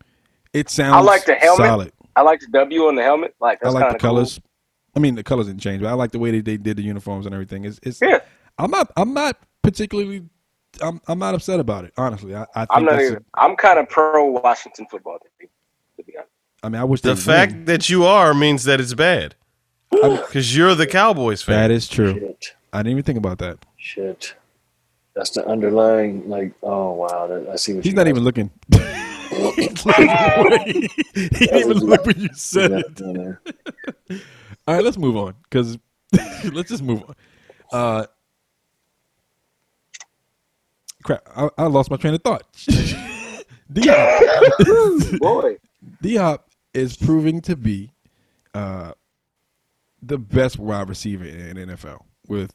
it 0.53 0.69
sounds. 0.69 0.95
I 0.97 1.01
like 1.01 1.25
the 1.27 1.35
helmet. 1.37 1.67
solid. 1.67 1.93
I 2.17 2.23
like 2.23 2.41
the 2.41 2.49
W 2.49 2.87
on 2.89 2.97
the 2.97 3.03
helmet. 3.05 3.35
Like 3.41 3.65
I 3.65 3.69
like 3.69 3.83
the 3.85 3.87
of 3.95 4.01
cool. 4.01 4.11
colors. 4.11 4.41
I 4.97 5.01
mean, 5.01 5.15
the 5.15 5.23
colors 5.23 5.47
didn't 5.47 5.61
change, 5.61 5.81
but 5.81 5.89
I 5.89 5.93
like 5.93 6.11
the 6.11 6.19
way 6.19 6.33
that 6.33 6.45
they 6.45 6.57
did 6.57 6.77
the 6.77 6.83
uniforms 6.83 7.25
and 7.27 7.35
everything. 7.35 7.65
It's. 7.65 7.79
it's 7.85 8.01
Yeah. 8.03 8.19
I'm 8.59 8.71
not. 8.73 8.91
I'm 8.97 9.15
not 9.15 9.37
particularly. 9.63 10.25
I'm. 10.83 11.01
I'm 11.07 11.21
not 11.21 11.37
upset 11.37 11.61
about 11.61 11.85
it. 11.85 11.93
Honestly, 11.97 12.35
I. 12.35 12.43
I 12.55 12.61
think 12.63 12.69
I'm 12.73 12.85
not 12.85 12.91
that's 12.93 13.03
a- 13.05 13.07
even. 13.13 13.25
I'm 13.35 13.55
kind 13.55 13.79
of 13.79 13.89
pro 13.89 14.25
Washington 14.25 14.87
football 14.91 15.19
team. 15.39 15.49
To 16.63 16.71
be 16.71 16.77
honest. 16.77 16.77
I 16.77 16.79
mean, 16.79 16.81
I 16.81 16.85
wish 16.85 17.01
The 17.03 17.17
fact 17.17 17.53
win. 17.53 17.65
that 17.67 17.89
you 17.89 18.05
are 18.05 18.35
means 18.35 18.65
that 18.65 18.81
it's 18.81 18.95
bad. 18.95 19.35
Because 19.91 20.57
you're 20.57 20.75
the 20.75 20.87
Cowboys 20.87 21.43
fan. 21.43 21.57
that 21.57 21.71
is 21.71 21.89
true. 21.89 22.15
Shit. 22.15 22.55
I 22.73 22.79
didn't 22.79 22.93
even 22.93 23.03
think 23.05 23.19
about 23.19 23.39
that. 23.39 23.59
Shit. 23.77 24.35
That's 25.15 25.31
the 25.31 25.45
underlying, 25.47 26.29
like, 26.29 26.53
oh 26.63 26.93
wow, 26.93 27.27
that, 27.27 27.49
I 27.49 27.57
see 27.57 27.75
what 27.75 27.85
He's 27.85 27.93
you 27.93 27.97
not 27.97 28.05
guys- 28.05 28.11
even 28.11 28.23
looking. 28.25 28.51
He's 28.71 29.85
looking 29.85 30.09
away. 30.09 30.89
he 31.15 31.29
didn't 31.29 31.59
even 31.59 31.79
look 31.79 32.05
when 32.07 32.21
you 32.21 32.29
said 32.35 32.71
it. 32.73 33.01
All 34.67 34.75
right, 34.75 34.85
let's 34.85 34.97
move 34.99 35.17
on 35.17 35.35
because 35.51 35.77
let's 36.53 36.69
just 36.69 36.83
move 36.85 37.03
on. 37.09 37.15
Uh, 37.73 38.07
crap, 41.03 41.23
I, 41.35 41.49
I 41.59 41.65
lost 41.67 41.91
my 41.91 41.97
train 41.97 42.15
of 42.15 42.23
thought. 42.23 42.45
D 43.73 43.83
Hop, 43.89 45.19
Boy, 45.21 45.57
D 46.01 46.15
Hop 46.17 46.48
is 46.79 46.97
proving 46.97 47.41
to 47.43 47.57
be 47.57 47.93
uh, 48.55 48.93
the 50.01 50.19
best 50.19 50.59
wide 50.59 50.89
receiver 50.89 51.25
in 51.25 51.57
NFL 51.57 52.03
with 52.27 52.55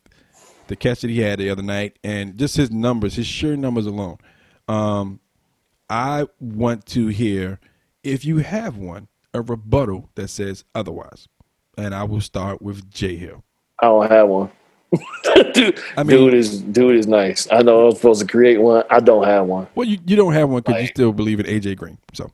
the 0.68 0.76
catch 0.76 1.02
that 1.02 1.10
he 1.10 1.20
had 1.20 1.40
the 1.40 1.50
other 1.50 1.62
night 1.62 2.00
and 2.04 2.38
just 2.38 2.56
his 2.56 2.72
numbers, 2.72 3.16
his 3.16 3.28
sheer 3.28 3.56
numbers 3.56 3.86
alone. 3.86 4.18
Um, 4.68 5.20
I 5.90 6.28
want 6.40 6.86
to 6.88 7.08
hear 7.08 7.60
if 8.04 8.26
you 8.26 8.38
have 8.38 8.78
one 8.78 9.08
a 9.34 9.42
rebuttal 9.42 10.10
that 10.16 10.30
says 10.30 10.64
otherwise, 10.74 11.28
and 11.78 11.94
I 11.94 12.04
will 12.04 12.22
start 12.22 12.62
with 12.62 12.90
J 12.92 13.16
Hill. 13.18 13.44
I 13.80 13.88
don't 13.88 14.10
have 14.10 14.28
one. 14.28 14.52
dude, 15.54 15.80
I 15.98 16.04
mean- 16.04 16.18
dude 16.18 16.34
is 16.36 16.62
dude 16.62 16.96
is 16.98 17.08
nice. 17.08 17.48
I 17.52 17.62
know 17.62 17.88
I'm 17.88 17.96
supposed 17.96 18.22
to 18.22 18.28
create 18.28 18.58
one. 18.62 18.84
I 18.90 19.00
don't 19.00 19.26
have 19.26 19.48
one. 19.48 19.68
Well, 19.76 19.88
you, 19.88 19.98
you 20.06 20.16
don't 20.16 20.34
have 20.34 20.50
one 20.50 20.62
because 20.62 20.82
you 20.82 20.88
still 20.88 21.12
believe 21.12 21.40
in 21.40 21.48
AJ 21.48 21.78
Green. 21.78 21.98
So 22.14 22.32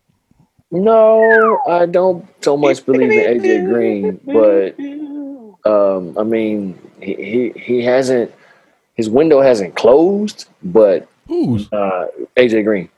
No, 0.72 1.60
I 1.68 1.86
don't 1.88 2.28
so 2.44 2.56
much 2.56 2.86
believe 2.86 3.12
in 3.12 3.42
AJ 3.42 3.66
Green, 3.66 4.20
but 4.26 5.70
um, 5.70 6.18
I 6.18 6.24
mean, 6.24 6.80
he, 7.02 7.16
he 7.16 7.60
he 7.60 7.84
hasn't 7.84 8.32
his 8.96 9.10
window 9.10 9.42
hasn't 9.42 9.76
closed, 9.76 10.48
but 10.64 11.08
uh, 11.72 12.06
AJ 12.38 12.66
Green 12.66 12.90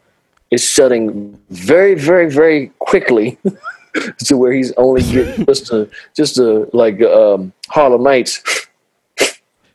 is 0.51 0.63
shutting 0.63 1.39
very, 1.49 1.95
very, 1.95 2.29
very 2.29 2.67
quickly 2.79 3.37
to 4.25 4.35
where 4.35 4.51
he's 4.51 4.73
only 4.73 5.01
getting 5.03 5.45
just 5.51 5.71
a 5.71 5.89
just 6.13 6.37
a 6.39 6.69
like 6.73 7.01
um, 7.03 7.53
Harlem 7.69 8.03
Nights. 8.03 8.43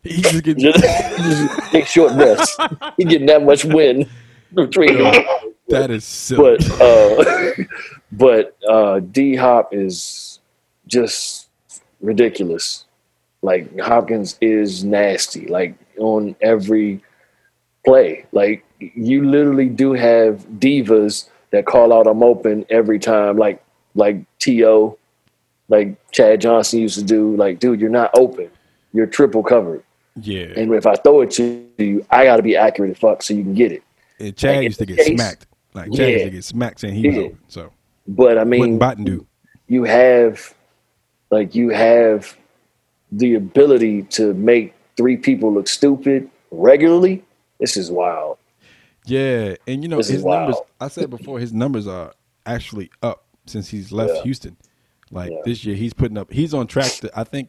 he's 0.03 0.20
just 0.20 0.44
getting 0.44 0.62
Just, 0.72 1.72
just 1.72 1.92
short 1.92 2.12
breaths. 2.14 2.57
He 2.99 3.05
getting 3.05 3.26
that 3.28 3.42
much 3.42 3.64
wind 3.64 4.07
between 4.53 4.99
them. 4.99 5.24
That 5.68 5.90
is 5.90 6.04
silly. 6.04 6.56
But 6.58 6.80
uh, 6.80 7.64
but 8.12 8.56
uh, 8.68 9.00
D 9.00 9.34
Hop 9.36 9.72
is 9.74 10.40
just 10.86 11.48
ridiculous. 12.00 12.84
Like 13.42 13.78
Hopkins 13.78 14.38
is 14.40 14.84
nasty. 14.84 15.46
Like 15.46 15.74
on 15.98 16.36
every 16.40 17.02
play. 17.84 18.26
Like 18.32 18.64
you 18.80 19.24
literally 19.28 19.68
do 19.68 19.92
have 19.92 20.46
divas 20.58 21.28
that 21.50 21.64
call 21.66 21.92
out 21.92 22.06
I'm 22.06 22.22
open 22.22 22.64
every 22.70 22.98
time. 22.98 23.36
Like 23.36 23.62
like 23.94 24.24
T.O. 24.38 24.98
Like 25.68 25.96
Chad 26.12 26.40
Johnson 26.40 26.80
used 26.80 26.98
to 26.98 27.04
do. 27.04 27.34
Like 27.36 27.58
dude, 27.58 27.80
you're 27.80 27.90
not 27.90 28.10
open. 28.14 28.50
You're 28.92 29.06
triple 29.06 29.42
covered. 29.42 29.82
yeah, 30.22 30.46
And 30.56 30.72
if 30.74 30.86
I 30.86 30.94
throw 30.96 31.20
it 31.20 31.30
to 31.32 31.66
you, 31.76 32.06
I 32.10 32.24
got 32.24 32.36
to 32.36 32.42
be 32.42 32.56
accurate 32.56 32.92
as 32.92 32.98
fuck 32.98 33.22
so 33.22 33.34
you 33.34 33.42
can 33.42 33.52
get 33.52 33.72
it. 33.72 33.82
and 34.18 34.34
Chad 34.36 34.64
used 34.64 34.78
to 34.78 34.86
get 34.86 34.96
case- 34.96 35.08
smacked. 35.08 35.46
Like 35.77 35.93
Chad 35.93 36.09
used 36.11 36.18
Yeah. 36.20 36.24
to 36.24 36.31
get 36.31 36.45
smacked 36.45 36.81
saying 36.81 36.95
he 36.95 37.07
was 37.07 37.16
Yeah. 37.16 37.22
open. 37.24 37.39
So 37.49 37.72
But 38.09 38.39
I 38.39 38.41
what 38.41 38.49
mean, 38.49 38.79
Button 38.79 39.05
do? 39.05 39.27
you 39.68 39.85
have 39.85 40.55
like 41.31 41.55
you 41.55 41.68
have 41.70 42.37
the 43.12 43.35
ability 43.35 44.03
to 44.03 44.33
make 44.35 44.74
three 44.97 45.16
people 45.16 45.53
look 45.53 45.68
stupid 45.68 46.29
regularly. 46.51 47.22
This 47.61 47.77
is 47.77 47.91
wild. 47.91 48.39
Yeah, 49.05 49.55
and 49.68 49.83
you 49.83 49.89
know 49.89 49.99
This 49.99 50.09
his 50.09 50.24
numbers. 50.24 50.57
I 50.81 50.89
said 50.89 51.11
before, 51.11 51.39
his 51.39 51.53
numbers 51.53 51.87
are 51.87 52.12
actually 52.45 52.91
up 53.03 53.24
since 53.47 53.68
he's 53.68 53.93
left 53.93 54.14
Yeah. 54.16 54.22
Houston. 54.24 54.57
Like 55.12 55.31
Yeah. 55.31 55.39
this 55.45 55.64
year, 55.64 55.77
he's 55.77 55.93
putting 55.93 56.18
up. 56.18 56.33
He's 56.33 56.53
on 56.55 56.66
track 56.66 56.91
to. 57.03 57.11
I 57.14 57.22
think 57.24 57.49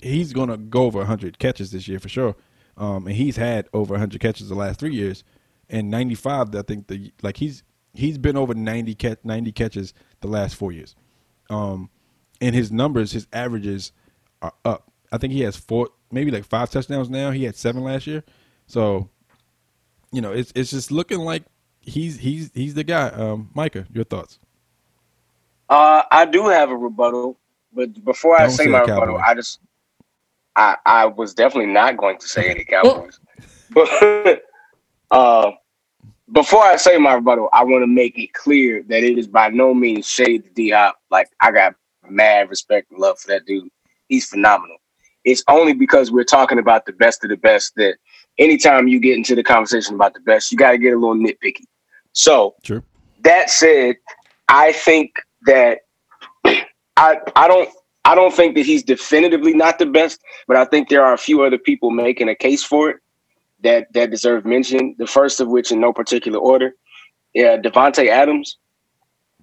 he's 0.00 0.32
gonna 0.32 0.56
go 0.56 0.82
over 0.84 0.98
100 1.00 1.38
catches 1.38 1.70
this 1.70 1.86
year 1.86 1.98
for 2.00 2.08
sure. 2.08 2.34
Um, 2.76 3.06
and 3.06 3.14
he's 3.16 3.36
had 3.36 3.68
over 3.72 3.94
100 3.94 4.20
catches 4.20 4.48
the 4.48 4.54
last 4.54 4.80
three 4.80 4.94
years, 4.94 5.22
and 5.68 5.90
95. 5.90 6.54
I 6.54 6.62
think 6.62 6.88
the 6.88 7.12
like 7.22 7.36
he's 7.36 7.62
he's 7.94 8.18
been 8.18 8.36
over 8.36 8.54
90 8.54 8.94
catch 8.94 9.18
90 9.24 9.52
catches 9.52 9.94
the 10.20 10.28
last 10.28 10.56
four 10.56 10.72
years. 10.72 10.94
Um, 11.50 11.90
and 12.40 12.54
his 12.54 12.72
numbers, 12.72 13.12
his 13.12 13.26
averages 13.32 13.92
are 14.40 14.54
up. 14.64 14.90
I 15.12 15.18
think 15.18 15.32
he 15.32 15.42
has 15.42 15.56
four, 15.56 15.90
maybe 16.10 16.30
like 16.30 16.44
five 16.44 16.70
touchdowns 16.70 17.10
now. 17.10 17.30
He 17.30 17.44
had 17.44 17.56
seven 17.56 17.84
last 17.84 18.06
year, 18.06 18.24
so 18.66 19.08
you 20.10 20.20
know, 20.20 20.32
it's 20.32 20.52
it's 20.54 20.70
just 20.70 20.90
looking 20.90 21.20
like 21.20 21.44
he's 21.80 22.18
he's 22.18 22.50
he's 22.54 22.74
the 22.74 22.84
guy. 22.84 23.08
Um, 23.08 23.50
Micah, 23.54 23.86
your 23.92 24.04
thoughts? 24.04 24.38
Uh, 25.68 26.02
I 26.10 26.24
do 26.26 26.48
have 26.48 26.70
a 26.70 26.76
rebuttal, 26.76 27.38
but 27.72 28.04
before 28.04 28.36
I 28.36 28.42
Don't 28.42 28.50
say 28.50 28.64
say 28.64 28.70
my 28.70 28.84
the 28.84 28.92
rebuttal, 28.92 29.18
I 29.18 29.34
just 29.34 29.60
I 30.56 30.76
I 30.84 31.06
was 31.06 31.34
definitely 31.34 31.72
not 31.72 31.96
going 31.96 32.18
to 32.18 32.28
say 32.28 32.50
any 32.50 32.64
Cowboys. 32.64 33.20
but 33.70 34.42
uh, 35.12 35.52
before 36.32 36.64
I 36.64 36.76
say 36.76 36.96
my 36.96 37.14
rebuttal, 37.14 37.50
I 37.52 37.62
want 37.62 37.82
to 37.82 37.86
make 37.86 38.18
it 38.18 38.32
clear 38.32 38.82
that 38.88 39.04
it 39.04 39.18
is 39.18 39.28
by 39.28 39.50
no 39.50 39.74
means 39.74 40.08
shade 40.08 40.44
to 40.44 40.50
D. 40.50 40.74
Like 41.10 41.28
I 41.40 41.52
got 41.52 41.74
mad 42.08 42.48
respect 42.48 42.90
and 42.90 42.98
love 42.98 43.18
for 43.20 43.28
that 43.28 43.44
dude. 43.44 43.68
He's 44.08 44.26
phenomenal. 44.26 44.78
It's 45.24 45.44
only 45.48 45.74
because 45.74 46.10
we're 46.10 46.24
talking 46.24 46.58
about 46.58 46.86
the 46.86 46.92
best 46.92 47.22
of 47.22 47.30
the 47.30 47.36
best 47.36 47.74
that 47.76 47.96
anytime 48.38 48.88
you 48.88 48.98
get 48.98 49.16
into 49.16 49.36
the 49.36 49.44
conversation 49.44 49.94
about 49.94 50.14
the 50.14 50.20
best, 50.20 50.50
you 50.50 50.58
got 50.58 50.72
to 50.72 50.78
get 50.78 50.94
a 50.94 50.98
little 50.98 51.14
nitpicky. 51.14 51.66
So 52.12 52.56
that 53.22 53.50
said, 53.50 53.96
I 54.48 54.72
think 54.72 55.12
that 55.42 55.80
I 56.96 57.18
I 57.36 57.46
don't 57.46 57.68
I 58.04 58.14
don't 58.14 58.34
think 58.34 58.56
that 58.56 58.66
he's 58.66 58.82
definitively 58.82 59.52
not 59.52 59.78
the 59.78 59.86
best, 59.86 60.20
but 60.48 60.56
I 60.56 60.64
think 60.64 60.88
there 60.88 61.04
are 61.04 61.12
a 61.12 61.18
few 61.18 61.42
other 61.42 61.58
people 61.58 61.90
making 61.90 62.28
a 62.30 62.34
case 62.34 62.64
for 62.64 62.90
it 62.90 62.96
that 63.62 63.92
that 63.92 64.10
deserve 64.10 64.44
mention. 64.44 64.94
The 64.98 65.06
first 65.06 65.40
of 65.40 65.48
which, 65.48 65.72
in 65.72 65.80
no 65.80 65.92
particular 65.92 66.38
order, 66.38 66.74
yeah, 67.34 67.56
Davante 67.56 68.08
Adams. 68.08 68.58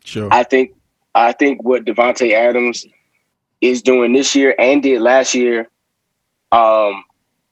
Sure. 0.04 0.30
I 0.32 0.44
think 0.44 0.76
I 1.16 1.34
think 1.34 1.64
what 1.64 1.86
Davante 1.86 2.34
Adams 2.34 2.86
is 3.62 3.82
doing 3.82 4.14
this 4.14 4.36
year 4.36 4.56
and 4.58 4.82
did 4.82 5.02
last 5.02 5.34
year 5.34 5.70
um, 6.52 7.04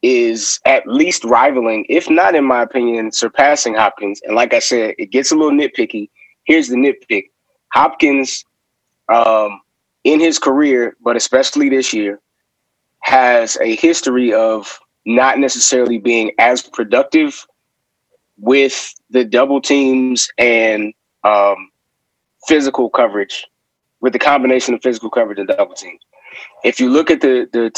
is 0.01 0.59
at 0.65 0.88
least 0.88 1.24
rivaling, 1.24 1.86
if 1.89 2.09
not 2.09 2.36
in 2.36 2.45
my 2.45 2.61
opinion, 2.61 3.11
surpassing 3.11 3.76
Hopkins. 3.76 4.22
And 4.24 4.36
like 4.36 4.53
I 4.53 4.59
said, 4.59 4.95
it 4.97 5.11
gets 5.11 5.32
a 5.32 5.36
little 5.36 5.51
nitpicky. 5.51 6.09
Here's 6.45 6.70
the 6.70 6.76
nitpick: 6.76 7.30
Hopkins, 7.74 8.45
um, 9.09 9.61
in 10.03 10.20
his 10.20 10.39
career, 10.39 10.95
but 11.01 11.15
especially 11.15 11.70
this 11.70 11.93
year, 11.93 12.20
has 13.01 13.57
a 13.61 13.76
history 13.76 14.34
of 14.34 14.80
not 15.07 15.39
necessarily 15.39 15.97
being 15.97 16.31
as 16.37 16.61
productive 16.61 17.47
with 18.37 18.93
the 19.09 19.23
double 19.23 19.61
teams 19.61 20.27
and 20.37 20.93
um, 21.23 21.71
physical 22.47 22.89
coverage, 22.89 23.47
with 24.01 24.13
the 24.13 24.19
combination 24.19 24.73
of 24.73 24.83
physical 24.83 25.09
coverage 25.09 25.39
and 25.39 25.47
double 25.47 25.73
teams. 25.73 26.01
If 26.63 26.79
you 26.79 26.89
look 26.89 27.09
at 27.09 27.21
the 27.21 27.49
the 27.51 27.71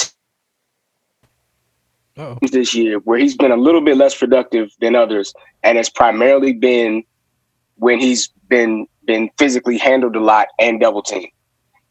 Oh, 2.19 2.37
this 2.51 2.75
year, 2.75 2.99
where 2.99 3.17
he's 3.17 3.37
been 3.37 3.51
a 3.51 3.55
little 3.55 3.79
bit 3.79 3.95
less 3.95 4.13
productive 4.13 4.71
than 4.81 4.93
others, 4.93 5.33
and 5.63 5.77
it's 5.77 5.89
primarily 5.89 6.51
been 6.51 7.01
when 7.75 7.97
he's 7.97 8.27
been 8.49 8.87
been 9.05 9.29
physically 9.37 9.77
handled 9.77 10.17
a 10.17 10.19
lot 10.19 10.47
and 10.59 10.81
double 10.81 11.01
teamed. 11.01 11.31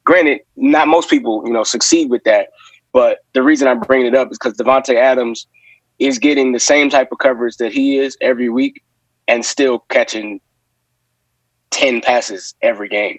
Granted, 0.04 0.40
not 0.54 0.86
most 0.86 1.08
people, 1.08 1.42
you 1.46 1.52
know, 1.52 1.64
succeed 1.64 2.10
with 2.10 2.24
that. 2.24 2.48
But 2.92 3.18
the 3.34 3.42
reason 3.42 3.68
I'm 3.68 3.80
bringing 3.80 4.06
it 4.06 4.14
up 4.14 4.30
is 4.30 4.38
because 4.38 4.54
Davante 4.56 4.94
Adams 4.94 5.46
is 5.98 6.18
getting 6.18 6.52
the 6.52 6.60
same 6.60 6.88
type 6.90 7.10
of 7.12 7.18
coverage 7.18 7.56
that 7.56 7.72
he 7.72 7.98
is 7.98 8.16
every 8.20 8.48
week, 8.48 8.82
and 9.26 9.44
still 9.44 9.80
catching 9.90 10.40
ten 11.70 12.00
passes 12.00 12.54
every 12.62 12.88
game. 12.88 13.18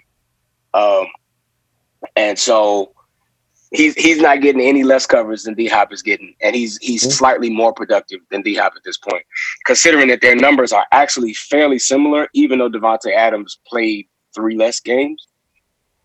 Um, 0.74 1.06
and 2.16 2.38
so 2.38 2.92
he's 3.70 3.94
he's 3.94 4.20
not 4.20 4.40
getting 4.40 4.60
any 4.62 4.82
less 4.82 5.06
coverage 5.06 5.42
than 5.44 5.54
D 5.54 5.68
Hop 5.68 5.92
is 5.92 6.02
getting, 6.02 6.34
and 6.42 6.56
he's 6.56 6.78
he's 6.78 7.02
Mm-hmm. 7.02 7.10
slightly 7.10 7.50
more 7.50 7.72
productive 7.72 8.20
than 8.30 8.42
D 8.42 8.54
Hop 8.56 8.72
at 8.76 8.82
this 8.84 8.98
point, 8.98 9.24
considering 9.66 10.08
that 10.08 10.20
their 10.20 10.34
numbers 10.36 10.72
are 10.72 10.86
actually 10.92 11.34
fairly 11.34 11.78
similar, 11.78 12.28
even 12.34 12.58
though 12.58 12.70
Davante 12.70 13.14
Adams 13.14 13.58
played 13.66 14.08
three 14.34 14.56
less 14.56 14.80
games, 14.80 15.28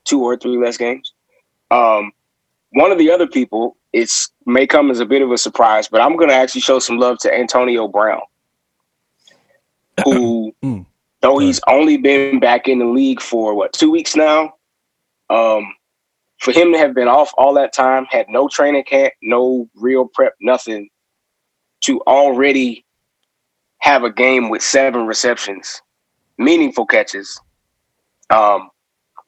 two 0.04 0.22
or 0.22 0.38
three 0.38 0.58
less 0.58 0.78
games. 0.78 1.14
Um, 1.72 2.12
one 2.76 2.92
of 2.92 2.98
the 2.98 3.10
other 3.10 3.26
people, 3.26 3.78
it's 3.94 4.30
may 4.46 4.68
come 4.68 4.92
as 4.92 5.00
a 5.00 5.06
bit 5.06 5.22
of 5.22 5.32
a 5.32 5.38
surprise, 5.38 5.88
but 5.88 6.02
I'm 6.02 6.18
going 6.18 6.30
to 6.30 6.36
actually 6.36 6.60
show 6.62 6.78
some 6.80 6.98
love 6.98 7.18
to 7.20 7.34
Antonio 7.34 7.88
Brown, 7.88 8.22
who, 10.04 10.54
Mm. 10.64 10.86
though 11.22 11.38
he's 11.38 11.62
only 11.68 11.96
been 11.98 12.40
back 12.40 12.68
in 12.68 12.80
the 12.80 12.86
league 12.86 13.22
for 13.22 13.56
what 13.56 13.72
two 13.72 13.90
weeks 13.90 14.14
now, 14.16 14.54
um, 15.30 15.74
for 16.40 16.52
him 16.52 16.74
to 16.74 16.78
have 16.78 16.94
been 16.94 17.08
off 17.08 17.32
all 17.38 17.54
that 17.54 17.72
time, 17.74 18.06
had 18.10 18.28
no 18.28 18.50
training 18.50 18.84
camp, 18.84 19.14
no 19.22 19.70
real 19.76 20.10
prep, 20.14 20.34
nothing, 20.42 20.90
to 21.82 22.02
already 22.02 22.86
have 23.78 24.04
a 24.04 24.12
game 24.12 24.50
with 24.50 24.62
seven 24.62 25.06
receptions, 25.06 25.82
meaningful 26.38 26.86
catches, 26.86 27.40
um, 28.32 28.70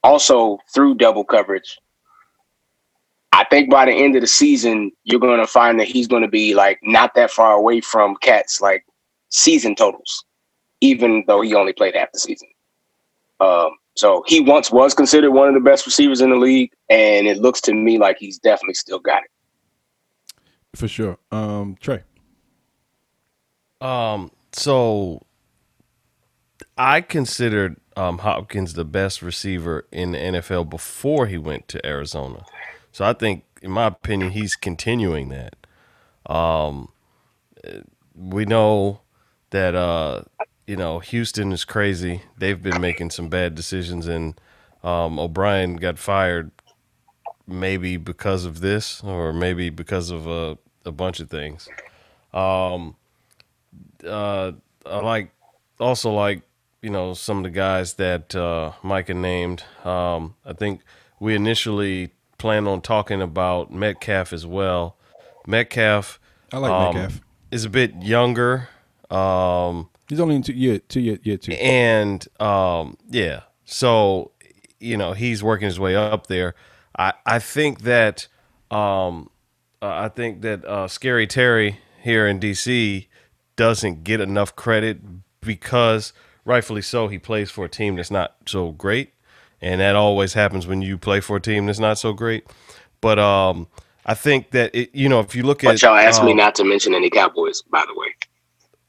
also 0.03 0.57
through 0.73 0.95
double 0.95 1.23
coverage. 1.23 1.79
I 3.37 3.43
think 3.51 3.69
by 3.69 3.85
the 3.85 3.91
end 3.91 4.15
of 4.15 4.21
the 4.21 4.27
season, 4.27 4.91
you're 5.03 5.19
going 5.19 5.39
to 5.39 5.45
find 5.45 5.79
that 5.79 5.87
he's 5.87 6.07
going 6.07 6.23
to 6.23 6.27
be 6.27 6.55
like 6.55 6.79
not 6.81 7.13
that 7.13 7.29
far 7.29 7.53
away 7.53 7.81
from 7.81 8.15
Cat's 8.15 8.59
like 8.61 8.83
season 9.29 9.75
totals, 9.75 10.25
even 10.81 11.23
though 11.27 11.41
he 11.41 11.53
only 11.53 11.71
played 11.71 11.95
half 11.95 12.11
the 12.11 12.17
season. 12.17 12.47
Um, 13.39 13.69
so 13.95 14.23
he 14.25 14.39
once 14.39 14.71
was 14.71 14.95
considered 14.95 15.29
one 15.29 15.47
of 15.47 15.53
the 15.53 15.59
best 15.59 15.85
receivers 15.85 16.19
in 16.19 16.31
the 16.31 16.35
league, 16.35 16.71
and 16.89 17.27
it 17.27 17.37
looks 17.37 17.61
to 17.61 17.75
me 17.75 17.99
like 17.99 18.17
he's 18.17 18.39
definitely 18.39 18.73
still 18.73 18.97
got 18.97 19.21
it. 19.23 19.29
For 20.73 20.87
sure. 20.87 21.19
Um, 21.31 21.77
Trey. 21.79 22.01
Um, 23.81 24.31
so 24.51 25.21
I 26.75 27.01
considered 27.01 27.79
um, 27.95 28.17
Hopkins 28.17 28.73
the 28.73 28.83
best 28.83 29.21
receiver 29.21 29.85
in 29.91 30.13
the 30.13 30.17
NFL 30.17 30.71
before 30.71 31.27
he 31.27 31.37
went 31.37 31.67
to 31.67 31.85
Arizona. 31.85 32.43
So 32.91 33.05
I 33.05 33.13
think, 33.13 33.43
in 33.61 33.71
my 33.71 33.87
opinion, 33.87 34.31
he's 34.31 34.55
continuing 34.55 35.29
that. 35.29 35.55
Um, 36.25 36.89
we 38.15 38.45
know 38.45 39.01
that 39.51 39.75
uh, 39.75 40.23
you 40.65 40.75
know 40.75 40.99
Houston 40.99 41.51
is 41.51 41.63
crazy. 41.65 42.23
They've 42.37 42.61
been 42.61 42.81
making 42.81 43.11
some 43.11 43.29
bad 43.29 43.55
decisions, 43.55 44.07
and 44.07 44.39
um, 44.83 45.19
O'Brien 45.19 45.75
got 45.77 45.97
fired 45.99 46.51
maybe 47.47 47.97
because 47.97 48.45
of 48.45 48.59
this, 48.59 49.01
or 49.03 49.31
maybe 49.31 49.69
because 49.69 50.11
of 50.11 50.27
a, 50.27 50.57
a 50.85 50.91
bunch 50.91 51.19
of 51.19 51.29
things. 51.29 51.69
Um, 52.33 52.95
uh, 54.05 54.51
I 54.85 54.99
like 54.99 55.31
also 55.79 56.11
like 56.11 56.41
you 56.81 56.89
know 56.89 57.13
some 57.13 57.37
of 57.37 57.43
the 57.43 57.49
guys 57.49 57.95
that 57.95 58.35
uh, 58.35 58.73
Micah 58.83 59.13
named. 59.13 59.63
Um, 59.83 60.35
I 60.45 60.53
think 60.53 60.81
we 61.19 61.35
initially 61.35 62.11
planned 62.37 62.67
on 62.67 62.81
talking 62.81 63.21
about 63.21 63.71
Metcalf 63.71 64.31
as 64.33 64.45
well. 64.45 64.97
Metcalf, 65.45 66.19
I 66.51 66.57
like 66.57 66.71
um, 66.71 66.95
Metcalf. 66.95 67.21
is 67.51 67.65
a 67.65 67.69
bit 67.69 67.95
younger. 68.01 68.69
Um, 69.09 69.89
He's 70.09 70.19
only 70.19 70.35
in 70.35 70.43
two 70.43 70.53
year, 70.53 70.79
two 70.79 70.99
year, 71.01 71.19
year 71.23 71.37
two. 71.37 71.51
and 71.53 72.25
um, 72.41 72.97
yeah, 73.09 73.41
so 73.65 74.31
you 74.79 74.95
know 74.97 75.13
he's 75.13 75.43
working 75.43 75.65
his 75.65 75.79
way 75.79 75.95
up 75.95 76.27
there. 76.27 76.55
I 76.97 77.13
I 77.25 77.39
think 77.39 77.81
that 77.81 78.27
um, 78.71 79.29
uh, 79.81 79.87
I 79.87 80.09
think 80.09 80.41
that 80.41 80.63
uh, 80.65 80.87
Scary 80.87 81.27
Terry 81.27 81.79
here 82.01 82.25
in 82.27 82.39
DC 82.39 83.07
doesn't 83.57 84.03
get 84.03 84.21
enough 84.21 84.55
credit 84.55 84.99
because 85.41 86.13
rightfully 86.45 86.81
so 86.81 87.07
he 87.09 87.17
plays 87.19 87.49
for 87.51 87.65
a 87.65 87.69
team 87.69 87.95
that's 87.97 88.11
not 88.11 88.35
so 88.45 88.71
great, 88.71 89.13
and 89.61 89.81
that 89.81 89.95
always 89.95 90.33
happens 90.33 90.67
when 90.67 90.81
you 90.81 90.97
play 90.97 91.19
for 91.19 91.37
a 91.37 91.41
team 91.41 91.65
that's 91.65 91.79
not 91.79 91.97
so 91.97 92.13
great. 92.13 92.45
But 93.01 93.19
um, 93.19 93.67
I 94.05 94.13
think 94.13 94.51
that 94.51 94.73
it, 94.75 94.91
you 94.93 95.09
know 95.09 95.19
if 95.19 95.35
you 95.35 95.43
look 95.43 95.61
But 95.61 95.75
at 95.75 95.81
y'all 95.81 95.95
asked 95.97 96.23
me 96.23 96.31
um, 96.31 96.37
not 96.37 96.55
to 96.55 96.63
mention 96.63 96.93
any 96.95 97.09
Cowboys, 97.09 97.61
by 97.63 97.83
the 97.87 97.93
way. 97.99 98.15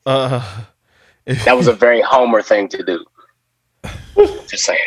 uh, 0.07 0.65
That 1.45 1.57
was 1.57 1.67
a 1.69 1.73
very 1.75 2.01
Homer 2.01 2.41
thing 2.43 2.69
to 2.69 2.83
do. 2.83 3.05
Just 4.47 4.65
saying. 4.65 4.79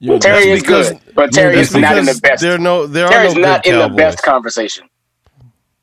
You're 0.00 0.18
Terry 0.18 0.50
is 0.50 0.62
because- 0.62 0.90
good, 0.92 1.00
but 1.14 1.32
Terry 1.32 1.58
is 1.58 1.74
not 1.74 1.98
in 1.98 2.04
the 2.06 2.18
best. 2.22 2.40
There 2.40 2.56
no 2.56 2.86
there 2.86 3.04
are 3.06 3.10
Terry's 3.10 3.34
no 3.34 3.40
not 3.42 3.66
in 3.66 3.78
the 3.78 3.88
best 3.88 4.22
conversation. 4.22 4.88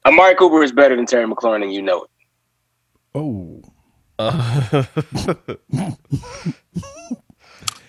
Amari 0.05 0.35
Cooper 0.35 0.63
is 0.63 0.71
better 0.71 0.95
than 0.95 1.05
Terry 1.05 1.25
McLaurin, 1.27 1.63
and 1.63 1.73
you 1.73 1.81
know 1.81 2.05
it. 2.05 2.09
Oh, 3.17 3.61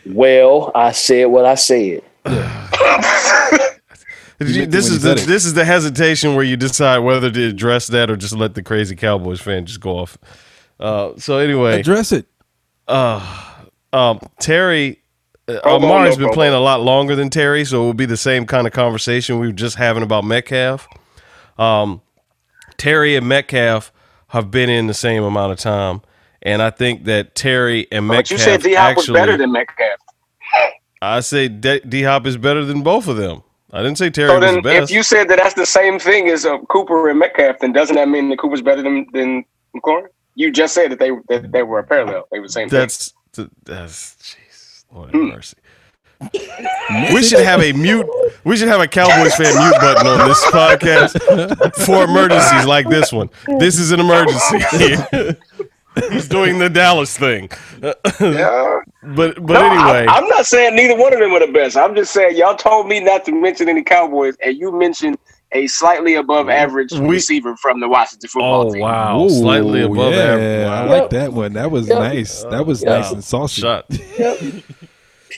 Well, 0.08 0.72
I 0.74 0.92
said 0.92 1.26
what 1.26 1.44
I 1.44 1.54
said. 1.54 2.02
Did 2.24 2.38
you- 4.40 4.66
this 4.66 4.88
when 4.88 4.96
is 4.96 5.04
you 5.04 5.14
the 5.14 5.22
it. 5.22 5.26
this 5.26 5.44
is 5.44 5.54
the 5.54 5.64
hesitation 5.64 6.34
where 6.34 6.44
you 6.44 6.56
decide 6.56 6.98
whether 6.98 7.30
to 7.30 7.48
address 7.48 7.86
that 7.88 8.10
or 8.10 8.16
just 8.16 8.34
let 8.34 8.54
the 8.54 8.62
crazy 8.62 8.96
Cowboys 8.96 9.40
fan 9.40 9.66
just 9.66 9.80
go 9.80 9.98
off. 9.98 10.18
Uh, 10.78 11.12
so 11.16 11.38
anyway, 11.38 11.80
address 11.80 12.12
it. 12.12 12.26
um, 12.88 14.20
Terry 14.38 15.00
uh, 15.48 15.60
Amari's 15.64 16.16
been 16.16 16.26
pro 16.26 16.34
playing 16.34 16.54
a 16.54 16.60
lot 16.60 16.80
longer 16.82 17.16
than 17.16 17.30
Terry, 17.30 17.64
so 17.64 17.82
it 17.82 17.86
will 17.86 17.94
be 17.94 18.06
the 18.06 18.16
same 18.16 18.46
kind 18.46 18.66
of 18.66 18.72
conversation 18.72 19.38
we 19.38 19.46
were 19.46 19.52
just 19.52 19.76
having 19.76 20.02
about 20.02 20.24
Metcalf. 20.24 20.86
Um, 21.58 22.02
Terry 22.76 23.16
and 23.16 23.26
Metcalf 23.28 23.92
have 24.28 24.50
been 24.50 24.68
in 24.68 24.86
the 24.86 24.94
same 24.94 25.22
amount 25.22 25.52
of 25.52 25.58
time, 25.58 26.02
and 26.46 26.62
I 26.62 26.70
think 26.70 27.04
that 27.04 27.34
Terry 27.34 27.88
and 27.90 28.06
Metcalf. 28.06 28.24
But 28.24 28.30
you 28.30 28.38
said 28.38 28.62
D 28.62 28.74
Hop 28.74 28.96
was 28.96 29.08
better 29.10 29.36
than 29.36 29.50
Metcalf. 29.52 29.98
I 31.02 31.20
say 31.20 31.48
D 31.48 32.02
Hop 32.04 32.24
is 32.24 32.36
better 32.36 32.64
than 32.64 32.82
both 32.82 33.08
of 33.08 33.16
them. 33.16 33.42
I 33.72 33.82
didn't 33.82 33.98
say 33.98 34.10
Terry 34.10 34.28
So 34.28 34.38
was 34.38 34.42
then, 34.44 34.54
the 34.54 34.62
best. 34.62 34.90
if 34.90 34.96
you 34.96 35.02
said 35.02 35.28
that 35.28 35.38
that's 35.38 35.54
the 35.54 35.66
same 35.66 35.98
thing 35.98 36.28
as 36.28 36.46
uh, 36.46 36.58
Cooper 36.70 37.10
and 37.10 37.18
Metcalf, 37.18 37.58
then 37.58 37.72
doesn't 37.72 37.96
that 37.96 38.08
mean 38.08 38.30
that 38.30 38.38
Cooper's 38.38 38.62
better 38.62 38.80
than 38.80 39.06
than 39.12 39.44
McLaurin? 39.74 40.06
You 40.36 40.52
just 40.52 40.72
said 40.72 40.92
that 40.92 41.00
they 41.00 41.10
that 41.28 41.50
they 41.50 41.64
were 41.64 41.80
a 41.80 41.84
parallel. 41.84 42.28
They 42.30 42.38
were 42.38 42.46
the 42.46 42.52
same. 42.52 42.68
That's 42.68 43.12
th- 43.32 43.48
that's 43.64 44.16
jeez, 44.22 44.84
Lord 44.92 45.12
have 45.12 45.20
mercy. 45.20 45.56
we 47.12 47.22
should 47.24 47.44
have 47.44 47.60
a 47.60 47.72
mute. 47.72 48.06
We 48.44 48.56
should 48.56 48.68
have 48.68 48.80
a 48.80 48.86
Cowboys 48.88 49.34
fan 49.34 49.54
mute 49.58 49.80
button 49.80 50.06
on 50.06 50.28
this 50.28 50.42
podcast 50.46 51.74
for 51.84 52.04
emergencies 52.04 52.64
like 52.66 52.88
this 52.88 53.12
one. 53.12 53.28
This 53.58 53.78
is 53.80 53.90
an 53.90 53.98
emergency. 53.98 54.58
He's 56.10 56.28
doing 56.28 56.58
the 56.58 56.68
Dallas 56.68 57.16
thing, 57.16 57.48
Yeah. 57.82 58.80
but 59.02 59.34
but 59.36 59.52
No, 59.54 59.64
anyway, 59.64 60.06
I, 60.08 60.18
am 60.18 60.28
not 60.28 60.46
saying 60.46 60.76
neither 60.76 60.96
one 60.96 61.12
of 61.14 61.20
them 61.20 61.32
are 61.32 61.46
the 61.46 61.52
best. 61.52 61.76
I'm 61.76 61.94
just 61.94 62.12
saying 62.12 62.36
y'all 62.36 62.56
told 62.56 62.86
me 62.88 63.00
not 63.00 63.24
to 63.26 63.32
mention 63.32 63.68
any 63.68 63.82
Cowboys, 63.82 64.34
and 64.44 64.56
you 64.56 64.72
mentioned 64.78 65.18
a 65.52 65.66
slightly 65.68 66.14
above 66.16 66.48
average 66.48 66.92
We- 66.92 67.08
receiver 67.08 67.56
from 67.56 67.80
the 67.80 67.88
Washington 67.88 68.28
football 68.28 68.68
oh 68.68 68.72
team. 68.72 68.82
wow, 68.82 69.22
Ooh, 69.22 69.30
slightly 69.30 69.82
above 69.82 70.12
yeah, 70.12 70.18
average. 70.20 70.66
I 70.66 70.84
Wow. 70.86 71.00
like 71.00 71.10
that 71.10 71.32
one. 71.32 71.52
That 71.54 71.70
was 71.70 71.88
Yep. 71.88 71.98
nice. 71.98 72.42
That 72.44 72.66
was 72.66 72.82
Yep. 72.82 72.90
nice 72.90 73.12
and 73.12 73.24
saucy. 73.24 73.62
Shot. 73.62 73.86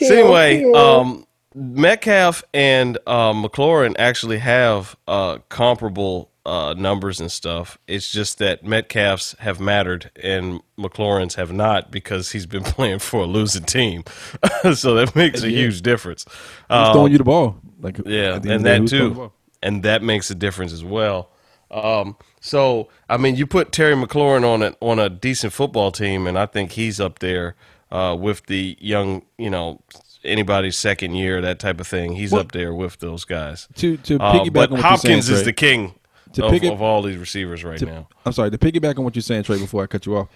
So 0.00 0.14
anyway, 0.14 0.70
um, 0.74 1.26
Metcalf 1.56 2.44
and 2.54 2.98
uh, 3.06 3.32
McLaurin 3.32 3.96
actually 3.98 4.38
have 4.38 4.94
uh, 5.08 5.38
comparable 5.48 6.30
uh, 6.48 6.72
numbers 6.72 7.20
and 7.20 7.30
stuff. 7.30 7.76
It's 7.86 8.10
just 8.10 8.38
that 8.38 8.64
Metcalf's 8.64 9.36
have 9.40 9.60
mattered 9.60 10.10
and 10.20 10.62
McLaurin's 10.78 11.34
have 11.34 11.52
not 11.52 11.90
because 11.90 12.32
he's 12.32 12.46
been 12.46 12.62
playing 12.64 13.00
for 13.00 13.20
a 13.20 13.26
losing 13.26 13.64
team. 13.64 14.04
so 14.74 14.94
that 14.94 15.14
makes 15.14 15.42
a 15.42 15.50
huge 15.50 15.82
difference. 15.82 16.24
Um, 16.70 16.94
throwing 16.94 17.12
you 17.12 17.18
the 17.18 17.24
ball? 17.24 17.60
Like 17.80 17.98
yeah, 18.06 18.36
and 18.36 18.64
that 18.64 18.80
who's 18.80 18.90
throwing 18.90 19.10
the 19.10 19.14
too, 19.14 19.32
and 19.62 19.82
that 19.82 20.02
makes 20.02 20.30
a 20.30 20.34
difference 20.34 20.72
as 20.72 20.82
well. 20.82 21.30
Um, 21.70 22.16
so 22.40 22.88
I 23.10 23.18
mean, 23.18 23.36
you 23.36 23.46
put 23.46 23.70
Terry 23.70 23.94
McLaurin 23.94 24.42
on 24.42 24.62
a 24.62 24.74
on 24.80 24.98
a 24.98 25.10
decent 25.10 25.52
football 25.52 25.92
team, 25.92 26.26
and 26.26 26.38
I 26.38 26.46
think 26.46 26.72
he's 26.72 26.98
up 26.98 27.18
there 27.18 27.56
uh, 27.92 28.16
with 28.18 28.46
the 28.46 28.78
young, 28.80 29.26
you 29.36 29.50
know, 29.50 29.82
anybody's 30.24 30.78
second 30.78 31.14
year, 31.14 31.42
that 31.42 31.58
type 31.58 31.78
of 31.78 31.86
thing. 31.86 32.14
He's 32.14 32.32
Well- 32.32 32.40
up 32.40 32.52
there 32.52 32.72
with 32.74 32.98
those 33.00 33.26
guys. 33.26 33.68
To 33.76 33.98
to 33.98 34.18
Uh, 34.18 34.48
but 34.50 34.72
on 34.72 34.78
Hopkins 34.78 35.26
saying, 35.26 35.38
is 35.40 35.44
the 35.44 35.52
king 35.52 35.94
To 36.34 36.44
of, 36.46 36.50
pick 36.52 36.62
it- 36.64 36.72
of 36.72 36.82
all 36.82 37.02
these 37.02 37.16
receivers 37.16 37.64
right 37.64 37.78
to- 37.78 37.86
now. 37.86 38.08
I'm 38.26 38.32
sorry 38.32 38.50
to 38.50 38.58
piggyback 38.58 38.98
on 38.98 39.04
what 39.04 39.14
you're 39.16 39.22
saying, 39.22 39.44
Trey. 39.44 39.58
Before 39.58 39.82
I 39.82 39.86
cut 39.86 40.04
you 40.06 40.16
off, 40.16 40.28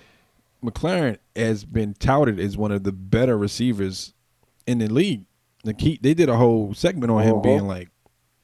McLaurin 0.65 1.19
has 1.37 1.65
been 1.65 1.95
touted 1.95 2.39
as 2.41 2.57
one 2.57 2.73
of 2.73 2.85
the 2.85 2.93
better 2.93 3.37
receivers 3.37 4.15
in 4.67 4.79
the 4.79 4.89
league. 4.89 5.25
Like 5.65 5.81
he, 5.81 5.99
they 6.01 6.15
did 6.15 6.29
a 6.29 6.37
whole 6.37 6.75
segment 6.75 7.11
on 7.13 7.23
him 7.23 7.35
Uh-huh. 7.35 7.41
being 7.43 7.67
like 7.67 7.89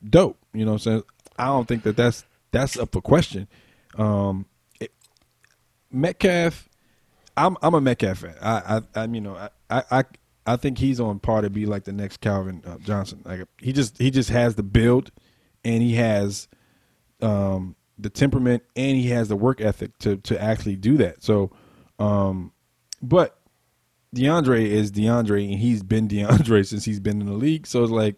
dope. 0.09 0.37
You 0.53 0.65
know 0.65 0.73
what 0.73 0.87
I'm 0.87 0.93
saying? 0.93 1.03
I 1.39 1.47
don't 1.47 1.67
think 1.69 1.83
that 1.85 1.97
that's 1.97 2.25
that's 2.51 2.77
up 2.79 2.93
for 2.93 3.01
question. 3.01 3.49
Um, 3.97 4.47
it, 4.81 4.93
Metcalf, 5.91 6.69
I'm 7.37 7.57
I'm 7.63 7.75
a 7.75 7.81
Metcalf 7.81 8.19
fan. 8.19 8.35
I 8.43 8.81
I, 8.95 9.01
I 9.03 9.05
you 9.07 9.21
know 9.21 9.37
I, 9.37 9.49
I 9.71 9.83
I 9.91 10.05
I 10.47 10.57
think 10.57 10.79
he's 10.79 11.01
on 11.01 11.19
par 11.19 11.43
to 11.43 11.51
be 11.51 11.67
like 11.67 11.85
the 11.85 11.93
next 11.93 12.21
Calvin 12.21 12.63
uh, 12.67 12.79
Johnson. 12.79 13.21
Like 13.25 13.41
he 13.61 13.73
just 13.73 13.99
he 13.99 14.11
just 14.11 14.31
has 14.31 14.55
the 14.55 14.63
build, 14.63 15.11
and 15.65 15.83
he 15.83 15.95
has 15.95 16.49
um, 17.21 17.77
the 17.99 18.11
temperament 18.11 18.63
and 18.77 18.97
he 18.97 19.09
has 19.09 19.29
the 19.29 19.37
work 19.37 19.61
ethic 19.61 19.99
to 19.99 20.17
to 20.19 20.41
actually 20.41 20.77
do 20.77 20.97
that. 20.99 21.23
So, 21.23 21.51
um, 21.99 22.53
but 23.03 23.39
DeAndre 24.15 24.67
is 24.67 24.91
DeAndre, 24.93 25.51
and 25.51 25.59
he's 25.59 25.83
been 25.83 26.09
DeAndre 26.09 26.67
since 26.67 26.85
he's 26.85 27.01
been 27.01 27.21
in 27.21 27.27
the 27.27 27.33
league. 27.35 27.67
So 27.67 27.83
it's 27.83 27.93
like 27.93 28.17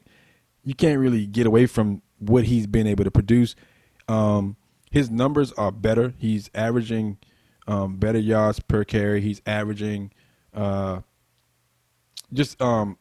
you 0.64 0.74
can't 0.74 0.98
really 0.98 1.26
get 1.26 1.46
away 1.46 1.66
from 1.66 2.02
what 2.18 2.44
he's 2.44 2.66
been 2.66 2.86
able 2.86 3.04
to 3.04 3.10
produce. 3.10 3.54
Um, 4.08 4.56
his 4.90 5.10
numbers 5.10 5.52
are 5.52 5.72
better. 5.72 6.14
He's 6.18 6.50
averaging 6.54 7.18
um, 7.66 7.96
better 7.96 8.18
yards 8.18 8.60
per 8.60 8.84
carry. 8.84 9.20
He's 9.20 9.40
averaging 9.46 10.12
uh, 10.52 11.00
just 12.32 12.60
um, 12.60 12.98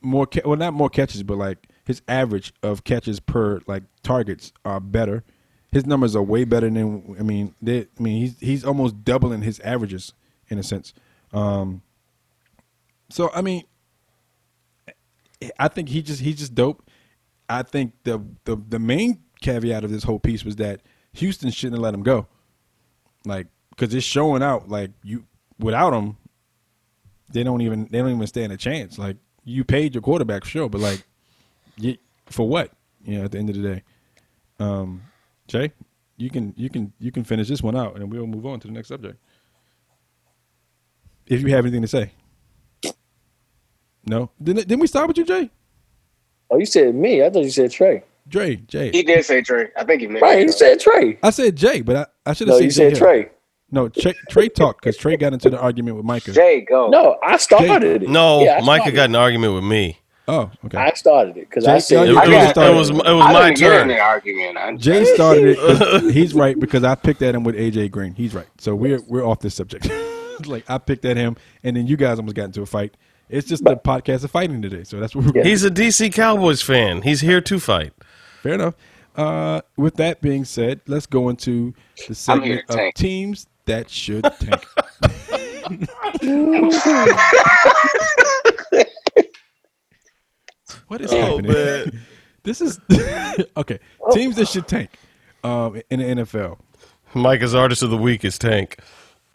more 0.00 0.26
ca- 0.26 0.42
well, 0.44 0.58
not 0.58 0.74
more 0.74 0.90
catches, 0.90 1.22
but 1.22 1.38
like 1.38 1.68
his 1.90 2.02
average 2.06 2.52
of 2.62 2.84
catches 2.84 3.18
per 3.18 3.60
like 3.66 3.82
targets 4.04 4.52
are 4.64 4.78
better. 4.78 5.24
His 5.72 5.86
numbers 5.86 6.14
are 6.14 6.22
way 6.22 6.44
better 6.44 6.70
than 6.70 7.16
I 7.18 7.22
mean. 7.24 7.52
They, 7.60 7.80
I 7.80 8.02
mean, 8.02 8.20
he's 8.20 8.38
he's 8.38 8.64
almost 8.64 9.02
doubling 9.04 9.42
his 9.42 9.58
averages 9.60 10.12
in 10.48 10.56
a 10.56 10.62
sense. 10.62 10.94
Um, 11.32 11.82
so 13.08 13.32
I 13.34 13.42
mean, 13.42 13.64
I 15.58 15.66
think 15.66 15.88
he 15.88 16.00
just 16.00 16.20
he's 16.20 16.38
just 16.38 16.54
dope. 16.54 16.88
I 17.48 17.64
think 17.64 17.94
the 18.04 18.24
the 18.44 18.56
the 18.56 18.78
main 18.78 19.20
caveat 19.40 19.82
of 19.82 19.90
this 19.90 20.04
whole 20.04 20.20
piece 20.20 20.44
was 20.44 20.56
that 20.56 20.82
Houston 21.14 21.50
shouldn't 21.50 21.74
have 21.74 21.82
let 21.82 21.92
him 21.92 22.04
go, 22.04 22.28
like 23.24 23.48
because 23.70 23.92
it's 23.92 24.06
showing 24.06 24.44
out 24.44 24.68
like 24.68 24.92
you 25.02 25.24
without 25.58 25.92
him, 25.92 26.18
they 27.32 27.42
don't 27.42 27.62
even 27.62 27.88
they 27.90 27.98
don't 27.98 28.14
even 28.14 28.26
stand 28.28 28.52
a 28.52 28.56
chance. 28.56 28.96
Like 28.96 29.16
you 29.42 29.64
paid 29.64 29.94
your 29.94 30.02
quarterback, 30.02 30.44
sure, 30.44 30.68
but 30.68 30.80
like, 30.80 31.04
you, 31.80 31.96
for 32.26 32.48
what? 32.48 32.72
You 33.04 33.18
know, 33.18 33.24
at 33.24 33.32
the 33.32 33.38
end 33.38 33.50
of 33.50 33.56
the 33.56 33.62
day, 33.62 33.82
um, 34.58 35.02
Jay, 35.48 35.72
you 36.16 36.30
can 36.30 36.54
you 36.56 36.68
can 36.70 36.92
you 36.98 37.10
can 37.10 37.24
finish 37.24 37.48
this 37.48 37.62
one 37.62 37.76
out, 37.76 37.96
and 37.96 38.10
we'll 38.12 38.26
move 38.26 38.46
on 38.46 38.60
to 38.60 38.66
the 38.68 38.72
next 38.72 38.88
subject. 38.88 39.18
If 41.26 41.42
you 41.42 41.48
have 41.48 41.64
anything 41.64 41.82
to 41.82 41.88
say. 41.88 42.12
No, 44.06 44.30
didn't 44.42 44.66
didn't 44.68 44.80
we 44.80 44.86
start 44.86 45.08
with 45.08 45.18
you, 45.18 45.24
Jay? 45.24 45.50
Oh, 46.50 46.58
you 46.58 46.66
said 46.66 46.94
me. 46.94 47.22
I 47.22 47.30
thought 47.30 47.44
you 47.44 47.50
said 47.50 47.70
Trey. 47.70 48.02
Dre, 48.28 48.56
Jay. 48.56 48.90
He 48.90 49.02
did 49.02 49.24
say 49.24 49.42
Trey. 49.42 49.68
I 49.76 49.84
think 49.84 50.00
he 50.00 50.06
meant 50.08 50.22
Right, 50.22 50.40
he 50.40 50.48
said 50.48 50.80
Trey. 50.80 51.18
I 51.22 51.30
said 51.30 51.56
Jay, 51.56 51.80
but 51.80 51.96
I, 51.96 52.30
I 52.30 52.32
should 52.32 52.48
have 52.48 52.54
No, 52.54 52.58
said 52.58 52.64
you 52.64 52.70
said 52.70 52.94
Jay 52.94 52.98
Trey. 52.98 53.28
No, 53.72 53.88
Trey, 53.88 54.14
Trey 54.28 54.48
talked 54.48 54.82
because 54.82 54.96
Trey 54.96 55.16
got 55.16 55.32
into 55.32 55.48
the 55.48 55.58
argument 55.60 55.96
with 55.96 56.04
Micah. 56.04 56.32
Jay, 56.32 56.62
go. 56.62 56.88
No, 56.88 57.18
I 57.22 57.36
started 57.36 58.02
it. 58.02 58.08
No, 58.08 58.42
Yeah, 58.42 58.56
I 58.56 58.64
Micah 58.64 58.82
started 58.82 58.96
got 58.96 59.08
an 59.10 59.16
argument 59.16 59.54
with 59.54 59.64
me. 59.64 59.99
Oh, 60.32 60.50
okay. 60.66 60.78
I 60.78 60.92
started 60.94 61.36
it 61.36 61.48
because 61.48 61.66
I 61.66 61.78
said 61.78 62.06
you- 62.08 62.18
It, 62.20 62.28
you 62.28 62.36
was, 62.36 62.50
started 62.50 62.72
it 62.72 62.76
was, 62.78 62.90
it 62.90 62.94
was 62.94 63.02
I 63.04 63.32
my 63.32 63.46
didn't 63.46 63.58
get 63.58 63.72
in 63.72 63.78
turn. 63.80 63.88
the 63.88 63.98
argument. 64.00 64.56
I, 64.58 64.76
Jay 64.76 65.04
started 65.14 65.56
it. 65.58 66.14
He's 66.14 66.34
right 66.34 66.58
because 66.58 66.84
I 66.84 66.94
picked 66.94 67.20
at 67.22 67.34
him 67.34 67.42
with 67.42 67.56
AJ 67.56 67.90
Green. 67.90 68.14
He's 68.14 68.32
right. 68.34 68.46
So 68.58 68.74
we're 68.76 69.00
we're 69.08 69.24
off 69.26 69.40
this 69.40 69.54
subject. 69.56 69.90
like 70.46 70.64
I 70.70 70.78
picked 70.78 71.04
at 71.04 71.16
him, 71.16 71.36
and 71.64 71.76
then 71.76 71.86
you 71.88 71.96
guys 71.96 72.18
almost 72.18 72.36
got 72.36 72.44
into 72.44 72.62
a 72.62 72.66
fight. 72.66 72.96
It's 73.28 73.46
just 73.48 73.64
the 73.64 73.76
podcast 73.76 74.22
of 74.24 74.30
fighting 74.30 74.62
today. 74.62 74.84
So 74.84 75.00
that's 75.00 75.14
what 75.16 75.34
we're. 75.34 75.42
He's 75.44 75.64
a 75.64 75.70
DC 75.70 76.12
Cowboys 76.12 76.62
fan. 76.62 77.02
He's 77.02 77.20
here 77.22 77.40
to 77.40 77.58
fight. 77.60 77.92
Fair 78.42 78.54
enough. 78.54 78.74
Uh, 79.16 79.60
with 79.76 79.96
that 79.96 80.20
being 80.20 80.44
said, 80.44 80.80
let's 80.86 81.06
go 81.06 81.28
into 81.28 81.74
the 81.96 82.04
I'm 82.08 82.14
segment 82.14 82.60
of 82.68 82.76
tank. 82.76 82.94
teams 82.94 83.46
that 83.66 83.90
should 83.90 84.24
tank. 84.40 84.64
what 90.90 91.00
is 91.00 91.12
Oh, 91.12 91.20
happening? 91.36 91.52
man. 91.52 92.00
This 92.42 92.62
is 92.62 92.80
okay. 93.58 93.78
Teams 94.12 94.36
that 94.36 94.48
should 94.48 94.66
tank 94.66 94.88
um, 95.44 95.78
in 95.90 96.00
the 96.00 96.22
NFL. 96.22 96.58
Micah's 97.14 97.54
artist 97.54 97.82
of 97.82 97.90
the 97.90 97.98
week 97.98 98.24
is 98.24 98.38
Tank. 98.38 98.78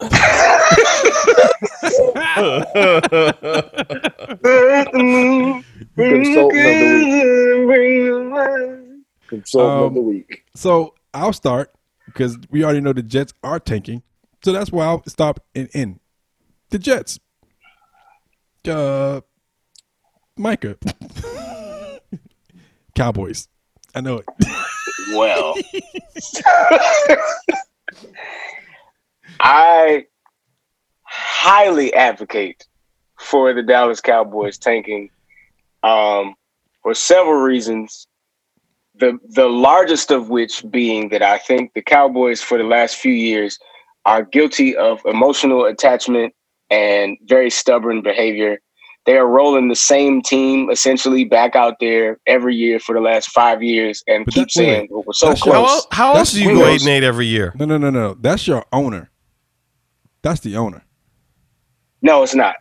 consultant 5.98 6.58
of 6.58 7.14
the 7.64 7.66
week. 7.68 9.54
Um, 9.56 9.94
the 9.94 10.00
week. 10.00 10.44
So 10.54 10.94
I'll 11.14 11.32
start 11.32 11.72
because 12.06 12.38
we 12.50 12.64
already 12.64 12.80
know 12.80 12.92
the 12.92 13.02
Jets 13.02 13.32
are 13.42 13.58
tanking. 13.58 14.02
So 14.44 14.52
that's 14.52 14.70
why 14.70 14.84
I'll 14.86 15.02
stop 15.06 15.40
and 15.54 15.68
end. 15.74 16.00
The 16.70 16.78
Jets. 16.78 17.18
Uh, 18.68 19.20
Micah. 20.36 20.76
Cowboys. 22.94 23.48
I 23.94 24.00
know 24.00 24.18
it. 24.18 24.26
Well, 25.12 25.54
I 29.40 30.06
highly 31.02 31.94
advocate 31.94 32.66
for 33.18 33.54
the 33.54 33.62
Dallas 33.62 34.00
Cowboys 34.00 34.58
tanking 34.58 35.10
um, 35.82 36.34
for 36.82 36.94
several 36.94 37.40
reasons. 37.40 38.06
The 38.98 39.18
the 39.28 39.46
largest 39.46 40.10
of 40.10 40.30
which 40.30 40.64
being 40.70 41.10
that 41.10 41.22
I 41.22 41.38
think 41.38 41.72
the 41.74 41.82
Cowboys 41.82 42.40
for 42.42 42.58
the 42.58 42.64
last 42.64 42.96
few 42.96 43.12
years 43.12 43.58
are 44.06 44.22
guilty 44.22 44.76
of 44.76 45.00
emotional 45.04 45.66
attachment 45.66 46.34
and 46.70 47.16
very 47.24 47.50
stubborn 47.50 48.02
behavior. 48.02 48.58
They 49.06 49.16
are 49.16 49.26
rolling 49.28 49.68
the 49.68 49.76
same 49.76 50.20
team 50.20 50.68
essentially 50.70 51.24
back 51.24 51.54
out 51.54 51.74
there 51.80 52.18
every 52.26 52.56
year 52.56 52.80
for 52.80 52.92
the 52.94 53.00
last 53.00 53.30
five 53.30 53.62
years 53.62 54.02
and 54.08 54.24
But 54.24 54.34
keep 54.34 54.50
saying 54.50 54.80
wait. 54.82 54.90
well, 54.90 55.04
we're 55.06 55.12
so 55.12 55.28
That's 55.28 55.42
close. 55.42 55.54
your- 55.54 55.64
How, 55.66 55.74
el- 55.76 55.86
how 55.92 56.14
else 56.14 56.32
do 56.32 56.40
you 56.40 56.46
go 56.54 56.60
Windows. 56.62 56.68
eight 56.68 56.80
and 56.80 57.04
eight 57.04 57.06
every 57.06 57.26
year? 57.26 57.52
No, 57.56 57.64
no, 57.66 57.78
no, 57.78 57.90
no. 57.90 58.14
That's 58.14 58.46
your 58.48 58.64
owner. 58.72 59.10
That's 60.22 60.40
the 60.40 60.56
owner. 60.56 60.82
No, 62.02 62.22
it's 62.24 62.34
not. 62.34 62.56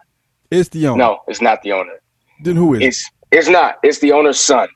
It's 0.52 0.70
the 0.70 0.88
owner. 0.88 0.98
No, 1.04 1.20
it's 1.28 1.42
not 1.42 1.62
the 1.64 1.72
owner. 1.72 1.94
Then 2.44 2.56
who 2.56 2.76
is? 2.76 2.82
it? 2.82 2.86
It's 2.86 3.10
it's 3.32 3.50
not. 3.50 3.78
It's 3.84 4.00
the 4.00 4.12
owner's 4.12 4.40
son. 4.40 4.68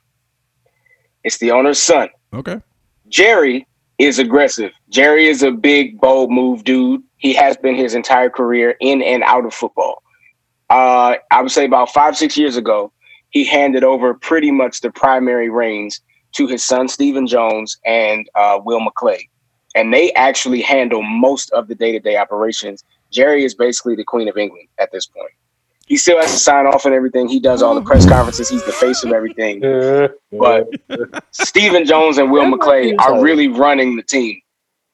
It's 1.22 1.38
the 1.38 1.52
owner's 1.52 1.80
son. 1.80 2.08
Okay. 2.34 2.60
Jerry 3.08 3.66
is 3.98 4.18
aggressive. 4.18 4.72
Jerry 4.88 5.28
is 5.28 5.42
a 5.42 5.50
big, 5.52 6.00
bold 6.00 6.30
move 6.32 6.64
dude. 6.64 7.02
He 7.18 7.32
has 7.34 7.56
been 7.58 7.74
his 7.76 7.94
entire 7.94 8.30
career 8.30 8.74
in 8.80 9.02
and 9.02 9.22
out 9.22 9.44
of 9.46 9.54
football. 9.54 10.02
Uh, 10.70 11.16
I 11.30 11.42
would 11.42 11.50
say 11.50 11.64
about 11.64 11.90
five, 11.90 12.16
six 12.16 12.36
years 12.38 12.56
ago, 12.56 12.92
he 13.30 13.44
handed 13.44 13.84
over 13.84 14.14
pretty 14.14 14.50
much 14.50 14.80
the 14.80 14.90
primary 14.90 15.50
reins 15.50 16.00
to 16.32 16.46
his 16.46 16.62
son 16.62 16.88
Stephen 16.88 17.26
Jones 17.26 17.78
and 17.84 18.28
uh, 18.36 18.60
Will 18.64 18.80
McClay, 18.80 19.28
and 19.74 19.92
they 19.92 20.12
actually 20.12 20.62
handle 20.62 21.02
most 21.02 21.50
of 21.50 21.66
the 21.68 21.74
day-to-day 21.74 22.16
operations. 22.16 22.84
Jerry 23.10 23.44
is 23.44 23.54
basically 23.54 23.96
the 23.96 24.04
Queen 24.04 24.28
of 24.28 24.36
England 24.36 24.68
at 24.78 24.92
this 24.92 25.06
point. 25.06 25.32
He 25.86 25.96
still 25.96 26.20
has 26.20 26.30
to 26.30 26.38
sign 26.38 26.66
off 26.66 26.86
on 26.86 26.92
everything. 26.92 27.28
He 27.28 27.40
does 27.40 27.62
all 27.62 27.74
the 27.74 27.82
press 27.82 28.06
conferences. 28.06 28.48
He's 28.48 28.64
the 28.64 28.70
face 28.70 29.02
of 29.02 29.12
everything. 29.12 29.60
But 30.38 30.68
Stephen 31.32 31.84
Jones 31.84 32.18
and 32.18 32.30
Will 32.30 32.44
McClay 32.44 32.94
are 33.00 33.20
really 33.20 33.48
running 33.48 33.96
the 33.96 34.02
team. 34.04 34.40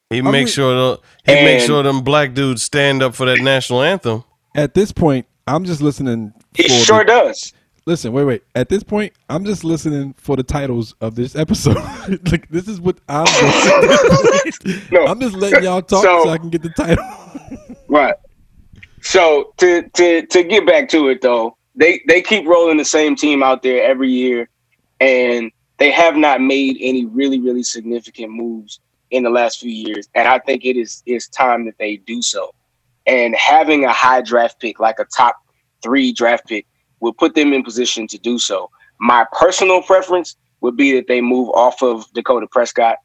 He 0.09 0.21
makes 0.23 0.51
sure 0.51 0.73
the, 0.73 1.01
he 1.31 1.35
makes 1.35 1.65
sure 1.65 1.83
them 1.83 2.01
black 2.01 2.33
dudes 2.33 2.63
stand 2.63 3.03
up 3.03 3.13
for 3.13 3.27
that 3.27 3.39
national 3.39 3.83
anthem. 3.83 4.23
At 4.55 4.73
this 4.73 4.91
point, 4.91 5.27
I'm 5.47 5.63
just 5.63 5.81
listening. 5.81 6.33
He 6.53 6.67
sure 6.67 6.99
the, 6.99 7.05
does. 7.05 7.53
Listen, 7.85 8.11
wait, 8.11 8.25
wait. 8.25 8.43
At 8.53 8.67
this 8.67 8.83
point, 8.83 9.13
I'm 9.29 9.45
just 9.45 9.63
listening 9.63 10.13
for 10.17 10.35
the 10.35 10.43
titles 10.43 10.93
of 10.99 11.15
this 11.15 11.35
episode. 11.35 11.77
like 12.31 12.49
this 12.49 12.67
is 12.67 12.81
what 12.81 12.99
I'm. 13.07 13.25
Doing. 14.61 14.81
No. 14.91 15.05
I'm 15.05 15.19
just 15.19 15.35
letting 15.35 15.63
y'all 15.63 15.81
talk 15.81 16.03
so, 16.03 16.23
So- 16.23 16.29
I 16.29 16.37
can 16.37 16.49
get 16.49 16.63
the 16.63 16.69
title. 16.69 17.03
Right. 17.87 18.15
So 19.01 19.53
to 19.57 19.87
to 19.89 20.25
to 20.25 20.43
get 20.43 20.65
back 20.65 20.89
to 20.89 21.07
it 21.09 21.21
though, 21.21 21.57
they 21.75 22.01
they 22.07 22.21
keep 22.21 22.45
rolling 22.45 22.77
the 22.77 22.85
same 22.85 23.15
team 23.15 23.43
out 23.43 23.61
there 23.63 23.83
every 23.83 24.09
year, 24.09 24.49
and 24.99 25.51
they 25.77 25.91
have 25.91 26.15
not 26.15 26.41
made 26.41 26.77
any 26.81 27.05
really 27.05 27.39
really 27.39 27.63
significant 27.63 28.31
moves 28.31 28.79
in 29.11 29.23
the 29.23 29.29
last 29.29 29.59
few 29.59 29.71
years. 29.71 30.09
And 30.15 30.27
I 30.27 30.39
think 30.39 30.65
it 30.65 30.75
is 30.75 31.03
it's 31.05 31.27
time 31.29 31.65
that 31.65 31.77
they 31.77 31.97
do 31.97 32.21
so. 32.21 32.53
And 33.07 33.35
having 33.35 33.85
a 33.85 33.93
high 33.93 34.21
draft 34.21 34.59
pick, 34.59 34.79
like 34.79 34.99
a 34.99 35.05
top 35.05 35.37
three 35.81 36.11
draft 36.11 36.45
pick, 36.47 36.67
will 36.99 37.13
put 37.13 37.35
them 37.35 37.53
in 37.53 37.63
position 37.63 38.07
to 38.07 38.17
do 38.17 38.37
so. 38.37 38.69
My 38.99 39.25
personal 39.31 39.81
preference 39.81 40.35
would 40.61 40.75
be 40.75 40.93
that 40.93 41.07
they 41.07 41.21
move 41.21 41.49
off 41.49 41.81
of 41.81 42.11
Dakota 42.13 42.47
Prescott 42.47 42.97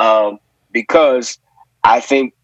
um, 0.00 0.38
because 0.72 1.38
I 1.84 2.00
think 2.00 2.34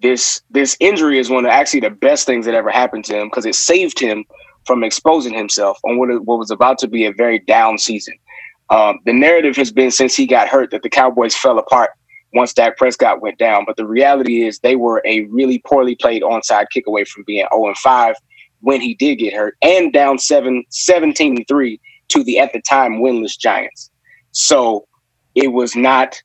this 0.00 0.42
this 0.50 0.76
injury 0.78 1.18
is 1.18 1.28
one 1.28 1.44
of 1.44 1.50
actually 1.50 1.80
the 1.80 1.90
best 1.90 2.26
things 2.26 2.46
that 2.46 2.54
ever 2.54 2.70
happened 2.70 3.04
to 3.06 3.18
him 3.18 3.26
because 3.26 3.44
it 3.44 3.56
saved 3.56 3.98
him 3.98 4.24
from 4.64 4.84
exposing 4.84 5.34
himself 5.34 5.78
on 5.84 5.98
what, 5.98 6.08
what 6.24 6.38
was 6.38 6.50
about 6.50 6.78
to 6.78 6.88
be 6.88 7.06
a 7.06 7.12
very 7.12 7.40
down 7.40 7.78
season. 7.78 8.14
Um, 8.70 8.98
the 9.06 9.12
narrative 9.12 9.56
has 9.56 9.72
been 9.72 9.90
since 9.90 10.14
he 10.14 10.26
got 10.26 10.46
hurt 10.46 10.70
that 10.70 10.82
the 10.82 10.90
Cowboys 10.90 11.34
fell 11.34 11.58
apart 11.58 11.90
once 12.34 12.52
Dak 12.52 12.76
Prescott 12.76 13.20
went 13.20 13.38
down. 13.38 13.64
But 13.66 13.76
the 13.76 13.86
reality 13.86 14.42
is 14.42 14.58
they 14.58 14.76
were 14.76 15.02
a 15.04 15.22
really 15.24 15.60
poorly 15.66 15.94
played 15.96 16.22
onside 16.22 16.66
kick 16.72 16.86
away 16.86 17.04
from 17.04 17.24
being 17.26 17.46
0 17.52 17.68
and 17.68 17.76
5 17.76 18.16
when 18.60 18.80
he 18.80 18.94
did 18.94 19.16
get 19.16 19.34
hurt 19.34 19.56
and 19.62 19.92
down 19.92 20.18
7 20.18 20.64
17 20.68 21.44
3 21.44 21.80
to 22.08 22.24
the 22.24 22.38
at 22.38 22.52
the 22.52 22.60
time 22.62 23.00
winless 23.00 23.38
Giants. 23.38 23.90
So 24.32 24.86
it 25.34 25.52
was 25.52 25.76
not. 25.76 26.20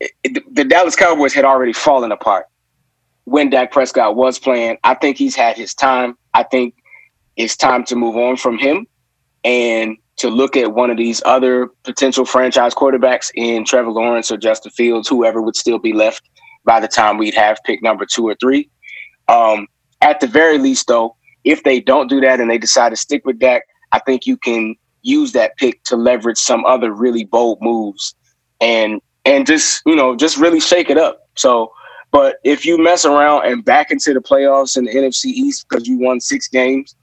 It, 0.00 0.54
the 0.54 0.64
Dallas 0.64 0.96
Cowboys 0.96 1.32
had 1.32 1.44
already 1.44 1.72
fallen 1.72 2.12
apart 2.12 2.46
when 3.24 3.50
Dak 3.50 3.72
Prescott 3.72 4.14
was 4.14 4.38
playing. 4.38 4.78
I 4.84 4.94
think 4.94 5.16
he's 5.16 5.34
had 5.34 5.56
his 5.56 5.74
time. 5.74 6.16
I 6.34 6.42
think 6.42 6.74
it's 7.36 7.56
time 7.56 7.84
to 7.84 7.96
move 7.96 8.16
on 8.16 8.36
from 8.36 8.58
him 8.58 8.86
and 9.44 9.96
to 10.18 10.30
look 10.30 10.56
at 10.56 10.72
one 10.72 10.90
of 10.90 10.96
these 10.96 11.22
other 11.26 11.68
potential 11.84 12.24
franchise 12.24 12.74
quarterbacks 12.74 13.30
in 13.34 13.64
Trevor 13.64 13.90
Lawrence 13.90 14.30
or 14.30 14.36
Justin 14.36 14.72
Fields, 14.72 15.08
whoever 15.08 15.42
would 15.42 15.56
still 15.56 15.78
be 15.78 15.92
left 15.92 16.22
by 16.64 16.80
the 16.80 16.88
time 16.88 17.18
we'd 17.18 17.34
have 17.34 17.58
pick 17.64 17.82
number 17.82 18.06
two 18.06 18.26
or 18.26 18.34
three. 18.40 18.68
Um, 19.28 19.66
at 20.00 20.20
the 20.20 20.26
very 20.26 20.58
least, 20.58 20.88
though, 20.88 21.16
if 21.44 21.62
they 21.62 21.80
don't 21.80 22.08
do 22.08 22.20
that 22.20 22.40
and 22.40 22.50
they 22.50 22.58
decide 22.58 22.90
to 22.90 22.96
stick 22.96 23.24
with 23.24 23.38
Dak, 23.38 23.62
I 23.92 24.00
think 24.00 24.26
you 24.26 24.36
can 24.36 24.74
use 25.02 25.32
that 25.32 25.56
pick 25.56 25.82
to 25.84 25.96
leverage 25.96 26.38
some 26.38 26.64
other 26.64 26.92
really 26.92 27.24
bold 27.24 27.58
moves 27.60 28.14
and 28.60 29.00
and 29.24 29.46
just 29.46 29.82
you 29.86 29.94
know 29.94 30.16
just 30.16 30.36
really 30.36 30.60
shake 30.60 30.90
it 30.90 30.98
up. 30.98 31.28
So, 31.36 31.72
but 32.10 32.36
if 32.42 32.64
you 32.64 32.82
mess 32.82 33.04
around 33.04 33.46
and 33.46 33.64
back 33.64 33.90
into 33.90 34.12
the 34.12 34.20
playoffs 34.20 34.76
in 34.76 34.84
the 34.84 34.94
NFC 34.94 35.26
East 35.26 35.66
because 35.68 35.86
you 35.86 35.98
won 35.98 36.20
six 36.20 36.48
games 36.48 36.96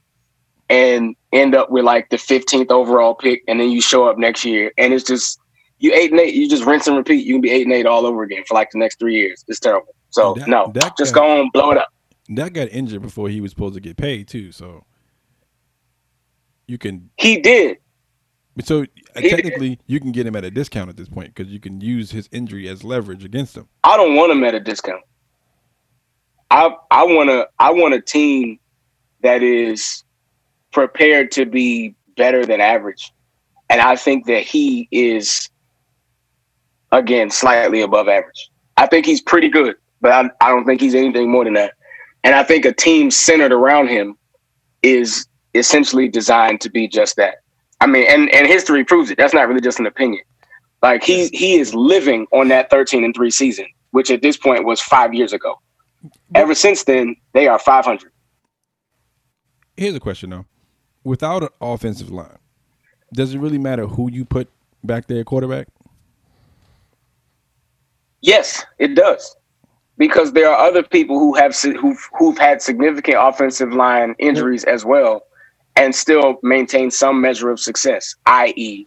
and 0.74 1.14
end 1.32 1.54
up 1.54 1.70
with 1.70 1.84
like 1.84 2.08
the 2.10 2.16
15th 2.16 2.70
overall 2.70 3.14
pick, 3.14 3.42
and 3.46 3.60
then 3.60 3.70
you 3.70 3.80
show 3.80 4.06
up 4.08 4.18
next 4.18 4.44
year 4.44 4.72
and 4.76 4.92
it's 4.92 5.04
just 5.04 5.38
you 5.78 5.92
eight 5.94 6.10
and 6.10 6.20
eight, 6.20 6.34
you 6.34 6.48
just 6.48 6.64
rinse 6.64 6.86
and 6.86 6.96
repeat. 6.96 7.24
You 7.26 7.34
can 7.34 7.40
be 7.40 7.50
eight 7.50 7.62
and 7.66 7.72
eight 7.72 7.86
all 7.86 8.06
over 8.06 8.22
again 8.22 8.42
for 8.46 8.54
like 8.54 8.70
the 8.70 8.78
next 8.78 8.98
three 8.98 9.14
years. 9.14 9.44
It's 9.48 9.60
terrible. 9.60 9.94
So 10.10 10.34
That- 10.34 10.48
no, 10.48 10.70
that 10.74 10.96
just 10.96 11.14
got- 11.14 11.20
go 11.26 11.40
on, 11.40 11.50
blow 11.52 11.70
it 11.70 11.78
up. 11.78 11.88
That 12.28 12.52
got 12.54 12.68
injured 12.70 13.02
before 13.02 13.28
he 13.28 13.40
was 13.40 13.50
supposed 13.50 13.74
to 13.74 13.80
get 13.80 13.96
paid 13.96 14.28
too. 14.28 14.50
So 14.50 14.84
you 16.66 16.78
can. 16.78 17.10
He 17.18 17.40
did. 17.40 17.78
So 18.64 18.86
did. 19.16 19.30
technically, 19.30 19.78
you 19.86 20.00
can 20.00 20.12
get 20.12 20.26
him 20.26 20.34
at 20.36 20.44
a 20.44 20.50
discount 20.50 20.88
at 20.88 20.96
this 20.96 21.08
point 21.08 21.34
because 21.34 21.52
you 21.52 21.60
can 21.60 21.80
use 21.80 22.12
his 22.12 22.28
injury 22.32 22.68
as 22.68 22.82
leverage 22.82 23.24
against 23.24 23.56
him. 23.56 23.68
I 23.82 23.96
don't 23.96 24.14
want 24.14 24.32
him 24.32 24.42
at 24.44 24.54
a 24.54 24.60
discount. 24.60 25.02
I 26.50 26.70
I 26.90 27.04
want 27.04 27.28
to 27.30 27.48
I 27.58 27.72
want 27.72 27.94
a 27.94 28.00
team 28.00 28.58
that 29.22 29.42
is 29.42 30.04
prepared 30.74 31.30
to 31.32 31.46
be 31.46 31.94
better 32.16 32.44
than 32.44 32.60
average, 32.60 33.10
and 33.70 33.80
I 33.80 33.96
think 33.96 34.26
that 34.26 34.42
he 34.42 34.88
is 34.90 35.48
again 36.92 37.30
slightly 37.30 37.80
above 37.80 38.08
average. 38.08 38.50
I 38.76 38.86
think 38.86 39.06
he's 39.06 39.22
pretty 39.22 39.48
good, 39.48 39.76
but 40.00 40.12
I, 40.12 40.30
I 40.46 40.50
don't 40.50 40.66
think 40.66 40.80
he's 40.80 40.94
anything 40.94 41.30
more 41.30 41.44
than 41.44 41.54
that. 41.54 41.74
And 42.24 42.34
I 42.34 42.42
think 42.42 42.64
a 42.64 42.72
team 42.72 43.10
centered 43.10 43.52
around 43.52 43.88
him 43.88 44.16
is 44.82 45.26
essentially 45.54 46.08
designed 46.08 46.60
to 46.62 46.70
be 46.70 46.88
just 46.88 47.16
that. 47.16 47.36
I 47.80 47.86
mean, 47.86 48.06
and 48.08 48.28
and 48.30 48.46
history 48.46 48.84
proves 48.84 49.10
it. 49.10 49.18
That's 49.18 49.34
not 49.34 49.48
really 49.48 49.60
just 49.60 49.78
an 49.78 49.86
opinion. 49.86 50.22
Like 50.82 51.02
he 51.02 51.28
he 51.28 51.58
is 51.58 51.74
living 51.74 52.26
on 52.32 52.48
that 52.48 52.70
13 52.70 53.04
and 53.04 53.14
3 53.14 53.30
season, 53.30 53.66
which 53.92 54.10
at 54.10 54.22
this 54.22 54.36
point 54.36 54.64
was 54.64 54.80
5 54.80 55.14
years 55.14 55.32
ago. 55.32 55.54
Ever 56.34 56.54
since 56.54 56.84
then, 56.84 57.16
they 57.32 57.48
are 57.48 57.58
500. 57.58 58.12
Here's 59.76 59.94
a 59.94 60.00
question 60.00 60.30
though: 60.30 60.46
Without 61.04 61.42
an 61.42 61.50
offensive 61.60 62.10
line, 62.10 62.38
does 63.12 63.34
it 63.34 63.38
really 63.38 63.58
matter 63.58 63.86
who 63.86 64.10
you 64.10 64.24
put 64.24 64.48
back 64.82 65.06
there, 65.06 65.20
at 65.20 65.26
quarterback? 65.26 65.68
Yes, 68.22 68.64
it 68.78 68.94
does. 68.94 69.36
Because 69.98 70.32
there 70.32 70.50
are 70.50 70.66
other 70.66 70.82
people 70.82 71.18
who 71.18 71.34
have 71.34 71.54
who've, 71.56 72.08
who've 72.18 72.38
had 72.38 72.62
significant 72.62 73.18
offensive 73.20 73.72
line 73.72 74.14
injuries 74.18 74.64
as 74.64 74.84
well, 74.84 75.22
and 75.76 75.94
still 75.94 76.38
maintain 76.42 76.90
some 76.90 77.20
measure 77.20 77.50
of 77.50 77.60
success. 77.60 78.16
I.e., 78.26 78.86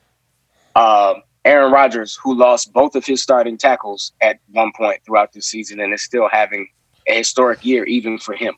uh, 0.75 1.13
Aaron 1.45 1.71
Rodgers, 1.71 2.19
who 2.21 2.35
lost 2.35 2.73
both 2.73 2.95
of 2.95 3.05
his 3.05 3.21
starting 3.21 3.57
tackles 3.57 4.11
at 4.21 4.39
one 4.51 4.71
point 4.75 5.01
throughout 5.05 5.31
this 5.33 5.45
season, 5.45 5.79
and 5.79 5.93
is 5.93 6.03
still 6.03 6.27
having 6.29 6.67
a 7.07 7.17
historic 7.17 7.63
year 7.63 7.85
even 7.85 8.17
for 8.17 8.33
him. 8.33 8.55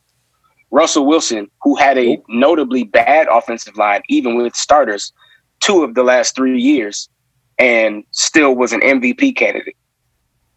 Russell 0.71 1.05
Wilson, 1.05 1.49
who 1.61 1.75
had 1.75 1.97
a 1.97 2.21
notably 2.29 2.83
bad 2.83 3.27
offensive 3.31 3.75
line, 3.77 4.01
even 4.09 4.35
with 4.35 4.55
starters, 4.55 5.11
two 5.61 5.83
of 5.83 5.95
the 5.95 6.03
last 6.03 6.35
three 6.35 6.59
years, 6.61 7.09
and 7.57 8.03
still 8.11 8.55
was 8.55 8.71
an 8.73 8.81
MVP 8.81 9.35
candidate. 9.35 9.75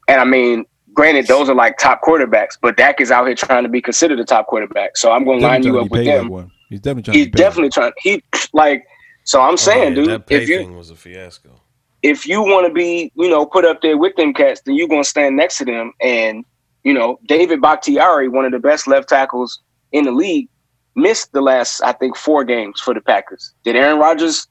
And 0.08 0.20
I 0.20 0.24
mean, 0.24 0.64
granted, 0.92 1.26
those 1.26 1.48
are 1.48 1.54
like 1.54 1.78
top 1.78 2.02
quarterbacks, 2.02 2.58
but 2.60 2.76
Dak 2.76 3.00
is 3.00 3.10
out 3.10 3.26
here 3.26 3.34
trying 3.34 3.62
to 3.62 3.68
be 3.68 3.80
considered 3.80 4.20
a 4.20 4.24
top 4.24 4.46
quarterback. 4.46 4.96
So 4.96 5.12
I'm 5.12 5.24
going 5.24 5.40
to 5.40 5.46
line 5.46 5.62
you 5.62 5.78
up 5.80 5.90
with 5.90 6.04
paid 6.04 6.08
them. 6.08 6.28
one. 6.28 6.50
He's 6.68 6.80
definitely 6.80 7.02
trying 7.04 7.16
He's 7.16 7.26
to 7.26 7.30
be 7.30 7.36
paid. 7.38 7.44
definitely 7.44 7.70
trying. 7.70 7.92
He 7.98 8.22
like. 8.52 8.84
So 9.24 9.40
I'm 9.40 9.52
oh, 9.54 9.56
saying, 9.56 9.80
Oh, 9.80 9.88
yeah, 9.88 9.94
dude, 9.94 10.08
that 10.10 10.26
pay 10.26 10.42
if 10.42 10.48
you 10.48 10.58
thing 10.58 10.76
was 10.76 10.90
a 10.90 10.96
fiasco. 10.96 11.60
if 12.02 12.26
you 12.26 12.42
want 12.42 12.66
to 12.66 12.72
be, 12.72 13.12
you 13.14 13.30
know, 13.30 13.46
put 13.46 13.64
up 13.64 13.80
there 13.80 13.96
with 13.96 14.16
them 14.16 14.34
cats, 14.34 14.60
then 14.66 14.74
you're 14.74 14.88
gonna 14.88 15.04
stand 15.04 15.36
next 15.36 15.58
to 15.58 15.64
them. 15.64 15.92
And 16.00 16.44
you 16.84 16.92
know, 16.92 17.20
David 17.26 17.60
Bakhtiari, 17.60 18.28
one 18.28 18.44
of 18.44 18.52
the 18.52 18.58
best 18.58 18.88
left 18.88 19.08
tackles 19.08 19.60
in 19.92 20.04
the 20.04 20.12
league, 20.12 20.48
missed 20.94 21.32
the 21.32 21.40
last, 21.40 21.82
I 21.82 21.92
think, 21.92 22.16
four 22.16 22.44
games 22.44 22.80
for 22.80 22.94
the 22.94 23.00
Packers. 23.00 23.54
Did 23.64 23.76
Aaron 23.76 23.98
Rodgers 23.98 24.46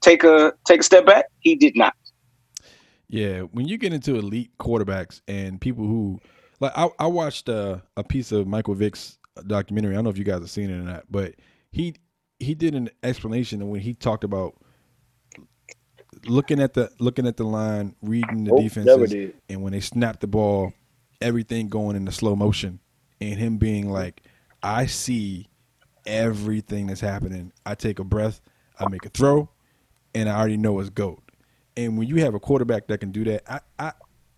take 0.00 0.24
a 0.24 0.52
take 0.66 0.80
a 0.80 0.84
step 0.84 1.06
back? 1.06 1.26
He 1.40 1.54
did 1.54 1.76
not. 1.76 1.94
Yeah, 3.08 3.40
when 3.40 3.68
you 3.68 3.78
get 3.78 3.92
into 3.92 4.16
elite 4.16 4.50
quarterbacks 4.58 5.20
and 5.28 5.60
people 5.60 5.86
who 5.86 6.20
like 6.60 6.72
I, 6.76 6.88
I 6.98 7.06
watched 7.06 7.48
uh, 7.48 7.78
a 7.96 8.04
piece 8.04 8.32
of 8.32 8.46
Michael 8.46 8.74
Vick's 8.74 9.18
documentary. 9.46 9.92
I 9.92 9.96
don't 9.96 10.04
know 10.04 10.10
if 10.10 10.18
you 10.18 10.24
guys 10.24 10.40
have 10.40 10.50
seen 10.50 10.70
it 10.70 10.74
or 10.74 10.82
not, 10.82 11.04
but 11.10 11.34
he 11.70 11.94
he 12.38 12.54
did 12.54 12.74
an 12.74 12.90
explanation 13.02 13.68
when 13.68 13.80
he 13.80 13.94
talked 13.94 14.24
about 14.24 14.54
looking 16.26 16.60
at 16.60 16.74
the 16.74 16.90
looking 16.98 17.26
at 17.26 17.36
the 17.36 17.44
line, 17.44 17.94
reading 18.02 18.44
the 18.44 18.50
Nope, 18.50 18.60
defenses, 18.60 19.32
and 19.48 19.62
when 19.62 19.72
they 19.72 19.80
snap 19.80 20.20
the 20.20 20.26
ball, 20.26 20.72
everything 21.20 21.68
going 21.68 21.96
into 21.96 22.12
slow 22.12 22.34
motion, 22.34 22.80
and 23.20 23.38
him 23.38 23.58
being 23.58 23.90
like, 23.90 24.22
I 24.66 24.86
see 24.86 25.46
everything 26.06 26.88
that's 26.88 27.00
happening. 27.00 27.52
I 27.64 27.76
take 27.76 28.00
a 28.00 28.04
breath, 28.04 28.40
I 28.80 28.88
make 28.88 29.06
a 29.06 29.08
throw, 29.10 29.48
and 30.12 30.28
I 30.28 30.36
already 30.36 30.56
know 30.56 30.80
it's 30.80 30.90
goat. 30.90 31.22
And 31.76 31.96
when 31.96 32.08
you 32.08 32.16
have 32.16 32.34
a 32.34 32.40
quarterback 32.40 32.88
that 32.88 32.98
can 32.98 33.12
do 33.12 33.22
that, 33.24 33.42
I 33.48 33.60
I, 33.78 33.92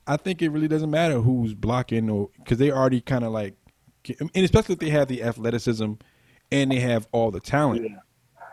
I 0.06 0.16
think 0.18 0.42
it 0.42 0.50
really 0.50 0.68
doesn't 0.68 0.90
matter 0.90 1.20
who's 1.20 1.54
blocking 1.54 2.10
or 2.10 2.28
because 2.38 2.58
they 2.58 2.70
already 2.70 3.00
kind 3.00 3.24
of 3.24 3.32
like, 3.32 3.54
and 4.18 4.30
especially 4.36 4.74
if 4.74 4.78
they 4.80 4.90
have 4.90 5.08
the 5.08 5.22
athleticism 5.22 5.92
and 6.52 6.70
they 6.70 6.80
have 6.80 7.08
all 7.12 7.30
the 7.30 7.40
talent 7.40 7.90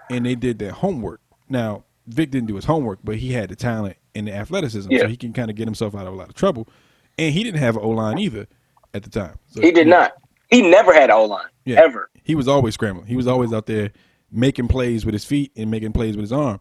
and 0.10 0.26
they 0.26 0.36
did 0.36 0.60
their 0.60 0.72
homework. 0.72 1.20
Now 1.50 1.84
Vick 2.08 2.32
didn't 2.32 2.48
do 2.48 2.56
his 2.56 2.66
homework, 2.66 3.00
but 3.04 3.18
he 3.18 3.34
had 3.34 3.50
the 3.50 3.56
talent 3.58 3.98
and 4.14 4.28
the 4.28 4.34
athleticism, 4.34 4.90
Yeah. 4.92 5.00
so 5.02 5.08
he 5.10 5.18
can 5.18 5.34
kind 5.34 5.50
of 5.50 5.58
get 5.58 5.68
himself 5.68 5.94
out 5.94 6.08
of 6.08 6.14
a 6.14 6.16
lot 6.16 6.30
of 6.30 6.36
trouble. 6.36 6.70
And 7.18 7.34
he 7.34 7.44
didn't 7.44 7.60
have 7.60 7.76
an 7.76 7.84
O 7.84 7.90
line 7.90 8.18
either 8.18 8.48
at 8.94 9.04
the 9.04 9.10
time. 9.10 9.38
So 9.48 9.62
He 9.62 9.72
did 9.72 9.88
not. 9.88 10.14
He 10.50 10.62
never 10.62 10.94
had 10.94 11.10
O 11.10 11.26
line 11.26 11.48
yeah. 11.66 11.82
ever. 11.82 12.10
He 12.24 12.36
was 12.36 12.48
always 12.48 12.74
scrambling. 12.74 13.08
He 13.08 13.16
was 13.16 13.28
always 13.28 13.52
out 13.54 13.66
there 13.66 13.92
making 14.32 14.68
plays 14.68 15.06
with 15.06 15.14
his 15.14 15.26
feet 15.26 15.52
and 15.56 15.70
making 15.72 15.94
plays 15.94 16.16
with 16.16 16.24
his 16.24 16.32
arm. 16.32 16.60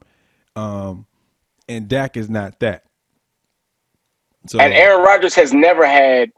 Um, 0.57 1.07
and 1.69 1.89
Dak 1.89 2.17
is 2.17 2.29
not 2.31 2.61
that. 2.61 2.85
So 4.47 4.59
And 4.61 4.73
Aaron 4.73 5.03
Rodgers 5.05 5.35
has 5.35 5.53
never 5.53 5.87
had. 5.87 6.31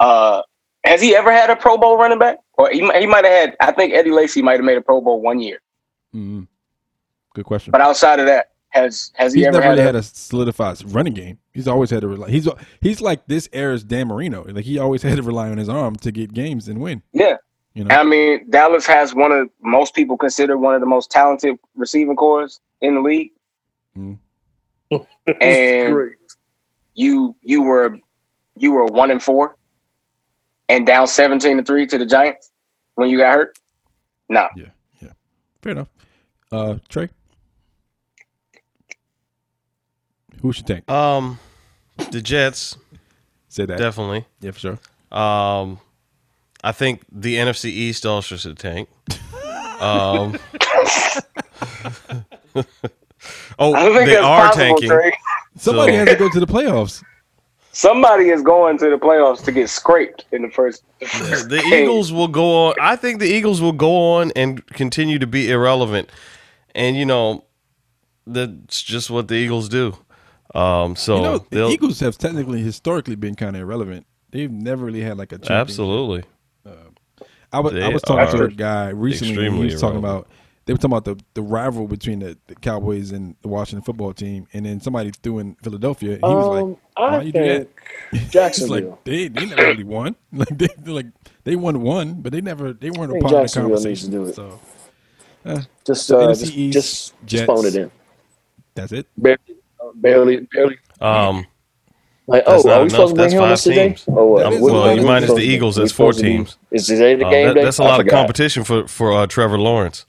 uh 0.00 0.42
Has 0.84 1.00
he 1.00 1.14
ever 1.14 1.30
had 1.30 1.50
a 1.50 1.56
Pro 1.56 1.76
Bowl 1.76 1.96
running 1.98 2.18
back? 2.18 2.38
Or 2.54 2.70
he 2.70 2.80
might- 2.82 3.00
he 3.00 3.06
might 3.06 3.24
have 3.24 3.32
had. 3.50 3.56
I 3.60 3.72
think 3.72 3.92
Eddie 3.94 4.10
Lacy 4.10 4.42
might 4.42 4.54
have 4.54 4.64
made 4.64 4.76
a 4.78 4.82
Pro 4.82 5.00
Bowl 5.00 5.20
one 5.20 5.40
year. 5.40 5.60
Mhm. 6.14 6.46
good 7.34 7.44
question. 7.46 7.70
But 7.70 7.80
outside 7.80 8.20
of 8.20 8.26
that, 8.26 8.51
has 8.72 9.12
has 9.14 9.32
he 9.32 9.40
He's 9.40 9.48
ever 9.48 9.58
never 9.58 9.64
had, 9.64 9.70
really 9.70 9.82
a, 9.82 9.86
had 9.86 9.94
a 9.96 10.02
solidified 10.02 10.82
running 10.92 11.14
game. 11.14 11.38
He's 11.52 11.68
always 11.68 11.90
had 11.90 12.00
to 12.00 12.08
rely. 12.08 12.30
He's 12.30 12.48
he's 12.80 13.00
like 13.00 13.26
this 13.26 13.48
era's 13.52 13.84
Dan 13.84 14.08
Marino. 14.08 14.44
Like 14.44 14.64
he 14.64 14.78
always 14.78 15.02
had 15.08 15.16
to 15.16 15.22
rely 15.22 15.50
on 15.50 15.58
his 15.58 15.68
arm 15.68 15.96
to 15.96 16.10
get 16.10 16.32
games 16.32 16.68
and 16.68 16.80
win. 16.80 17.02
Yeah. 17.12 17.36
You 17.74 17.84
know. 17.84 17.94
I 17.94 18.02
mean, 18.02 18.50
Dallas 18.50 18.86
has 18.86 19.14
one 19.14 19.32
of 19.32 19.48
most 19.62 19.94
people 19.94 20.18
consider 20.18 20.58
one 20.58 20.74
of 20.74 20.80
the 20.80 20.86
most 20.86 21.10
talented 21.10 21.56
receiving 21.74 22.16
corps 22.16 22.60
in 22.80 22.94
the 22.96 23.00
league. 23.00 23.30
Mm. 24.90 25.06
and 25.40 25.92
Great. 25.94 26.16
you 26.94 27.34
you 27.42 27.62
were 27.62 27.98
you 28.56 28.72
were 28.72 28.84
one 28.86 29.10
and 29.10 29.22
four 29.22 29.56
and 30.68 30.86
down 30.86 31.06
seventeen 31.06 31.56
to 31.58 31.62
three 31.62 31.86
to 31.86 31.98
the 31.98 32.06
Giants 32.06 32.50
when 32.94 33.08
you 33.10 33.18
got 33.18 33.34
hurt. 33.34 33.58
No, 34.28 34.48
Yeah, 34.56 34.66
yeah. 35.00 35.12
Fair 35.62 35.72
enough. 35.72 35.88
Uh, 36.50 36.76
Trey, 36.88 37.08
who 40.42 40.52
should 40.52 40.66
tank? 40.66 40.90
Um, 40.90 41.38
the 42.10 42.20
Jets 42.20 42.76
Say 43.48 43.64
that. 43.66 43.78
definitely. 43.78 44.26
Yeah, 44.40 44.50
for 44.50 44.58
sure. 44.58 44.78
Um, 45.10 45.78
I 46.64 46.72
think 46.72 47.02
the 47.10 47.36
NFC 47.36 47.66
East 47.66 48.04
also 48.06 48.36
should 48.36 48.58
tank. 48.58 48.88
Um, 49.80 50.38
oh, 53.58 53.74
I 53.74 53.82
don't 53.84 53.94
think 53.94 54.06
they 54.06 54.16
are 54.16 54.46
possible, 54.48 54.64
tanking. 54.64 54.88
Trey. 54.88 55.12
Somebody 55.56 55.92
So- 55.92 55.98
has 55.98 56.08
to 56.08 56.16
go 56.16 56.28
to 56.28 56.40
the 56.40 56.46
playoffs. 56.46 57.02
Somebody 57.74 58.28
is 58.28 58.42
going 58.42 58.76
to 58.78 58.90
the 58.90 58.98
playoffs 58.98 59.42
to 59.44 59.50
get 59.52 59.70
scraped 59.70 60.26
in 60.30 60.42
the 60.42 60.50
first. 60.50 60.84
The, 61.00 61.06
first 61.08 61.48
The 61.48 61.58
game. 61.62 61.84
Eagles 61.84 62.12
will 62.12 62.28
go 62.28 62.68
on. 62.68 62.74
I 62.78 62.96
think 62.96 63.18
the 63.18 63.26
Eagles 63.26 63.62
will 63.62 63.72
go 63.72 64.16
on 64.16 64.30
and 64.36 64.64
continue 64.66 65.18
to 65.18 65.26
be 65.26 65.50
irrelevant. 65.50 66.10
And 66.74 66.96
you 66.96 67.06
know, 67.06 67.44
that's 68.26 68.82
just 68.82 69.08
what 69.10 69.28
the 69.28 69.36
Eagles 69.36 69.70
do. 69.70 69.96
Um, 70.54 70.96
so 70.96 71.16
you 71.16 71.22
know, 71.22 71.38
the 71.38 71.46
they'll 71.50 71.70
Eagles 71.70 72.00
have 72.00 72.18
technically 72.18 72.62
historically 72.62 73.16
been 73.16 73.34
kind 73.34 73.56
of 73.56 73.62
irrelevant. 73.62 74.06
They've 74.30 74.50
never 74.50 74.86
really 74.86 75.02
had 75.02 75.18
like 75.18 75.32
a 75.32 75.38
championship. 75.38 75.88
absolutely. 75.88 76.24
I 77.52 77.60
was 77.60 77.74
They 77.74 77.82
I 77.82 77.88
was 77.88 78.02
talking 78.02 78.28
to 78.28 78.42
a 78.44 78.48
guy 78.48 78.88
recently. 78.90 79.48
He 79.48 79.48
extremely 79.48 79.64
was 79.64 79.76
talking 79.76 80.02
irrelevant. 80.02 80.04
about 80.04 80.28
they 80.66 80.72
were 80.72 80.78
talking 80.78 80.96
about 80.96 81.04
the, 81.04 81.24
the 81.34 81.42
rival 81.42 81.88
between 81.88 82.20
the, 82.20 82.38
the 82.46 82.54
Cowboys 82.56 83.10
and 83.12 83.36
the 83.42 83.48
Washington 83.48 83.82
football 83.82 84.14
team, 84.14 84.46
and 84.52 84.64
then 84.64 84.80
somebody 84.80 85.10
threw 85.22 85.38
in 85.40 85.56
Philadelphia. 85.56 86.18
And 86.22 86.26
he 86.26 86.34
was 86.34 86.48
Um, 86.48 86.48
like, 86.48 86.66
"Why 87.04 87.18
I 87.18 87.20
you 87.20 87.32
do 87.32 87.44
that?" 87.44 87.68
Jacksonville. 88.30 88.90
like 88.90 89.04
they 89.04 89.28
they 89.28 89.46
never 89.46 89.66
really 89.66 89.84
won. 89.84 90.16
Like 90.32 90.56
they 90.58 90.68
like 90.86 91.06
they 91.44 91.56
won 91.56 91.82
one, 91.82 92.22
but 92.22 92.32
they 92.32 92.40
never 92.40 92.72
they 92.72 92.90
weren't 92.90 93.12
a 93.12 93.16
part 93.16 93.36
of 93.36 93.42
the 93.42 93.48
Jacksonville 93.48 93.80
needs 93.80 94.02
to 94.02 94.08
conversation. 94.08 94.10
do 94.10 94.26
it. 94.26 94.36
So 94.36 94.60
just, 95.86 96.06
So 96.06 96.20
uh, 96.20 96.34
just, 96.34 96.54
East, 96.54 96.72
just, 96.72 97.14
just 97.24 97.44
phone 97.44 97.66
it 97.66 97.74
in. 97.76 97.90
that's 98.74 98.92
it. 98.92 99.06
Barely, 99.16 99.61
barely, 99.94 100.46
barely. 100.52 100.78
Um, 101.00 101.46
Like, 102.28 102.44
That's 102.46 102.64
oh, 102.64 102.68
not 102.68 102.74
are 102.74 102.78
we 102.78 102.82
enough. 102.82 102.90
supposed 102.92 103.10
to 103.10 103.14
bring 103.16 103.24
That's 103.24 103.32
him 103.34 103.40
on 103.40 103.44
five 103.48 103.50
this 103.50 103.64
today? 103.64 103.88
teams. 103.88 104.04
Oh, 104.08 104.24
what? 104.26 104.42
That 104.44 104.52
is 104.52 104.60
what- 104.60 104.70
a 104.70 104.72
You 104.74 104.78
are 104.80 104.94
we 104.94 105.00
minus 105.02 105.04
the 105.22 105.26
supposed 105.26 105.40
to 105.40 105.46
do? 105.46 105.52
Eagles, 105.52 105.76
We 105.76 105.82
that's 105.82 105.92
four 105.92 106.12
supposed 106.12 106.18
to 106.18 106.24
be- 106.24 106.32
teams. 106.36 106.56
Is 106.70 106.86
today 106.86 107.14
the 107.16 107.26
uh, 107.26 107.30
game 107.30 107.46
that- 107.48 107.54
day? 107.54 107.64
that's 107.64 107.78
a 107.80 107.82
I 107.82 107.86
lot 107.88 108.00
of 108.00 108.06
competition 108.06 108.64
for 108.64 108.86
for 108.86 109.12
uh, 109.12 109.26
Trevor 109.26 109.58
Lawrence. 109.58 110.06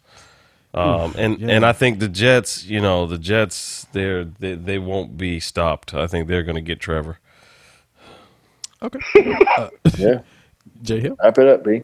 Um, 0.75 1.13
and 1.17 1.39
yeah. 1.39 1.49
and 1.49 1.65
I 1.65 1.71
think 1.73 1.99
the 1.99 2.07
Jets, 2.07 2.65
you 2.65 2.79
know, 2.81 3.05
the 3.07 3.17
Jets, 3.17 3.85
they're 3.93 4.23
they, 4.25 4.53
they 4.55 4.77
won't 4.79 5.17
be 5.17 5.39
stopped. 5.39 5.93
I 5.93 6.05
think 6.07 6.27
they're 6.27 6.43
going 6.43 6.55
to 6.55 6.61
get 6.61 6.79
Trevor. 6.79 7.19
Okay. 8.81 8.99
Uh, 9.57 9.69
Yeah, 9.97 10.19
Jay 10.83 10.99
Hill. 10.99 11.15
wrap 11.21 11.37
it 11.39 11.47
up, 11.47 11.63
B. 11.63 11.83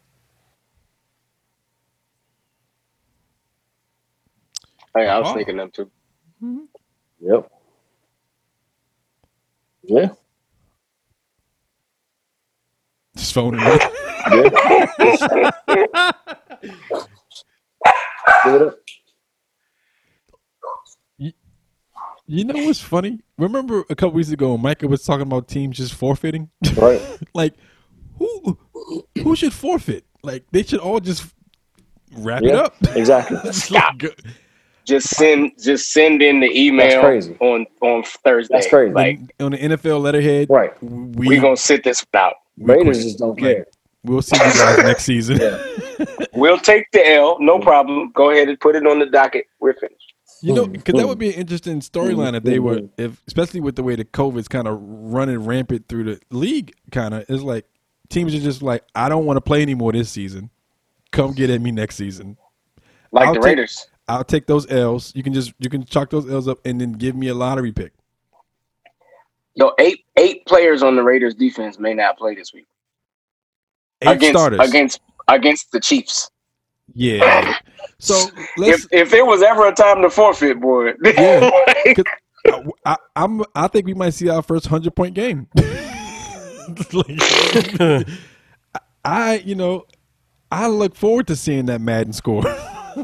Hey, 4.95 5.07
I 5.07 5.19
was 5.19 5.29
Oh. 5.29 5.33
thinking 5.35 5.57
them 5.57 5.71
too. 5.71 5.89
Yep. 7.21 7.51
Yeah. 9.89 10.09
Just. 13.17 13.35
Yeah. 13.55 13.79
Give. 18.43 18.75
You 22.27 22.43
know 22.45 22.63
what's 22.65 22.79
funny? 22.81 23.21
Remember 23.39 23.83
a 23.89 23.95
couple 23.95 24.11
weeks 24.11 24.29
ago, 24.29 24.55
Micah 24.57 24.87
was 24.87 25.03
talking 25.03 25.23
about 25.23 25.47
teams 25.47 25.77
just 25.77 25.95
forfeiting. 25.95 26.51
Right. 26.75 27.01
like, 27.33 27.55
who 28.19 28.57
who 29.23 29.35
should 29.35 29.53
forfeit? 29.53 30.05
Like, 30.23 30.45
they 30.51 30.63
should 30.63 30.79
all 30.79 30.99
just 30.99 31.25
wrap 32.17 32.43
it 32.43 32.53
up. 32.53 32.75
Exactly. 32.95 33.37
Go- 33.97 34.09
Just 34.85 35.09
send 35.09 35.51
just 35.61 35.91
send 35.91 36.21
in 36.21 36.39
the 36.39 36.49
email 36.59 37.01
crazy. 37.01 37.35
on 37.39 37.65
on 37.81 38.03
Thursday. 38.03 38.53
That's 38.55 38.67
crazy. 38.67 38.93
Like 38.93 39.19
on 39.39 39.51
the 39.51 39.57
NFL 39.57 40.01
letterhead, 40.01 40.47
Right. 40.49 40.71
We 40.83 41.27
we 41.27 41.39
gonna 41.39 41.55
sit 41.57 41.83
this 41.83 42.03
out. 42.13 42.35
we 42.57 42.73
Raiders 42.73 42.97
quit. 42.97 43.03
just 43.03 43.19
don't 43.19 43.39
Like, 43.41 43.55
care. 43.55 43.65
We'll 44.03 44.21
see 44.21 44.35
you 44.37 44.41
guys 44.53 44.77
next 44.79 45.03
season. 45.03 45.39
We'll 46.33 46.57
take 46.59 46.85
the 46.93 47.05
L, 47.15 47.37
no 47.41 47.59
problem. 47.59 48.11
Go 48.13 48.29
ahead 48.31 48.47
and 48.47 48.57
put 48.59 48.75
it 48.77 48.87
on 48.87 48.99
the 48.99 49.05
docket. 49.07 49.45
We're 49.59 49.73
finished. 49.73 50.13
You 50.41 50.53
know, 50.53 50.65
because 50.67 50.95
that 50.95 51.05
would 51.05 51.17
be 51.19 51.27
an 51.33 51.35
interesting 51.35 51.81
storyline 51.81 52.33
if 52.35 52.43
they 52.43 52.59
were, 52.59 52.79
if 52.97 53.21
especially 53.27 53.59
with 53.59 53.75
the 53.75 53.83
way 53.83 53.95
the 53.97 54.05
COVID's 54.05 54.47
kind 54.47 54.69
of 54.69 54.77
running 54.81 55.39
rampant 55.43 55.89
through 55.89 56.05
the 56.05 56.21
league. 56.31 56.73
Kind 56.93 57.13
of, 57.13 57.25
it's 57.27 57.43
like 57.43 57.65
teams 58.07 58.33
are 58.33 58.39
just 58.39 58.61
like, 58.61 58.85
I 58.95 59.09
don't 59.09 59.25
want 59.25 59.35
to 59.35 59.41
play 59.41 59.61
anymore 59.61 59.91
this 59.91 60.09
season. 60.09 60.49
Come 61.11 61.33
get 61.33 61.49
at 61.49 61.59
me 61.59 61.71
next 61.71 61.97
season. 61.97 62.37
Like 63.11 63.27
I'll 63.27 63.33
the 63.33 63.39
take- 63.41 63.45
Raiders. 63.47 63.87
I'll 64.09 64.23
take 64.23 64.47
those 64.47 64.69
L's. 64.71 65.13
You 65.15 65.23
can 65.23 65.33
just 65.33 65.53
you 65.59 65.69
can 65.69 65.85
chalk 65.85 66.09
those 66.09 66.29
L's 66.29 66.47
up 66.47 66.59
and 66.65 66.81
then 66.81 66.93
give 66.93 67.15
me 67.15 67.27
a 67.27 67.33
lottery 67.35 67.71
pick. 67.71 67.93
Yo, 69.55 69.71
eight 69.79 70.03
eight 70.17 70.45
players 70.45 70.81
on 70.83 70.95
the 70.95 71.03
Raiders 71.03 71.35
defense 71.35 71.79
may 71.79 71.93
not 71.93 72.17
play 72.17 72.33
this 72.35 72.53
week. 72.53 72.65
Eight 74.01 74.09
against 74.09 74.39
starters. 74.39 74.59
against 74.67 75.01
against 75.27 75.71
the 75.71 75.79
Chiefs. 75.79 76.29
yeah. 76.93 77.55
So 78.01 78.15
let's. 78.57 78.85
If 78.91 79.09
if 79.09 79.13
it 79.13 79.25
was 79.25 79.41
ever 79.41 79.67
a 79.67 79.73
time 79.73 80.01
to 80.03 80.09
forfeit, 80.09 80.61
boy. 80.61 80.93
Yeah. 81.03 81.51
'cause 81.93 82.05
I, 82.85 82.95
I, 83.17 83.23
am 83.25 83.43
I 83.53 83.67
think 83.67 83.85
we 83.87 83.93
might 83.93 84.11
see 84.11 84.29
our 84.29 84.41
first 84.41 84.67
hundred 84.67 84.95
point 84.95 85.15
game. 85.15 85.47
Like, 86.93 88.07
I, 89.03 89.41
you 89.43 89.55
know, 89.55 89.85
I 90.51 90.67
look 90.67 90.95
forward 90.95 91.27
to 91.27 91.35
seeing 91.35 91.65
that 91.65 91.81
Madden 91.81 92.13
score. 92.13 92.43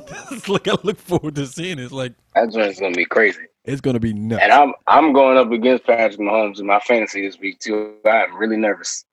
It's 0.31 0.49
like 0.49 0.67
I 0.67 0.75
look 0.83 0.97
forward 0.97 1.35
to 1.35 1.45
seeing 1.47 1.79
it. 1.79 1.83
It's 1.83 1.91
like 1.91 2.13
That's 2.33 2.55
just 2.55 2.79
gonna 2.79 2.95
be 2.95 3.05
crazy. 3.05 3.41
it's 3.63 3.81
gonna 3.81 3.99
be 3.99 4.13
nuts. 4.13 4.41
And 4.43 4.51
I'm 4.51 4.73
I'm 4.87 5.13
going 5.13 5.37
up 5.37 5.51
against 5.51 5.85
Patrick 5.85 6.19
Mahomes 6.19 6.59
in 6.59 6.65
my 6.65 6.79
fantasy 6.79 7.25
this 7.25 7.39
week 7.39 7.59
too. 7.59 7.95
I'm 8.05 8.35
really 8.37 8.57
nervous. 8.57 9.05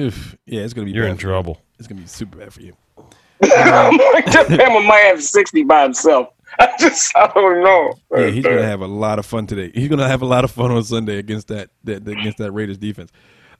Oof. 0.00 0.36
Yeah, 0.46 0.62
it's 0.62 0.72
gonna 0.72 0.86
be. 0.86 0.92
You're 0.92 1.04
bad 1.04 1.10
in 1.12 1.16
for 1.16 1.22
you. 1.22 1.28
trouble. 1.28 1.62
It's 1.78 1.88
gonna 1.88 2.00
be 2.00 2.06
super 2.06 2.38
bad 2.38 2.52
for 2.52 2.62
you. 2.62 2.74
I'm 3.42 3.96
like, 4.12 4.26
Bama 4.26 4.86
might 4.86 5.04
have 5.04 5.22
60 5.22 5.64
by 5.64 5.82
himself. 5.84 6.28
I 6.58 6.74
just 6.78 7.16
I 7.16 7.26
don't 7.32 7.62
know. 7.62 7.92
Yeah, 8.16 8.26
he's 8.30 8.44
gonna 8.44 8.62
have 8.62 8.80
a 8.80 8.86
lot 8.86 9.18
of 9.18 9.26
fun 9.26 9.46
today. 9.46 9.70
He's 9.74 9.88
gonna 9.88 10.08
have 10.08 10.22
a 10.22 10.26
lot 10.26 10.44
of 10.44 10.50
fun 10.50 10.70
on 10.70 10.82
Sunday 10.84 11.18
against 11.18 11.48
that, 11.48 11.70
that 11.84 12.06
against 12.06 12.38
that 12.38 12.52
Raiders 12.52 12.76
defense. 12.78 13.10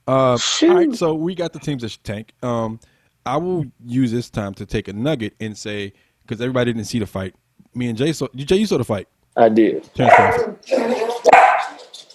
Uh, 0.07 0.37
all 0.63 0.75
right, 0.75 0.93
so 0.93 1.13
we 1.13 1.35
got 1.35 1.53
the 1.53 1.59
teams 1.59 1.83
that 1.83 1.89
should 1.89 2.03
tank. 2.03 2.33
Um, 2.43 2.79
I 3.25 3.37
will 3.37 3.65
use 3.85 4.11
this 4.11 4.29
time 4.29 4.53
to 4.55 4.65
take 4.65 4.87
a 4.87 4.93
nugget 4.93 5.35
and 5.39 5.57
say 5.57 5.93
because 6.31 6.41
everybody 6.41 6.71
didn't 6.71 6.87
see 6.87 6.97
the 6.99 7.05
fight. 7.05 7.35
Me 7.75 7.89
and 7.89 7.97
Jay 7.97 8.13
saw. 8.13 8.25
Jay, 8.33 8.55
you 8.55 8.65
saw 8.65 8.77
the 8.77 8.85
fight. 8.85 9.09
I 9.35 9.49
did. 9.49 9.83
Terrence 9.93 10.15
Crawford. 10.15 10.63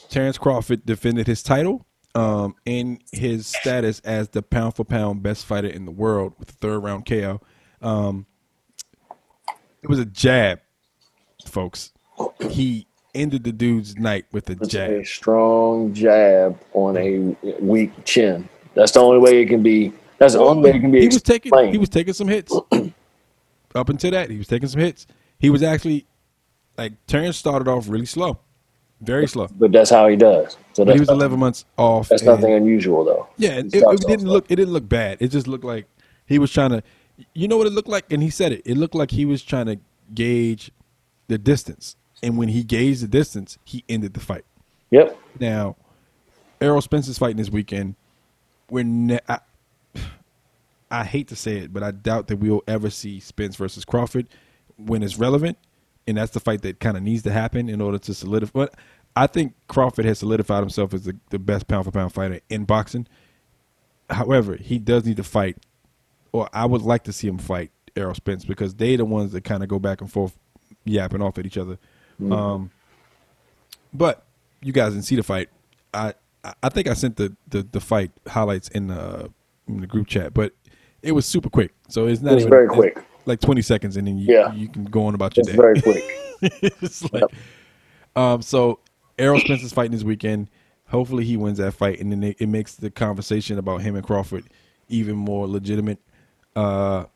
Terrence 0.09 0.39
Crawford 0.39 0.87
defended 0.87 1.27
his 1.27 1.43
title 1.43 1.85
um, 2.15 2.55
and 2.67 2.99
his 3.13 3.47
status 3.47 4.01
as 4.07 4.31
the 4.31 4.41
pound 4.41 4.75
for 4.75 4.85
pound 4.85 5.23
best 5.23 5.45
fighter 5.45 5.69
in 5.69 5.85
the 5.85 5.91
world 5.91 6.33
with 6.39 6.49
the 6.49 6.55
third 6.55 6.79
round 6.79 7.05
KO. 7.05 7.43
Um, 7.83 8.25
it 9.83 9.91
was 9.91 9.99
a 9.99 10.07
jab, 10.07 10.61
folks. 11.45 11.93
He 12.49 12.87
ended 13.15 13.45
the 13.45 13.53
dude's 13.53 13.97
night 13.99 14.25
with 14.33 14.49
a 14.49 14.53
It's 14.55 14.69
jab. 14.69 14.91
a 14.93 15.05
strong 15.05 15.93
jab 15.93 16.59
on 16.73 16.97
a 16.97 17.37
weak 17.61 17.93
chin. 18.07 18.49
That's 18.75 18.93
the 18.93 19.01
only 19.01 19.19
way 19.19 19.43
it 19.43 19.47
can 19.47 19.63
be. 19.63 19.93
That's 20.19 20.33
the 20.33 20.41
only 20.41 20.71
way 20.71 20.77
it 20.79 20.81
can 20.81 20.91
be 20.91 21.01
He 21.03 21.09
was 21.09 21.21
taking 21.23 21.51
explained. 21.51 21.73
he 21.73 21.79
was 21.79 21.91
taking 21.91 22.15
some 22.15 22.29
hits. 22.29 22.59
Up 23.77 23.89
until 23.89 24.11
that, 24.13 24.31
he 24.31 24.39
was 24.39 24.49
taking 24.49 24.69
some 24.69 24.81
hits. 24.81 25.07
He 25.39 25.51
was 25.51 25.63
actually 25.63 26.07
like 26.79 26.93
Terrence 27.07 27.37
started 27.37 27.69
off 27.69 27.89
really 27.89 28.07
slow, 28.07 28.39
very 29.01 29.27
slow. 29.27 29.49
but 29.57 29.73
that's 29.73 29.91
how 29.91 30.09
he 30.09 30.17
does. 30.17 30.57
So 30.73 30.85
he 30.85 30.99
was 30.99 31.09
11 31.09 31.39
months 31.39 31.65
off. 31.77 32.09
that's 32.09 32.23
and- 32.23 32.31
nothing 32.31 32.53
unusual 32.55 33.05
though. 33.05 33.29
Yeah, 33.37 33.53
He 33.55 33.59
it, 33.61 33.75
it, 33.75 34.01
didn't 34.07 34.27
look 34.29 34.51
it 34.51 34.57
didn't 34.57 34.73
look 34.73 34.89
bad. 34.89 35.19
It 35.21 35.29
just 35.29 35.47
looked 35.47 35.65
like 35.65 35.87
he 36.27 36.39
was 36.39 36.53
trying 36.53 36.71
to. 36.71 36.83
You 37.35 37.49
know 37.49 37.57
what 37.57 37.67
it 37.67 37.73
looked 37.73 37.89
like, 37.89 38.13
and 38.13 38.23
he 38.23 38.29
said 38.31 38.53
it. 38.53 38.63
It 38.67 38.77
looked 38.77 38.95
like 38.95 39.11
he 39.11 39.25
was 39.25 39.43
trying 39.43 39.67
to 39.67 39.79
gauge 40.15 40.71
the 41.29 41.39
distance, 41.39 41.97
and 42.23 42.37
when 42.37 42.49
he 42.49 42.63
gauged 42.63 43.03
the 43.03 43.09
distance, 43.09 43.57
he 43.65 43.85
ended 43.89 44.13
the 44.15 44.21
fight. 44.21 44.45
Yep. 44.91 45.19
Now, 45.41 45.77
Errol 46.61 46.83
Spence's 46.83 47.17
fighting 47.19 47.39
this 47.39 47.49
weekend. 47.51 47.95
We're 48.71 48.85
ne- 48.85 49.19
I, 49.29 49.39
I 50.91 51.05
hate 51.05 51.29
to 51.29 51.37
say 51.37 51.59
it, 51.59 51.73
but 51.73 51.83
I 51.83 51.91
doubt 51.91 52.29
that 52.29 52.37
we'll 52.37 52.63
ever 52.69 52.91
see 52.91 53.19
Spence 53.21 53.57
versus 53.57 53.85
Crawford 53.85 54.29
when 54.77 55.03
it's 55.03 55.19
relevant, 55.19 55.59
and 56.07 56.17
that's 56.17 56.33
the 56.33 56.41
fight 56.41 56.63
that 56.63 56.79
kind 56.81 56.97
of 56.97 57.03
needs 57.03 57.23
to 57.25 57.33
happen 57.33 57.69
in 57.69 57.81
order 57.81 57.99
to 57.99 58.15
solidify. 58.15 58.53
But 58.53 58.75
I 59.17 59.27
think 59.27 59.55
Crawford 59.69 60.05
has 60.05 60.19
solidified 60.21 60.61
himself 60.61 60.95
as 60.95 61.05
the, 61.05 61.17
the 61.31 61.39
best 61.39 61.67
pound 61.67 61.85
for 61.87 61.91
pound 61.91 62.13
fighter 62.13 62.41
in 62.49 62.65
boxing. 62.65 63.07
However, 64.11 64.57
he 64.57 64.79
does 64.79 65.05
need 65.05 65.17
to 65.17 65.25
fight, 65.25 65.57
or 66.33 66.49
I 66.53 66.67
would 66.67 66.83
like 66.83 67.05
to 67.05 67.13
see 67.13 67.27
him 67.27 67.39
fight 67.39 67.71
Errol 67.97 68.15
Spence 68.15 68.45
because 68.45 68.75
they're 68.75 68.99
the 68.99 69.05
ones 69.05 69.33
that 69.33 69.43
kind 69.43 69.63
of 69.63 69.69
go 69.69 69.79
back 69.81 70.01
and 70.01 70.13
forth, 70.13 70.37
yapping 70.85 71.23
off 71.23 71.39
at 71.39 71.47
each 71.47 71.59
other. 71.59 71.79
Um, 72.31 72.71
but 73.93 74.25
you 74.63 74.73
guys 74.73 74.93
didn't 74.93 75.05
see 75.07 75.17
the 75.17 75.23
fight. 75.23 75.49
I 75.93 76.09
I- 76.45 76.55
I 76.63 76.69
think 76.69 76.87
I 76.87 76.95
sent 76.95 77.17
the, 77.17 77.35
the, 77.49 77.65
the 77.65 77.81
fight 77.81 78.13
highlights 78.29 78.69
in 78.69 78.87
the 78.87 79.33
in 79.67 79.81
the 79.81 79.87
group 79.89 80.07
chat, 80.07 80.33
but 80.33 80.53
it 81.07 81.13
was 81.13 81.27
super 81.27 81.49
quick. 81.49 81.73
So 81.89 82.07
it's 82.07 82.21
not 82.21 82.33
It 82.33 82.35
was 82.37 82.43
even 82.45 82.51
very 82.51 82.69
quick. 82.69 82.99
like 83.27 83.41
twenty 83.41 83.63
seconds, 83.63 83.97
and 83.97 84.07
then 84.07 84.19
you 84.19 84.27
Yeah. 84.35 84.53
you 84.53 84.69
can 84.69 84.85
go 84.85 85.07
on 85.07 85.15
about 85.15 85.37
your 85.37 85.43
It's 85.43 85.51
day. 85.51 85.57
very 85.57 85.81
quick. 85.83 86.05
it's 86.83 87.13
like, 87.13 87.25
um, 88.15 88.43
so 88.43 88.81
Errol 89.19 89.41
Spence's 89.41 89.73
fighting 89.73 89.93
this 89.93 90.05
weekend. 90.05 90.49
Hopefully, 90.89 91.25
he 91.25 91.37
wins 91.37 91.59
that 91.59 91.73
fight, 91.73 91.99
and 92.01 92.13
then 92.13 92.23
it, 92.23 92.37
it 92.41 92.49
makes 92.49 92.75
the 92.75 92.91
conversation 92.91 93.59
about 93.59 93.83
him 93.83 93.97
and 93.97 94.05
Crawford 94.07 94.45
even 94.89 95.17
more 95.17 95.47
legitimate. 95.49 95.99
Uh, 96.55 97.07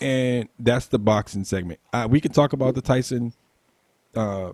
and 0.00 0.48
that's 0.58 0.86
the 0.86 0.98
boxing 0.98 1.44
segment. 1.44 1.80
Uh, 1.92 2.06
we 2.10 2.20
can 2.20 2.32
talk 2.32 2.52
about 2.52 2.74
the 2.74 2.82
Tyson 2.82 3.32
uh, 4.14 4.52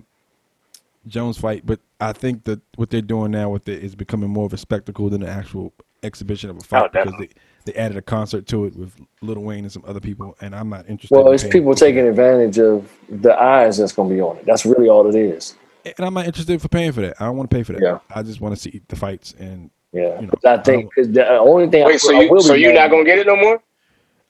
Jones 1.06 1.36
fight, 1.38 1.64
but 1.66 1.80
I 2.00 2.12
think 2.12 2.44
that 2.44 2.60
what 2.76 2.90
they're 2.90 3.00
doing 3.02 3.32
now 3.32 3.48
with 3.50 3.68
it 3.68 3.82
is 3.82 3.94
becoming 3.94 4.30
more 4.30 4.46
of 4.46 4.52
a 4.52 4.56
spectacle 4.58 5.08
than 5.10 5.22
an 5.22 5.28
actual 5.28 5.72
exhibition 6.02 6.50
of 6.50 6.58
a 6.58 6.60
fight 6.60 6.82
Oh, 6.84 6.88
because 6.92 7.14
they, 7.18 7.28
they 7.64 7.74
added 7.74 7.96
a 7.96 8.02
concert 8.02 8.46
to 8.48 8.64
it 8.64 8.74
with 8.76 8.94
Lil 9.20 9.40
Wayne 9.40 9.64
and 9.64 9.72
some 9.72 9.84
other 9.86 10.00
people, 10.00 10.36
and 10.40 10.54
I'm 10.54 10.68
not 10.68 10.88
interested. 10.88 11.14
Well, 11.14 11.28
in 11.28 11.34
it's 11.34 11.44
people 11.44 11.74
taking 11.74 12.06
advantage 12.06 12.58
of 12.58 12.90
the 13.08 13.38
eyes 13.40 13.76
that's 13.78 13.92
going 13.92 14.08
to 14.08 14.14
be 14.14 14.20
on 14.20 14.38
it. 14.38 14.46
That's 14.46 14.64
really 14.64 14.88
all 14.88 15.06
it 15.08 15.14
is. 15.14 15.54
and 15.84 15.94
I'm 16.06 16.14
not 16.14 16.26
interested 16.26 16.60
for 16.62 16.68
paying 16.68 16.92
for 16.92 17.00
that. 17.02 17.16
I 17.20 17.26
don't 17.26 17.36
want 17.36 17.50
to 17.50 17.56
pay 17.56 17.62
for 17.62 17.72
that. 17.74 17.82
Yeah. 17.82 17.98
I 18.14 18.22
just 18.22 18.40
want 18.40 18.54
to 18.54 18.60
see 18.60 18.80
the 18.88 18.96
fights 18.96 19.34
and 19.38 19.70
Yeah, 19.92 20.20
You 20.20 20.26
know, 20.28 20.32
I 20.44 20.56
think 20.58 20.90
because 20.94 21.12
the 21.12 21.28
only 21.38 21.68
thing. 21.68 21.82
I, 21.82 21.86
Wait, 21.86 22.00
so 22.00 22.16
I 22.16 22.20
you 22.22 22.30
will 22.30 22.40
so 22.40 22.54
you 22.54 22.68
mad 22.68 22.74
not 22.74 22.90
gonna 22.90 23.04
get 23.04 23.18
it 23.18 23.26
no 23.26 23.36
more? 23.36 23.62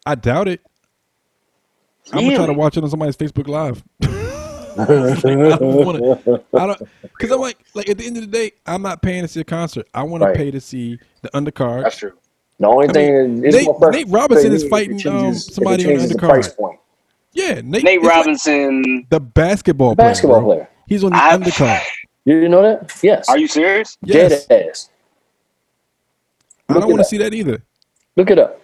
I 0.07 0.15
doubt 0.15 0.49
it. 0.49 0.61
I'm 2.13 2.25
gonna 2.25 2.37
try 2.37 2.47
to 2.47 2.53
watch 2.53 2.77
it 2.77 2.83
on 2.85 2.91
somebody's 2.91 3.17
Facebook 3.17 3.47
Live. 3.47 3.85
I 4.79 4.85
don't 4.87 5.85
want 5.85 5.99
to. 6.25 6.43
I 6.55 6.67
don't 6.67 6.89
because 7.03 7.31
I'm 7.31 7.41
like, 7.41 7.59
like 7.75 7.89
at 7.89 7.99
the 7.99 8.07
end 8.07 8.17
of 8.17 8.23
the 8.23 8.29
day, 8.29 8.53
I'm 8.67 8.83
not 8.83 9.03
paying 9.03 9.23
to 9.23 9.29
see 9.29 9.41
a 9.41 9.45
concert. 9.45 9.87
I 9.93 10.03
want 10.05 10.23
Right. 10.23 10.33
to 10.33 10.39
pay 10.39 10.51
to 10.51 10.61
see 10.61 10.99
the 11.23 11.29
undercard. 11.31 11.83
That's 11.83 11.97
true. 11.99 12.13
The 12.61 12.67
only 12.69 12.89
I 12.89 12.93
thing 12.93 13.35
mean, 13.37 13.45
is, 13.47 13.55
Nate- 13.57 13.65
more 13.67 13.91
Nate 13.91 14.09
Robinson 14.09 14.53
is 14.53 14.65
fighting, 14.69 14.93
um, 14.93 14.99
changes- 14.99 15.47
if 15.47 15.51
it 15.51 15.55
somebody 15.55 15.85
on 15.87 15.91
the 15.93 15.99
changes 15.99 16.13
undercard. 16.17 16.29
price 16.29 16.49
point. 16.55 16.79
Yeah, 17.33 17.55
Nate, 17.55 17.65
Nate 17.65 17.85
it's 17.99 18.05
like 18.05 18.13
Robinson. 18.17 19.07
the 19.11 19.19
basketball 19.21 19.91
The 19.91 19.97
player. 19.97 20.09
basketball 20.11 20.41
bro. 20.41 20.49
player. 20.51 20.69
He's 20.87 21.03
on 21.05 21.11
the 21.13 21.17
I- 21.17 21.37
undercard. 21.37 21.81
You 22.27 22.49
know 22.51 22.61
that? 22.61 22.95
Yes. 23.03 23.29
Are 23.31 23.39
you 23.39 23.49
serious? 23.49 23.97
Yes, 24.05 24.45
Dead 24.47 24.69
ass. 24.69 24.91
I 26.69 26.75
don't 26.75 26.87
want 26.89 26.99
to 26.99 27.05
see 27.05 27.17
that 27.17 27.33
either. 27.33 27.63
Look 28.15 28.31
it 28.31 28.39
up. 28.39 28.61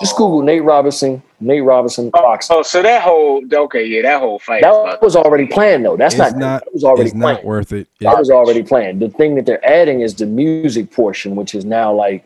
Just 0.00 0.16
Google 0.16 0.40
Nate 0.42 0.64
Robinson. 0.64 1.22
Nate 1.38 1.62
Robinson 1.62 2.08
boxing. 2.10 2.56
Oh, 2.56 2.62
so 2.62 2.82
that 2.82 3.02
whole 3.02 3.42
okay, 3.52 3.84
yeah, 3.86 4.00
that 4.02 4.20
whole 4.20 4.38
fight. 4.38 4.62
That 4.62 4.70
about- 4.70 5.02
was 5.02 5.14
already 5.14 5.46
planned 5.46 5.84
though. 5.84 5.96
That's 5.96 6.16
not. 6.16 6.36
not. 6.36 6.64
That 6.64 6.72
was 6.72 6.84
already 6.84 7.04
it's 7.10 7.14
not 7.14 7.44
worth 7.44 7.72
it. 7.72 7.86
That 8.00 8.14
It- 8.14 8.18
was 8.18 8.30
already 8.30 8.62
planned. 8.62 9.00
The 9.00 9.10
thing 9.10 9.34
that 9.36 9.44
they're 9.44 9.64
adding 9.64 10.00
is 10.00 10.14
the 10.14 10.26
music 10.26 10.90
portion, 10.90 11.36
which 11.36 11.54
is 11.54 11.64
now 11.66 11.92
like, 11.92 12.24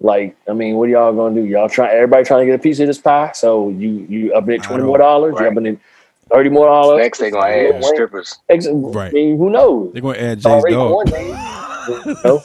like 0.00 0.36
I 0.48 0.52
mean, 0.52 0.76
what 0.76 0.84
are 0.88 0.92
y'all 0.92 1.12
gonna 1.14 1.34
do? 1.34 1.44
Y'all 1.46 1.68
try 1.68 1.92
everybody 1.94 2.24
trying 2.24 2.40
to 2.40 2.46
get 2.46 2.54
a 2.60 2.62
piece 2.62 2.80
of 2.80 2.86
this 2.86 2.98
pie. 2.98 3.32
So 3.34 3.70
you 3.70 4.06
you 4.08 4.34
up 4.34 4.48
it 4.48 4.62
twenty 4.62 4.84
more 4.84 4.98
dollars. 4.98 5.34
You 5.38 5.46
Right. 5.46 5.56
up 5.56 5.64
it 5.64 5.78
thirty 6.30 6.50
more 6.50 6.66
dollars. 6.66 6.98
Next 6.98 7.18
they 7.18 7.30
gonna 7.30 7.46
add 7.48 7.84
strippers. 7.84 8.38
Ex- 8.48 8.66
Right. 8.70 9.08
I 9.08 9.12
mean, 9.12 9.38
who 9.38 9.48
knows? 9.50 9.92
They're 9.92 10.02
going 10.02 10.16
to 10.16 10.22
add 10.22 10.38
It's 10.38 10.44
Jay's 10.44 10.52
already 10.52 10.74
dog. 10.74 10.92
one. 10.94 11.08
You 12.06 12.16
know? 12.24 12.40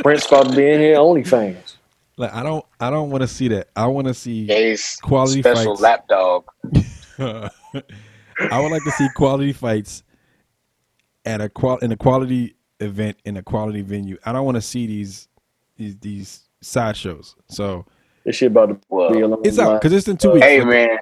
Prince 0.02 0.26
about 0.26 0.50
to 0.50 0.56
be 0.56 0.70
in 0.70 0.80
here. 0.80 0.96
OnlyFans. 0.96 1.76
Like 2.16 2.32
I 2.34 2.42
don't. 2.42 2.64
I 2.80 2.90
don't 2.90 3.10
want 3.10 3.22
to 3.22 3.28
see 3.28 3.48
that. 3.48 3.68
I 3.76 3.86
want 3.86 4.06
to 4.08 4.14
see. 4.14 4.46
Jay's 4.46 4.96
Quality 5.02 5.40
special 5.42 5.76
fights. 5.76 5.80
lap 5.80 6.08
dog. 6.08 6.44
I 8.50 8.60
would 8.60 8.70
like 8.70 8.84
to 8.84 8.90
see 8.92 9.08
quality 9.16 9.52
fights 9.52 10.02
at 11.24 11.40
a 11.40 11.48
qual 11.48 11.78
in 11.78 11.92
a 11.92 11.96
quality 11.96 12.54
event 12.80 13.16
in 13.24 13.36
a 13.36 13.42
quality 13.42 13.82
venue. 13.82 14.16
I 14.24 14.32
don't 14.32 14.44
want 14.44 14.56
to 14.56 14.60
see 14.62 14.86
these 14.86 15.28
these 15.76 15.96
these 15.98 16.47
sideshows. 16.60 17.34
So 17.48 17.84
This 18.24 18.36
shit 18.36 18.50
about 18.52 18.66
to 18.70 18.78
Well, 18.88 19.10
be 19.10 19.20
along 19.20 19.42
it's 19.44 19.56
the 19.56 19.62
out 19.64 19.80
because 19.80 19.92
it's 19.92 20.08
in 20.08 20.16
two 20.16 20.32
weeks. 20.32 20.46
Hey 20.46 20.64
man. 20.64 20.98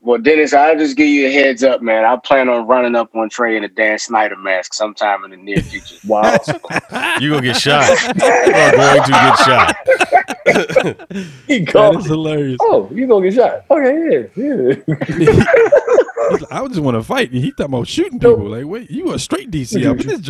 Well, 0.00 0.20
Dennis, 0.20 0.52
I'll 0.52 0.76
just 0.78 0.98
give 0.98 1.06
you 1.08 1.28
a 1.28 1.32
heads 1.32 1.64
up, 1.64 1.80
man. 1.80 2.04
I 2.04 2.14
plan 2.16 2.50
on 2.50 2.66
running 2.66 2.94
up 2.94 3.14
on 3.14 3.30
Trey 3.30 3.56
in 3.56 3.64
a 3.64 3.68
Dan 3.68 3.98
Snyder 3.98 4.36
mask 4.36 4.74
sometime 4.74 5.24
in 5.24 5.30
the 5.30 5.38
near 5.38 5.56
future. 5.62 5.96
Wow. 6.06 6.36
You 7.20 7.30
gonna 7.30 7.40
get 7.42 7.56
shot. 7.56 7.88
You 8.16 8.24
are 8.52 8.72
going 8.76 9.02
to 9.02 9.10
get 9.10 9.38
shot. 9.38 9.76
he 11.46 11.60
that 11.60 11.72
called. 11.72 11.96
is 12.00 12.06
hilarious. 12.06 12.58
Oh, 12.60 12.90
you 12.92 13.06
gonna 13.06 13.30
get 13.30 13.34
shot? 13.34 13.64
Okay, 13.70 14.28
yeah, 14.36 14.74
yeah. 15.16 15.44
Like, 16.30 16.52
I 16.52 16.66
just 16.68 16.80
want 16.80 16.96
to 16.96 17.02
fight. 17.02 17.30
And 17.32 17.40
he 17.42 17.50
talking 17.52 17.66
about 17.66 17.88
shooting 17.88 18.18
people. 18.20 18.48
Like, 18.50 18.66
wait, 18.66 18.90
you 18.90 19.10
a 19.12 19.18
straight 19.18 19.50
DC 19.50 19.86
up 19.86 20.00
in 20.00 20.06
this 20.06 20.28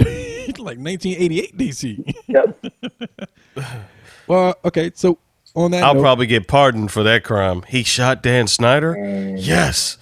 like 0.59 0.78
1988 0.78 1.57
DC. 1.57 2.15
Yep. 2.28 3.85
Well, 4.26 4.56
okay, 4.64 4.90
so 4.94 5.18
on 5.55 5.70
that 5.72 5.82
I'll 5.84 5.94
note, 5.94 6.01
probably 6.01 6.26
get 6.26 6.48
pardoned 6.48 6.90
for 6.90 7.02
that 7.02 7.24
crime. 7.24 7.62
He 7.68 7.82
shot 7.82 8.22
Dan 8.22 8.46
Snyder. 8.46 9.34
Yes. 9.36 9.98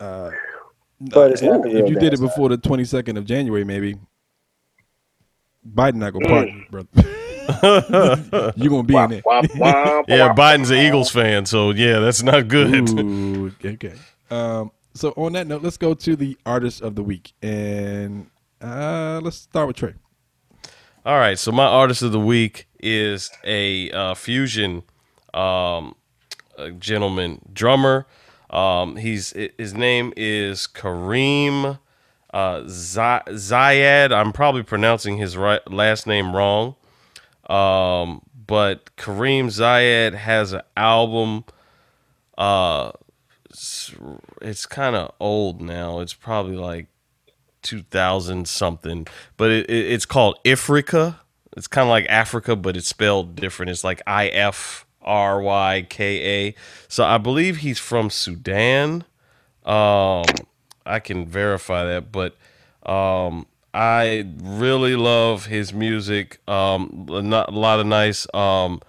But 1.00 1.30
it's 1.30 1.42
not 1.42 1.64
if 1.66 1.88
you 1.88 1.94
did 1.94 2.12
it 2.12 2.18
Dan 2.18 2.20
before 2.20 2.48
the 2.48 2.58
22nd 2.58 3.16
of 3.16 3.24
January, 3.24 3.64
maybe 3.64 3.96
Biden 5.66 5.96
not 5.96 6.12
gonna 6.12 6.28
pardon 6.28 6.56
you, 6.56 6.64
brother. 6.70 7.18
you 8.56 8.68
gonna 8.70 8.82
be 8.82 8.96
in 8.96 9.10
there. 9.10 9.22
Womp, 9.22 9.44
womp, 9.52 10.04
Yeah, 10.08 10.28
womp. 10.28 10.36
Biden's 10.36 10.70
an 10.70 10.78
Eagles 10.78 11.10
fan, 11.10 11.46
so 11.46 11.70
yeah, 11.70 11.98
that's 12.00 12.22
not 12.22 12.48
good. 12.48 12.90
Ooh, 12.90 13.52
okay. 13.64 13.94
Um, 14.30 14.70
so 14.94 15.12
on 15.16 15.32
that 15.32 15.46
note, 15.46 15.62
let's 15.62 15.76
go 15.76 15.94
to 15.94 16.16
the 16.16 16.36
artist 16.44 16.82
of 16.82 16.94
the 16.94 17.02
week, 17.02 17.32
and 17.42 18.26
uh, 18.60 19.20
let's 19.22 19.36
start 19.36 19.68
with 19.68 19.76
Trey. 19.76 19.94
All 21.06 21.18
right, 21.18 21.38
so 21.38 21.52
my 21.52 21.64
artist 21.64 22.02
of 22.02 22.12
the 22.12 22.20
week 22.20 22.67
is 22.80 23.30
a 23.44 23.90
uh, 23.90 24.14
fusion 24.14 24.82
um, 25.34 25.94
a 26.56 26.70
gentleman 26.72 27.40
drummer. 27.52 28.06
Um, 28.50 28.96
he's 28.96 29.32
his 29.58 29.74
name 29.74 30.12
is 30.16 30.66
Kareem 30.66 31.78
uh, 32.32 32.62
Zay- 32.66 33.22
Zayed. 33.28 34.12
I'm 34.12 34.32
probably 34.32 34.62
pronouncing 34.62 35.18
his 35.18 35.36
right 35.36 35.60
last 35.70 36.06
name 36.06 36.34
wrong, 36.34 36.74
um, 37.48 38.22
but 38.46 38.96
Kareem 38.96 39.46
Zayed 39.46 40.14
has 40.14 40.52
an 40.52 40.62
album. 40.76 41.44
Uh, 42.36 42.92
it's, 43.50 43.94
it's 44.40 44.66
kind 44.66 44.94
of 44.96 45.12
old 45.20 45.60
now. 45.60 46.00
It's 46.00 46.14
probably 46.14 46.56
like 46.56 46.86
2000 47.62 48.48
something, 48.48 49.06
but 49.36 49.50
it, 49.50 49.68
it, 49.68 49.92
it's 49.92 50.06
called 50.06 50.38
Ifrikya. 50.44 51.16
It's 51.56 51.66
kind 51.66 51.84
of 51.84 51.90
like 51.90 52.06
Africa, 52.08 52.56
but 52.56 52.76
it's 52.76 52.88
spelled 52.88 53.36
different. 53.36 53.70
It's 53.70 53.84
like 53.84 54.02
I 54.06 54.28
F 54.28 54.86
R 55.02 55.40
Y 55.40 55.86
K 55.88 56.48
A. 56.48 56.54
So 56.88 57.04
I 57.04 57.18
believe 57.18 57.58
he's 57.58 57.78
from 57.78 58.10
Sudan. 58.10 59.04
Um, 59.64 60.24
I 60.86 61.00
can 61.00 61.26
verify 61.26 61.84
that, 61.84 62.12
but 62.12 62.36
um, 62.88 63.46
I 63.74 64.26
really 64.42 64.96
love 64.96 65.46
his 65.46 65.72
music. 65.72 66.40
Um, 66.48 67.06
a 67.10 67.20
a 67.48 67.50
lot 67.50 67.80
of 67.80 67.86
nice, 67.86 68.26
um, 68.34 68.80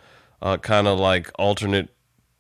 uh, 0.42 0.58
kind 0.58 0.88
of 0.88 1.00
like 1.00 1.32
alternate 1.38 1.90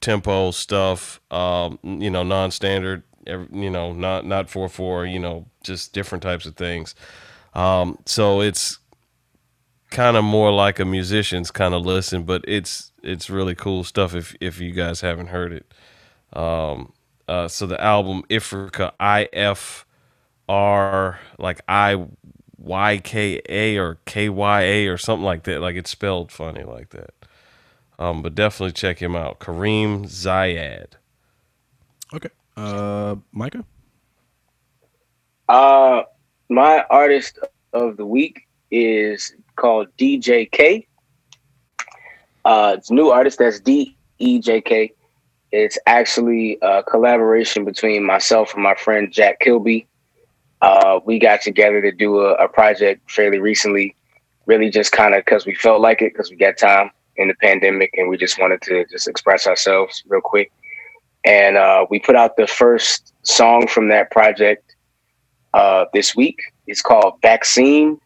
tempo 0.02 0.52
stuff. 0.52 1.20
Um, 1.32 1.80
you 1.84 2.10
know, 2.10 2.24
non-standard. 2.24 3.04
You 3.28 3.70
know, 3.70 3.94
not 3.94 4.26
not 4.26 4.50
four 4.50 4.70
four. 4.70 5.06
You 5.06 5.20
know, 5.20 5.46
just 5.64 5.94
different 5.94 6.24
types 6.24 6.46
of 6.46 6.56
things. 6.56 6.96
Um, 7.54 7.98
so 8.06 8.42
it's 8.42 8.80
kind 9.90 10.18
of 10.18 10.24
more 10.24 10.52
like 10.52 10.80
a 10.80 10.86
musician's 10.86 11.52
kind 11.52 11.74
of 11.74 11.86
listen, 11.86 12.24
but 12.24 12.44
it's 12.48 12.92
it's 13.04 13.30
really 13.30 13.56
cool 13.56 13.84
stuff 13.84 14.14
if 14.14 14.36
if 14.40 14.60
you 14.60 14.72
guys 14.72 15.02
haven't 15.02 15.28
heard 15.28 15.54
it. 15.54 15.74
Um, 16.34 16.94
uh, 17.28 17.48
so 17.48 17.68
the 17.68 17.82
album 17.82 18.24
Ifrikya 18.30 18.92
I 19.00 19.30
F 19.34 19.86
R 20.48 21.20
like 21.38 21.62
I 21.68 22.06
Y 22.58 22.98
K 23.00 23.42
A 23.48 23.78
or 23.78 24.00
K 24.06 24.30
Y 24.30 24.62
A 24.62 24.88
or 24.88 24.98
something 24.98 25.26
like 25.26 25.44
that. 25.44 25.62
Like 25.62 25.76
it's 25.76 25.90
spelled 25.90 26.32
funny 26.32 26.64
like 26.64 26.90
that. 26.90 27.14
Um, 27.98 28.22
but 28.22 28.34
definitely 28.34 28.72
check 28.72 29.00
him 29.00 29.16
out, 29.16 29.40
Kareem 29.40 30.06
Zayed. 30.06 30.94
Okay, 32.14 32.30
uh, 32.56 33.16
Micah. 33.32 33.66
Uh, 35.50 36.04
my 36.50 36.86
artist 36.90 37.40
of 37.74 37.98
the 37.98 38.06
week 38.06 38.48
is 38.72 39.36
called 39.60 39.88
DJK. 39.98 40.88
Uh, 42.46 42.76
it's 42.78 42.90
new 42.90 43.10
artist. 43.10 43.40
That's 43.40 43.60
D 43.60 43.96
E 44.18 44.40
J 44.40 44.62
K. 44.62 44.94
It's 45.52 45.78
actually 45.86 46.58
a 46.62 46.84
collaboration 46.84 47.66
between 47.66 48.04
myself 48.04 48.54
and 48.54 48.64
my 48.64 48.76
friend 48.76 49.12
Jack 49.12 49.40
Kilby. 49.40 49.88
Uh, 50.62 51.00
we 51.06 51.20
got 51.20 51.42
together 51.42 51.82
to 51.82 51.92
do 51.92 52.20
a, 52.20 52.34
a 52.36 52.48
project 52.48 53.10
fairly 53.10 53.40
recently, 53.40 53.96
really 54.46 54.70
just 54.70 54.92
kind 54.92 55.14
of 55.14 55.24
because 55.26 55.46
we 55.46 55.56
felt 55.56 55.82
like 55.82 56.02
it, 56.02 56.14
because 56.14 56.30
we 56.30 56.36
got 56.36 56.58
time 56.58 56.92
in 57.16 57.28
the 57.28 57.34
pandemic 57.36 57.94
and 57.98 58.10
we 58.10 58.18
just 58.18 58.40
wanted 58.40 58.62
to 58.62 58.86
just 58.86 59.08
express 59.08 59.48
ourselves 59.48 60.04
real 60.08 60.22
quick. 60.22 60.52
And 61.26 61.58
uh, 61.58 61.86
we 61.90 62.00
put 62.00 62.16
out 62.16 62.38
the 62.38 62.48
first 62.48 63.14
song 63.24 63.68
from 63.68 63.90
that 63.90 64.12
project 64.12 64.76
uh, 65.54 65.86
this 65.94 66.16
week. 66.16 66.40
It's 66.68 66.82
called 66.82 67.16
Vaccine. 67.22 68.00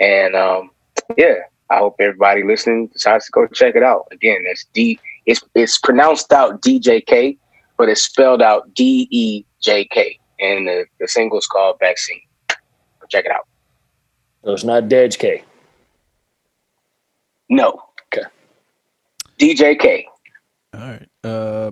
And 0.00 0.36
um, 0.36 0.70
yeah, 1.16 1.34
I 1.70 1.78
hope 1.78 1.96
everybody 2.00 2.42
listening 2.42 2.88
decides 2.88 3.26
to 3.26 3.32
go 3.32 3.46
check 3.46 3.76
it 3.76 3.82
out. 3.82 4.06
Again, 4.10 4.44
that's 4.46 4.64
D. 4.72 4.98
It's 5.26 5.42
it's 5.54 5.78
pronounced 5.78 6.32
out 6.32 6.60
DJK, 6.62 7.38
but 7.76 7.88
it's 7.88 8.02
spelled 8.02 8.42
out 8.42 8.72
D 8.74 9.08
E 9.10 9.44
J 9.60 9.86
K. 9.86 10.18
And 10.40 10.66
the, 10.66 10.84
the 10.98 11.08
single's 11.08 11.46
called 11.46 11.76
Vaccine. 11.78 12.20
Go 12.48 13.06
check 13.08 13.24
it 13.24 13.30
out. 13.30 13.46
So 14.44 14.52
it's 14.52 14.64
not 14.64 14.88
Dedge 14.88 15.18
K. 15.18 15.42
No. 17.48 17.82
Okay. 18.06 18.26
DJK. 19.38 20.04
All 20.74 20.80
right, 20.80 21.08
uh, 21.22 21.70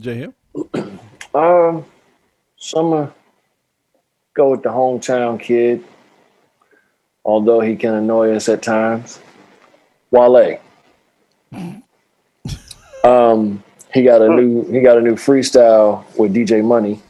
Jay 0.00 0.14
Hill. 0.14 0.34
Um, 1.34 1.84
summer. 2.56 3.12
Go 4.34 4.52
with 4.52 4.62
the 4.62 4.70
hometown 4.70 5.40
kid. 5.40 5.84
Although 7.28 7.60
he 7.60 7.76
can 7.76 7.92
annoy 7.92 8.34
us 8.34 8.48
at 8.48 8.62
times. 8.62 9.20
Wale. 10.10 10.58
Um, 13.04 13.62
he 13.94 14.02
got 14.02 14.20
a 14.20 14.28
new 14.28 14.64
he 14.72 14.80
got 14.80 14.98
a 14.98 15.00
new 15.00 15.14
freestyle 15.14 16.04
with 16.18 16.34
DJ 16.34 16.64
Money, 16.64 17.00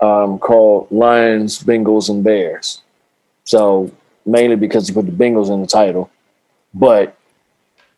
um, 0.00 0.40
called 0.40 0.88
Lions, 0.90 1.62
Bengals, 1.62 2.10
and 2.10 2.24
Bears. 2.24 2.82
So 3.44 3.92
mainly 4.26 4.56
because 4.56 4.88
he 4.88 4.92
put 4.92 5.06
the 5.06 5.12
Bengals 5.12 5.48
in 5.48 5.60
the 5.60 5.66
title, 5.68 6.10
but 6.74 7.16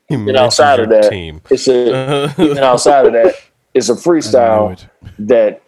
He 0.06 0.16
even 0.16 0.36
outside 0.36 0.80
of 0.80 0.90
that, 0.90 1.08
team. 1.08 1.40
it's 1.48 1.66
a 1.66 2.34
even 2.38 2.58
outside 2.58 3.06
of 3.06 3.14
that, 3.14 3.34
it's 3.72 3.88
a 3.88 3.94
freestyle 3.94 4.78
that 5.18 5.62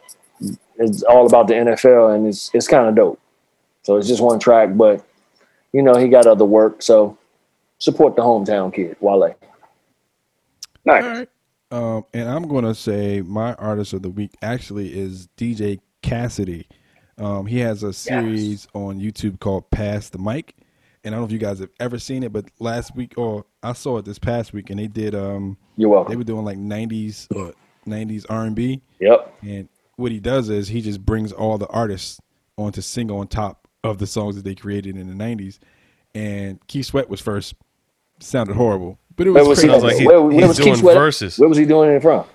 is 0.79 1.03
all 1.05 1.27
about 1.27 1.49
the 1.49 1.55
NFL 1.55 2.15
and 2.15 2.27
it's 2.27 2.51
it's 2.53 2.69
kind 2.69 2.87
of 2.87 2.95
dope. 2.95 3.19
So 3.83 3.97
it's 3.97 4.07
just 4.07 4.23
one 4.23 4.39
track, 4.39 4.77
but 4.77 5.05
you 5.73 5.83
know 5.83 5.95
he 5.95 6.09
got 6.09 6.27
other 6.27 6.45
work, 6.45 6.83
so 6.83 7.17
support 7.79 8.17
the 8.17 8.23
hometown 8.23 8.73
kid, 8.73 8.97
Wale. 9.01 9.35
Nice. 10.85 11.05
All 11.05 11.11
right. 11.11 11.29
Um, 11.73 12.05
and 12.13 12.29
I'm 12.29 12.49
gonna 12.49 12.75
say 12.75 13.23
my 13.23 13.55
artist 13.55 13.93
of 13.93 14.03
the 14.03 14.11
week 14.11 14.33
actually 14.43 14.99
is 14.99 15.29
DJ 15.37 15.81
Cassidy. 16.03 16.67
Um, 17.17 17.47
he 17.47 17.59
has 17.59 17.83
a 17.83 17.93
series 17.93 18.67
on 18.75 18.99
YouTube 18.99 19.41
called 19.41 19.71
Pass 19.71 20.09
the 20.09 20.19
Mic, 20.19 20.57
and 21.05 21.15
I 21.15 21.19
don't 21.19 21.23
know 21.23 21.27
if 21.27 21.33
you 21.33 21.39
guys 21.39 21.61
have 21.61 21.71
ever 21.79 21.99
seen 21.99 22.23
it, 22.23 22.33
but 22.33 22.47
last 22.59 22.97
week 22.97 23.15
or 23.17 23.45
I 23.63 23.73
saw 23.75 23.99
it 23.99 24.05
this 24.05 24.19
past 24.19 24.53
week, 24.53 24.71
and 24.71 24.79
they 24.79 24.89
did. 24.89 25.15
Um, 25.15 25.57
You're 25.77 25.91
welcome. 25.91 26.11
They 26.11 26.17
were 26.17 26.25
doing 26.25 26.45
like 26.45 26.59
'90s 26.59 27.29
or 27.37 27.53
'90s 27.87 28.27
R&B. 28.29 28.83
Yep. 28.99 29.35
And 29.43 29.69
what 29.97 30.11
he 30.11 30.19
does 30.19 30.49
is 30.49 30.69
he 30.69 30.81
just 30.81 31.05
brings 31.05 31.31
all 31.31 31.59
the 31.59 31.69
artists 31.69 32.21
on 32.57 32.73
to 32.73 32.83
sing 32.83 33.11
on 33.11 33.29
top 33.29 33.60
of 33.83 33.99
the 33.99 34.07
songs 34.07 34.37
that 34.37 34.45
they 34.45 34.55
created 34.55 34.97
in 34.97 35.09
the 35.09 35.25
'90s. 35.25 35.59
And 36.15 36.65
Keith 36.67 36.87
Sweat 36.87 37.09
was 37.09 37.21
first. 37.21 37.55
Sounded 38.23 38.55
horrible, 38.55 38.99
but 39.17 39.27
it 39.27 39.31
was, 39.31 39.41
Where 39.41 39.49
was 39.49 39.63
he? 39.63 39.69
crazy. 39.69 40.07
where, 40.07 40.21
where 40.21 40.49
was 40.49 40.61
Keith 40.61 40.77
Sweat? 40.77 40.95
Where 41.39 41.49
was 41.49 41.57
he 41.57 41.65
doing 41.65 41.91
it 41.91 42.03
from? 42.03 42.27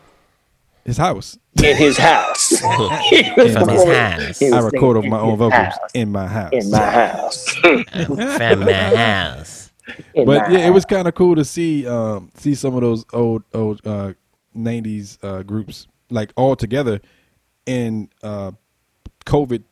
His 0.83 0.97
house. 0.97 1.37
In 1.63 1.75
his 1.77 1.97
house. 1.97 2.51
In 3.11 3.23
his 3.33 3.55
house. 3.55 3.69
I 3.69 4.17
record 4.17 4.35
singing 4.35 4.53
over 4.53 5.01
my 5.03 5.19
own 5.19 5.37
vocals 5.37 5.53
house. 5.53 5.77
in 5.95 6.11
my 6.11 6.27
house. 6.27 6.51
In 6.53 6.69
my 6.69 6.77
house. 6.91 7.49
From 7.55 8.59
my 8.59 8.95
house. 8.95 9.71
In 10.13 10.25
but 10.25 10.49
my 10.49 10.57
yeah, 10.57 10.67
it 10.67 10.71
was 10.71 10.85
kind 10.85 11.07
of 11.07 11.15
cool 11.15 11.35
to 11.35 11.45
see 11.45 11.87
um, 11.87 12.31
see 12.35 12.53
some 12.55 12.75
of 12.75 12.81
those 12.81 13.05
old 13.13 13.43
old 13.53 13.81
uh, 13.85 14.13
'90s 14.55 15.17
uh, 15.23 15.43
groups 15.43 15.87
like 16.09 16.31
all 16.35 16.55
together 16.55 17.01
in 17.65 18.09
uh, 18.21 18.51
COVID 19.25 19.63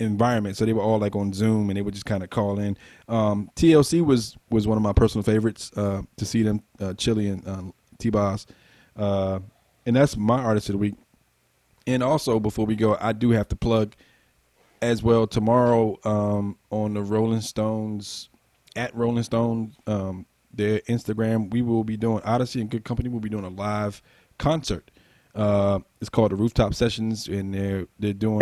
environment. 0.00 0.56
So 0.56 0.64
they 0.64 0.72
were 0.72 0.82
all 0.82 0.98
like 0.98 1.16
on 1.16 1.32
Zoom, 1.32 1.70
and 1.70 1.76
they 1.76 1.82
would 1.82 1.94
just 1.94 2.06
kind 2.06 2.22
of 2.22 2.30
call 2.30 2.58
in. 2.58 2.76
Um, 3.08 3.50
TLC 3.56 4.04
was 4.04 4.36
was 4.50 4.66
one 4.66 4.76
of 4.76 4.82
my 4.82 4.92
personal 4.92 5.22
favorites 5.22 5.70
uh, 5.76 6.02
to 6.16 6.24
see 6.24 6.42
them. 6.42 6.62
Uh, 6.80 6.94
Chili 6.94 7.28
and 7.28 7.46
um, 7.46 7.74
T-Boz, 7.98 8.46
uh, 8.96 9.40
and 9.84 9.96
that's 9.96 10.16
my 10.16 10.38
artist 10.42 10.68
of 10.68 10.74
the 10.74 10.78
week. 10.78 10.94
And 11.86 12.02
also, 12.02 12.40
before 12.40 12.66
we 12.66 12.74
go, 12.74 12.96
I 13.00 13.12
do 13.12 13.30
have 13.30 13.48
to 13.48 13.56
plug 13.56 13.94
as 14.82 15.02
well 15.02 15.26
tomorrow 15.26 15.98
um, 16.04 16.58
on 16.70 16.94
the 16.94 17.02
Rolling 17.02 17.40
Stones 17.40 18.28
at 18.74 18.94
Rolling 18.94 19.22
Stone, 19.22 19.74
um, 19.86 20.26
their 20.52 20.80
Instagram. 20.80 21.50
We 21.52 21.62
will 21.62 21.84
be 21.84 21.96
doing 21.96 22.20
Odyssey 22.24 22.60
and 22.60 22.70
Good 22.70 22.84
Company. 22.84 23.08
We'll 23.08 23.20
be 23.20 23.28
doing 23.28 23.44
a 23.44 23.48
live 23.48 24.02
concert. 24.38 24.90
Uh, 25.34 25.80
it's 26.00 26.08
called 26.08 26.32
the 26.32 26.36
Rooftop 26.36 26.74
Sessions, 26.74 27.28
and 27.28 27.54
they're 27.54 27.86
they're 27.98 28.12
doing 28.12 28.40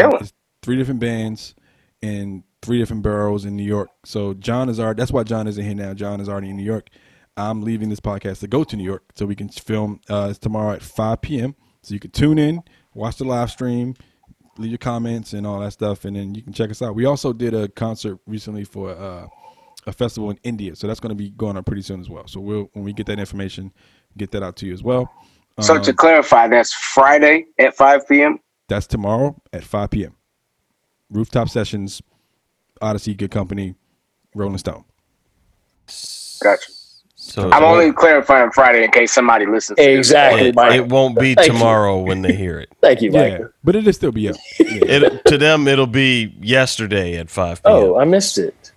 three 0.65 0.77
different 0.77 1.01
bands 1.01 1.55
in 2.01 2.43
three 2.63 2.79
different 2.79 3.03
boroughs 3.03 3.45
in 3.45 3.55
New 3.55 3.63
York. 3.65 3.91
So 4.05 4.33
John 4.35 4.69
is 4.69 4.81
already. 4.81 4.99
That's 4.99 5.13
why 5.13 5.23
John 5.23 5.47
isn't 5.47 5.63
here 5.63 5.75
now. 5.75 5.93
John 5.93 6.21
is 6.21 6.29
already 6.29 6.51
in 6.51 6.57
New 6.57 6.65
York. 6.65 6.89
I'm 7.37 7.63
leaving 7.63 7.91
this 7.91 8.01
podcast 8.01 8.41
to 8.41 8.47
go 8.49 8.65
to 8.65 8.77
New 8.77 8.85
York 8.85 9.05
so 9.15 9.27
we 9.27 9.35
can 9.35 9.49
film. 9.49 10.01
Uh, 10.09 10.29
it's 10.31 10.39
tomorrow 10.39 10.73
at 10.73 10.83
5 10.83 11.21
p.m. 11.21 11.55
So 11.83 11.93
you 11.93 12.01
can 12.01 12.13
tune 12.13 12.39
in, 12.39 12.63
watch 12.95 13.17
the 13.19 13.25
live 13.25 13.51
stream, 13.51 13.95
leave 14.57 14.71
your 14.71 14.79
comments 14.79 15.35
and 15.35 15.47
all 15.47 15.61
that 15.61 15.73
stuff, 15.73 16.05
and 16.07 16.17
then 16.17 16.35
you 16.35 16.43
can 16.43 16.53
check 16.55 16.71
us 16.71 16.81
out. 16.81 16.95
We 16.95 17.05
also 17.05 17.33
did 17.35 17.53
a 17.53 17.69
concert 17.69 18.19
recently 18.27 18.65
for 18.65 18.91
uh, 18.91 19.27
a 19.87 19.93
festival 19.93 20.31
in 20.31 20.39
India, 20.45 20.77
so 20.77 20.87
that's 20.87 21.01
going 21.01 21.11
to 21.11 21.17
be 21.17 21.31
going 21.31 21.59
on 21.59 21.65
pretty 21.65 21.83
soon 21.83 22.01
as 22.01 22.09
well. 22.09 22.27
So 22.27 22.41
we'll 22.41 22.71
when 22.73 22.85
we 22.85 22.95
get 22.95 23.07
that 23.07 23.19
information, 23.19 23.73
get 24.17 24.31
that 24.31 24.43
out 24.43 24.57
to 24.57 24.67
you 24.67 24.73
as 24.73 24.83
well. 24.83 25.13
So 25.61 25.77
Um, 25.77 25.83
to 25.83 25.93
clarify, 25.93 26.49
that's 26.49 26.73
Friday 26.73 27.47
at 27.59 27.77
5 27.77 28.09
p.m. 28.09 28.39
that's 28.69 28.87
tomorrow 28.87 29.41
at 29.53 29.63
5 29.65 29.91
p.m. 29.91 30.15
Rooftop 31.15 31.49
sessions, 31.49 32.03
Odyssey, 32.83 33.15
Good 33.15 33.31
Company, 33.31 33.75
Rolling 34.35 34.59
Stone. 34.59 34.85
Gotcha. 36.43 36.73
So 37.15 37.51
I'm 37.51 37.65
only 37.65 37.91
clarifying 37.91 38.51
Friday 38.51 38.85
in 38.85 38.91
case 38.91 39.13
somebody 39.13 39.47
listens. 39.47 39.79
To 39.79 39.83
this. 39.83 40.11
It, 40.13 40.55
it 40.57 40.89
won't 40.89 41.19
be 41.19 41.35
tomorrow 41.35 41.99
when 41.99 42.21
they 42.21 42.35
hear 42.35 42.59
it. 42.59 42.71
Thank 42.83 43.01
you, 43.01 43.11
Yeah, 43.13 43.39
but 43.63 43.75
it'll 43.77 43.93
still 43.95 44.13
be 44.13 44.29
up. 44.29 44.37
It, 44.59 45.25
to 45.27 45.39
them, 45.39 45.67
it'll 45.67 45.87
be 45.87 46.35
yesterday 46.41 47.17
at 47.17 47.31
5 47.31 47.63
p.m. 47.63 47.75
Oh, 47.75 47.99
I 47.99 48.05
missed 48.05 48.37
it. 48.37 48.73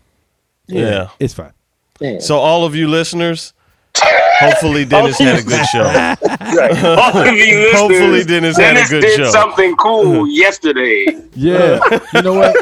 yeah. 0.68 1.10
it's 1.20 1.34
fine. 1.34 1.52
Yeah. 2.00 2.20
So 2.20 2.38
all 2.38 2.64
of 2.64 2.76
you 2.76 2.88
listeners, 2.88 3.54
hopefully 4.40 4.86
Dennis 4.86 5.18
had 5.20 5.40
a 5.40 5.44
good 5.44 5.66
show. 5.68 5.84
All 5.84 7.22
of 7.24 7.74
Hopefully 7.76 8.24
Dennis 8.24 8.58
had 8.58 8.72
a 8.72 8.74
Dennis 8.76 8.90
good 8.90 9.02
did 9.02 9.18
show. 9.18 9.30
something 9.32 9.76
cool 9.78 10.28
yesterday. 10.44 11.06
Yeah. 11.36 11.80
You 12.14 12.22
know 12.22 12.34
what? 12.34 12.56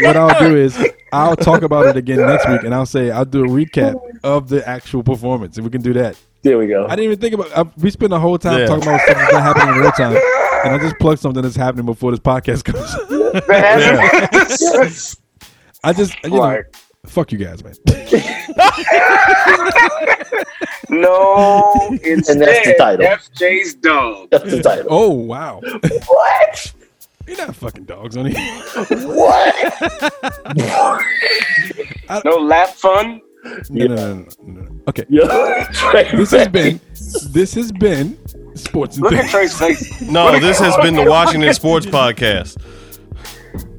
what 0.00 0.16
I'll 0.16 0.38
do 0.48 0.56
is 0.56 0.78
I'll 1.12 1.36
talk 1.36 1.62
about 1.62 1.86
it 1.86 1.96
again 1.96 2.18
next 2.26 2.48
week, 2.48 2.62
and 2.62 2.74
I'll 2.74 2.86
say 2.86 3.10
I'll 3.10 3.24
do 3.24 3.44
a 3.44 3.48
recap 3.48 4.00
of 4.24 4.48
the 4.48 4.66
actual 4.68 5.02
performance, 5.02 5.58
If 5.58 5.64
we 5.64 5.70
can 5.70 5.82
do 5.82 5.92
that. 5.94 6.16
There 6.42 6.58
we 6.58 6.66
go. 6.66 6.86
I 6.86 6.90
didn't 6.96 7.04
even 7.04 7.18
think 7.20 7.34
about. 7.34 7.56
I, 7.56 7.70
we 7.80 7.90
spent 7.90 8.10
the 8.10 8.18
whole 8.18 8.36
time 8.38 8.58
Yeah. 8.60 8.66
talking 8.66 8.82
about 8.88 9.00
stuff 9.02 9.16
that's 9.16 9.32
not 9.32 9.42
happening 9.42 9.74
in 9.76 9.80
real 9.80 9.92
time, 9.92 10.16
and 10.64 10.74
I 10.74 10.78
just 10.78 10.98
plugged 10.98 11.20
something 11.20 11.40
that's 11.42 11.54
happening 11.54 11.86
before 11.86 12.10
this 12.10 12.18
podcast 12.20 12.64
goes. 12.64 12.92
I 15.84 15.92
just 15.92 16.14
you 16.24 16.30
know, 16.30 16.38
Right. 16.42 16.64
Fuck 17.06 17.32
you 17.32 17.38
guys, 17.38 17.62
man. 17.64 17.74
No, 20.88 21.72
it's 22.02 22.28
And 22.28 22.40
that's 22.40 22.66
the 22.66 22.74
title. 22.78 23.06
FJ's 23.06 23.74
dog. 23.74 24.28
That's 24.30 24.50
the 24.50 24.62
title. 24.62 24.86
Oh 24.90 25.10
wow. 25.10 25.60
What? 26.06 26.74
You're 27.26 27.36
not 27.38 27.54
fucking 27.56 27.84
dogs 27.84 28.16
on 28.16 28.26
here. 28.26 28.40
What? 29.06 29.54
No 32.24 32.36
lap 32.36 32.70
fun. 32.70 33.20
No, 33.70 33.86
no, 33.86 33.94
no, 33.94 34.14
no, 34.14 34.24
no, 34.42 34.60
no. 34.62 34.80
Okay. 34.88 35.04
Yeah. 35.08 35.68
This 36.14 36.30
has 36.32 36.48
been 36.48 36.80
this 37.30 37.54
has 37.54 37.72
been 37.72 38.18
sports 38.56 38.96
and 38.96 39.04
Look 39.04 39.14
at 39.14 39.30
things. 39.30 39.30
Trey's 39.56 39.58
face. 39.58 40.02
No, 40.02 40.38
this 40.38 40.58
has 40.58 40.76
been 40.78 40.94
the 40.94 41.04
Washington 41.08 41.54
Sports 41.54 41.86
Podcast. 41.86 42.58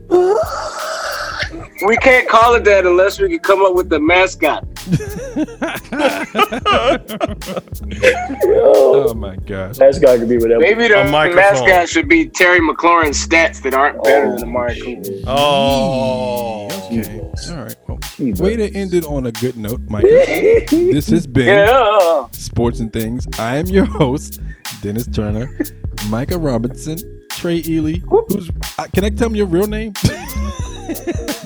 We 1.86 1.98
can't 1.98 2.28
call 2.30 2.56
it 2.56 2.64
that 2.66 2.86
unless 2.86 3.20
we 3.20 3.30
can 3.30 3.40
come 3.40 3.62
up 3.66 3.74
with 3.76 3.90
the 3.90 4.00
mascot. 4.00 4.68
Oh 8.46 9.14
my 9.16 9.36
gosh. 9.38 9.78
That's 9.78 10.00
got 10.00 10.20
to 10.20 10.26
be 10.26 10.38
whatever. 10.38 10.62
Maybe 10.62 10.88
the 10.88 11.04
mascot 11.06 11.90
should 11.90 12.08
be 12.08 12.28
Terry 12.28 12.60
McLaurin's 12.60 13.26
stats 13.26 13.62
that 13.64 13.74
aren't 13.74 14.04
better 14.04 14.32
than 14.36 14.44
Amari 14.44 14.80
Cooper. 14.80 15.10
Oh. 15.28 16.68
oh. 16.72 16.88
Okay. 16.88 17.20
All 17.20 17.64
right. 17.64 17.76
Well, 17.88 18.00
way 18.20 18.56
to 18.56 18.72
end 18.76 18.94
it 18.94 19.06
on 19.06 19.26
a 19.26 19.32
good 19.32 19.58
note, 19.58 19.82
Mike. 19.90 20.04
this 20.04 21.08
has 21.10 21.26
been 21.26 21.48
Yeah. 21.48 22.28
Sports 22.32 22.80
and 22.80 22.92
Things. 22.94 23.28
I 23.40 23.58
am 23.58 23.66
your 23.68 23.86
host, 23.86 24.40
Dennis 24.82 25.08
Turner, 25.08 25.58
Micah 26.10 26.38
Robinson, 26.38 26.98
Trey 27.38 27.62
Ely. 27.68 28.00
Who's? 28.08 28.50
Uh, 28.78 28.86
can 28.94 29.04
I 29.06 29.10
tell 29.10 29.28
him 29.30 29.36
your 29.36 29.48
real 29.48 29.68
name? 29.68 29.94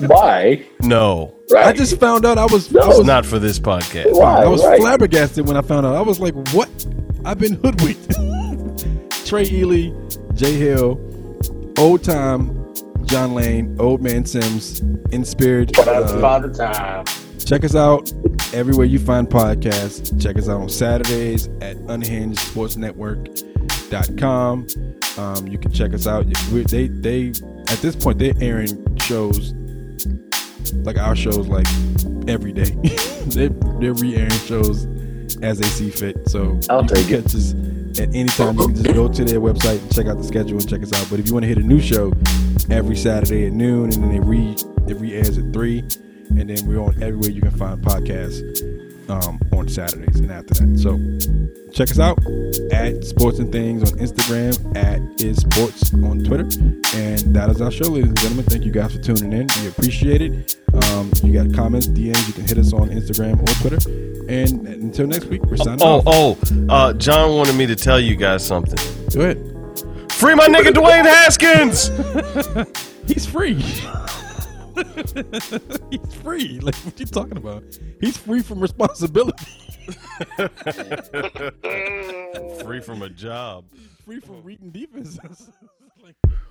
Why? 0.06 0.64
No, 0.82 1.34
I 1.56 1.72
just 1.72 1.98
found 1.98 2.24
out 2.24 2.38
I 2.38 2.44
was. 2.46 2.74
I 2.74 2.78
it's 2.86 2.98
was 2.98 3.06
not 3.06 3.26
for 3.26 3.38
this 3.38 3.58
podcast. 3.58 4.12
Why? 4.12 4.42
I 4.42 4.46
was 4.46 4.64
Right. 4.64 4.78
flabbergasted 4.80 5.46
when 5.46 5.56
I 5.56 5.62
found 5.62 5.86
out. 5.86 5.94
I 5.96 6.00
was 6.02 6.20
like, 6.20 6.34
"What? 6.54 6.68
I've 7.24 7.38
been 7.38 7.54
hoodwinked." 7.54 8.10
Trey 9.26 9.46
Ely, 9.50 9.90
Jay 10.34 10.54
Hill, 10.54 10.98
Old 11.78 12.02
Time, 12.04 12.54
John 13.04 13.34
Lane, 13.34 13.76
Old 13.80 14.00
Man 14.02 14.24
Sims, 14.24 14.80
In 15.12 15.24
Spirit. 15.24 15.70
That's 15.74 16.12
uh, 16.12 16.18
about 16.18 16.42
the 16.42 16.50
time. 16.54 17.04
check 17.44 17.64
us 17.64 17.74
out 17.74 18.12
everywhere 18.54 18.86
you 18.86 18.98
find 18.98 19.28
podcasts. 19.28 20.20
Check 20.22 20.36
us 20.38 20.48
out 20.48 20.60
on 20.60 20.68
Saturdays 20.68 21.48
at 21.60 21.76
unhingedsportsnetwork.com. 21.88 24.66
Um, 25.18 25.48
you 25.48 25.58
can 25.58 25.72
check 25.72 25.92
us 25.94 26.06
out. 26.06 26.26
We, 26.52 26.62
they 26.62 26.88
they 26.88 27.28
at 27.68 27.78
this 27.78 27.96
point 27.96 28.18
they're 28.18 28.34
airing 28.40 28.96
shows 28.98 29.52
like 30.84 30.98
our 30.98 31.16
shows 31.16 31.48
like 31.48 31.66
every 32.28 32.52
day. 32.52 32.70
they 33.26 33.48
they're 33.80 33.94
re-airing 33.94 34.30
shows 34.30 34.86
as 35.42 35.58
they 35.58 35.66
see 35.66 35.90
fit. 35.90 36.28
So 36.28 36.58
I'll 36.70 36.82
you 36.82 36.88
take 36.88 37.08
can 37.08 37.22
catch 37.22 37.34
us 37.34 37.52
at 37.98 38.14
any 38.14 38.28
time. 38.28 38.58
You 38.58 38.66
can 38.66 38.74
just 38.74 38.94
go 38.94 39.08
to 39.08 39.24
their 39.24 39.40
website 39.40 39.80
and 39.80 39.94
check 39.94 40.06
out 40.06 40.18
the 40.18 40.24
schedule 40.24 40.58
and 40.58 40.68
check 40.68 40.82
us 40.82 40.92
out. 40.92 41.06
But 41.10 41.20
if 41.20 41.26
you 41.26 41.34
want 41.34 41.44
to 41.44 41.48
hit 41.48 41.58
a 41.58 41.62
new 41.62 41.80
show 41.80 42.12
every 42.70 42.96
Saturday 42.96 43.46
at 43.46 43.52
noon 43.52 43.84
and 43.92 43.94
then 43.94 44.10
they 44.12 44.20
re 44.20 44.56
it 44.86 44.96
re-airs 44.96 45.36
at 45.36 45.52
three. 45.52 45.80
and 46.30 46.48
then 46.48 46.66
we're 46.66 46.78
on 46.78 46.94
everywhere 47.02 47.30
you 47.30 47.40
can 47.40 47.50
find 47.50 47.82
podcasts 47.82 48.40
um, 49.08 49.40
on 49.52 49.68
Saturdays 49.68 50.20
and 50.20 50.30
after 50.30 50.54
that. 50.54 50.78
So 50.78 50.98
check 51.72 51.90
us 51.90 51.98
out 51.98 52.18
at 52.72 53.04
Sports 53.04 53.38
and 53.38 53.50
Things 53.52 53.82
on 53.90 53.98
Instagram, 53.98 54.76
at 54.76 55.00
Is 55.20 55.38
Sports 55.38 55.92
on 55.94 56.20
Twitter, 56.24 56.44
and 56.96 57.34
that 57.34 57.50
is 57.50 57.60
our 57.60 57.70
show, 57.70 57.84
ladies 57.86 58.08
and 58.10 58.18
gentlemen. 58.20 58.44
Thank 58.46 58.64
you 58.64 58.72
guys 58.72 58.94
for 58.94 59.00
tuning 59.02 59.32
in. 59.32 59.46
We 59.60 59.68
appreciate 59.68 60.22
it. 60.22 60.56
Um, 60.84 61.10
you 61.22 61.32
got 61.32 61.54
comments, 61.54 61.88
DMs, 61.88 62.26
you 62.28 62.32
can 62.34 62.46
hit 62.46 62.58
us 62.58 62.72
on 62.72 62.90
Instagram 62.90 63.40
or 63.40 63.68
Twitter. 63.68 63.90
And 64.28 64.66
until 64.68 65.06
next 65.06 65.24
week, 65.26 65.42
we're 65.44 65.56
signing 65.56 65.80
Oh, 65.82 66.00
off. 66.04 66.38
oh, 66.52 66.66
uh, 66.68 66.92
John 66.92 67.34
wanted 67.36 67.54
me 67.54 67.66
to 67.66 67.74
tell 67.76 67.98
you 67.98 68.14
guys 68.14 68.44
something. 68.46 68.76
Go 69.14 69.20
ahead. 69.22 69.38
Free 70.12 70.34
my 70.34 70.48
nigga 70.48 70.70
Dwayne 70.72 71.04
Haskins. 71.04 71.90
He's 73.06 73.24
free. 73.24 73.62
He's 75.90 76.14
free. 76.22 76.60
Like 76.60 76.76
what 76.76 77.00
you 77.00 77.06
talking 77.06 77.36
about? 77.36 77.64
He's 78.00 78.16
free 78.16 78.42
from 78.42 78.60
responsibility. 78.60 79.44
Free 82.62 82.80
from 82.80 83.02
a 83.02 83.08
job. 83.08 83.64
free 84.04 84.20
from 84.20 84.42
reading 84.42 84.70
defenses. 84.70 85.48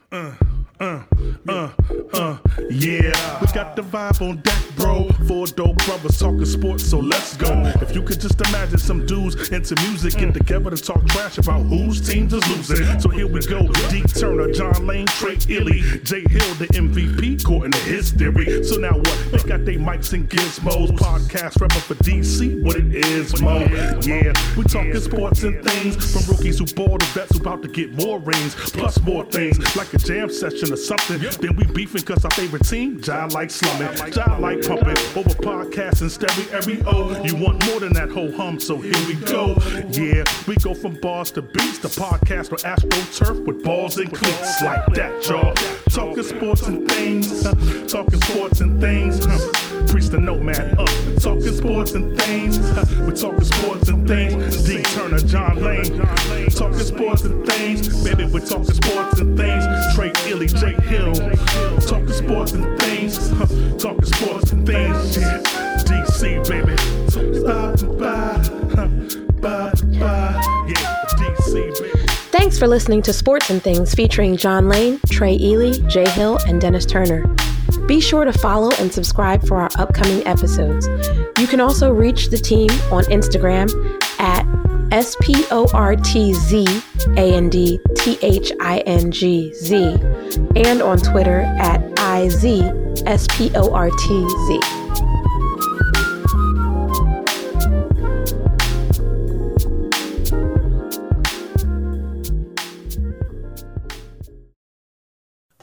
Uh, 0.10 0.34
uh, 0.80 1.04
uh, 1.50 1.70
uh, 2.14 2.38
yeah. 2.70 3.42
We 3.42 3.48
got 3.48 3.76
the 3.76 3.82
vibe 3.82 4.22
on 4.22 4.38
deck, 4.38 4.62
bro. 4.76 5.10
Four 5.28 5.48
dope 5.48 5.84
brothers 5.86 6.20
talking 6.20 6.46
sports, 6.46 6.86
so 6.86 7.00
let's 7.00 7.36
go. 7.36 7.50
If 7.82 7.96
you 7.96 8.04
could 8.04 8.22
just 8.22 8.40
imagine 8.48 8.78
some 8.78 9.06
dudes 9.06 9.50
into 9.50 9.76
music 9.88 10.18
get 10.18 10.34
together 10.34 10.70
to 10.70 10.78
talk 10.78 11.06
trash 11.08 11.40
about 11.40 11.64
whose 11.64 12.08
teams 12.08 12.34
is 12.34 12.48
losing. 12.48 13.00
So 13.00 13.10
here 13.10 13.28
we 13.28 13.42
go. 13.42 13.68
D 13.90 14.04
Turner, 14.04 14.52
John 14.52 14.86
Lane, 14.86 15.08
Trey 15.08 15.38
Ely, 15.50 15.82
Jay 16.04 16.24
Hill, 16.30 16.54
the 16.56 16.68
MVP, 16.74 17.42
according 17.42 17.72
to 17.72 17.80
his 17.80 18.12
theory. 18.12 18.64
So 18.64 18.78
now 18.80 18.98
what? 18.98 19.28
They 19.32 19.40
got 19.50 19.66
their 19.66 19.80
mics 19.80 20.14
and 20.14 20.30
gizmos. 20.30 20.90
Podcast 20.92 21.60
rapper 21.60 21.80
for 21.80 21.96
DC, 21.96 22.64
what 22.64 22.76
it 22.76 22.94
is, 22.94 23.42
Mo. 23.42 23.60
Yeah, 24.04 24.34
we 24.56 24.64
talking 24.64 25.00
sports 25.00 25.44
and 25.44 25.64
things 25.66 25.96
from 26.14 26.34
rookies 26.34 26.60
who 26.60 26.66
ball 26.68 26.98
to 26.98 27.06
vets 27.08 27.38
about 27.38 27.62
to 27.64 27.68
get 27.68 27.92
more 27.94 28.20
rings, 28.20 28.54
plus 28.56 29.02
more 29.02 29.26
things 29.26 29.58
like 29.76 29.92
a 29.94 29.97
jam 29.98 30.30
session 30.30 30.72
or 30.72 30.78
something. 30.78 31.20
Then 31.42 31.56
we 31.56 31.66
beefing 31.66 32.04
cause 32.04 32.24
our 32.24 32.32
favorite 32.32 32.66
team, 32.66 33.02
John 33.02 33.30
like 33.30 33.50
slumming, 33.52 34.12
John 34.12 34.42
like 34.42 34.66
pumping 34.66 34.98
over 35.16 35.30
podcasts 35.42 36.02
and 36.02 36.12
stereo. 36.12 37.24
You 37.24 37.36
want 37.36 37.66
more 37.68 37.80
than 37.80 37.94
that 37.94 38.10
whole 38.10 38.32
hum, 38.32 38.60
so 38.60 38.78
here 38.78 39.08
we 39.08 39.16
go. 39.16 39.56
Yeah, 39.90 40.24
we 40.48 40.56
go 40.56 40.74
from 40.74 40.96
bars 40.96 41.32
to 41.32 41.42
beats, 41.42 41.80
the 41.80 41.88
podcast 41.90 42.52
or 42.52 42.68
Astro 42.68 42.90
Turf 43.14 43.40
with 43.46 43.64
balls 43.64 43.98
and 43.98 44.12
cleats 44.14 44.62
like 44.62 44.86
that, 44.94 45.28
y'all. 45.28 45.54
Talking 45.90 46.24
sports 46.24 46.68
and 46.68 46.90
things, 46.90 47.44
huh? 47.44 47.54
talking 47.88 48.22
sports 48.22 48.62
and 48.62 48.80
things. 48.80 49.24
Huh? 49.26 49.86
Preach 49.88 50.08
the 50.08 50.20
nomad 50.20 50.78
up, 50.78 50.90
talking 51.20 51.54
sports 51.56 51.94
and 51.94 52.20
things. 52.20 52.60
We're 53.00 53.16
talking 53.16 53.44
sports 53.46 53.90
and 53.90 54.08
things. 54.08 54.64
D 54.64 54.82
Turner, 54.84 55.20
John 55.20 55.62
Lane, 55.64 56.00
talking 56.50 56.80
sports 56.80 57.24
and 57.24 57.46
things. 57.48 58.04
Baby, 58.04 58.26
we're 58.26 58.46
talking 58.46 58.66
sports 58.74 59.20
and 59.20 59.38
things. 59.38 59.66
Trey 59.96 60.12
Ely, 60.28 60.48
Jay 60.48 60.74
Hill, 60.88 61.14
talking 61.82 62.12
sports 62.14 62.52
and 62.54 62.80
things. 62.80 63.30
Huh? 63.32 63.46
Talking 63.78 64.06
sports 64.06 64.52
and 64.52 64.66
things. 64.66 65.18
Yeah, 65.18 65.42
DC, 65.84 66.48
baby. 66.48 66.76
Bye, 67.44 67.76
bye, 69.42 69.72
bye. 70.00 70.42
Yeah, 70.68 71.06
DC, 71.18 71.54
baby. 71.82 72.08
Thanks 72.32 72.60
for 72.60 72.68
listening 72.68 73.02
to 73.04 73.14
Sports 73.14 73.50
and 73.50 73.62
Things 73.62 73.94
featuring 73.96 74.38
John 74.38 74.70
Lane, 74.70 75.00
Trey 75.10 75.36
Ely, 75.36 75.74
Jay 75.88 76.08
Hill, 76.10 76.40
and 76.48 76.62
Dennis 76.62 76.86
Turner. 76.86 77.26
Be 77.88 78.00
sure 78.02 78.26
to 78.26 78.34
follow 78.34 78.72
and 78.80 78.92
subscribe 78.92 79.46
for 79.48 79.58
our 79.58 79.70
upcoming 79.78 80.26
episodes. 80.28 80.88
You 81.40 81.48
can 81.48 81.62
also 81.62 81.92
reach 81.92 82.30
the 82.30 82.38
team 82.38 82.70
on 82.92 83.04
Instagram 83.06 83.70
at 84.20 84.44
S 84.92 85.16
P 85.22 85.46
O 85.52 85.68
R 85.74 85.96
T 85.96 86.34
Z 86.34 86.66
A 87.18 87.34
N 87.36 87.50
D 87.50 87.80
T 87.96 88.18
H 88.22 88.52
I 88.60 88.80
N 88.80 89.12
G 89.12 89.54
Z 89.54 89.76
and 90.56 90.82
on 90.82 90.98
Twitter 90.98 91.42
at 91.42 91.82
I 92.00 92.30
Z 92.30 92.62
S 93.06 93.28
P 93.32 93.52
O 93.56 93.74
R 93.74 93.90
T 93.90 94.30
Z. 94.48 94.60